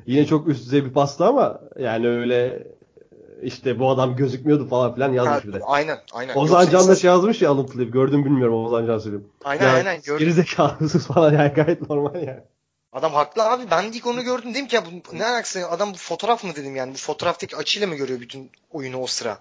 Yine 0.06 0.26
çok 0.26 0.48
üst 0.48 0.64
düzey 0.64 0.84
bir 0.84 0.92
pastı 0.92 1.24
ama 1.24 1.60
yani 1.78 2.08
öyle 2.08 2.66
işte 3.42 3.78
bu 3.78 3.90
adam 3.90 4.16
gözükmüyordu 4.16 4.68
falan 4.68 4.94
filan 4.94 5.08
Ha, 5.08 5.14
yazmış 5.14 5.44
bir 5.44 5.52
de. 5.52 5.64
aynen, 5.64 6.00
aynen. 6.12 6.34
Ozan 6.34 6.70
Can 6.70 6.88
da 6.88 6.96
şey 6.96 7.10
yazmış 7.10 7.42
ya 7.42 7.50
alıntılı. 7.50 7.84
Gördüm 7.84 8.24
bilmiyorum 8.24 8.64
Ozan 8.66 8.86
Can 8.86 8.98
söyleyeyim. 8.98 9.28
Aynen 9.44 9.64
Ya, 9.64 9.74
aynen 9.74 10.02
gördüm. 10.02 10.18
Gerizekalısız 10.18 11.06
falan 11.06 11.32
yani 11.32 11.52
gayet 11.52 11.90
normal 11.90 12.14
yani. 12.14 12.40
Adam 12.92 13.12
haklı 13.12 13.50
abi. 13.50 13.70
Ben 13.70 13.92
ilk 13.92 14.06
onu 14.06 14.22
gördüm. 14.22 14.54
Dedim 14.54 14.66
ki 14.66 14.76
ya 14.76 14.82
bu 14.86 15.16
ne 15.18 15.24
alakası? 15.26 15.68
Adam 15.70 15.92
bu 15.92 15.96
fotoğraf 15.96 16.44
mı 16.44 16.56
dedim 16.56 16.76
yani. 16.76 16.92
Bu 16.94 16.98
fotoğraftaki 16.98 17.56
açıyla 17.56 17.88
mı 17.88 17.94
görüyor 17.94 18.20
bütün 18.20 18.50
oyunu 18.70 18.98
o 18.98 19.06
sıra? 19.06 19.38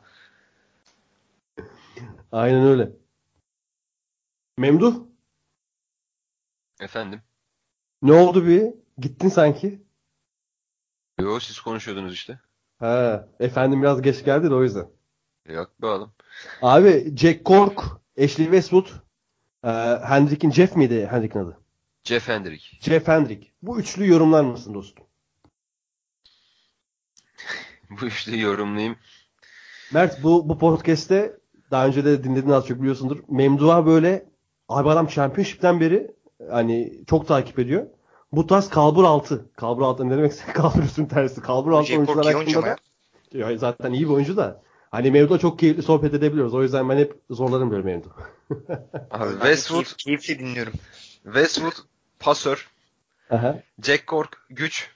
Aynen 2.31 2.67
öyle. 2.67 2.89
Memduh 4.57 4.95
Efendim. 6.81 7.21
ne 8.01 8.13
oldu 8.13 8.47
bir? 8.47 8.63
Gittin 8.97 9.29
sanki. 9.29 9.83
Yo 11.19 11.39
siz 11.39 11.59
konuşuyordunuz 11.59 12.13
işte. 12.13 12.39
Ha, 12.79 13.27
efendim 13.39 13.81
biraz 13.81 14.01
geç 14.01 14.25
geldi 14.25 14.49
de 14.49 14.53
o 14.53 14.63
yüzden. 14.63 14.87
Yok 15.49 15.81
be 15.81 15.85
oğlum. 15.87 16.13
Abi 16.61 17.17
Jack 17.17 17.45
Cork, 17.45 17.79
Ashley 18.23 18.45
Westwood, 18.45 18.87
e, 19.63 19.69
Hendrick'in 20.07 20.51
Jeff 20.51 20.75
miydi 20.75 21.07
Hendrick'in 21.11 21.39
adı? 21.45 21.57
Jeff 22.03 22.27
Hendrick. 22.27 22.65
Jeff 22.81 23.07
Hendrick. 23.07 23.51
Bu 23.61 23.79
üçlü 23.79 24.07
yorumlar 24.07 24.43
mısın 24.43 24.73
dostum? 24.73 25.05
Bu 27.89 28.05
üçlü 28.05 28.39
yorumlayayım. 28.41 28.95
Mert 29.93 30.23
bu 30.23 30.49
bu 30.49 30.59
podcast'te 30.59 31.37
daha 31.71 31.87
önce 31.87 32.05
de 32.05 32.23
dinledin 32.23 32.49
az 32.49 32.67
çok 32.67 32.79
biliyorsundur. 32.81 33.23
Memduha 33.29 33.85
böyle 33.85 34.32
abi 34.69 34.89
adam 34.89 35.07
Championship'ten 35.07 35.79
beri 35.79 36.11
hani 36.49 37.03
çok 37.07 37.27
takip 37.27 37.59
ediyor. 37.59 37.85
Bu 38.31 38.47
tarz 38.47 38.69
kalbur 38.69 39.03
altı. 39.03 39.45
Kalbur 39.55 39.81
altı 39.81 40.09
ne 40.09 40.17
demekse 40.17 40.45
kalbur 40.53 40.83
üstün 40.83 41.05
tersi. 41.05 41.41
Kalbur 41.41 41.71
altı 41.71 41.87
Jack 41.87 42.05
Cork 42.05 42.09
oyuncular 42.17 42.35
oyuncu 42.35 42.57
hakkında 42.57 42.67
ama 42.71 42.77
da 43.33 43.51
ya 43.51 43.57
zaten 43.57 43.93
iyi 43.93 44.05
bir 44.05 44.13
oyuncu 44.13 44.37
da. 44.37 44.61
Hani 44.91 45.11
Memduh'a 45.11 45.39
çok 45.39 45.59
keyifli 45.59 45.83
sohbet 45.83 46.13
edebiliyoruz. 46.13 46.53
O 46.53 46.63
yüzden 46.63 46.89
ben 46.89 46.97
hep 46.97 47.19
zorlarım 47.29 47.71
böyle 47.71 47.83
Memduh. 47.83 48.09
Abi 49.11 49.31
Westwood, 49.31 49.83
keyif- 49.83 49.95
keyifli 49.97 50.39
dinliyorum. 50.39 50.73
Westwood 51.23 51.73
pasör. 52.19 52.69
Aha. 53.29 53.59
Jack 53.83 54.07
Cork 54.07 54.37
güç. 54.49 54.89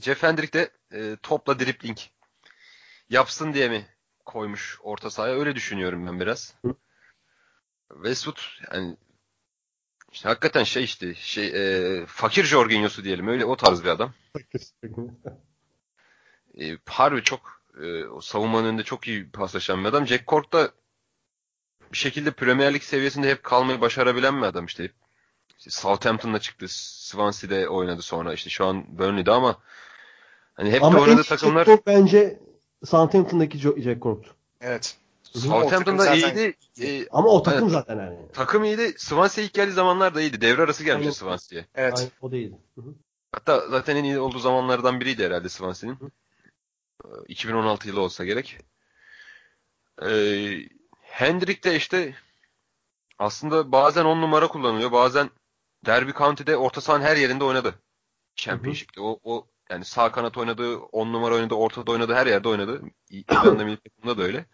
Jeff 0.00 0.22
Hendrick 0.22 0.58
de 0.58 0.70
e, 0.92 1.16
topla 1.22 1.58
dribling 1.58 1.98
yapsın 3.10 3.54
diye 3.54 3.68
mi 3.68 3.86
koymuş 4.24 4.78
orta 4.82 5.10
sahaya? 5.10 5.34
Öyle 5.38 5.54
düşünüyorum 5.54 6.06
ben 6.06 6.20
biraz. 6.20 6.54
Hı. 6.64 6.74
Westwood 7.94 8.38
yani 8.72 8.96
işte 10.12 10.28
hakikaten 10.28 10.64
şey 10.64 10.84
işte 10.84 11.14
şey 11.14 11.46
e, 11.46 12.06
fakir 12.06 12.44
Jorginho'su 12.44 13.04
diyelim 13.04 13.28
öyle 13.28 13.44
o 13.44 13.56
tarz 13.56 13.84
bir 13.84 13.88
adam. 13.88 14.12
E, 16.60 16.78
harbi 16.86 17.22
çok 17.22 17.62
e, 17.82 18.04
o 18.04 18.20
savunmanın 18.20 18.68
önünde 18.68 18.82
çok 18.82 19.08
iyi 19.08 19.30
paslaşan 19.30 19.80
bir 19.80 19.88
adam. 19.88 20.06
Jack 20.06 20.28
Cork 20.28 20.52
da 20.52 20.70
bir 21.92 21.96
şekilde 21.96 22.30
Premier 22.30 22.74
Lig 22.74 22.82
seviyesinde 22.82 23.30
hep 23.30 23.42
kalmayı 23.42 23.80
başarabilen 23.80 24.42
bir 24.42 24.46
adam 24.46 24.66
işte. 24.66 24.90
İşte 25.58 25.70
Southampton'da 25.70 26.38
çıktı, 26.38 26.66
Swansea'de 26.68 27.68
oynadı 27.68 28.02
sonra 28.02 28.34
işte 28.34 28.50
şu 28.50 28.66
an 28.66 28.98
Burnley'de 28.98 29.30
ama 29.30 29.58
hani 30.54 30.70
hep 30.70 30.80
de 30.80 30.86
Ama 30.86 30.98
en 30.98 31.02
oynadığı 31.02 31.22
takımlar 31.22 31.64
Cork 31.64 31.86
bence 31.86 32.40
Southampton'daki 32.84 33.58
Jack 33.58 34.02
Cork'tu. 34.02 34.34
Evet. 34.60 34.96
Southampton'da 35.34 36.14
iyiydi. 36.14 36.56
E, 36.80 37.08
Ama 37.10 37.28
o 37.28 37.42
takım 37.42 37.62
Evet. 37.62 37.72
zaten 37.72 37.96
yani. 37.96 38.18
takım 38.32 38.64
iyiydi. 38.64 38.94
Swansea 38.98 39.44
ilk 39.44 39.54
geldiği 39.54 39.72
zamanlar 39.72 40.14
da 40.14 40.20
iyiydi. 40.20 40.40
Devre 40.40 40.62
arası 40.62 40.84
gelmişti. 40.84 41.12
Swansea'ye. 41.12 41.66
Evet. 41.74 41.94
Aynen, 41.98 42.10
o 42.20 42.32
değildi. 42.32 42.56
Hı 42.74 42.80
hı. 42.80 42.94
Hatta 43.32 43.68
zaten 43.70 43.96
en 43.96 44.04
iyi 44.04 44.18
olduğu 44.18 44.38
zamanlardan 44.38 45.00
biriydi 45.00 45.24
herhalde 45.24 45.48
Swansea'nin. 45.48 45.98
Ee, 47.04 47.08
2016 47.28 47.88
yılı 47.88 48.00
olsa 48.00 48.24
gerek. 48.24 48.58
Ee, 50.02 50.58
Hendrick 51.00 51.62
de 51.70 51.76
işte 51.76 52.14
aslında 53.18 53.72
bazen 53.72 54.04
10 54.04 54.22
numara 54.22 54.48
kullanılıyor. 54.48 54.92
Bazen 54.92 55.30
Derby 55.86 56.12
County'de 56.12 56.56
orta 56.56 56.80
sahanın 56.80 57.04
her 57.04 57.16
yerinde 57.16 57.44
oynadı. 57.44 57.74
Championship'te. 58.36 59.00
O, 59.00 59.20
o 59.24 59.46
yani 59.70 59.84
sağ 59.84 60.12
kanat 60.12 60.36
oynadı, 60.38 60.76
10 60.78 61.12
numara 61.12 61.34
oynadı, 61.34 61.54
ortada 61.54 61.92
oynadı, 61.92 62.14
her 62.14 62.26
yerde 62.26 62.48
oynadı. 62.48 62.82
İrlanda 63.10 63.64
milli 63.64 63.76
takımında 63.76 64.18
da 64.18 64.22
öyle. 64.22 64.46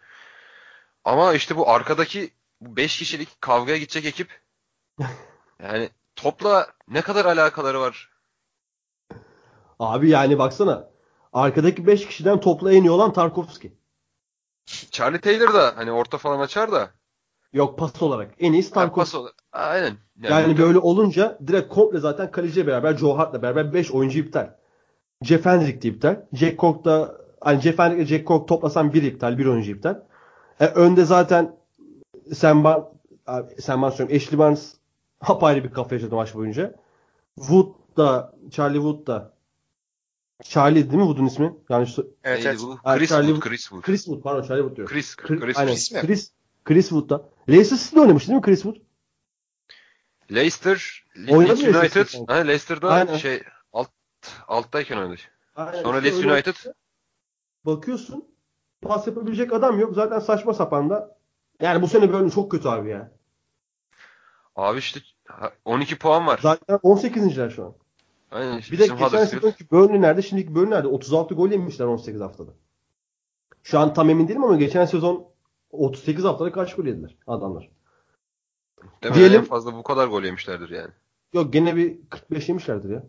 Ama 1.05 1.33
işte 1.33 1.57
bu 1.57 1.69
arkadaki 1.69 2.29
5 2.61 2.97
kişilik 2.97 3.41
kavgaya 3.41 3.77
gidecek 3.77 4.05
ekip 4.05 4.29
yani 5.63 5.89
topla 6.15 6.67
ne 6.87 7.01
kadar 7.01 7.25
alakaları 7.25 7.79
var? 7.81 8.09
Abi 9.79 10.09
yani 10.09 10.39
baksana. 10.39 10.89
Arkadaki 11.33 11.87
5 11.87 12.07
kişiden 12.07 12.39
topla 12.39 12.73
en 12.73 12.83
iyi 12.83 12.91
olan 12.91 13.13
Tarkovski. 13.13 13.73
Charlie 14.91 15.21
Taylor 15.21 15.53
da 15.53 15.73
hani 15.77 15.91
orta 15.91 16.17
falan 16.17 16.39
açar 16.39 16.71
da 16.71 16.89
Yok 17.53 17.79
pas 17.79 18.01
olarak. 18.01 18.33
En 18.39 18.53
iyisi 18.53 18.73
Tarkovski. 18.73 19.13
pas 19.17 19.21
ol- 19.21 19.29
Aynen. 19.51 19.97
Yani, 20.21 20.47
burada- 20.47 20.63
böyle 20.63 20.77
olunca 20.79 21.39
direkt 21.47 21.73
komple 21.73 21.99
zaten 21.99 22.31
kaleciyle 22.31 22.67
beraber 22.67 22.97
Joe 22.97 23.17
Hart'la 23.17 23.41
beraber 23.41 23.73
5 23.73 23.91
oyuncu 23.91 24.19
iptal. 24.19 24.55
Jeff 25.23 25.45
Hendrick 25.45 25.81
de 25.81 25.87
iptal. 25.87 26.25
Jack 26.33 26.59
Cork 26.59 26.85
da 26.85 27.17
hani 27.41 27.61
Jeff 27.61 27.79
Hendrick 27.79 28.01
ile 28.01 28.17
Jack 28.17 28.27
Cork 28.27 28.47
toplasan 28.47 28.93
bir 28.93 29.03
iptal, 29.03 29.37
bir 29.37 29.45
oyuncu 29.45 29.71
iptal. 29.71 30.01
E, 30.59 30.65
önde 30.65 31.05
zaten 31.05 31.55
Sam 32.33 32.63
Bar 32.63 32.83
abi, 33.27 33.61
Sam 33.61 33.81
Barnes 33.81 33.97
diyorum, 33.97 34.15
Ashley 34.15 34.39
Barnes 34.39 34.73
apayrı 35.21 35.63
bir 35.63 35.71
kafa 35.71 35.95
yaşadı 35.95 36.15
maç 36.15 36.35
boyunca. 36.35 36.75
Wood 37.35 37.73
da 37.97 38.33
Charlie 38.51 38.75
Wood 38.77 39.07
da 39.07 39.35
Charlie 40.43 40.75
değil 40.91 41.01
mi 41.01 41.07
Wood'un 41.07 41.25
ismi? 41.25 41.55
Yanlış 41.69 41.99
Evet, 42.23 42.45
evet. 42.45 42.59
bu? 42.61 42.77
Ha, 42.83 42.97
Chris 42.97 43.11
Charlie- 43.11 43.27
Wood, 43.27 43.49
Chris 43.49 43.61
Wood. 43.61 43.81
Chris 43.81 44.03
Wood 44.05 44.21
pardon 44.21 44.47
Charlie 44.47 44.61
Wood 44.61 44.75
diyorum. 44.75 44.93
Chris, 44.93 45.15
Chris, 45.15 45.39
Chris 45.41 45.57
aynen. 45.57 45.73
Chris 45.73 45.91
mi? 45.91 46.01
Chris, 46.01 46.31
Chris 46.65 46.89
Wood 46.89 47.09
da. 47.09 47.29
Leicester 47.49 47.77
City'de 47.77 47.99
oynamış 48.01 48.27
değil 48.27 48.35
mi 48.39 48.41
Chris 48.45 48.61
Wood? 48.61 48.77
Leicester, 50.31 51.03
Leeds 51.17 51.49
Leicester 51.49 51.81
United. 51.81 52.27
Ha, 52.27 52.33
Leicester'da 52.35 52.89
Aynen. 52.89 53.17
şey 53.17 53.43
alt 53.73 53.89
alttayken 54.47 54.97
oynadı. 54.97 55.15
Aynen, 55.55 55.83
Sonra 55.83 55.97
işte 55.97 56.11
Leeds 56.11 56.25
United. 56.25 56.71
Bakıyorsun 57.65 58.25
pas 58.85 59.07
yapabilecek 59.07 59.53
adam 59.53 59.79
yok. 59.79 59.95
Zaten 59.95 60.19
saçma 60.19 60.53
sapan 60.53 60.89
da. 60.89 61.17
Yani 61.61 61.81
bu 61.81 61.87
sene 61.87 62.13
böyle 62.13 62.29
çok 62.29 62.51
kötü 62.51 62.67
abi 62.69 62.89
ya. 62.89 63.11
Abi 64.55 64.79
işte 64.79 64.99
ha, 65.27 65.51
12 65.65 65.97
puan 65.97 66.27
var. 66.27 66.39
Zaten 66.41 66.75
18.ler 66.75 67.49
şu 67.49 67.65
an. 67.65 67.73
Aynen, 68.31 68.61
Bir 68.71 68.79
de 68.79 68.87
geçen 68.87 69.25
sezonki 69.25 69.71
Burnley 69.71 70.01
nerede? 70.01 70.21
Şimdiki 70.21 70.55
Burnley 70.55 70.69
nerede? 70.71 70.87
36 70.87 71.35
gol 71.35 71.49
yemişler 71.49 71.85
18 71.85 72.21
haftada. 72.21 72.51
Şu 73.63 73.79
an 73.79 73.93
tam 73.93 74.09
emin 74.09 74.27
değilim 74.27 74.43
ama 74.43 74.55
geçen 74.55 74.85
sezon 74.85 75.27
38 75.71 76.23
haftada 76.23 76.51
kaç 76.51 76.75
gol 76.75 76.85
yediler 76.85 77.15
adamlar? 77.27 77.69
Mi? 79.03 79.13
Diyelim- 79.13 79.39
En 79.39 79.45
fazla 79.45 79.73
bu 79.75 79.83
kadar 79.83 80.07
gol 80.07 80.23
yemişlerdir 80.23 80.69
yani. 80.69 80.91
Yok 81.33 81.53
gene 81.53 81.75
bir 81.75 81.97
45 82.09 82.49
yemişlerdir 82.49 82.89
ya. 82.89 83.03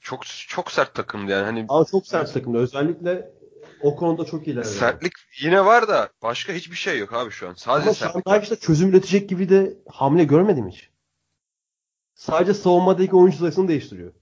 Çok 0.00 0.26
çok 0.26 0.70
sert 0.72 0.94
takımdı 0.94 1.30
yani. 1.32 1.44
Hani 1.44 1.66
Ama 1.68 1.84
çok 1.84 2.06
sert 2.06 2.34
takımda. 2.34 2.58
Özellikle 2.58 3.32
o 3.82 3.96
konuda 3.96 4.24
çok 4.24 4.46
iyiler. 4.46 4.64
yani. 4.64 4.74
sertlik 4.74 5.12
yine 5.40 5.64
var 5.64 5.88
da 5.88 6.08
başka 6.22 6.52
hiçbir 6.52 6.76
şey 6.76 6.98
yok 6.98 7.12
abi 7.12 7.30
şu 7.30 7.48
an. 7.48 7.54
Sadece 7.54 7.88
Ama 7.88 7.94
sertlik. 7.94 8.26
daha 8.26 8.38
işte 8.38 8.56
çözüm 8.56 8.88
üretecek 8.88 9.28
gibi 9.28 9.48
de 9.48 9.74
hamle 9.88 10.24
görmedim 10.24 10.68
hiç. 10.68 10.90
Sadece 12.14 12.54
savunmadaki 12.54 13.16
oyuncu 13.16 13.38
sayısını 13.38 13.68
değiştiriyor. 13.68 14.12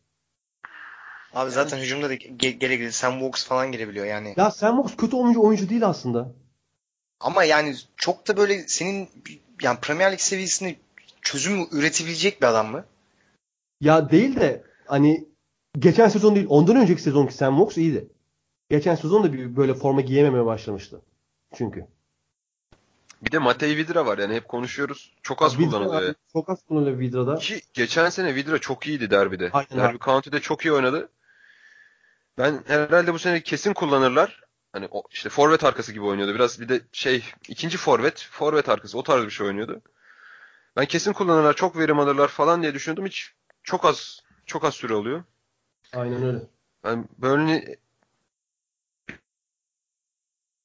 Abi 1.34 1.50
zaten 1.50 1.78
hücumda 1.78 2.08
da 2.08 2.14
ge- 2.14 2.50
gelebilir. 2.50 2.90
Sam 2.90 3.20
Vokes 3.22 3.44
falan 3.46 3.72
girebiliyor 3.72 4.06
yani. 4.06 4.34
Ya 4.36 4.50
Sam 4.50 4.76
Mox 4.76 4.96
kötü 4.96 5.16
oyuncu 5.16 5.42
oyuncu 5.42 5.68
değil 5.68 5.86
aslında. 5.86 6.32
Ama 7.20 7.44
yani 7.44 7.76
çok 7.96 8.28
da 8.28 8.36
böyle 8.36 8.68
senin 8.68 9.08
yani 9.62 9.78
Premier 9.80 10.12
Lig 10.12 10.20
seviyesinde 10.20 10.76
çözüm 11.22 11.66
üretebilecek 11.72 12.42
bir 12.42 12.46
adam 12.46 12.66
mı? 12.70 12.84
Ya 13.80 14.10
değil 14.10 14.36
de 14.36 14.64
hani 14.86 15.28
geçen 15.78 16.08
sezon 16.08 16.34
değil 16.34 16.46
ondan 16.48 16.76
önceki 16.76 17.02
sezonki 17.02 17.34
Sam 17.34 17.54
Mox 17.54 17.76
iyiydi. 17.76 18.08
Geçen 18.70 18.94
sezon 18.94 19.24
da 19.24 19.32
bir 19.32 19.56
böyle 19.56 19.74
forma 19.74 20.00
giyememeye 20.00 20.44
başlamıştı. 20.46 21.00
Çünkü. 21.54 21.86
Bir 23.22 23.32
de 23.32 23.38
Matej 23.38 23.76
Vidra 23.76 24.06
var 24.06 24.18
yani 24.18 24.34
hep 24.34 24.48
konuşuyoruz. 24.48 25.12
Çok 25.22 25.42
az 25.42 25.58
Vidra 25.58 25.70
kullanılıyor. 25.70 26.02
abi, 26.02 26.14
Çok 26.32 26.48
az 26.48 26.64
kullanılıyor 26.66 26.98
Vidra'da. 26.98 27.36
Ki 27.36 27.60
geçen 27.74 28.08
sene 28.08 28.34
Vidra 28.34 28.58
çok 28.58 28.86
iyiydi 28.86 29.10
derbide. 29.10 29.50
Aynen 29.52 29.70
Derby 29.70 29.96
abi. 29.96 29.98
County'de 29.98 30.40
çok 30.40 30.64
iyi 30.64 30.72
oynadı. 30.72 31.08
Ben 32.38 32.62
herhalde 32.66 33.14
bu 33.14 33.18
sene 33.18 33.42
kesin 33.42 33.72
kullanırlar. 33.72 34.40
Hani 34.72 34.88
o, 34.90 35.02
işte 35.10 35.28
forvet 35.28 35.64
arkası 35.64 35.92
gibi 35.92 36.04
oynuyordu. 36.04 36.34
Biraz 36.34 36.60
bir 36.60 36.68
de 36.68 36.80
şey 36.92 37.24
ikinci 37.48 37.78
forvet, 37.78 38.28
forvet 38.30 38.68
arkası 38.68 38.98
o 38.98 39.02
tarz 39.02 39.24
bir 39.24 39.30
şey 39.30 39.46
oynuyordu. 39.46 39.80
Ben 40.76 40.86
kesin 40.86 41.12
kullanırlar, 41.12 41.56
çok 41.56 41.78
verim 41.78 41.98
alırlar 41.98 42.28
falan 42.28 42.62
diye 42.62 42.74
düşündüm. 42.74 43.06
Hiç 43.06 43.32
çok 43.62 43.84
az 43.84 44.20
çok 44.46 44.64
az 44.64 44.74
süre 44.74 44.94
oluyor. 44.94 45.24
Aynen 45.92 46.22
öyle. 46.22 46.38
Ben 46.84 47.08
Burnley 47.18 47.76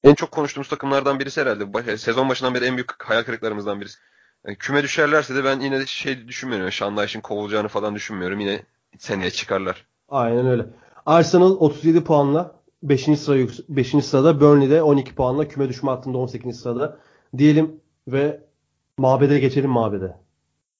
en 0.03 0.13
çok 0.15 0.31
konuştuğumuz 0.31 0.67
takımlardan 0.69 1.19
birisi 1.19 1.41
herhalde. 1.41 1.73
Baş- 1.73 2.01
Sezon 2.01 2.29
başından 2.29 2.53
beri 2.53 2.65
en 2.65 2.75
büyük 2.75 3.03
hayal 3.03 3.23
kırıklarımızdan 3.23 3.81
birisi. 3.81 3.99
Yani 4.45 4.57
küme 4.57 4.83
düşerlerse 4.83 5.35
de 5.35 5.43
ben 5.43 5.59
yine 5.59 5.79
de 5.79 5.85
şey 5.85 6.27
düşünmüyorum. 6.27 6.71
Şandayş'ın 6.71 7.21
kovulacağını 7.21 7.67
falan 7.67 7.95
düşünmüyorum. 7.95 8.39
Yine 8.39 8.63
seneye 8.97 9.31
çıkarlar. 9.31 9.85
Aynen 10.09 10.47
öyle. 10.47 10.65
Arsenal 11.05 11.51
37 11.51 12.03
puanla 12.03 12.55
5. 12.83 13.19
sıra 13.19 13.47
5. 13.69 14.05
sırada 14.05 14.41
Burnley'de 14.41 14.81
12 14.81 15.15
puanla 15.15 15.47
küme 15.47 15.69
düşme 15.69 15.89
hattında 15.91 16.17
18. 16.17 16.59
sırada 16.59 16.97
diyelim 17.37 17.79
ve 18.07 18.41
mabede 18.97 19.39
geçelim 19.39 19.69
mabede. 19.69 20.17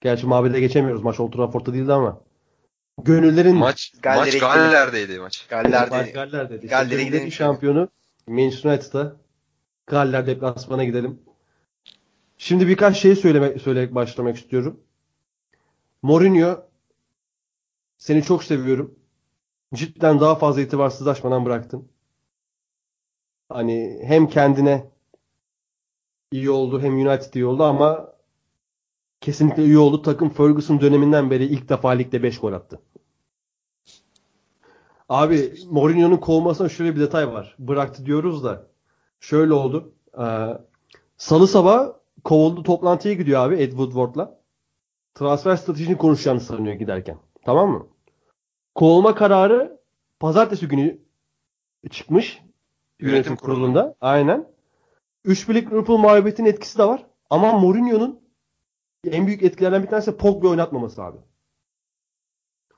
Gerçi 0.01 0.25
mabede 0.25 0.59
geçemiyoruz. 0.59 1.03
Maç 1.03 1.19
Old 1.19 1.33
Trafford'da 1.33 1.73
değildi 1.73 1.93
ama. 1.93 2.21
Gönüllerin 3.03 3.55
Maç 3.55 3.93
Galler'e 4.01 4.25
maç. 4.25 4.39
Galler'deydi 4.39 5.19
maç. 5.19 5.45
Galler'de 5.49 5.97
Maç 5.97 6.13
Galler'deydi. 6.13 6.67
Galler'e 6.67 7.03
gidelim. 7.03 7.31
şampiyonu 7.31 7.89
Manchester 8.27 8.69
United'a 8.69 9.15
Galler 9.87 10.27
deplasmana 10.27 10.83
gidelim. 10.83 11.19
Şimdi 12.37 12.67
birkaç 12.67 12.97
şey 12.97 13.15
söylemek 13.15 13.61
söyleyerek 13.61 13.95
başlamak 13.95 14.35
istiyorum. 14.37 14.79
Mourinho 16.01 16.65
seni 17.97 18.23
çok 18.23 18.43
seviyorum. 18.43 18.95
Cidden 19.73 20.19
daha 20.19 20.35
fazla 20.35 20.61
itibarsızlaşmadan 20.61 21.45
bıraktın. 21.45 21.87
Hani 23.49 24.01
hem 24.03 24.27
kendine 24.27 24.91
iyi 26.31 26.49
oldu 26.49 26.81
hem 26.81 27.07
United 27.07 27.33
iyi 27.33 27.45
oldu 27.45 27.63
ama 27.63 28.13
kesinlikle 29.21 29.65
iyi 29.65 29.77
oldu. 29.77 30.01
Takım 30.01 30.29
Ferguson 30.29 30.81
döneminden 30.81 31.31
beri 31.31 31.45
ilk 31.45 31.69
defa 31.69 31.89
ligde 31.89 32.23
5 32.23 32.39
gol 32.39 32.53
attı. 32.53 32.79
Abi 35.09 35.53
Mourinho'nun 35.69 36.17
kovmasında 36.17 36.69
şöyle 36.69 36.95
bir 36.95 36.99
detay 37.01 37.27
var. 37.33 37.55
Bıraktı 37.59 38.05
diyoruz 38.05 38.43
da 38.43 38.67
şöyle 39.19 39.53
oldu. 39.53 39.93
Ee, 40.19 40.47
Salı 41.17 41.47
sabah 41.47 41.89
kovuldu 42.23 42.63
toplantıya 42.63 43.13
gidiyor 43.13 43.45
abi 43.47 43.55
Ed 43.55 43.69
Woodward'la. 43.69 44.39
Transfer 45.15 45.55
stratejisini 45.55 45.97
konuşacağını 45.97 46.39
sanıyor 46.39 46.75
giderken. 46.75 47.17
Tamam 47.45 47.69
mı? 47.69 47.87
Kovulma 48.75 49.15
kararı 49.15 49.79
pazartesi 50.19 50.67
günü 50.67 50.99
çıkmış. 51.91 52.41
Yönetim 52.99 53.15
Yönetim 53.15 53.35
kurulu. 53.35 53.55
kurulunda. 53.55 53.95
Aynen. 54.01 54.47
Üç 55.25 55.49
birlik 55.49 55.71
Liverpool 55.71 55.97
mağlubiyetinin 55.97 56.49
etkisi 56.49 56.77
de 56.77 56.83
var. 56.87 57.05
Ama 57.29 57.51
Mourinho'nun 57.59 58.19
en 59.07 59.27
büyük 59.27 59.43
etkilerden 59.43 59.83
bir 59.83 59.87
tanesi 59.87 60.17
Pogba 60.17 60.47
oynatmaması 60.47 61.03
abi. 61.03 61.17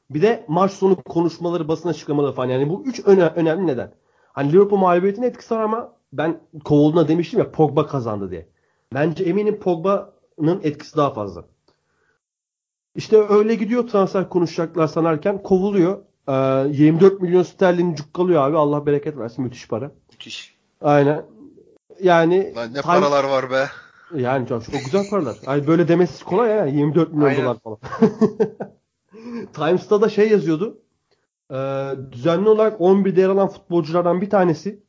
Bir 0.09 0.21
de 0.21 0.45
maç 0.47 0.71
sonu 0.71 0.95
konuşmaları, 1.03 1.67
basın 1.67 1.89
açıklamaları 1.89 2.33
falan. 2.33 2.49
Yani 2.49 2.69
bu 2.69 2.83
üç 2.85 2.99
öne- 3.05 3.33
önemli 3.35 3.67
neden. 3.67 3.91
Hani 4.33 4.53
Liverpool 4.53 4.79
mağlubiyetinin 4.79 5.27
etkisi 5.27 5.53
var 5.55 5.61
ama 5.61 5.93
ben 6.13 6.39
kovulduğuna 6.63 7.07
demiştim 7.07 7.39
ya 7.39 7.51
Pogba 7.51 7.87
kazandı 7.87 8.31
diye. 8.31 8.47
Bence 8.93 9.23
eminim 9.23 9.59
Pogba'nın 9.59 10.59
etkisi 10.63 10.97
daha 10.97 11.09
fazla. 11.13 11.45
İşte 12.95 13.17
öyle 13.29 13.55
gidiyor 13.55 13.87
transfer 13.87 14.29
konuşacaklar 14.29 14.87
sanarken 14.87 15.43
kovuluyor. 15.43 15.97
Ee, 16.27 16.33
24 16.71 17.21
milyon 17.21 17.43
sterlin 17.43 17.95
cukkalıyor 17.95 18.41
abi. 18.49 18.57
Allah 18.57 18.85
bereket 18.85 19.17
versin. 19.17 19.43
Müthiş 19.43 19.67
para. 19.67 19.91
müthiş. 20.11 20.57
Aynen. 20.81 21.25
Yani 22.01 22.53
Lan 22.55 22.73
ne 22.73 22.77
Time- 22.77 22.81
paralar 22.81 23.23
var 23.23 23.51
be. 23.51 23.65
yani 24.15 24.47
çok, 24.47 24.63
çok 24.65 24.73
güzel 24.85 25.09
paralar. 25.09 25.37
Ay 25.47 25.67
böyle 25.67 25.87
demesi 25.87 26.25
kolay 26.25 26.49
ya. 26.49 26.65
24 26.65 27.13
milyon 27.13 27.27
Aynen. 27.27 27.45
dolar 27.45 27.57
falan. 27.63 27.77
Times'ta 29.53 30.01
da 30.01 30.09
şey 30.09 30.29
yazıyordu. 30.29 30.81
Ee, 31.51 31.91
düzenli 32.11 32.49
olarak 32.49 32.79
11'de 32.81 33.21
yer 33.21 33.29
alan 33.29 33.47
futbolculardan 33.47 34.21
bir 34.21 34.29
tanesi 34.29 34.83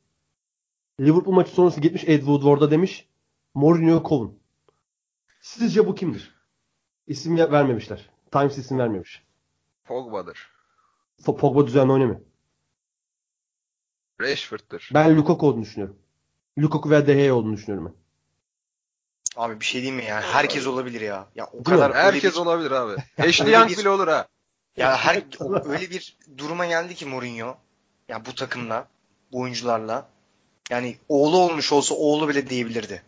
Liverpool 1.01 1.35
maçı 1.35 1.51
sonrası 1.51 1.81
gitmiş 1.81 2.05
Ed 2.05 2.19
Woodward'a 2.19 2.71
demiş 2.71 3.09
Mourinho 3.55 4.03
kovun. 4.03 4.39
Sizce 5.41 5.87
bu 5.87 5.95
kimdir? 5.95 6.35
İsim 7.07 7.39
vermemişler. 7.39 8.11
Times 8.33 8.59
isim 8.59 8.79
vermemiş. 8.79 9.27
Pogba'dır. 9.85 10.51
Pogba 11.25 11.67
düzenli 11.67 11.93
oynamıyor. 11.93 12.21
Rashford'dır. 14.21 14.91
Ben 14.95 15.17
Lukaku 15.17 15.47
olduğunu 15.47 15.63
düşünüyorum. 15.63 15.97
Lukaku 16.59 16.91
veya 16.91 17.07
De 17.07 17.15
Gea 17.15 17.35
olduğunu 17.35 17.57
düşünüyorum 17.57 17.87
ben. 17.87 18.06
Abi 19.37 19.61
bir 19.61 19.65
şey 19.65 19.83
diyeyim 19.83 19.97
mi 19.97 20.05
ya? 20.09 20.21
Herkes 20.23 20.67
olabilir 20.67 21.01
ya. 21.01 21.27
Ya 21.35 21.47
o 21.47 21.53
Değil 21.53 21.65
kadar 21.65 21.91
mi? 21.91 21.97
Herkes 21.97 22.35
bir, 22.35 22.41
olabilir 22.41 22.71
abi. 22.71 22.93
Ashley 23.29 23.53
Young 23.53 23.71
bir- 23.71 23.79
bile 23.79 23.89
olur 23.89 24.09
ha. 24.09 24.27
ya 24.77 24.97
her 24.97 25.23
öyle 25.69 25.91
bir 25.91 26.17
duruma 26.39 26.67
geldi 26.67 26.95
ki 26.95 27.07
Mourinho. 27.07 27.57
Ya 28.09 28.27
bu 28.27 28.35
takımla, 28.35 28.87
bu 29.33 29.41
oyuncularla. 29.41 30.07
Yani 30.71 30.97
oğlu 31.09 31.37
olmuş 31.39 31.73
olsa 31.73 31.95
oğlu 31.95 32.29
bile 32.29 32.49
diyebilirdi. 32.51 33.03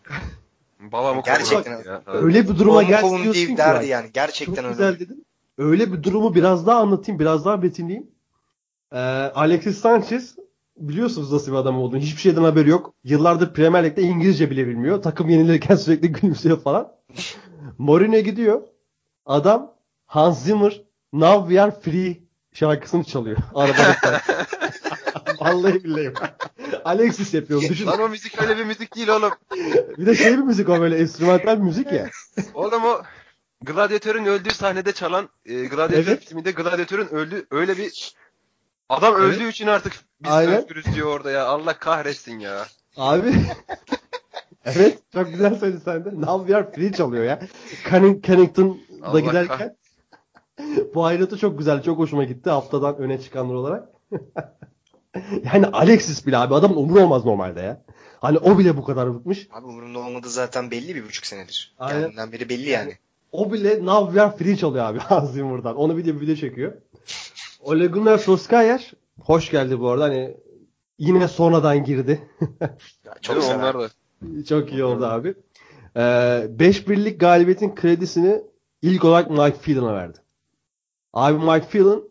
Babamı 0.79 1.21
Gerçekten 1.25 1.83
ya. 1.85 2.01
Öyle 2.07 2.49
bir 2.49 2.57
duruma 2.59 2.83
geldi 2.83 3.23
diyorsun 3.23 3.45
ki 3.47 3.57
derdi 3.57 3.87
yani. 3.87 4.09
Gerçekten 4.13 4.55
Çok 4.55 4.63
öyle. 4.63 4.71
güzel 4.73 4.99
dedin. 4.99 5.25
Öyle 5.57 5.93
bir 5.93 6.03
durumu 6.03 6.35
biraz 6.35 6.67
daha 6.67 6.79
anlatayım, 6.79 7.19
biraz 7.19 7.45
daha 7.45 7.63
betimleyeyim. 7.63 8.07
Ee, 8.91 8.97
Alexis 9.35 9.79
Sanchez 9.79 10.35
biliyorsunuz 10.79 11.31
nasıl 11.31 11.51
bir 11.51 11.57
adam 11.57 11.77
olduğunu. 11.77 11.99
Hiçbir 11.99 12.21
şeyden 12.21 12.43
haberi 12.43 12.69
yok. 12.69 12.93
Yıllardır 13.03 13.53
Premier 13.53 13.83
Lig'de 13.83 14.01
İngilizce 14.01 14.49
bile 14.51 14.67
bilmiyor. 14.67 15.01
Takım 15.01 15.29
yenilirken 15.29 15.75
sürekli 15.75 16.11
gülümsüyor 16.11 16.61
falan. 16.61 16.91
Mourinho 17.77 18.19
gidiyor. 18.19 18.61
Adam 19.25 19.73
Hans 20.05 20.43
Zimmer 20.43 20.81
Now 21.13 21.49
We 21.49 21.61
Are 21.61 21.71
Free 21.81 22.17
şarkısını 22.53 23.03
çalıyor. 23.03 23.37
Arabada. 23.55 24.21
Vallahi 25.39 25.83
billahi. 25.83 26.13
Alexis 26.85 27.33
yapıyor. 27.33 27.61
Düşün. 27.61 27.87
Lan 27.87 28.01
o 28.01 28.09
müzik 28.09 28.41
öyle 28.41 28.57
bir 28.57 28.63
müzik 28.65 28.95
değil 28.95 29.07
oğlum. 29.07 29.31
Bir 29.97 30.05
de 30.05 30.15
şey 30.15 30.31
bir 30.37 30.43
müzik 30.43 30.69
o 30.69 30.79
böyle 30.79 30.97
enstrümantal 30.97 31.57
müzik 31.57 31.91
ya. 31.91 32.09
Oğlum 32.53 32.85
o 32.85 33.01
gladyatörün 33.61 34.25
öldüğü 34.25 34.53
sahnede 34.53 34.91
çalan 34.91 35.29
e, 35.45 35.65
gladyatör 35.65 36.07
Evet. 36.11 36.25
filminde 36.25 36.51
gladyatörün 36.51 37.07
öldü 37.07 37.45
öyle 37.51 37.77
bir 37.77 38.15
adam 38.89 39.15
Evet. 39.17 39.23
öldüğü 39.23 39.49
için 39.49 39.67
artık 39.67 39.93
biz 40.23 40.31
Aynen. 40.31 40.57
özgürüz 40.57 40.85
diyor 40.95 41.07
orada 41.07 41.31
ya. 41.31 41.45
Allah 41.45 41.79
kahretsin 41.79 42.39
ya. 42.39 42.65
Abi. 42.97 43.33
evet 44.65 44.99
çok 45.13 45.27
güzel 45.31 45.55
söyledin 45.59 45.81
sen 45.85 46.05
de. 46.05 46.09
Now 46.09 46.47
we 46.47 46.55
are 46.55 46.71
free 46.71 46.91
çalıyor 46.91 47.23
ya. 47.23 47.39
Canning, 47.91 48.25
Cannington'da 48.25 49.07
Allah 49.07 49.19
giderken. 49.19 49.75
Bu 50.95 51.05
ayrıntı 51.05 51.37
çok 51.37 51.57
güzel. 51.57 51.83
Çok 51.83 51.97
hoşuma 51.97 52.23
gitti 52.23 52.49
haftadan 52.49 52.97
öne 52.97 53.21
çıkanlar 53.21 53.53
olarak. 53.53 53.89
yani 55.53 55.65
Alexis 55.65 56.27
bile 56.27 56.37
abi 56.37 56.55
adamın 56.55 56.75
umru 56.75 57.01
olmaz 57.01 57.25
normalde 57.25 57.61
ya. 57.61 57.81
Hani 58.21 58.37
o 58.37 58.57
bile 58.57 58.77
bu 58.77 58.83
kadar 58.83 59.15
bıkmış. 59.15 59.47
Abi 59.51 59.65
umurumda 59.65 59.99
olmadığı 59.99 60.29
zaten 60.29 60.71
belli 60.71 60.95
bir 60.95 61.03
buçuk 61.05 61.25
senedir. 61.25 61.75
Aynen. 61.79 62.01
Kendinden 62.01 62.31
beri 62.31 62.49
belli 62.49 62.69
yani. 62.69 62.97
O 63.31 63.53
bile 63.53 63.85
Navver 63.85 64.37
free 64.37 64.57
çalıyor 64.57 64.85
abi 64.85 64.99
ağzıyım 65.09 65.49
buradan. 65.49 65.75
Onu 65.75 65.97
bir 65.97 66.05
de 66.05 66.15
bir 66.15 66.21
video 66.21 66.35
çekiyor. 66.35 66.73
Ole 67.59 67.87
Gunnar 67.87 68.17
Solskjaer 68.17 68.91
hoş 69.21 69.51
geldi 69.51 69.79
bu 69.79 69.89
arada. 69.89 70.03
Hani 70.03 70.37
yine 70.97 71.27
sonradan 71.27 71.83
girdi. 71.83 72.29
Ya 73.05 73.15
çok. 73.21 73.43
Onlar 73.43 73.79
da. 73.79 73.89
Çok 74.49 74.71
iyi 74.71 74.83
oldu 74.83 75.05
abi. 75.05 75.33
Ee, 75.95 75.99
5-1'lik 75.99 77.19
galibiyetin 77.19 77.75
kredisini 77.75 78.41
ilk 78.81 79.05
olarak 79.05 79.29
Mike 79.29 79.57
Phelan'a 79.61 79.93
verdi. 79.93 80.17
Abi 81.13 81.37
Mike 81.45 81.67
Phelan 81.67 82.03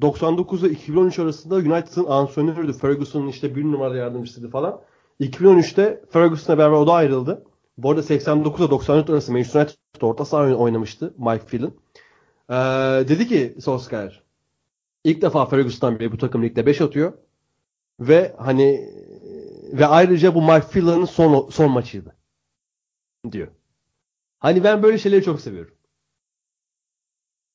99 0.00 0.62
ile 0.64 0.70
2013 0.70 1.18
arasında 1.18 1.54
United'ın 1.54 2.04
antrenörüydü. 2.04 2.72
Ferguson'un 2.72 3.28
işte 3.28 3.56
bir 3.56 3.64
numaralı 3.64 3.96
yardımcısıydı 3.96 4.50
falan. 4.50 4.80
2013'te 5.20 6.02
Ferguson'la 6.10 6.58
beraber 6.58 6.76
o 6.76 6.86
da 6.86 6.92
ayrıldı. 6.92 7.44
Bu 7.78 7.90
arada 7.90 8.02
89 8.02 8.60
ile 8.60 8.70
94 8.70 9.10
arası 9.10 9.32
Manchester 9.32 9.60
United'da 9.60 10.06
orta 10.06 10.24
saha 10.24 10.54
oynamıştı 10.54 11.14
Mike 11.18 11.46
Phelan. 11.46 11.72
Ee, 12.50 13.08
dedi 13.08 13.28
ki 13.28 13.56
Solskjaer 13.60 14.25
ilk 15.06 15.22
defa 15.22 15.46
Ferguson'dan 15.46 16.00
beri 16.00 16.12
bu 16.12 16.18
takım 16.18 16.42
ligde 16.42 16.66
5 16.66 16.80
atıyor. 16.80 17.12
Ve 18.00 18.34
hani 18.38 18.90
ve 19.72 19.86
ayrıca 19.86 20.34
bu 20.34 20.42
Mike 20.42 20.66
Phelan'ın 20.72 21.04
son 21.04 21.50
son 21.50 21.70
maçıydı. 21.70 22.16
Diyor. 23.32 23.48
Hani 24.38 24.64
ben 24.64 24.82
böyle 24.82 24.98
şeyleri 24.98 25.22
çok 25.22 25.40
seviyorum. 25.40 25.74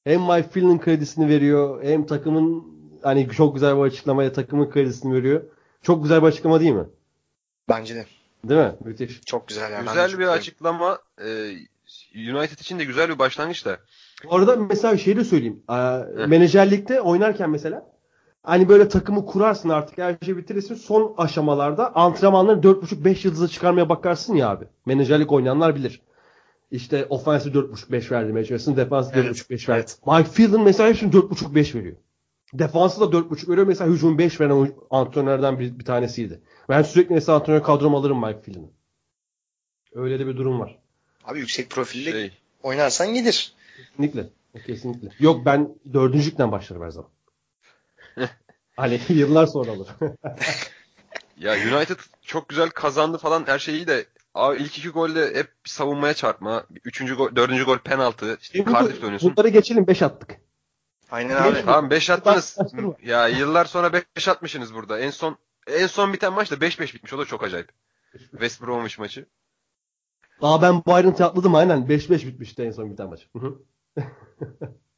Hem 0.04 0.22
Mike 0.22 0.50
Phelan'ın 0.50 0.80
kredisini 0.80 1.28
veriyor, 1.28 1.84
hem 1.84 2.06
takımın 2.06 2.66
hani 3.04 3.30
çok 3.30 3.54
güzel 3.54 3.78
bir 3.78 3.82
açıklamaya 3.82 4.34
takımın 4.34 4.70
kredisini 4.70 5.14
veriyor. 5.14 5.44
Çok 5.82 6.04
güzel 6.04 6.22
bir 6.22 6.28
açıklama 6.28 6.60
değil 6.60 6.72
mi? 6.72 6.86
Bence 7.70 7.96
de. 7.96 8.06
Değil 8.44 8.62
mi? 8.62 8.76
Müthiş. 8.84 9.22
Çok 9.22 9.48
güzel. 9.48 9.72
Yani. 9.72 9.88
Güzel 9.88 10.20
bir 10.20 10.28
açıklama. 10.28 11.00
Ee, 11.26 11.52
United 12.16 12.60
için 12.60 12.80
de 12.80 12.84
güzel 12.84 13.10
bir 13.10 13.20
başlangıç 13.20 13.66
da. 13.66 13.78
Bu 14.26 14.36
arada 14.36 14.56
mesela 14.56 14.98
şey 14.98 15.18
de 15.18 15.24
söyleyeyim. 15.24 15.64
Ee, 15.70 15.74
menajerlikte 16.28 17.02
oynarken 17.02 17.50
mesela 17.50 17.92
hani 18.44 18.70
böyle 18.70 18.88
takımı 18.90 19.26
kurarsın 19.26 19.70
artık 19.70 19.98
her 19.98 20.16
şeyi 20.26 20.38
bitirirsin. 20.38 20.76
Son 20.76 21.14
aşamalarda 21.18 21.96
antrenmanları 21.96 22.60
4.5-5 22.60 23.28
yıldıza 23.28 23.48
çıkarmaya 23.48 23.90
bakarsın 23.90 24.36
ya 24.36 24.50
abi. 24.50 24.66
Menajerlik 24.86 25.32
oynayanlar 25.32 25.76
bilir. 25.76 26.02
İşte 26.72 27.06
ofansı 27.10 27.50
4.5-5 27.50 28.12
verdi 28.12 28.34
menajersin. 28.34 28.78
Defansı 28.78 29.12
Evet, 29.16 29.26
4.5-5 29.36 29.70
verdi. 29.70 29.80
evet. 29.80 30.00
Mike 30.08 30.30
Phelan 30.32 30.62
mesela 30.64 30.90
hepsini 30.90 31.12
4.5-5 31.12 31.76
veriyor. 31.76 31.96
Defansı 32.54 33.02
da 33.02 33.06
4.5 33.18 33.50
veriyor. 33.50 33.68
Mesela 33.68 33.92
hücum 33.92 34.18
5 34.18 34.42
veren 34.42 34.74
antrenörlerden 34.90 35.60
bir, 35.60 35.80
bir 35.80 35.86
tanesiydi. 35.86 36.42
Ben 36.70 36.82
sürekli 36.82 37.14
mesela 37.14 37.38
antrenör 37.38 37.64
kadroma 37.64 37.98
alırım 37.98 38.22
Mike 38.26 38.42
Phelan'ı. 38.42 38.70
Öyle 39.96 40.20
de 40.20 40.28
bir 40.28 40.38
durum 40.38 40.60
var. 40.60 40.81
Abi 41.26 41.40
yüksek 41.40 41.70
profilli 41.70 42.12
Şey, 42.12 42.38
oynarsan 42.64 43.14
gelir. 43.14 43.54
Kesinlikle. 43.78 44.30
Kesinlikle. 44.66 45.10
Yok 45.20 45.46
ben 45.46 45.70
dördüncülükten 45.94 46.52
başlarım 46.52 46.84
her 46.84 46.90
zaman. 46.90 47.10
hani 48.76 49.02
yıllar 49.10 49.48
sonra 49.48 49.72
olur. 49.72 49.88
ya 51.38 51.54
United 51.54 51.98
çok 52.22 52.50
güzel 52.50 52.70
kazandı 52.70 53.18
falan 53.18 53.44
her 53.48 53.60
şeyi 53.60 53.88
de 53.88 54.06
abi 54.34 54.58
ilk 54.58 54.78
iki 54.78 54.90
golde 54.90 55.36
hep 55.36 55.52
savunmaya 55.66 56.14
çarpma. 56.14 56.64
Üçüncü 56.86 57.16
gol, 57.16 57.36
dördüncü 57.36 57.64
gol 57.64 57.78
penaltı. 57.78 58.38
İşte 58.42 58.66
Cardiff'te 58.66 59.06
oynuyorsun. 59.06 59.32
Bunları 59.32 59.50
geçelim 59.50 59.88
5 59.88 60.02
attık. 60.02 60.36
Aynen 61.12 61.36
abi. 61.36 61.62
Tamam 61.66 61.90
5 61.90 62.10
attınız. 62.10 62.58
Ya 63.04 63.28
yıllar 63.28 63.66
sonra 63.66 63.94
5 63.94 64.28
atmışsınız 64.28 64.74
burada. 64.74 65.00
En 65.00 65.10
son 65.10 65.38
en 65.68 65.88
son 65.88 66.14
biten 66.14 66.34
maç 66.34 66.52
da 66.52 66.56
5-5 66.56 66.94
bitmiş. 66.94 67.14
O 67.14 67.18
da 67.18 67.26
çok 67.26 67.44
acayip. 67.44 67.70
West 68.32 68.62
Bromwich 68.62 69.00
maçı. 69.00 69.26
Aa 70.42 70.62
ben 70.62 70.84
ayrıntıyı 70.86 71.28
atladım 71.30 71.56
aynen. 71.56 71.88
5-5 71.90 72.28
bitmişti 72.28 72.64
en 72.64 72.72
son 72.72 72.92
biten 72.92 73.10
maç. 73.10 73.28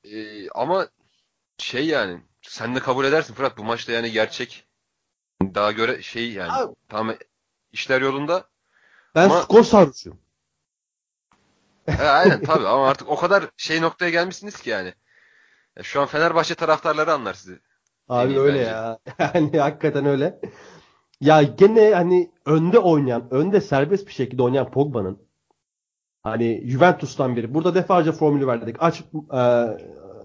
Ee, 0.06 0.50
ama 0.50 0.88
şey 1.58 1.86
yani 1.88 2.22
sen 2.42 2.76
de 2.76 2.80
kabul 2.80 3.06
edersin 3.06 3.34
Fırat 3.34 3.58
bu 3.58 3.64
maçta 3.64 3.92
yani 3.92 4.12
gerçek 4.12 4.68
daha 5.42 5.72
göre 5.72 6.02
şey 6.02 6.32
yani 6.32 6.52
Abi- 6.52 6.76
tamam 6.90 7.16
işler 7.72 8.02
yolunda. 8.02 8.48
ben 9.16 9.26
Ama- 9.26 9.42
skor 9.42 9.64
sarhoşuyum. 9.64 10.20
He, 11.86 12.04
aynen 12.04 12.44
tabii 12.44 12.68
ama 12.68 12.88
artık 12.90 13.10
o 13.10 13.16
kadar 13.16 13.50
şey 13.58 13.82
noktaya 13.82 14.10
gelmişsiniz 14.12 14.62
ki 14.62 14.70
yani. 14.70 14.94
Ya 15.78 15.84
şu 15.84 16.02
an 16.02 16.08
Fenerbahçe 16.08 16.56
taraftarları 16.56 17.14
anlar 17.14 17.34
sizi. 17.34 17.60
Abi 18.10 18.40
öyle 18.40 18.60
bence. 18.60 18.70
ya. 18.70 19.00
Yani 19.20 19.60
hakikaten 19.60 20.06
öyle. 20.06 20.40
Ya 21.22 21.44
gene 21.44 21.94
hani 21.94 22.32
önde 22.46 22.80
oynayan, 22.80 23.28
önde 23.34 23.62
serbest 23.62 24.08
bir 24.08 24.14
şekilde 24.14 24.44
oynayan 24.44 24.72
Pogba'nın 24.72 25.20
hani 26.24 26.64
Juventus'tan 26.66 27.36
biri. 27.36 27.54
Burada 27.54 27.76
defalarca 27.76 28.12
formülü 28.12 28.48
verdik. 28.48 28.76
Aç 28.80 29.04
e, 29.34 29.42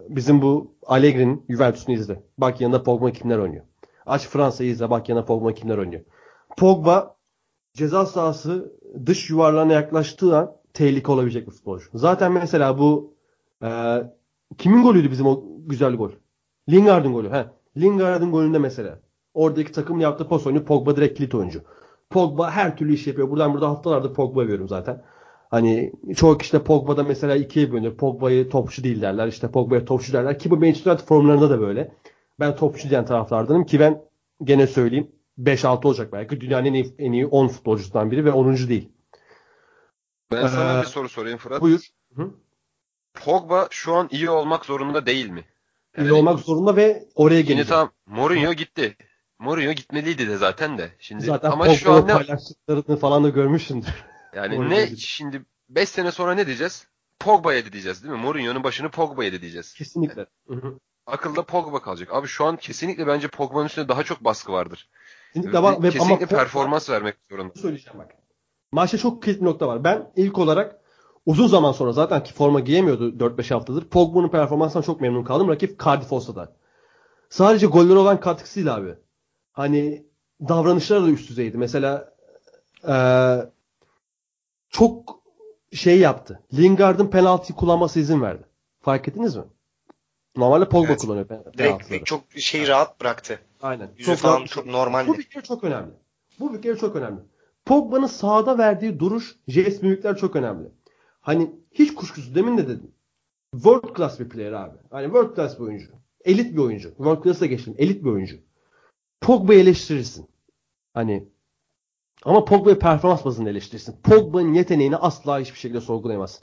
bizim 0.08 0.42
bu 0.42 0.74
Allegri'nin 0.86 1.44
Juventus'unu 1.48 1.94
izle. 1.94 2.22
Bak 2.38 2.60
yanında 2.60 2.82
Pogba 2.82 3.10
kimler 3.10 3.38
oynuyor. 3.38 3.64
Aç 4.06 4.28
Fransa'yı 4.28 4.70
izle. 4.70 4.90
Bak 4.90 5.08
yanında 5.08 5.24
Pogba 5.24 5.52
kimler 5.54 5.78
oynuyor. 5.78 6.02
Pogba 6.56 7.16
ceza 7.74 8.06
sahası 8.06 8.78
dış 9.06 9.30
yuvarlarına 9.30 9.72
yaklaştığı 9.72 10.38
an 10.38 10.52
tehlike 10.74 11.12
olabilecek 11.12 11.46
bir 11.46 11.52
futbolcu. 11.52 11.86
Zaten 11.94 12.32
mesela 12.32 12.78
bu 12.78 13.14
e, 13.62 13.68
kimin 14.58 14.82
golüydü 14.82 15.10
bizim 15.10 15.26
o 15.26 15.44
güzel 15.66 15.94
gol? 15.94 16.10
Lingard'ın 16.70 17.12
golü. 17.12 17.30
He. 17.30 17.46
Lingard'ın 17.76 18.32
golünde 18.32 18.58
mesela. 18.58 19.00
Oradaki 19.34 19.72
takımın 19.72 20.00
yaptığı 20.00 20.28
pas 20.28 20.46
oyunu 20.46 20.64
Pogba 20.64 20.96
direkt 20.96 21.18
kilit 21.18 21.34
oyuncu. 21.34 21.62
Pogba 22.10 22.50
her 22.50 22.76
türlü 22.76 22.94
iş 22.94 23.06
yapıyor. 23.06 23.30
Buradan 23.30 23.54
burada 23.54 23.68
haftalardır 23.68 24.14
Pogba 24.14 24.42
övüyorum 24.42 24.68
zaten. 24.68 25.02
Hani 25.50 25.92
çoğu 26.16 26.38
kişi 26.38 26.52
de 26.52 26.62
Pogba'da 26.64 27.02
mesela 27.02 27.36
ikiye 27.36 27.72
bölünür. 27.72 27.96
Pogba'yı 27.96 28.48
topçu 28.50 28.84
değil 28.84 29.02
derler. 29.02 29.26
İşte 29.26 29.50
Pogba'ya 29.50 29.84
topçu 29.84 30.12
derler. 30.12 30.38
Ki 30.38 30.50
bu 30.50 30.56
Manchester 30.56 30.90
United 30.90 31.06
formlarında 31.06 31.50
da 31.50 31.60
böyle. 31.60 31.92
Ben 32.40 32.56
topçu 32.56 32.90
diyen 32.90 33.06
taraflardanım 33.06 33.66
ki 33.66 33.80
ben 33.80 34.02
gene 34.44 34.66
söyleyeyim 34.66 35.10
5-6 35.38 35.86
olacak 35.86 36.12
belki. 36.12 36.40
Dünyanın 36.40 36.64
en 36.64 36.72
iyi, 36.74 36.94
en 36.98 37.12
iyi 37.12 37.26
10 37.26 37.48
futbolcusundan 37.48 38.10
biri 38.10 38.24
ve 38.24 38.32
10. 38.32 38.68
değil. 38.68 38.88
Ben 40.32 40.46
sana 40.46 40.78
Ee, 40.78 40.82
bir 40.82 40.86
soru 40.86 41.08
sorayım 41.08 41.38
Fırat. 41.38 41.60
Buyur. 41.60 41.80
Hı? 42.16 42.30
Pogba 43.24 43.68
şu 43.70 43.94
an 43.94 44.08
iyi 44.10 44.30
olmak 44.30 44.64
zorunda 44.64 45.06
değil 45.06 45.28
mi? 45.30 45.44
İyi 45.98 46.00
Yani 46.00 46.12
olmak 46.12 46.40
zorunda 46.40 46.76
ve 46.76 47.04
oraya 47.14 47.40
gelecek. 47.40 47.68
tamam 47.68 47.90
Mourinho 48.06 48.52
gitti. 48.52 48.96
Mourinho 49.38 49.72
gitmeliydi 49.72 50.28
de 50.28 50.36
zaten 50.36 50.78
de. 50.78 50.90
Şimdi 50.98 51.24
Zaten 51.24 51.50
ama 51.50 51.68
şu 51.74 51.84
Pogba'nın 51.84 52.02
an 52.02 52.08
ne 52.08 52.12
paylaştıklarını 52.26 52.96
falan 52.96 53.24
da 53.24 53.28
görmüşsündür. 53.28 54.04
Yani 54.34 54.54
Mourinho 54.56 54.74
ne 54.74 54.84
gitti. 54.86 55.00
şimdi 55.00 55.42
5 55.68 55.88
sene 55.88 56.12
sonra 56.12 56.34
ne 56.34 56.46
diyeceğiz? 56.46 56.86
Pogba'ya 57.20 57.72
diyeceğiz 57.72 58.02
değil 58.02 58.14
mi? 58.14 58.20
Mourinho'nun 58.20 58.64
başını 58.64 58.90
Pogba'ya 58.90 59.40
diyeceğiz. 59.40 59.74
Kesinlikle. 59.74 60.26
Hı. 60.48 60.78
Akılda 61.06 61.42
Pogba 61.42 61.82
kalacak. 61.82 62.08
Abi 62.14 62.26
şu 62.26 62.44
an 62.44 62.56
kesinlikle 62.56 63.06
bence 63.06 63.28
Pogba'nın 63.28 63.66
üstüne 63.66 63.88
daha 63.88 64.02
çok 64.04 64.24
baskı 64.24 64.52
vardır. 64.52 64.88
Kesinlikle, 65.34 65.62
var. 65.62 65.72
Ve, 65.82 65.90
kesinlikle 65.90 66.00
ama 66.14 66.14
Pogba- 66.14 66.26
performans 66.26 66.90
vermek 66.90 67.16
zorunda. 67.30 67.54
söyleyeceğim 67.54 67.98
bak. 67.98 68.10
Maçta 68.72 68.98
çok 68.98 69.22
kilit 69.22 69.40
bir 69.40 69.46
nokta 69.46 69.68
var. 69.68 69.84
Ben 69.84 70.12
ilk 70.16 70.38
olarak 70.38 70.80
uzun 71.26 71.46
zaman 71.46 71.72
sonra 71.72 71.92
zaten 71.92 72.22
ki 72.22 72.32
forma 72.34 72.60
giyemiyordu 72.60 73.18
4-5 73.18 73.54
haftadır. 73.54 73.84
Pogba'nın 73.84 74.28
performansından 74.28 74.82
çok 74.82 75.00
memnun 75.00 75.24
kaldım. 75.24 75.48
Rakip 75.48 75.84
Cardiff 75.84 76.12
olsa 76.12 76.34
da. 76.36 76.52
Sadece 77.30 77.66
golleri 77.66 77.96
olan 77.98 78.20
katkısıyla 78.20 78.74
abi. 78.76 78.94
Hani 79.52 80.06
davranışları 80.48 81.04
da 81.04 81.08
üst 81.08 81.30
düzeydi. 81.30 81.58
Mesela 81.58 82.14
eee, 82.88 83.50
çok 84.70 85.22
şey 85.72 85.98
yaptı. 85.98 86.42
Lingard'ın 86.54 87.06
penaltıyı 87.06 87.56
kullanması 87.56 88.00
izin 88.00 88.22
verdi. 88.22 88.42
Fark 88.80 89.08
ettiniz 89.08 89.36
mi? 89.36 89.44
Normalde 90.36 90.68
Pogba 90.68 90.88
Evet. 90.88 91.00
kullanıyor 91.00 91.26
pen- 91.26 91.52
penaltıları. 91.56 91.88
Direkt 91.90 92.06
çok 92.06 92.20
şey 92.36 92.68
rahat 92.68 93.00
bıraktı. 93.00 93.38
Aynen. 93.62 93.90
Yüzü 93.96 94.16
falan 94.16 94.36
rahat 94.36 94.48
çok 94.48 94.66
normaldi. 94.66 95.08
Bu 95.08 95.18
bir 95.18 95.22
kere 95.22 95.42
çok 95.44 95.64
önemli. 95.64 95.90
Bu 96.40 96.54
bir 96.54 96.62
kere 96.62 96.76
çok 96.76 96.96
önemli. 96.96 97.20
Pogba'nın 97.64 98.06
sahada 98.06 98.58
verdiği 98.58 98.98
duruş, 98.98 99.36
jest 99.48 99.82
mimikler 99.82 100.16
çok 100.16 100.36
önemli. 100.36 100.68
Hani 101.20 101.50
hiç 101.72 101.94
kuşkusuz 101.94 102.34
demin 102.34 102.58
de 102.58 102.68
dedim. 102.68 102.90
World 103.52 103.96
class 103.96 104.20
bir 104.20 104.28
player 104.28 104.52
abi. 104.52 104.76
Hani 104.90 105.04
world 105.04 105.36
class 105.36 105.58
bir 105.58 105.64
oyuncu. 105.64 105.86
Elit 106.24 106.52
bir 106.52 106.58
oyuncu. 106.58 106.88
World 106.88 107.24
class'a 107.24 107.46
geçtim. 107.46 107.74
Elit 107.78 108.04
bir 108.04 108.10
oyuncu. 108.10 108.36
Pogba'yı 109.20 109.60
eleştirirsin. 109.60 110.28
Hani 110.94 111.28
ama 112.24 112.44
Pogba'yı 112.44 112.78
performans 112.78 113.24
bazında 113.24 113.50
eleştirirsin. 113.50 113.94
Pogba'nın 114.02 114.54
yeteneğini 114.54 114.96
asla 114.96 115.40
hiçbir 115.40 115.58
şekilde 115.58 115.80
sorgulayamazsın. 115.80 116.42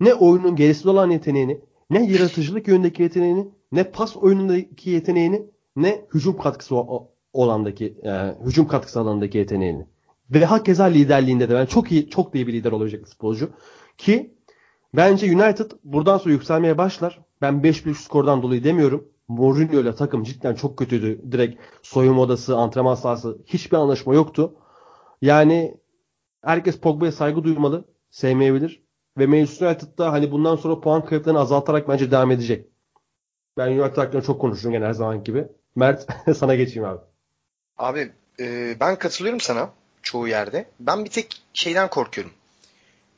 Ne 0.00 0.14
oyunun 0.14 0.56
gerisinde 0.56 0.90
olan 0.90 1.10
yeteneğini, 1.10 1.60
ne 1.90 2.10
yaratıcılık 2.10 2.68
yönündeki 2.68 3.02
yeteneğini, 3.02 3.48
ne 3.72 3.84
pas 3.84 4.16
oyunundaki 4.16 4.90
yeteneğini, 4.90 5.42
ne 5.76 6.04
hücum 6.14 6.38
katkısı 6.38 6.76
olandaki, 7.32 7.98
e, 8.04 8.34
hücum 8.44 8.68
katkısı 8.68 9.00
alanındaki 9.00 9.38
yeteneğini. 9.38 9.86
Ve 10.30 10.44
hakeza 10.44 10.84
liderliğinde 10.84 11.48
de 11.48 11.54
ben 11.54 11.66
çok 11.66 11.92
iyi, 11.92 12.10
çok 12.10 12.34
iyi 12.34 12.46
bir 12.46 12.52
lider 12.52 12.72
olacak 12.72 13.00
bir 13.00 13.06
futbolcu. 13.06 13.50
Ki 13.98 14.34
bence 14.94 15.36
United 15.36 15.70
buradan 15.84 16.18
sonra 16.18 16.34
yükselmeye 16.34 16.78
başlar. 16.78 17.20
Ben 17.42 17.54
5-1 17.54 17.94
skordan 17.94 18.42
dolayı 18.42 18.64
demiyorum. 18.64 19.08
Mourinho 19.28 19.80
ile 19.80 19.94
takım 19.94 20.22
cidden 20.22 20.54
çok 20.54 20.76
kötüydü. 20.76 21.32
Direkt 21.32 21.60
soyunma 21.82 22.22
odası, 22.22 22.56
antrenman 22.56 22.94
sahası 22.94 23.38
hiçbir 23.46 23.76
anlaşma 23.76 24.14
yoktu. 24.14 24.54
Yani 25.22 25.74
herkes 26.42 26.78
Pogba'ya 26.78 27.12
saygı 27.12 27.44
duymalı, 27.44 27.84
sevmeyebilir. 28.10 28.82
Ve 29.18 29.26
Manchester 29.26 29.66
United'da 29.66 30.12
hani 30.12 30.30
bundan 30.30 30.56
sonra 30.56 30.80
puan 30.80 31.04
kayıplarını 31.04 31.40
azaltarak 31.40 31.88
bence 31.88 32.10
devam 32.10 32.30
edecek. 32.30 32.66
Ben 33.56 33.72
United 33.72 33.96
hakkında 33.96 34.22
çok 34.22 34.40
konuşurum 34.40 34.72
gene 34.72 34.84
her 34.84 34.92
zaman 34.92 35.24
gibi. 35.24 35.48
Mert 35.76 36.06
sana 36.36 36.54
geçeyim 36.54 36.88
abi. 36.88 37.00
Abi 37.76 38.12
e, 38.40 38.76
ben 38.80 38.96
katılıyorum 38.98 39.40
sana 39.40 39.70
çoğu 40.02 40.28
yerde. 40.28 40.70
Ben 40.80 41.04
bir 41.04 41.10
tek 41.10 41.42
şeyden 41.52 41.90
korkuyorum. 41.90 42.32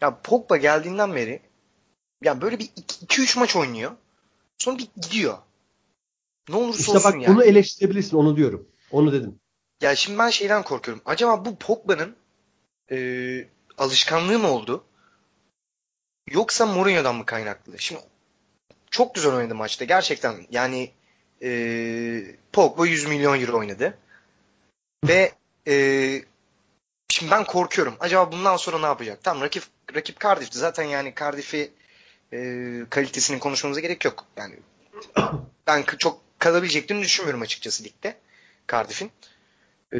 Ya 0.00 0.18
Pogba 0.22 0.56
geldiğinden 0.56 1.14
beri 1.14 1.40
ya 2.24 2.40
böyle 2.40 2.58
bir 2.58 2.64
2-3 2.66 3.38
maç 3.38 3.56
oynuyor. 3.56 3.90
Sonra 4.58 4.78
bir 4.78 4.88
gidiyor. 5.02 5.38
Ne 6.48 6.56
olursa 6.56 6.80
İşte 6.80 6.92
olsun 6.92 7.12
bak 7.12 7.22
yani. 7.22 7.34
bunu 7.34 7.44
eleştirebilirsin 7.44 8.16
onu 8.16 8.36
diyorum. 8.36 8.68
Onu 8.90 9.12
dedim. 9.12 9.40
Ya 9.80 9.96
şimdi 9.96 10.18
ben 10.18 10.30
şeyden 10.30 10.62
korkuyorum. 10.62 11.02
Acaba 11.06 11.44
bu 11.44 11.56
Pogba'nın 11.56 12.16
e, 12.90 12.98
alışkanlığı 13.78 14.38
mı 14.38 14.48
oldu? 14.48 14.84
Yoksa 16.30 16.66
Mourinho'dan 16.66 17.14
mı 17.14 17.26
kaynaklı? 17.26 17.78
Şimdi 17.78 18.00
çok 18.90 19.14
güzel 19.14 19.34
oynadı 19.34 19.54
maçta. 19.54 19.84
Gerçekten 19.84 20.46
yani 20.50 20.90
e, 21.42 21.50
Pogba 22.52 22.86
100 22.86 23.06
milyon 23.06 23.40
euro 23.40 23.58
oynadı. 23.58 23.98
Ve 25.08 25.32
e, 25.68 25.74
şimdi 27.08 27.30
ben 27.32 27.44
korkuyorum. 27.44 27.96
Acaba 28.00 28.32
bundan 28.32 28.56
sonra 28.56 28.78
ne 28.78 28.86
yapacak? 28.86 29.24
Tamam 29.24 29.42
rakip 29.42 29.64
rakip 29.94 30.20
Cardiff'ti. 30.20 30.58
Zaten 30.58 30.84
yani 30.84 31.14
Cardiff'i 31.20 31.72
e, 32.32 32.38
kalitesini 32.90 33.38
konuşmamıza 33.38 33.80
gerek 33.80 34.04
yok. 34.04 34.26
Yani 34.36 34.58
ben 35.66 35.82
çok 35.98 36.20
kalabileceklerini 36.38 37.02
düşünmüyorum 37.02 37.42
açıkçası 37.42 37.84
ligde 37.84 38.16
Cardiff'in. 38.72 39.12
Ee, 39.94 39.98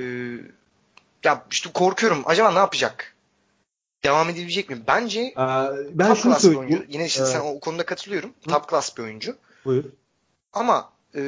ya 1.24 1.44
işte 1.50 1.70
korkuyorum. 1.72 2.22
Acaba 2.26 2.50
ne 2.50 2.58
yapacak? 2.58 3.16
Devam 4.04 4.30
edebilecek 4.30 4.70
mi? 4.70 4.78
Bence 4.86 5.20
Ee, 5.20 5.34
ben 5.90 6.08
top 6.08 6.22
class 6.22 6.44
bir 6.44 6.56
oyuncu. 6.56 6.84
Yine 6.88 7.06
işte 7.06 7.26
sen 7.26 7.38
Ee, 7.40 7.42
o 7.42 7.60
konuda 7.60 7.86
katılıyorum. 7.86 8.30
Hı. 8.44 8.50
Top 8.50 8.70
class 8.70 8.96
bir 8.96 9.02
oyuncu. 9.02 9.36
Buyur. 9.64 9.84
Ama 10.52 10.92
e, 11.14 11.20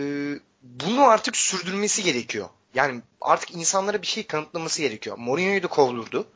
bunu 0.62 1.02
artık 1.04 1.36
sürdürmesi 1.36 2.02
gerekiyor. 2.02 2.48
Yani 2.74 3.00
artık 3.20 3.50
insanlara 3.54 4.02
bir 4.02 4.06
şey 4.06 4.26
kanıtlaması 4.26 4.82
gerekiyor. 4.82 5.18
Mourinho'yu 5.18 5.62
da 5.62 5.66
kovdurdu. 5.66 6.26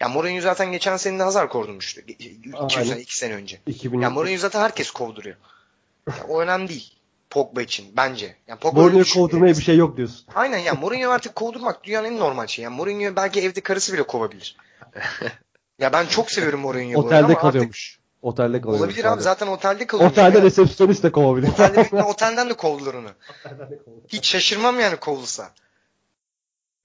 Ya 0.00 0.08
Mourinho 0.08 0.40
zaten 0.40 0.72
geçen 0.72 0.96
sene 0.96 1.18
de 1.18 1.22
Hazard 1.22 1.48
kovdurmuştu. 1.48 2.00
2 2.00 2.40
Aynen. 2.54 2.68
sene, 2.68 3.00
2 3.00 3.16
sene 3.18 3.34
önce. 3.34 3.60
2000 3.66 4.00
Ya 4.00 4.10
Mourinho 4.10 4.38
zaten 4.38 4.60
herkes 4.60 4.90
kovduruyor. 4.90 5.36
Ya 6.08 6.24
o 6.28 6.40
önemli 6.40 6.68
değil. 6.68 6.92
Pogba 7.34 7.62
için 7.62 7.86
bence. 7.96 8.36
Yani 8.46 8.60
Pogba 8.60 8.80
Mourinho 8.80 9.04
kovdurmaya 9.14 9.56
bir 9.56 9.62
şey 9.62 9.76
yok 9.76 9.96
diyorsun. 9.96 10.26
Aynen 10.34 10.58
ya 10.58 10.74
Mourinho 10.74 11.10
artık 11.10 11.34
kovdurmak 11.34 11.84
dünyanın 11.84 12.06
en 12.06 12.18
normal 12.18 12.46
şeyi. 12.46 12.64
Yani 12.64 12.76
Mourinho 12.76 13.16
belki 13.16 13.40
evde 13.40 13.60
karısı 13.60 13.92
bile 13.92 14.02
kovabilir. 14.02 14.56
ya 15.78 15.92
ben 15.92 16.06
çok 16.06 16.30
seviyorum 16.30 16.60
Mourinho'yu. 16.60 16.98
Otelde 16.98 17.24
ama 17.24 17.38
kalıyormuş. 17.38 17.98
Otelde 18.22 18.60
kalıyormuş. 18.60 18.80
olabilir 18.80 19.04
abi 19.04 19.22
zaten 19.22 19.46
otelde 19.46 19.86
kalıyor. 19.86 20.10
Otelde 20.10 20.42
resepsiyonist 20.42 21.02
de 21.02 21.12
kovabilir. 21.12 21.48
Otelde, 21.48 22.02
otelden 22.02 22.50
de 22.50 22.54
kovdular 22.54 22.94
onu. 22.94 23.10
Hiç 24.08 24.26
şaşırmam 24.26 24.80
yani 24.80 24.96
kovulsa. 24.96 25.50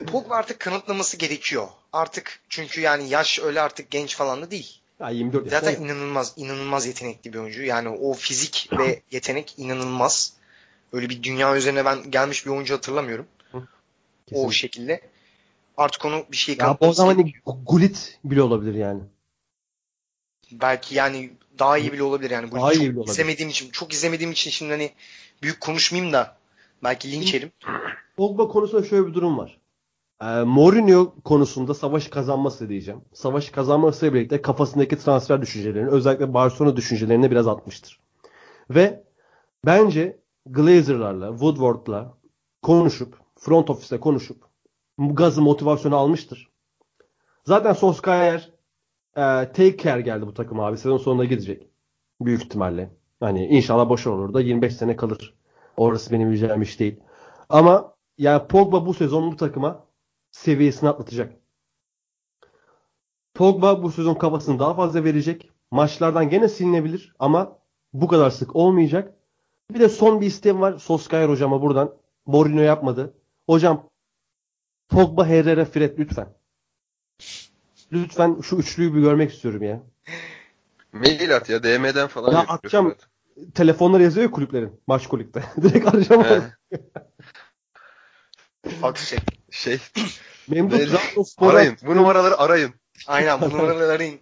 Pogba 0.08 0.36
artık 0.36 0.60
kanıtlaması 0.60 1.18
gerekiyor. 1.18 1.68
Artık 1.94 2.40
çünkü 2.50 2.82
yani 2.82 3.10
yaş 3.10 3.40
öyle 3.40 3.62
artık 3.62 3.92
genç 3.92 4.16
falan 4.16 4.42
da 4.42 4.52
değil. 4.52 4.82
ya 5.00 5.10
24 5.10 5.46
yaşında. 5.46 5.72
Zaten 5.72 5.84
inanılmaz 5.84 6.34
inanılmaz 6.38 6.86
yetenekli 6.86 7.34
bir 7.34 7.40
oyuncu. 7.40 7.64
Yani 7.64 7.90
o 7.90 8.14
fizik 8.14 8.70
ve 8.80 9.02
yetenek 9.12 9.54
inanılmaz. 9.58 10.39
Öyle 10.94 11.10
bir 11.10 11.24
dünya 11.24 11.58
üzerine 11.58 11.86
ben 11.86 12.12
gelmiş 12.12 12.46
bir 12.46 12.52
oyuncu 12.52 12.74
hatırlamıyorum. 12.74 13.26
O 13.54 13.62
Kesinlikle. 14.28 14.54
şekilde. 14.54 15.02
Artık 15.78 16.06
onu 16.06 16.26
bir 16.32 16.38
şey 16.38 16.56
Ya 16.56 16.66
kanıtlaması 16.66 16.98
zaman 16.98 17.16
hani 17.16 17.34
Gullit 17.66 18.20
bile 18.24 18.42
olabilir 18.42 18.74
yani. 18.74 19.02
Belki 20.52 20.96
yani 20.96 21.30
daha 21.60 21.78
iyi 21.78 21.94
bile 21.94 22.04
olabilir 22.04 22.32
yani. 22.32 22.52
Daha 22.52 22.74
iyi 22.74 22.90
bile 22.90 23.00
olabilir. 23.00 23.12
izlemediğim 23.14 23.50
için, 23.50 23.70
çok 23.70 23.94
izlemediğim 23.94 24.32
için 24.32 24.52
şimdi 24.52 24.72
hani 24.72 24.92
büyük 25.44 25.62
konuşmayayım 25.62 26.14
da 26.14 26.38
belki 26.84 27.12
linç 27.12 27.34
yerim. 27.34 27.52
Pogba 28.18 28.48
konusunda 28.48 28.86
şöyle 28.88 29.08
bir 29.08 29.14
durum 29.14 29.38
var. 29.38 29.58
Ee, 30.22 30.26
Mourinho 30.26 31.16
konusunda 31.24 31.74
savaşı 31.74 32.10
kazanması 32.10 32.70
diyeceğim. 32.70 33.02
Savaşı 33.14 33.52
kazanmasıyla 33.52 34.14
birlikte 34.14 34.42
kafasındaki 34.42 34.98
transfer 34.98 35.42
düşüncelerini 35.42 35.90
özellikle 35.90 36.34
Barcelona 36.34 36.76
düşüncelerini 36.76 37.32
biraz 37.32 37.48
atmıştır. 37.48 38.00
Ve 38.70 39.04
bence 39.66 40.20
Glazer'larla, 40.52 41.30
Woodward'la 41.30 42.18
konuşup, 42.62 43.20
front 43.36 43.70
office'le 43.70 44.00
konuşup 44.00 44.44
gazı 44.98 45.42
motivasyonu 45.42 45.96
almıştır. 45.96 46.50
Zaten 47.46 47.74
Solskjaer 47.74 48.50
e, 49.16 49.22
take 49.54 49.78
care 49.78 50.02
geldi 50.02 50.28
bu 50.28 50.34
takım 50.34 50.60
abi. 50.60 50.78
Sezon 50.78 50.98
sonunda 50.98 51.26
gidecek. 51.26 51.70
Büyük 52.22 52.44
ihtimalle. 52.44 52.90
Hani 53.20 53.48
inşallah 53.48 53.90
başarılı 53.90 54.22
olur 54.22 54.34
da 54.34 54.42
25 54.42 54.76
sene 54.76 54.96
kalır. 54.96 55.34
Orası 55.78 56.12
benim 56.12 56.30
bileceğim 56.30 56.62
iş 56.62 56.80
değil. 56.80 57.00
Ama 57.50 57.96
yani 58.18 58.48
Pogba 58.48 58.86
bu 58.86 58.94
sezon 58.94 59.32
bu 59.32 59.36
takıma 59.36 59.86
seviyesini 60.32 60.90
atlatacak. 60.90 61.34
Pogba 63.34 63.84
bu 63.84 63.92
sezon 63.92 64.16
kafasını 64.16 64.60
daha 64.60 64.74
fazla 64.74 65.04
verecek. 65.04 65.52
Maçlardan 65.72 66.30
gene 66.30 66.48
silinebilir 66.48 67.16
ama 67.20 67.60
bu 67.94 68.08
kadar 68.08 68.30
sık 68.30 68.56
olmayacak. 68.56 69.19
Bir 69.72 69.80
de 69.80 69.90
son 69.90 70.22
bir 70.22 70.26
isteğim 70.28 70.62
var 70.62 70.80
Solskjaer 70.80 71.30
hocama 71.30 71.62
buradan. 71.62 71.96
Mourinho 72.26 72.62
yapmadı. 72.62 73.14
Hocam 73.46 73.90
Pogba, 74.90 75.26
Herrera, 75.26 75.66
Fred 75.66 76.00
lütfen. 76.00 76.28
Lütfen 77.92 78.42
şu 78.42 78.56
üçlüyü 78.56 78.96
bir 78.96 79.02
görmek 79.02 79.34
istiyorum 79.34 79.64
ya. 79.64 79.82
Mail 80.94 81.36
at 81.36 81.50
ya 81.50 81.64
DM'den 81.64 82.08
falan. 82.08 82.32
Ya 82.32 82.40
atacağım. 82.40 82.90
zaten. 82.90 83.10
Telefonlar 83.52 84.00
yazıyor 84.00 84.26
ya 84.26 84.32
kulüplerin. 84.32 84.82
Maç 84.88 85.08
kulüpte. 85.08 85.44
Direkt 85.62 85.88
arayacağım. 85.88 86.44
Fax 88.82 89.10
çek. 89.10 89.22
Şey 89.52 89.80
Memduh 90.48 90.78
Trabzonspor'a 90.78 91.50
arayın. 91.50 91.78
Bu 91.86 91.96
numaraları 91.96 92.38
arayın. 92.38 92.74
Aynen 93.08 93.42
bu 93.42 93.50
numaraları 93.50 93.92
arayın. 93.92 94.20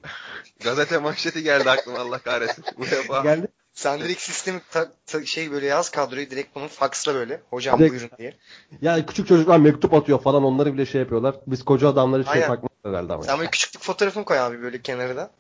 Gazete 0.64 0.98
manşeti 0.98 1.44
geldi 1.44 1.70
aklıma 1.70 2.00
Allah 2.00 2.20
kahretsin. 2.20 2.66
Bu 2.78 2.86
defa. 2.86 3.22
geldi. 3.22 3.48
Sen 3.78 4.00
direkt 4.00 4.22
sistemi 4.22 4.62
ta- 4.72 4.92
ta- 5.06 5.26
şey 5.26 5.52
böyle 5.52 5.66
yaz 5.66 5.90
kadroyu 5.90 6.30
direkt 6.30 6.56
bunu 6.56 6.68
faxla 6.68 7.14
böyle. 7.14 7.42
Hocam 7.50 7.80
Direkt- 7.80 7.92
buyurun 7.92 8.10
diye. 8.18 8.34
Yani 8.82 9.06
küçük 9.06 9.28
çocuklar 9.28 9.60
mektup 9.60 9.94
atıyor 9.94 10.22
falan 10.22 10.44
onları 10.44 10.74
bile 10.74 10.86
şey 10.86 11.02
yapıyorlar. 11.02 11.36
Biz 11.48 11.66
koca 11.66 11.90
adamları 11.90 12.26
şey 12.26 12.42
bakmaz 12.42 12.70
herhalde 12.86 13.14
ama. 13.14 13.24
Sen 13.24 13.38
böyle 13.40 13.50
küçüklük 13.50 13.84
fotoğrafını 13.84 14.26
koy 14.26 14.40
abi 14.40 14.62
böyle 14.62 14.82
kenarda. 14.82 15.32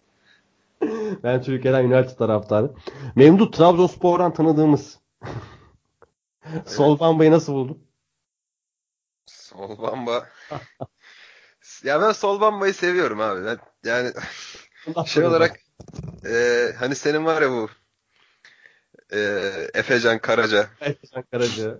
Ben 1.23 1.41
Türkiye'den 1.41 1.83
United 1.83 2.17
taraftarı. 2.17 2.71
Memduh 3.15 3.51
Trabzonspor'dan 3.51 4.33
tanıdığımız 4.33 4.99
Sol 6.65 6.99
Bamba'yı 6.99 7.31
nasıl 7.31 7.53
buldun? 7.53 7.83
Sol 9.25 9.81
bamba. 9.81 10.27
ya 11.83 12.01
ben 12.01 12.11
sol 12.11 12.41
bambayı 12.41 12.73
seviyorum 12.73 13.21
abi. 13.21 13.45
Ben, 13.45 13.57
yani 13.83 14.13
şey 15.05 15.25
olarak 15.25 15.59
e, 16.25 16.67
hani 16.79 16.95
senin 16.95 17.25
var 17.25 17.41
ya 17.41 17.51
bu 17.51 17.69
e, 19.13 19.19
Efecan 19.73 20.19
Karaca 20.19 20.69
Ercan 20.81 21.23
Karaca, 21.31 21.79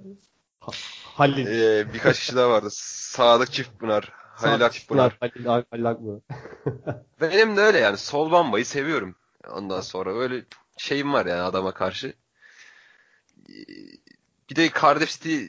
Ha- 0.60 0.72
Halil, 1.04 1.48
e, 1.48 1.94
birkaç 1.94 2.20
kişi 2.20 2.36
daha 2.36 2.50
vardı. 2.50 2.68
Sadık 2.72 3.52
Çiftpınar, 3.52 4.12
Halil 4.14 4.66
Akpınar. 4.66 5.18
Halil, 5.20 5.46
Halil 5.46 5.86
Akpınar. 5.86 6.20
Benim 7.22 7.58
de 7.58 7.62
öyle 7.62 7.78
yani 7.80 7.98
sol 7.98 8.32
bambayı 8.32 8.66
seviyorum. 8.66 9.16
Ondan 9.50 9.82
sonra 9.82 10.14
öyle 10.14 10.46
şeyim 10.78 11.14
var 11.14 11.26
yani 11.26 11.42
adama 11.42 11.74
karşı. 11.74 12.14
Bir 14.50 14.56
de 14.56 14.70
Cardiff 14.82 15.12
City 15.12 15.46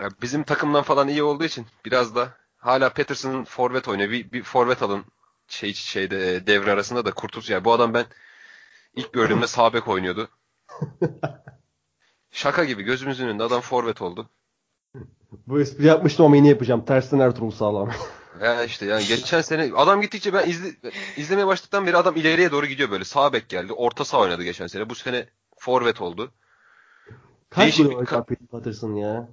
ya 0.00 0.08
bizim 0.22 0.42
takımdan 0.42 0.82
falan 0.82 1.08
iyi 1.08 1.22
olduğu 1.22 1.44
için 1.44 1.66
biraz 1.84 2.14
da 2.14 2.36
hala 2.56 2.92
Patterson'ın 2.92 3.44
forvet 3.44 3.88
oynuyor. 3.88 4.10
Bir, 4.10 4.32
bir 4.32 4.42
forvet 4.42 4.82
alın 4.82 5.04
şey 5.48 5.74
şeyde 5.74 6.46
devre 6.46 6.72
arasında 6.72 7.04
da 7.04 7.10
kurtulsun. 7.10 7.52
Yani 7.54 7.64
bu 7.64 7.72
adam 7.72 7.94
ben 7.94 8.06
ilk 8.96 9.12
gördüğümde 9.12 9.46
sağ 9.46 9.72
bek 9.72 9.88
oynuyordu. 9.88 10.28
Şaka 12.30 12.64
gibi 12.64 12.82
gözümüzün 12.82 13.26
önünde 13.28 13.42
adam 13.42 13.60
forvet 13.60 14.02
oldu. 14.02 14.30
Bu 15.46 15.60
espri 15.60 15.86
yapmıştım 15.86 16.26
ama 16.26 16.36
yine 16.36 16.48
yapacağım. 16.48 16.84
Tersten 16.84 17.18
Ertuğrul 17.18 17.50
Sağlam. 17.50 17.90
Ya 18.42 18.64
işte 18.64 18.86
yani 18.86 19.04
geçen 19.06 19.40
sene 19.40 19.72
adam 19.76 20.00
gittikçe 20.00 20.32
ben 20.32 20.48
izle, 20.48 20.68
izlemeye 21.16 21.46
başladıktan 21.46 21.86
beri 21.86 21.96
adam 21.96 22.16
ileriye 22.16 22.50
doğru 22.50 22.66
gidiyor 22.66 22.90
böyle. 22.90 23.04
Sağ 23.04 23.32
bek 23.32 23.48
geldi. 23.48 23.72
Orta 23.72 24.04
sağ 24.04 24.20
oynadı 24.20 24.42
geçen 24.42 24.66
sene. 24.66 24.90
Bu 24.90 24.94
sene 24.94 25.26
forvet 25.58 26.00
oldu. 26.00 26.32
Kaç 27.50 27.62
Değişik 27.64 27.92
gol 27.92 28.04
ka- 28.04 28.46
Patterson 28.46 28.94
ya? 28.94 29.28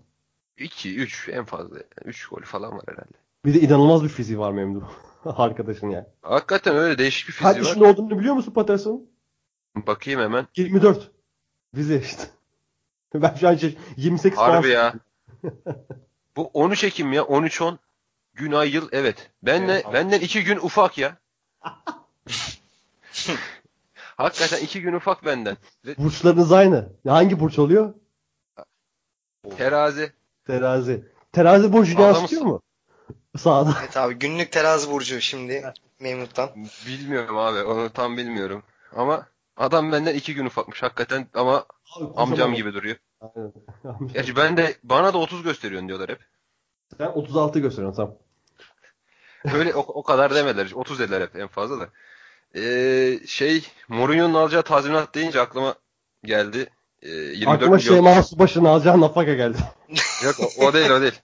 2 0.58 0.96
3 0.96 1.30
en 1.32 1.46
fazla. 1.46 1.78
3 2.06 2.26
gol 2.28 2.42
falan 2.42 2.72
var 2.78 2.84
herhalde. 2.88 3.14
Bir 3.46 3.54
de 3.54 3.60
inanılmaz 3.60 4.04
bir 4.04 4.10
fiziği 4.10 4.40
var 4.40 4.52
Memduh. 4.52 4.84
Arkadaşın 5.26 5.90
ya. 5.90 6.08
Hakikaten 6.22 6.76
öyle 6.76 6.98
değişik 6.98 7.28
bir 7.30 7.34
Kaç 7.34 7.56
fiziği 7.56 7.64
var. 7.64 7.68
yaşında 7.70 7.86
olduğunu 7.86 8.20
biliyor 8.20 8.36
musun 8.36 8.52
Patterson'ın? 8.54 9.10
Bakayım 9.76 10.20
hemen. 10.22 10.48
24. 10.56 11.12
Bize 11.76 12.00
işte. 12.02 12.24
Ben 13.14 13.36
şu 13.36 13.48
an 13.48 13.56
şey- 13.56 13.78
28 13.98 14.40
falan. 14.40 14.50
Harbi 14.52 14.70
ya. 14.70 14.94
Bu 16.36 16.50
13 16.54 16.84
Ekim 16.84 17.14
ya. 17.14 17.24
13 17.24 17.62
10 17.62 17.80
gün 18.34 18.52
ay 18.52 18.70
yıl 18.70 18.90
evet. 18.92 19.32
Benle 19.44 19.74
Evet, 19.74 19.86
benden 19.94 20.20
2 20.20 20.44
gün 20.44 20.58
ufak 20.58 20.98
ya. 20.98 21.18
Hakikaten 24.18 24.58
iki 24.66 24.82
gün 24.82 24.94
ufak 24.94 25.26
benden. 25.26 25.58
Burçlarınız 25.98 26.52
aynı. 26.52 26.90
Hangi 27.08 27.40
burç 27.40 27.60
oluyor? 27.60 27.94
Terazi. 29.58 30.12
Terazi. 30.48 31.06
Terazi 31.32 31.74
burcu 31.74 32.02
yansıtıyor 32.02 32.42
mu? 32.42 32.62
Sağda. 33.38 33.76
Evet 33.80 33.98
abi 33.98 34.14
günlük 34.14 34.52
terazi 34.52 34.92
burcu 34.92 35.22
şimdi 35.22 35.74
Memnut'tan. 36.00 36.50
Bilmiyorum 36.88 37.38
abi. 37.38 37.64
Onu 37.64 37.90
tam 37.90 38.18
bilmiyorum. 38.18 38.64
Ama 38.96 39.28
adam 39.58 39.92
benden 39.92 40.16
iki 40.16 40.36
gün 40.36 40.46
ufakmış 40.46 40.84
hakikaten 40.84 41.28
ama 41.34 41.66
amcam 42.16 42.54
gibi 42.54 42.74
duruyor. 42.74 42.96
Aynen. 43.22 43.54
Gerçi 44.14 44.36
ben 44.36 44.58
de 44.58 44.76
bana 44.84 45.14
da 45.14 45.18
30 45.18 45.44
gösteriyorsun 45.44 45.88
diyorlar 45.88 46.10
hep. 46.10 46.20
Sen 46.98 47.08
36 47.08 47.60
gösteriyorsun 47.60 47.96
tamam. 47.96 48.16
Öyle 49.60 49.76
o, 49.76 49.80
o 49.80 50.04
kadar 50.04 50.36
demediler. 50.36 50.72
30 50.74 51.00
dediler 51.00 51.22
hep 51.22 51.36
en 51.36 51.48
fazla 51.48 51.80
da. 51.80 51.90
Ee, 52.60 53.20
şey 53.28 53.68
Mourinho'nun 53.88 54.34
alacağı 54.34 54.64
tazminat 54.64 55.16
deyince 55.16 55.42
aklıma 55.42 55.76
geldi. 56.24 56.70
Ee, 57.02 57.10
24 57.10 57.56
Aklıma 57.56 57.76
milyon. 57.76 57.94
şey 57.94 58.02
Mahsus 58.02 58.40
başına 58.40 58.70
alacağı 58.70 59.02
nafaka 59.02 59.34
geldi. 59.34 59.58
Yok 60.24 60.36
o, 60.40 60.66
o 60.66 60.74
değil 60.74 60.90
o 60.90 61.02
değil. 61.02 61.22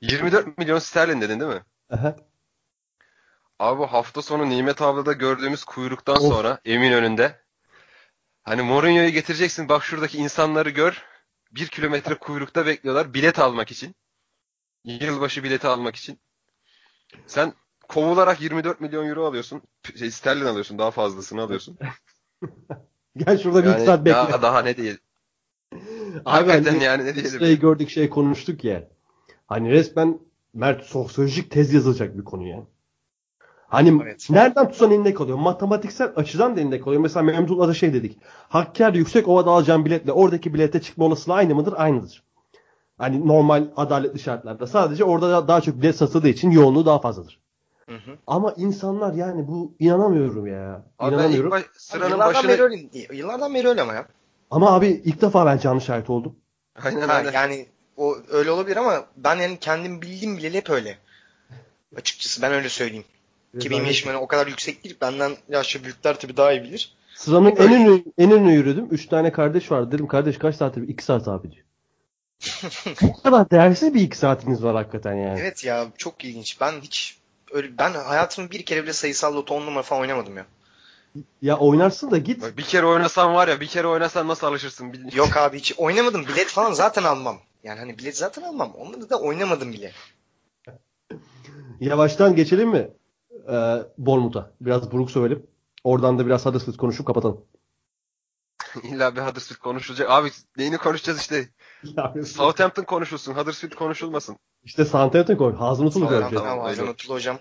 24 0.00 0.58
milyon 0.58 0.78
sterlin 0.78 1.20
dedin 1.20 1.40
değil 1.40 1.52
mi? 1.52 1.62
Aha. 1.90 2.16
Abi 3.58 3.84
hafta 3.84 4.22
sonu 4.22 4.48
Nimet 4.50 4.82
Avla'da 4.82 5.12
gördüğümüz 5.12 5.64
kuyruktan 5.64 6.16
Of. 6.16 6.28
sonra 6.28 6.58
Eminönü'nde 6.64 7.40
hani 8.42 8.62
Mourinho'yu 8.62 9.10
getireceksin 9.10 9.68
bak 9.68 9.84
şuradaki 9.84 10.18
insanları 10.18 10.70
gör. 10.70 11.02
Bir 11.50 11.66
kilometre 11.66 12.14
kuyrukta 12.14 12.66
bekliyorlar 12.66 13.14
bilet 13.14 13.38
almak 13.38 13.70
için. 13.70 13.94
Yılbaşı 14.84 15.44
bileti 15.44 15.66
almak 15.66 15.96
için. 15.96 16.18
Sen 17.26 17.52
kovularak 17.88 18.40
24 18.40 18.80
milyon 18.80 19.06
euro 19.08 19.24
alıyorsun. 19.26 19.62
Şey, 19.98 20.10
sterlin 20.10 20.44
alıyorsun. 20.44 20.78
Daha 20.78 20.90
fazlasını 20.90 21.42
alıyorsun. 21.42 21.78
Gel 23.16 23.38
şurada 23.38 23.64
bir 23.64 23.68
Yani 23.68 23.86
saat 23.86 24.04
bekle. 24.04 24.12
daha, 24.12 24.42
daha 24.42 24.62
ne 24.62 24.76
diye. 24.76 24.98
Abi 26.24 26.50
hani 26.50 26.84
yani 26.84 27.04
ne 27.04 27.14
diyelim. 27.14 27.38
şey 27.40 27.58
gördük 27.58 27.90
şey 27.90 28.10
konuştuk 28.10 28.64
ya. 28.64 28.88
Hani 29.46 29.70
resmen 29.70 30.18
Mert 30.54 30.84
sosyolojik 30.84 31.50
tez 31.50 31.74
yazılacak 31.74 32.18
bir 32.18 32.24
konu 32.24 32.48
yani. 32.48 32.64
Hani 33.74 34.02
Evet. 34.02 34.30
nereden 34.30 34.68
tutsan 34.68 34.90
elinde 34.90 35.14
kalıyor. 35.14 35.38
Matematiksel 35.38 36.12
açıdan 36.16 36.56
da 36.56 36.60
elinde 36.60 36.80
kalıyor. 36.80 37.02
Mesela 37.02 37.22
Memduh'la 37.22 37.68
da 37.68 37.74
şey 37.74 37.92
dedik. 37.92 38.18
Hakkari 38.48 38.98
yüksek 38.98 39.28
ovada 39.28 39.50
alacağın 39.50 39.84
biletle 39.84 40.12
oradaki 40.12 40.54
bilete 40.54 40.80
çıkma 40.82 41.04
olasılığı 41.04 41.34
aynı 41.34 41.54
mıdır? 41.54 41.74
Aynıdır. 41.76 42.22
Hani 42.98 43.26
normal 43.28 43.64
adaletli 43.76 44.18
şartlarda. 44.18 44.66
Sadece 44.66 45.04
orada 45.04 45.30
da- 45.30 45.48
daha 45.48 45.60
çok 45.60 45.76
bilet 45.76 45.96
satıldığı 45.96 46.28
için 46.28 46.50
yoğunluğu 46.50 46.86
daha 46.86 46.98
fazladır. 46.98 47.40
Hı 47.88 47.94
hı. 47.94 48.18
Ama 48.26 48.52
insanlar 48.56 49.12
yani 49.14 49.48
bu 49.48 49.74
inanamıyorum 49.78 50.46
ya. 50.46 50.84
Abi 50.98 51.14
İnanamıyorum. 51.14 51.50
baş, 51.50 51.62
sıranın 51.76 52.10
yıllardan 52.10 52.34
başına... 52.34 52.50
beri 52.52 52.62
öyle, 52.62 52.76
yıllardan 53.12 53.54
beri 53.54 53.68
öyle 53.68 53.82
ama 53.82 53.92
ya. 53.94 54.06
Ama 54.50 54.72
abi 54.72 54.86
ilk 55.04 55.20
defa 55.22 55.46
ben 55.46 55.58
canlı 55.58 55.80
şahit 55.80 56.10
oldum. 56.10 56.36
Aynen 56.84 57.08
Ha, 57.08 57.14
aynen. 57.14 57.32
yani 57.32 57.66
o 57.96 58.16
öyle 58.30 58.50
olabilir 58.50 58.76
ama 58.76 59.04
ben 59.16 59.36
yani 59.36 59.58
kendim 59.60 60.02
bildiğim 60.02 60.36
bileli 60.36 60.56
hep 60.56 60.70
öyle. 60.70 60.98
Açıkçası 61.96 62.42
ben 62.42 62.52
öyle 62.52 62.68
söyleyeyim. 62.68 63.04
Ki 63.60 63.70
benim 63.70 63.84
yaşım 63.86 64.08
hani 64.08 64.18
o 64.18 64.26
kadar 64.26 64.46
yüksek 64.46 64.84
değil. 64.84 64.96
Benden 65.00 65.32
yaşça 65.48 65.84
büyükler 65.84 66.18
tabii 66.20 66.36
daha 66.36 66.52
iyi 66.52 66.62
bilir. 66.62 66.94
Sıranın 67.14 67.56
en 67.56 67.72
önü, 67.72 68.04
en 68.18 68.30
önüne 68.32 68.52
yürüdüm. 68.54 68.88
Üç 68.90 69.06
tane 69.06 69.32
kardeş 69.32 69.70
vardı. 69.70 69.92
Dedim 69.92 70.06
kardeş 70.06 70.38
kaç 70.38 70.56
saattir? 70.56 70.88
İki 70.88 71.04
saat 71.04 71.28
abi 71.28 71.50
diyor. 71.52 71.64
Bu 73.02 73.22
kadar 73.22 73.50
değersiz 73.50 73.94
bir 73.94 74.00
iki 74.00 74.18
saatiniz 74.18 74.62
var 74.64 74.74
hakikaten 74.74 75.14
yani. 75.14 75.40
Evet 75.40 75.64
ya 75.64 75.86
çok 75.98 76.24
ilginç. 76.24 76.60
Ben 76.60 76.72
hiç 76.80 77.18
öyle 77.52 77.78
ben 77.78 77.92
hayatımda 77.92 78.50
bir 78.50 78.64
kere 78.64 78.82
bile 78.82 78.92
sayısal 78.92 79.34
loto 79.34 79.54
10 79.54 79.66
numara 79.66 79.82
falan 79.82 80.00
oynamadım 80.02 80.36
ya. 80.36 80.46
Ya 81.42 81.58
oynarsın 81.58 82.10
da 82.10 82.18
git. 82.18 82.42
Bak 82.42 82.56
Bir 82.56 82.62
kere 82.62 82.86
oynasan 82.86 83.34
var 83.34 83.48
ya 83.48 83.60
bir 83.60 83.66
kere 83.66 83.86
oynasan 83.86 84.28
nasıl 84.28 84.46
alışırsın 84.46 84.92
bil- 84.92 85.16
Yok 85.16 85.36
abi 85.36 85.58
hiç 85.58 85.72
oynamadım. 85.76 86.26
Bilet 86.26 86.48
falan 86.48 86.72
zaten 86.72 87.02
almam. 87.02 87.38
Yani 87.64 87.78
hani 87.78 87.98
bilet 87.98 88.16
zaten 88.16 88.42
almam. 88.42 88.72
Onları 88.74 89.10
da 89.10 89.20
oynamadım 89.20 89.72
bile. 89.72 89.92
Yavaştan 91.80 92.36
geçelim 92.36 92.68
mi? 92.68 92.90
Ee, 93.52 93.82
Bournemouth'a. 93.98 94.50
Biraz 94.60 94.92
buruk 94.92 95.10
söyleyelim. 95.10 95.46
Oradan 95.84 96.18
da 96.18 96.26
biraz 96.26 96.46
Huddersfield 96.46 96.76
konuşup 96.76 97.06
kapatalım. 97.06 97.40
İlla 98.82 99.16
bir 99.16 99.20
Huddersfield 99.20 99.58
konuşulacak. 99.58 100.10
Abi 100.10 100.28
neyini 100.56 100.78
konuşacağız 100.78 101.20
işte. 101.20 101.48
Southampton 102.24 102.84
konuşulsun. 102.84 103.32
Huddersfield 103.34 103.74
konuşulmasın. 103.74 104.36
işte 104.64 104.84
Southampton. 104.84 105.52
Hazım 105.52 105.86
Utulu 105.86 106.04
Tamam, 106.04 106.20
göreceğiz. 106.20 106.44
tamam, 106.44 106.66
Atıl 106.66 107.14
hocam. 107.14 107.38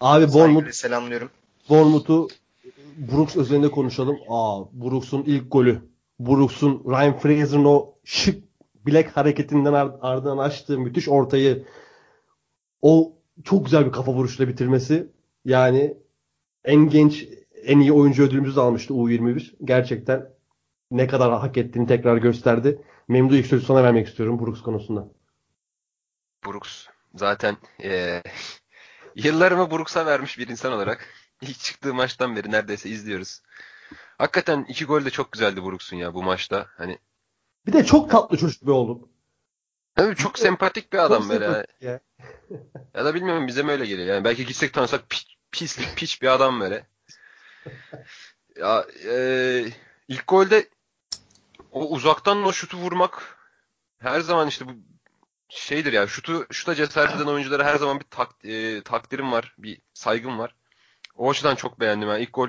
Abi 0.00 0.32
Bournemouth, 0.32 0.70
selamlıyorum. 0.70 1.30
Bournemouth'u 1.68 2.28
Brooks 3.12 3.36
özelinde 3.36 3.70
konuşalım. 3.70 4.18
Aa, 4.28 4.60
Brooks'un 4.72 5.22
ilk 5.22 5.52
golü. 5.52 5.82
Brooks'un 6.20 6.82
Ryan 6.86 7.18
Fraser'ın 7.18 7.64
o 7.64 7.94
şık 8.04 8.44
bilek 8.86 9.16
hareketinden 9.16 9.72
ar- 9.72 9.94
ardından 10.00 10.38
açtığı 10.38 10.78
müthiş 10.78 11.08
ortayı 11.08 11.64
o 12.82 13.12
çok 13.44 13.64
güzel 13.64 13.86
bir 13.86 13.92
kafa 13.92 14.12
vuruşla 14.12 14.48
bitirmesi. 14.48 15.08
Yani 15.44 15.96
en 16.64 16.88
genç 16.88 17.28
en 17.64 17.80
iyi 17.80 17.92
oyuncu 17.92 18.22
ödülümüzü 18.24 18.60
almıştı 18.60 18.94
U21. 18.94 19.56
Gerçekten 19.64 20.28
ne 20.90 21.06
kadar 21.06 21.32
hak 21.32 21.56
ettiğini 21.58 21.86
tekrar 21.86 22.16
gösterdi. 22.16 22.82
Memdu 23.08 23.36
ilk 23.36 23.46
sözü 23.46 23.66
sana 23.66 23.84
vermek 23.84 24.08
istiyorum 24.08 24.40
Brooks 24.40 24.62
konusunda. 24.62 25.08
Brooks 26.46 26.86
zaten 27.14 27.56
eee 27.78 28.22
yıllarımı 29.16 29.70
Brooks'a 29.70 30.06
vermiş 30.06 30.38
bir 30.38 30.48
insan 30.48 30.72
olarak 30.72 31.08
ilk 31.42 31.58
çıktığı 31.58 31.94
maçtan 31.94 32.36
beri 32.36 32.50
neredeyse 32.50 32.88
izliyoruz. 32.90 33.42
Hakikaten 34.18 34.64
iki 34.68 34.84
gol 34.84 35.04
de 35.04 35.10
çok 35.10 35.32
güzeldi 35.32 35.62
Brooks'un 35.64 35.96
ya 35.96 36.14
bu 36.14 36.22
maçta. 36.22 36.66
Hani 36.76 36.98
Bir 37.66 37.72
de 37.72 37.84
çok 37.84 38.10
tatlı 38.10 38.38
çocuk 38.38 38.62
bir 38.62 38.70
oğlum. 38.70 39.08
tabii 39.94 40.16
çok 40.16 40.38
sempatik 40.38 40.92
bir 40.92 40.98
adam 40.98 41.22
Çok 41.22 41.30
böyle. 41.30 41.66
ya. 41.80 42.00
Ya 42.94 43.04
da 43.04 43.14
bilmiyorum 43.14 43.46
bize 43.46 43.62
mi 43.62 43.70
öyle 43.70 43.86
geliyor. 43.86 44.08
Yani 44.08 44.24
belki 44.24 44.46
gitsek 44.46 44.74
tanısak 44.74 45.10
pislik 45.52 45.96
piç 45.96 46.22
bir 46.22 46.28
adam 46.28 46.60
böyle. 46.60 46.86
Ya 48.56 48.86
e, 49.08 49.64
ilk 50.08 50.28
golde 50.28 50.68
o 51.70 51.88
uzaktan 51.88 52.44
o 52.44 52.52
şutu 52.52 52.76
vurmak 52.76 53.38
her 53.98 54.20
zaman 54.20 54.48
işte 54.48 54.68
bu 54.68 54.72
şeydir 55.48 55.92
ya. 55.92 56.06
Şutu 56.06 56.46
şuta 56.50 56.74
cesaret 56.74 57.16
eden 57.16 57.26
oyunculara 57.26 57.64
her 57.64 57.76
zaman 57.76 58.00
bir 58.00 58.04
tak, 58.04 58.44
e, 58.44 58.82
takdirim 58.82 59.32
var, 59.32 59.54
bir 59.58 59.80
saygım 59.94 60.38
var. 60.38 60.54
O 61.16 61.30
açıdan 61.30 61.54
çok 61.54 61.80
beğendim 61.80 62.08
yani 62.08 62.22
ilk 62.22 62.34
gol 62.34 62.48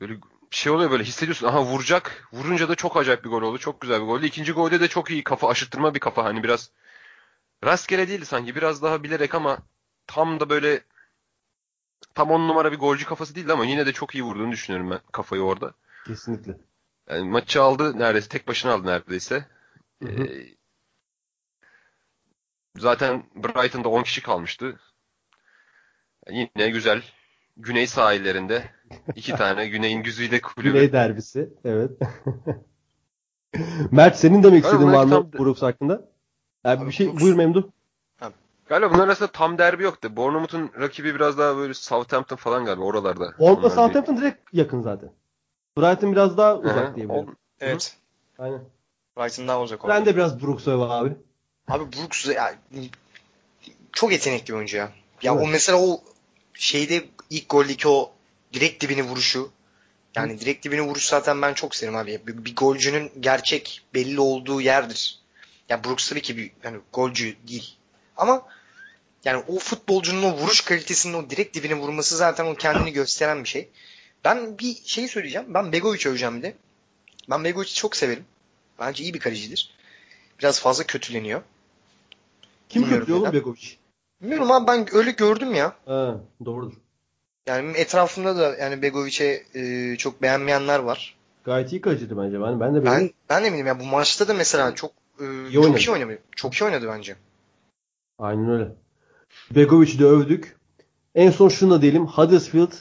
öyle 0.00 0.14
şey 0.50 0.72
oluyor 0.72 0.90
böyle 0.90 1.04
hissediyorsun. 1.04 1.46
Aha 1.46 1.62
vuracak. 1.62 2.28
Vurunca 2.32 2.68
da 2.68 2.74
çok 2.74 2.96
acayip 2.96 3.24
bir 3.24 3.30
gol 3.30 3.42
oldu. 3.42 3.58
Çok 3.58 3.80
güzel 3.80 4.00
bir 4.00 4.06
goldü. 4.06 4.26
İkinci 4.26 4.52
golde 4.52 4.80
de 4.80 4.88
çok 4.88 5.10
iyi 5.10 5.24
kafa 5.24 5.48
aşıttırma 5.48 5.94
bir 5.94 6.00
kafa. 6.00 6.24
Hani 6.24 6.42
biraz 6.42 6.70
rastgele 7.64 8.08
değildi 8.08 8.26
sanki. 8.26 8.54
Biraz 8.54 8.82
daha 8.82 9.02
bilerek 9.02 9.34
ama 9.34 9.58
tam 10.06 10.40
da 10.40 10.50
böyle 10.50 10.84
tam 12.14 12.30
on 12.30 12.48
numara 12.48 12.72
bir 12.72 12.78
golcü 12.78 13.04
kafası 13.06 13.34
değildi 13.34 13.52
ama 13.52 13.64
yine 13.64 13.86
de 13.86 13.92
çok 13.92 14.14
iyi 14.14 14.24
vurduğunu 14.24 14.52
düşünüyorum 14.52 14.90
ben 14.90 15.00
kafayı 15.12 15.42
orada. 15.42 15.74
Kesinlikle. 16.06 16.56
Yani 17.10 17.28
maçı 17.28 17.62
aldı 17.62 17.98
neredeyse. 17.98 18.28
Tek 18.28 18.48
başına 18.48 18.72
aldı 18.72 18.86
neredeyse. 18.86 19.44
Hı 20.02 20.08
hı. 20.08 20.24
Ee, 20.24 20.46
zaten 22.78 23.24
Brighton'da 23.34 23.88
10 23.88 24.02
kişi 24.02 24.22
kalmıştı. 24.22 24.80
Yani 26.26 26.50
yine 26.56 26.70
güzel. 26.70 27.02
Güney 27.56 27.86
sahillerinde 27.86 28.64
iki 29.14 29.36
tane 29.36 29.68
Güney'in 29.68 30.02
güzide 30.02 30.40
kulübü. 30.40 30.72
Güney 30.72 30.92
derbisi. 30.92 31.54
Evet. 31.64 31.90
Mert 33.90 34.18
senin 34.18 34.42
demek 34.42 34.64
istediğin 34.64 34.92
var 34.92 35.04
mı 35.04 35.10
tam- 35.10 35.32
Brooks 35.32 35.62
hakkında? 35.62 36.10
Abi 36.64 36.86
bir 36.86 36.92
şey 36.92 37.20
buyur 37.20 37.36
Memduh. 37.36 37.70
Galiba 38.70 38.94
bunlar 38.94 39.04
arasında 39.04 39.28
tam 39.32 39.58
derbi 39.58 39.82
yoktu. 39.82 40.16
Bournemouth'un 40.16 40.70
rakibi 40.80 41.14
biraz 41.14 41.38
daha 41.38 41.56
böyle 41.56 41.74
Southampton 41.74 42.36
falan 42.36 42.64
galiba 42.64 42.84
oralarda. 42.84 43.32
Bir- 43.38 43.70
Southampton 43.70 44.16
direkt 44.16 44.38
yakın 44.52 44.82
zaten. 44.82 45.10
Brighton 45.78 46.12
biraz 46.12 46.36
daha 46.36 46.56
uzak 46.58 46.96
diyebilirim. 46.96 47.36
Evet. 47.60 47.96
Aynen. 48.38 48.60
Brighton 49.16 49.48
daha 49.48 49.62
uzak. 49.62 49.88
Ben 49.88 50.06
de 50.06 50.16
biraz 50.16 50.42
Brooks 50.42 50.68
abi. 50.68 51.16
Abi 51.68 51.84
Brooks 51.92 52.26
ya, 52.26 52.54
çok 53.92 54.12
yetenekli 54.12 54.48
bir 54.48 54.56
oyuncu 54.58 54.76
ya. 54.76 54.92
Ya 55.22 55.32
Evet. 55.34 55.44
o 55.44 55.46
mesela 55.48 55.78
o 55.78 56.00
şeyde 56.54 57.04
ilk 57.30 57.48
goldeki 57.48 57.88
o 57.88 58.12
direkt 58.52 58.82
dibini 58.82 59.02
vuruşu. 59.02 59.50
Yani 60.16 60.40
direkt 60.40 60.64
dibini 60.64 60.82
vuruş 60.82 61.04
zaten 61.08 61.42
ben 61.42 61.54
çok 61.54 61.74
severim 61.74 61.98
abi. 61.98 62.20
Bir, 62.26 62.44
bir 62.44 62.56
golcünün 62.56 63.12
gerçek 63.20 63.82
belli 63.94 64.20
olduğu 64.20 64.60
yerdir. 64.60 65.18
Ya 65.68 65.84
Brooks 65.84 66.08
tabii 66.08 66.22
ki 66.22 66.36
bir 66.36 66.50
yani 66.64 66.78
golcü 66.92 67.36
değil. 67.48 67.76
Ama 68.16 68.42
yani 69.24 69.44
o 69.48 69.58
futbolcunun 69.58 70.22
o 70.22 70.32
vuruş 70.36 70.60
kalitesinin 70.60 71.14
o 71.14 71.30
direkt 71.30 71.56
dibine 71.56 71.74
vurması 71.74 72.16
zaten 72.16 72.46
o 72.46 72.54
kendini 72.54 72.92
gösteren 72.92 73.44
bir 73.44 73.48
şey. 73.48 73.68
Ben 74.24 74.58
bir 74.58 74.74
şey 74.84 75.08
söyleyeceğim. 75.08 75.54
Ben 75.54 75.72
Begovic 75.72 76.08
öveceğim 76.08 76.38
bir 76.38 76.42
de. 76.42 76.54
Ben 77.30 77.44
Begovic'i 77.44 77.74
çok 77.74 77.96
severim. 77.96 78.24
Bence 78.78 79.04
iyi 79.04 79.14
bir 79.14 79.18
kalecidir. 79.18 79.70
Biraz 80.38 80.60
fazla 80.60 80.84
kötüleniyor. 80.84 81.42
Kim 82.68 82.82
Bilmiyorum 82.82 83.06
kötü 83.06 83.12
oğlum 83.12 83.22
neden. 83.24 83.32
Begovic? 83.40 83.66
Bilmiyorum 84.22 84.50
abi 84.50 84.66
ben 84.66 84.94
öyle 84.94 85.10
gördüm 85.10 85.54
ya. 85.54 85.76
Ha, 85.86 86.20
doğrudur. 86.44 86.76
Yani 87.46 87.76
etrafımda 87.76 88.36
da 88.36 88.56
yani 88.56 88.82
Begovic'e 88.82 89.44
e, 89.54 89.96
çok 89.96 90.22
beğenmeyenler 90.22 90.78
var. 90.78 91.16
Gayet 91.44 91.72
iyi 91.72 91.80
kaleciydi 91.80 92.16
bence. 92.16 92.40
Ben, 92.40 92.60
ben 92.60 92.74
de 92.74 92.78
Ben 92.78 92.84
beğendim. 92.84 93.12
ben 93.28 93.42
de 93.42 93.46
eminim 93.46 93.66
ya 93.66 93.80
bu 93.80 93.84
maçta 93.84 94.28
da 94.28 94.34
mesela 94.34 94.74
çok 94.74 94.92
e, 95.20 95.24
İyi 95.24 95.52
çok 95.52 95.64
oynadı. 95.64 95.78
iyi 95.80 95.90
oynadı. 95.90 96.18
Çok 96.36 96.54
iyi 96.54 96.64
oynadı 96.64 96.88
bence. 96.88 97.16
Aynen 98.18 98.50
öyle. 98.50 98.68
Begovic'i 99.50 99.98
de 99.98 100.04
övdük. 100.04 100.56
En 101.14 101.30
son 101.30 101.48
şunu 101.48 101.70
da 101.70 101.82
diyelim. 101.82 102.06
Huddersfield 102.06 102.72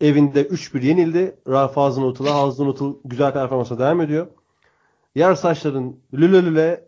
evinde 0.00 0.42
3-1 0.42 0.86
yenildi. 0.86 1.36
Ralph 1.48 1.76
Hasenhutt'la. 1.76 2.34
Hasenhuttl 2.34 2.84
güzel 3.04 3.32
performansa 3.32 3.78
devam 3.78 4.00
ediyor. 4.00 4.26
Yar 5.14 5.34
saçların 5.34 6.00
lüle 6.14 6.42
lüle 6.42 6.84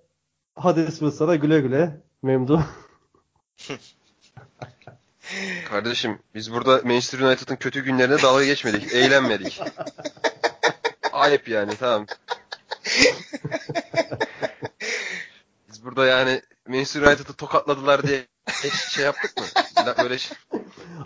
Huddersfield 0.57 1.13
sana 1.13 1.37
güle 1.37 1.61
güle. 1.61 2.01
Memdu. 2.23 2.65
Kardeşim 5.69 6.19
biz 6.35 6.53
burada 6.53 6.81
Manchester 6.85 7.19
United'ın 7.19 7.57
kötü 7.57 7.85
günlerine 7.85 8.23
dalga 8.23 8.45
geçmedik. 8.45 8.93
Eğlenmedik. 8.95 9.63
Ayıp 11.13 11.49
yani 11.49 11.77
tamam. 11.77 12.07
Biz 15.69 15.85
burada 15.85 16.07
yani 16.07 16.43
Manchester 16.69 17.03
United'ı 17.03 17.33
tokatladılar 17.33 18.07
diye 18.07 18.27
hiç 18.65 18.75
şey 18.75 19.05
yaptık 19.05 19.37
mı? 19.37 19.45
Böyle 20.03 20.19
şey. 20.19 20.37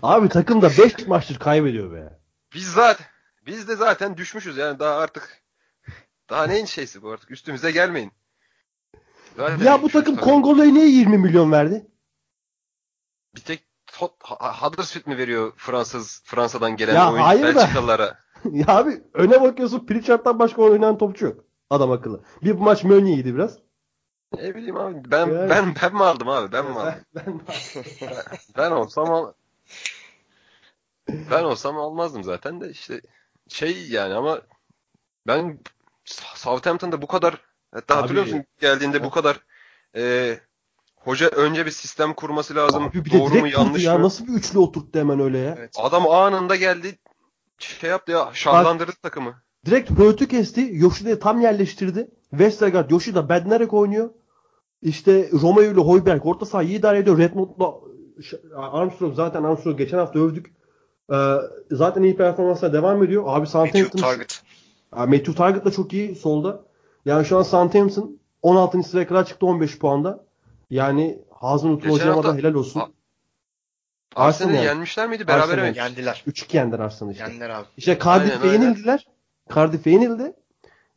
Abi 0.01 0.29
takım 0.29 0.61
da 0.61 0.69
5 0.69 1.07
maçtır 1.07 1.39
kaybediyor 1.39 1.91
be. 1.93 2.19
Biz 2.53 2.71
zaten 2.71 3.05
biz 3.45 3.67
de 3.67 3.75
zaten 3.75 4.17
düşmüşüz 4.17 4.57
yani 4.57 4.79
daha 4.79 4.95
artık 4.95 5.43
daha 6.29 6.47
neyin 6.47 6.65
şeysi 6.65 7.01
bu 7.01 7.09
artık 7.11 7.31
üstümüze 7.31 7.71
gelmeyin. 7.71 8.11
Zaten 9.37 9.65
Ya 9.65 9.81
bu 9.81 9.89
takım 9.89 10.15
Kongolu'ya 10.15 10.71
niye 10.71 10.87
20 10.87 11.17
milyon 11.17 11.51
verdi? 11.51 11.87
bir 13.35 13.41
tek 13.41 13.63
Tot, 13.87 14.11
Huddersfield 14.39 15.07
mi 15.07 15.17
veriyor 15.17 15.53
Fransız 15.57 16.21
Fransa'dan 16.25 16.75
gelen 16.75 16.95
Ya 16.95 17.11
oyuncu 17.11 17.25
hayır. 17.25 17.43
Belçikalılara? 17.43 18.19
ya 18.51 18.65
abi 18.67 19.01
öne 19.13 19.41
bakıyorsun 19.41 19.85
Pritchard'dan 19.85 20.39
başka 20.39 20.61
oynayan 20.61 20.97
topçu 20.97 21.25
yok. 21.25 21.45
Adam 21.69 21.91
akıllı. 21.91 22.23
Bir 22.43 22.51
maç 22.51 22.83
Meunier'ydi 22.83 23.35
biraz. 23.35 23.57
Ne 24.37 24.55
bileyim 24.55 24.77
abi 24.77 25.11
ben 25.11 25.27
Yani- 25.27 25.49
ben 25.49 25.75
ben 25.81 25.93
mi 25.93 26.03
aldım 26.03 26.29
abi 26.29 26.51
ben 26.51 26.65
mi 26.65 26.79
aldım? 26.79 26.93
Ben, 27.15 27.41
Ben 28.57 28.71
olsam 28.71 29.11
al 29.11 29.33
ben 31.31 31.43
olsam 31.43 31.77
almazdım 31.77 32.23
zaten 32.23 32.61
de 32.61 32.69
işte 32.69 33.01
şey 33.47 33.87
yani 33.89 34.13
ama 34.13 34.41
ben 35.27 35.59
Southampton'da 36.35 37.01
bu 37.01 37.07
kadar 37.07 37.41
hatta 37.73 37.93
Abi- 37.95 38.01
hatırlıyor 38.01 38.25
musun 38.25 38.45
geldiğinde 38.59 39.03
bu 39.03 39.09
kadar 39.09 39.39
e, 39.95 40.37
hoca 40.95 41.27
önce 41.27 41.65
bir 41.65 41.71
sistem 41.71 42.13
kurması 42.13 42.55
lazım. 42.55 42.83
Abi 42.83 43.05
bir 43.05 43.11
de 43.11 43.19
Doğru 43.19 43.33
mu 43.35 43.47
yanlış 43.47 43.83
ya. 43.83 43.97
mı? 43.97 44.03
Nasıl 44.03 44.27
bir 44.27 44.33
üçlü 44.33 44.59
oturttu 44.59 44.99
hemen 44.99 45.19
öyle 45.19 45.37
ya. 45.37 45.55
Evet. 45.57 45.71
Adam 45.77 46.07
anında 46.07 46.55
geldi 46.55 46.97
şey 47.57 47.89
yaptı 47.89 48.11
ya 48.11 48.29
şahlandırdı 48.33 48.91
takımı. 49.03 49.41
Direkt 49.65 49.89
Hurt'u 49.91 50.27
kesti. 50.27 50.69
Yoshi'de 50.71 51.19
tam 51.19 51.41
yerleştirdi. 51.41 52.07
Westergaard 52.29 52.89
Yoshida 52.91 53.29
Bednarek 53.29 53.73
oynuyor. 53.73 54.09
İşte 54.83 55.29
Romeo 55.41 55.63
ile 55.63 55.81
Hoiberg 55.81 56.25
orta 56.25 56.45
sahayı 56.45 56.69
idare 56.69 56.97
ediyor. 56.97 57.17
Redmond'la 57.17 57.73
Armstrong 58.55 59.15
zaten 59.15 59.43
Armstrong 59.43 59.77
geçen 59.77 59.97
hafta 59.97 60.19
övdük. 60.19 60.53
Ee, 61.13 61.35
zaten 61.71 62.03
iyi 62.03 62.15
performansla 62.17 62.73
devam 62.73 63.03
ediyor. 63.03 63.23
Abi 63.23 63.29
Matthew 63.39 63.51
Southampton 63.51 63.99
Target. 63.99 64.41
Abi 64.91 65.09
Matthew 65.11 65.33
Target 65.33 65.65
da 65.65 65.71
çok 65.71 65.93
iyi 65.93 66.15
solda. 66.15 66.61
Yani 67.05 67.25
şu 67.25 67.37
an 67.37 67.43
Southampton 67.43 68.19
16. 68.41 68.83
sıraya 68.83 69.07
kadar 69.07 69.25
çıktı 69.25 69.45
15 69.45 69.79
puanda. 69.79 70.23
Yani 70.69 71.19
Geçen 71.75 71.89
hocama 71.89 72.23
da 72.23 72.35
helal 72.35 72.53
olsun. 72.53 72.79
A- 72.79 72.87
Arsenal 74.15 74.53
yani. 74.53 74.65
yenmişler 74.65 75.09
miydi? 75.09 75.27
Beraber 75.27 75.43
Arsenal. 75.57 75.69
mi? 75.71 75.77
Yendiler. 75.77 76.23
3-2 76.27 76.55
yendiler 76.57 76.79
Arsenal 76.79 77.11
işte. 77.11 77.23
Yendiler 77.23 77.49
abi. 77.49 77.65
İşte 77.77 77.99
Cardiff'e 78.05 78.47
yenildiler. 78.47 79.07
Cardiff'e 79.55 79.89
yenildi. 79.91 80.33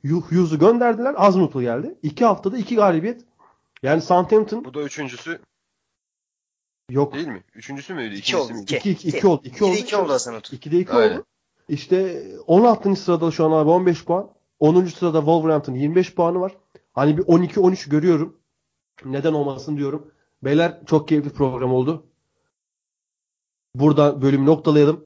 Hu- 0.05 0.21
Hughes'u 0.23 0.59
gönderdiler. 0.59 1.15
Hazenhut'u 1.15 1.61
geldi. 1.63 1.95
İki 2.03 2.25
haftada 2.25 2.57
iki 2.59 2.77
galibiyet. 2.77 3.23
Yani 3.87 4.03
Southampton 4.03 4.65
Bu 4.65 4.75
da 4.75 4.83
üçüncüsü 4.83 5.41
yok. 6.91 7.15
değil 7.15 7.29
mi? 7.29 7.45
Üçüncüsü 7.55 7.95
müydü? 7.95 8.15
İki 8.15 8.19
İkincisi 8.19 8.37
oldu. 8.37 8.53
miydi? 8.53 8.63
İki. 8.77 8.77
İki, 8.91 8.91
iki, 9.09 9.09
iki 9.19 9.27
oldu. 9.27 9.41
İki 9.45 9.65
oldu. 9.65 9.75
2 9.75 9.97
oldu 9.97 10.13
Hasan 10.13 10.35
Utku. 10.35 10.57
2'de 10.57 10.79
2 10.79 10.93
Aynen. 10.93 11.15
oldu. 11.17 11.25
İşte 11.69 12.25
16. 12.47 12.97
sırada 12.97 13.31
şu 13.31 13.45
an 13.47 13.51
abi 13.53 13.71
15 13.71 14.05
puan. 14.05 14.31
10. 14.61 14.85
sırada 14.87 15.19
Wolverhampton 15.19 15.75
25 15.75 16.15
puanı 16.15 16.41
var. 16.41 16.57
Hani 16.93 17.19
bir 17.19 17.23
12-13 17.23 17.91
görüyorum. 17.91 18.37
Neden 19.05 19.33
olmasın 19.33 19.77
diyorum. 19.77 20.13
Beyler 20.43 20.81
çok 20.87 21.09
keyifli 21.09 21.31
program 21.31 21.73
oldu. 21.75 22.07
Burada 23.75 24.23
bölümü 24.23 24.47
noktalayalım. 24.47 25.05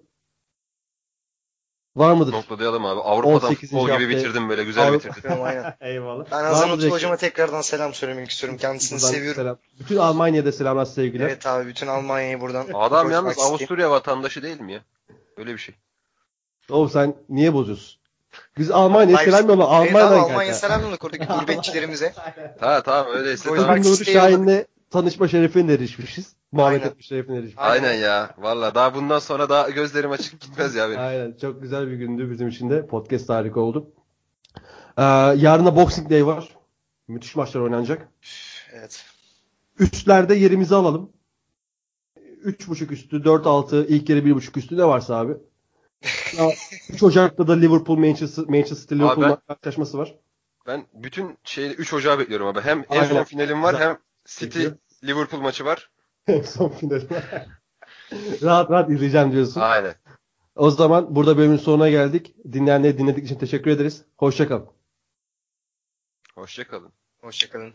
Var 2.01 2.13
mıdır? 2.13 2.33
Noktalayalım 2.33 2.87
abi. 2.87 3.01
Avrupa'dan 3.01 3.35
18. 3.49 3.71
futbol 3.71 3.85
gibi 3.87 3.93
hafta- 3.93 4.09
bitirdim 4.09 4.49
böyle 4.49 4.65
güzel 4.65 4.89
Avrupa- 4.89 5.09
bitirdim. 5.09 5.33
Eyvallah. 5.81 6.25
Ben 6.31 6.45
Hasan 6.45 6.71
Utku 6.71 6.91
hocama 6.91 7.17
tekrardan 7.17 7.61
selam 7.61 7.95
söylemek 7.95 8.31
istiyorum. 8.31 8.59
Kendisini 8.59 9.01
Buradan 9.01 9.13
seviyorum. 9.13 9.43
selam. 9.43 9.57
Bütün 9.81 9.97
Almanya'da 9.97 10.53
selamlar 10.53 10.85
sevgiler. 10.85 11.27
Evet 11.27 11.47
abi 11.47 11.67
bütün 11.69 11.87
Almanya'yı 11.87 12.41
buradan 12.41 12.67
Adam 12.75 13.11
yalnız. 13.11 13.39
Avusturya 13.39 13.91
vatandaşı 13.91 14.43
değil 14.43 14.61
mi 14.61 14.73
ya? 14.73 14.81
Öyle 15.37 15.53
bir 15.53 15.59
şey. 15.59 15.75
Oğlum 16.71 16.91
sen 16.91 17.15
niye 17.29 17.55
bozuyorsun? 17.55 18.01
Biz 18.59 18.71
Almanya'ya 18.71 19.19
selam 19.19 19.49
yolla. 19.49 19.63
Evet 19.65 19.73
Almanya'dan 19.97 20.19
Almanya 20.19 20.39
kanka. 20.39 20.55
selam 20.55 20.83
yolladık 20.83 21.05
oradaki 21.05 21.25
gurbetçilerimize. 21.41 22.15
Ha 22.61 22.83
tamam 22.83 23.13
öyleyse 23.15 23.49
tamam. 23.57 23.79
Nuri 23.83 24.05
Şahin'le 24.05 24.65
tanışma 24.91 25.29
şerefine 25.29 25.73
erişmişiz. 25.73 26.37
Muhabbet 26.53 26.87
etme 26.87 27.03
şerefine 27.03 27.37
erişmişiz. 27.37 27.59
Aynen 27.59 27.95
ya. 27.95 28.35
Valla 28.39 28.75
daha 28.75 28.95
bundan 28.95 29.19
sonra 29.19 29.49
daha 29.49 29.71
gözlerim 29.71 30.11
açık 30.11 30.41
gitmez 30.41 30.75
ya 30.75 30.89
benim. 30.91 31.01
Aynen. 31.01 31.37
Çok 31.41 31.63
güzel 31.63 31.91
bir 31.91 31.97
gündü 31.97 32.31
bizim 32.31 32.49
için 32.49 32.71
de. 32.71 32.87
Podcast 32.87 33.29
harika 33.29 33.61
oldu. 33.61 33.93
Ee, 34.99 35.03
yarına 35.37 35.77
Boxing 35.77 36.11
Day 36.11 36.27
var. 36.27 36.49
Müthiş 37.09 37.37
maçlar 37.37 37.61
oynanacak. 37.61 38.09
Evet. 38.73 39.05
Üstlerde 39.79 40.35
yerimizi 40.35 40.75
alalım. 40.75 41.13
3.5 42.45 42.93
üstü, 42.93 43.17
4-6, 43.17 43.87
ilk 43.87 44.09
yarı 44.09 44.21
1.5 44.21 44.59
üstü 44.59 44.77
ne 44.77 44.85
varsa 44.85 45.17
abi. 45.17 45.33
Ya, 46.39 46.51
3 46.91 47.03
Ocak'ta 47.03 47.49
da 47.49 47.53
Liverpool 47.53 47.97
Manchester 47.99 48.45
Manchester 48.45 48.99
Liverpool 48.99 49.23
ben- 49.23 49.37
karşılaşması 49.47 49.99
var. 49.99 50.15
Ben 50.67 50.87
bütün 50.95 51.39
şeyi 51.45 51.71
3 51.71 51.95
Ocağı 51.95 52.19
bekliyorum 52.19 52.47
abi. 52.47 52.61
Hem 52.61 52.85
en 52.91 53.05
son 53.05 53.25
finalim 53.25 53.63
var 53.63 53.81
hem 53.81 53.99
City. 54.27 54.67
Liverpool 55.05 55.41
maçı 55.41 55.65
var. 55.65 55.91
Son 56.45 56.69
final. 56.69 57.01
rahat 58.43 58.71
rahat 58.71 58.91
izleyeceğim 58.91 59.33
diyorsun. 59.33 59.61
Aynen. 59.61 59.95
O 60.57 60.71
zaman 60.71 61.15
burada 61.17 61.37
bölümün 61.37 61.57
sonuna 61.57 61.91
geldik. 61.91 62.35
Dinleyenleri 62.53 62.99
dinlediğiniz 62.99 63.31
için 63.31 63.41
teşekkür 63.41 63.71
ederiz. 63.71 64.05
Hoşçakalın. 64.17 64.69
Hoşçakalın. 66.35 66.93
Hoşçakalın. 67.21 67.75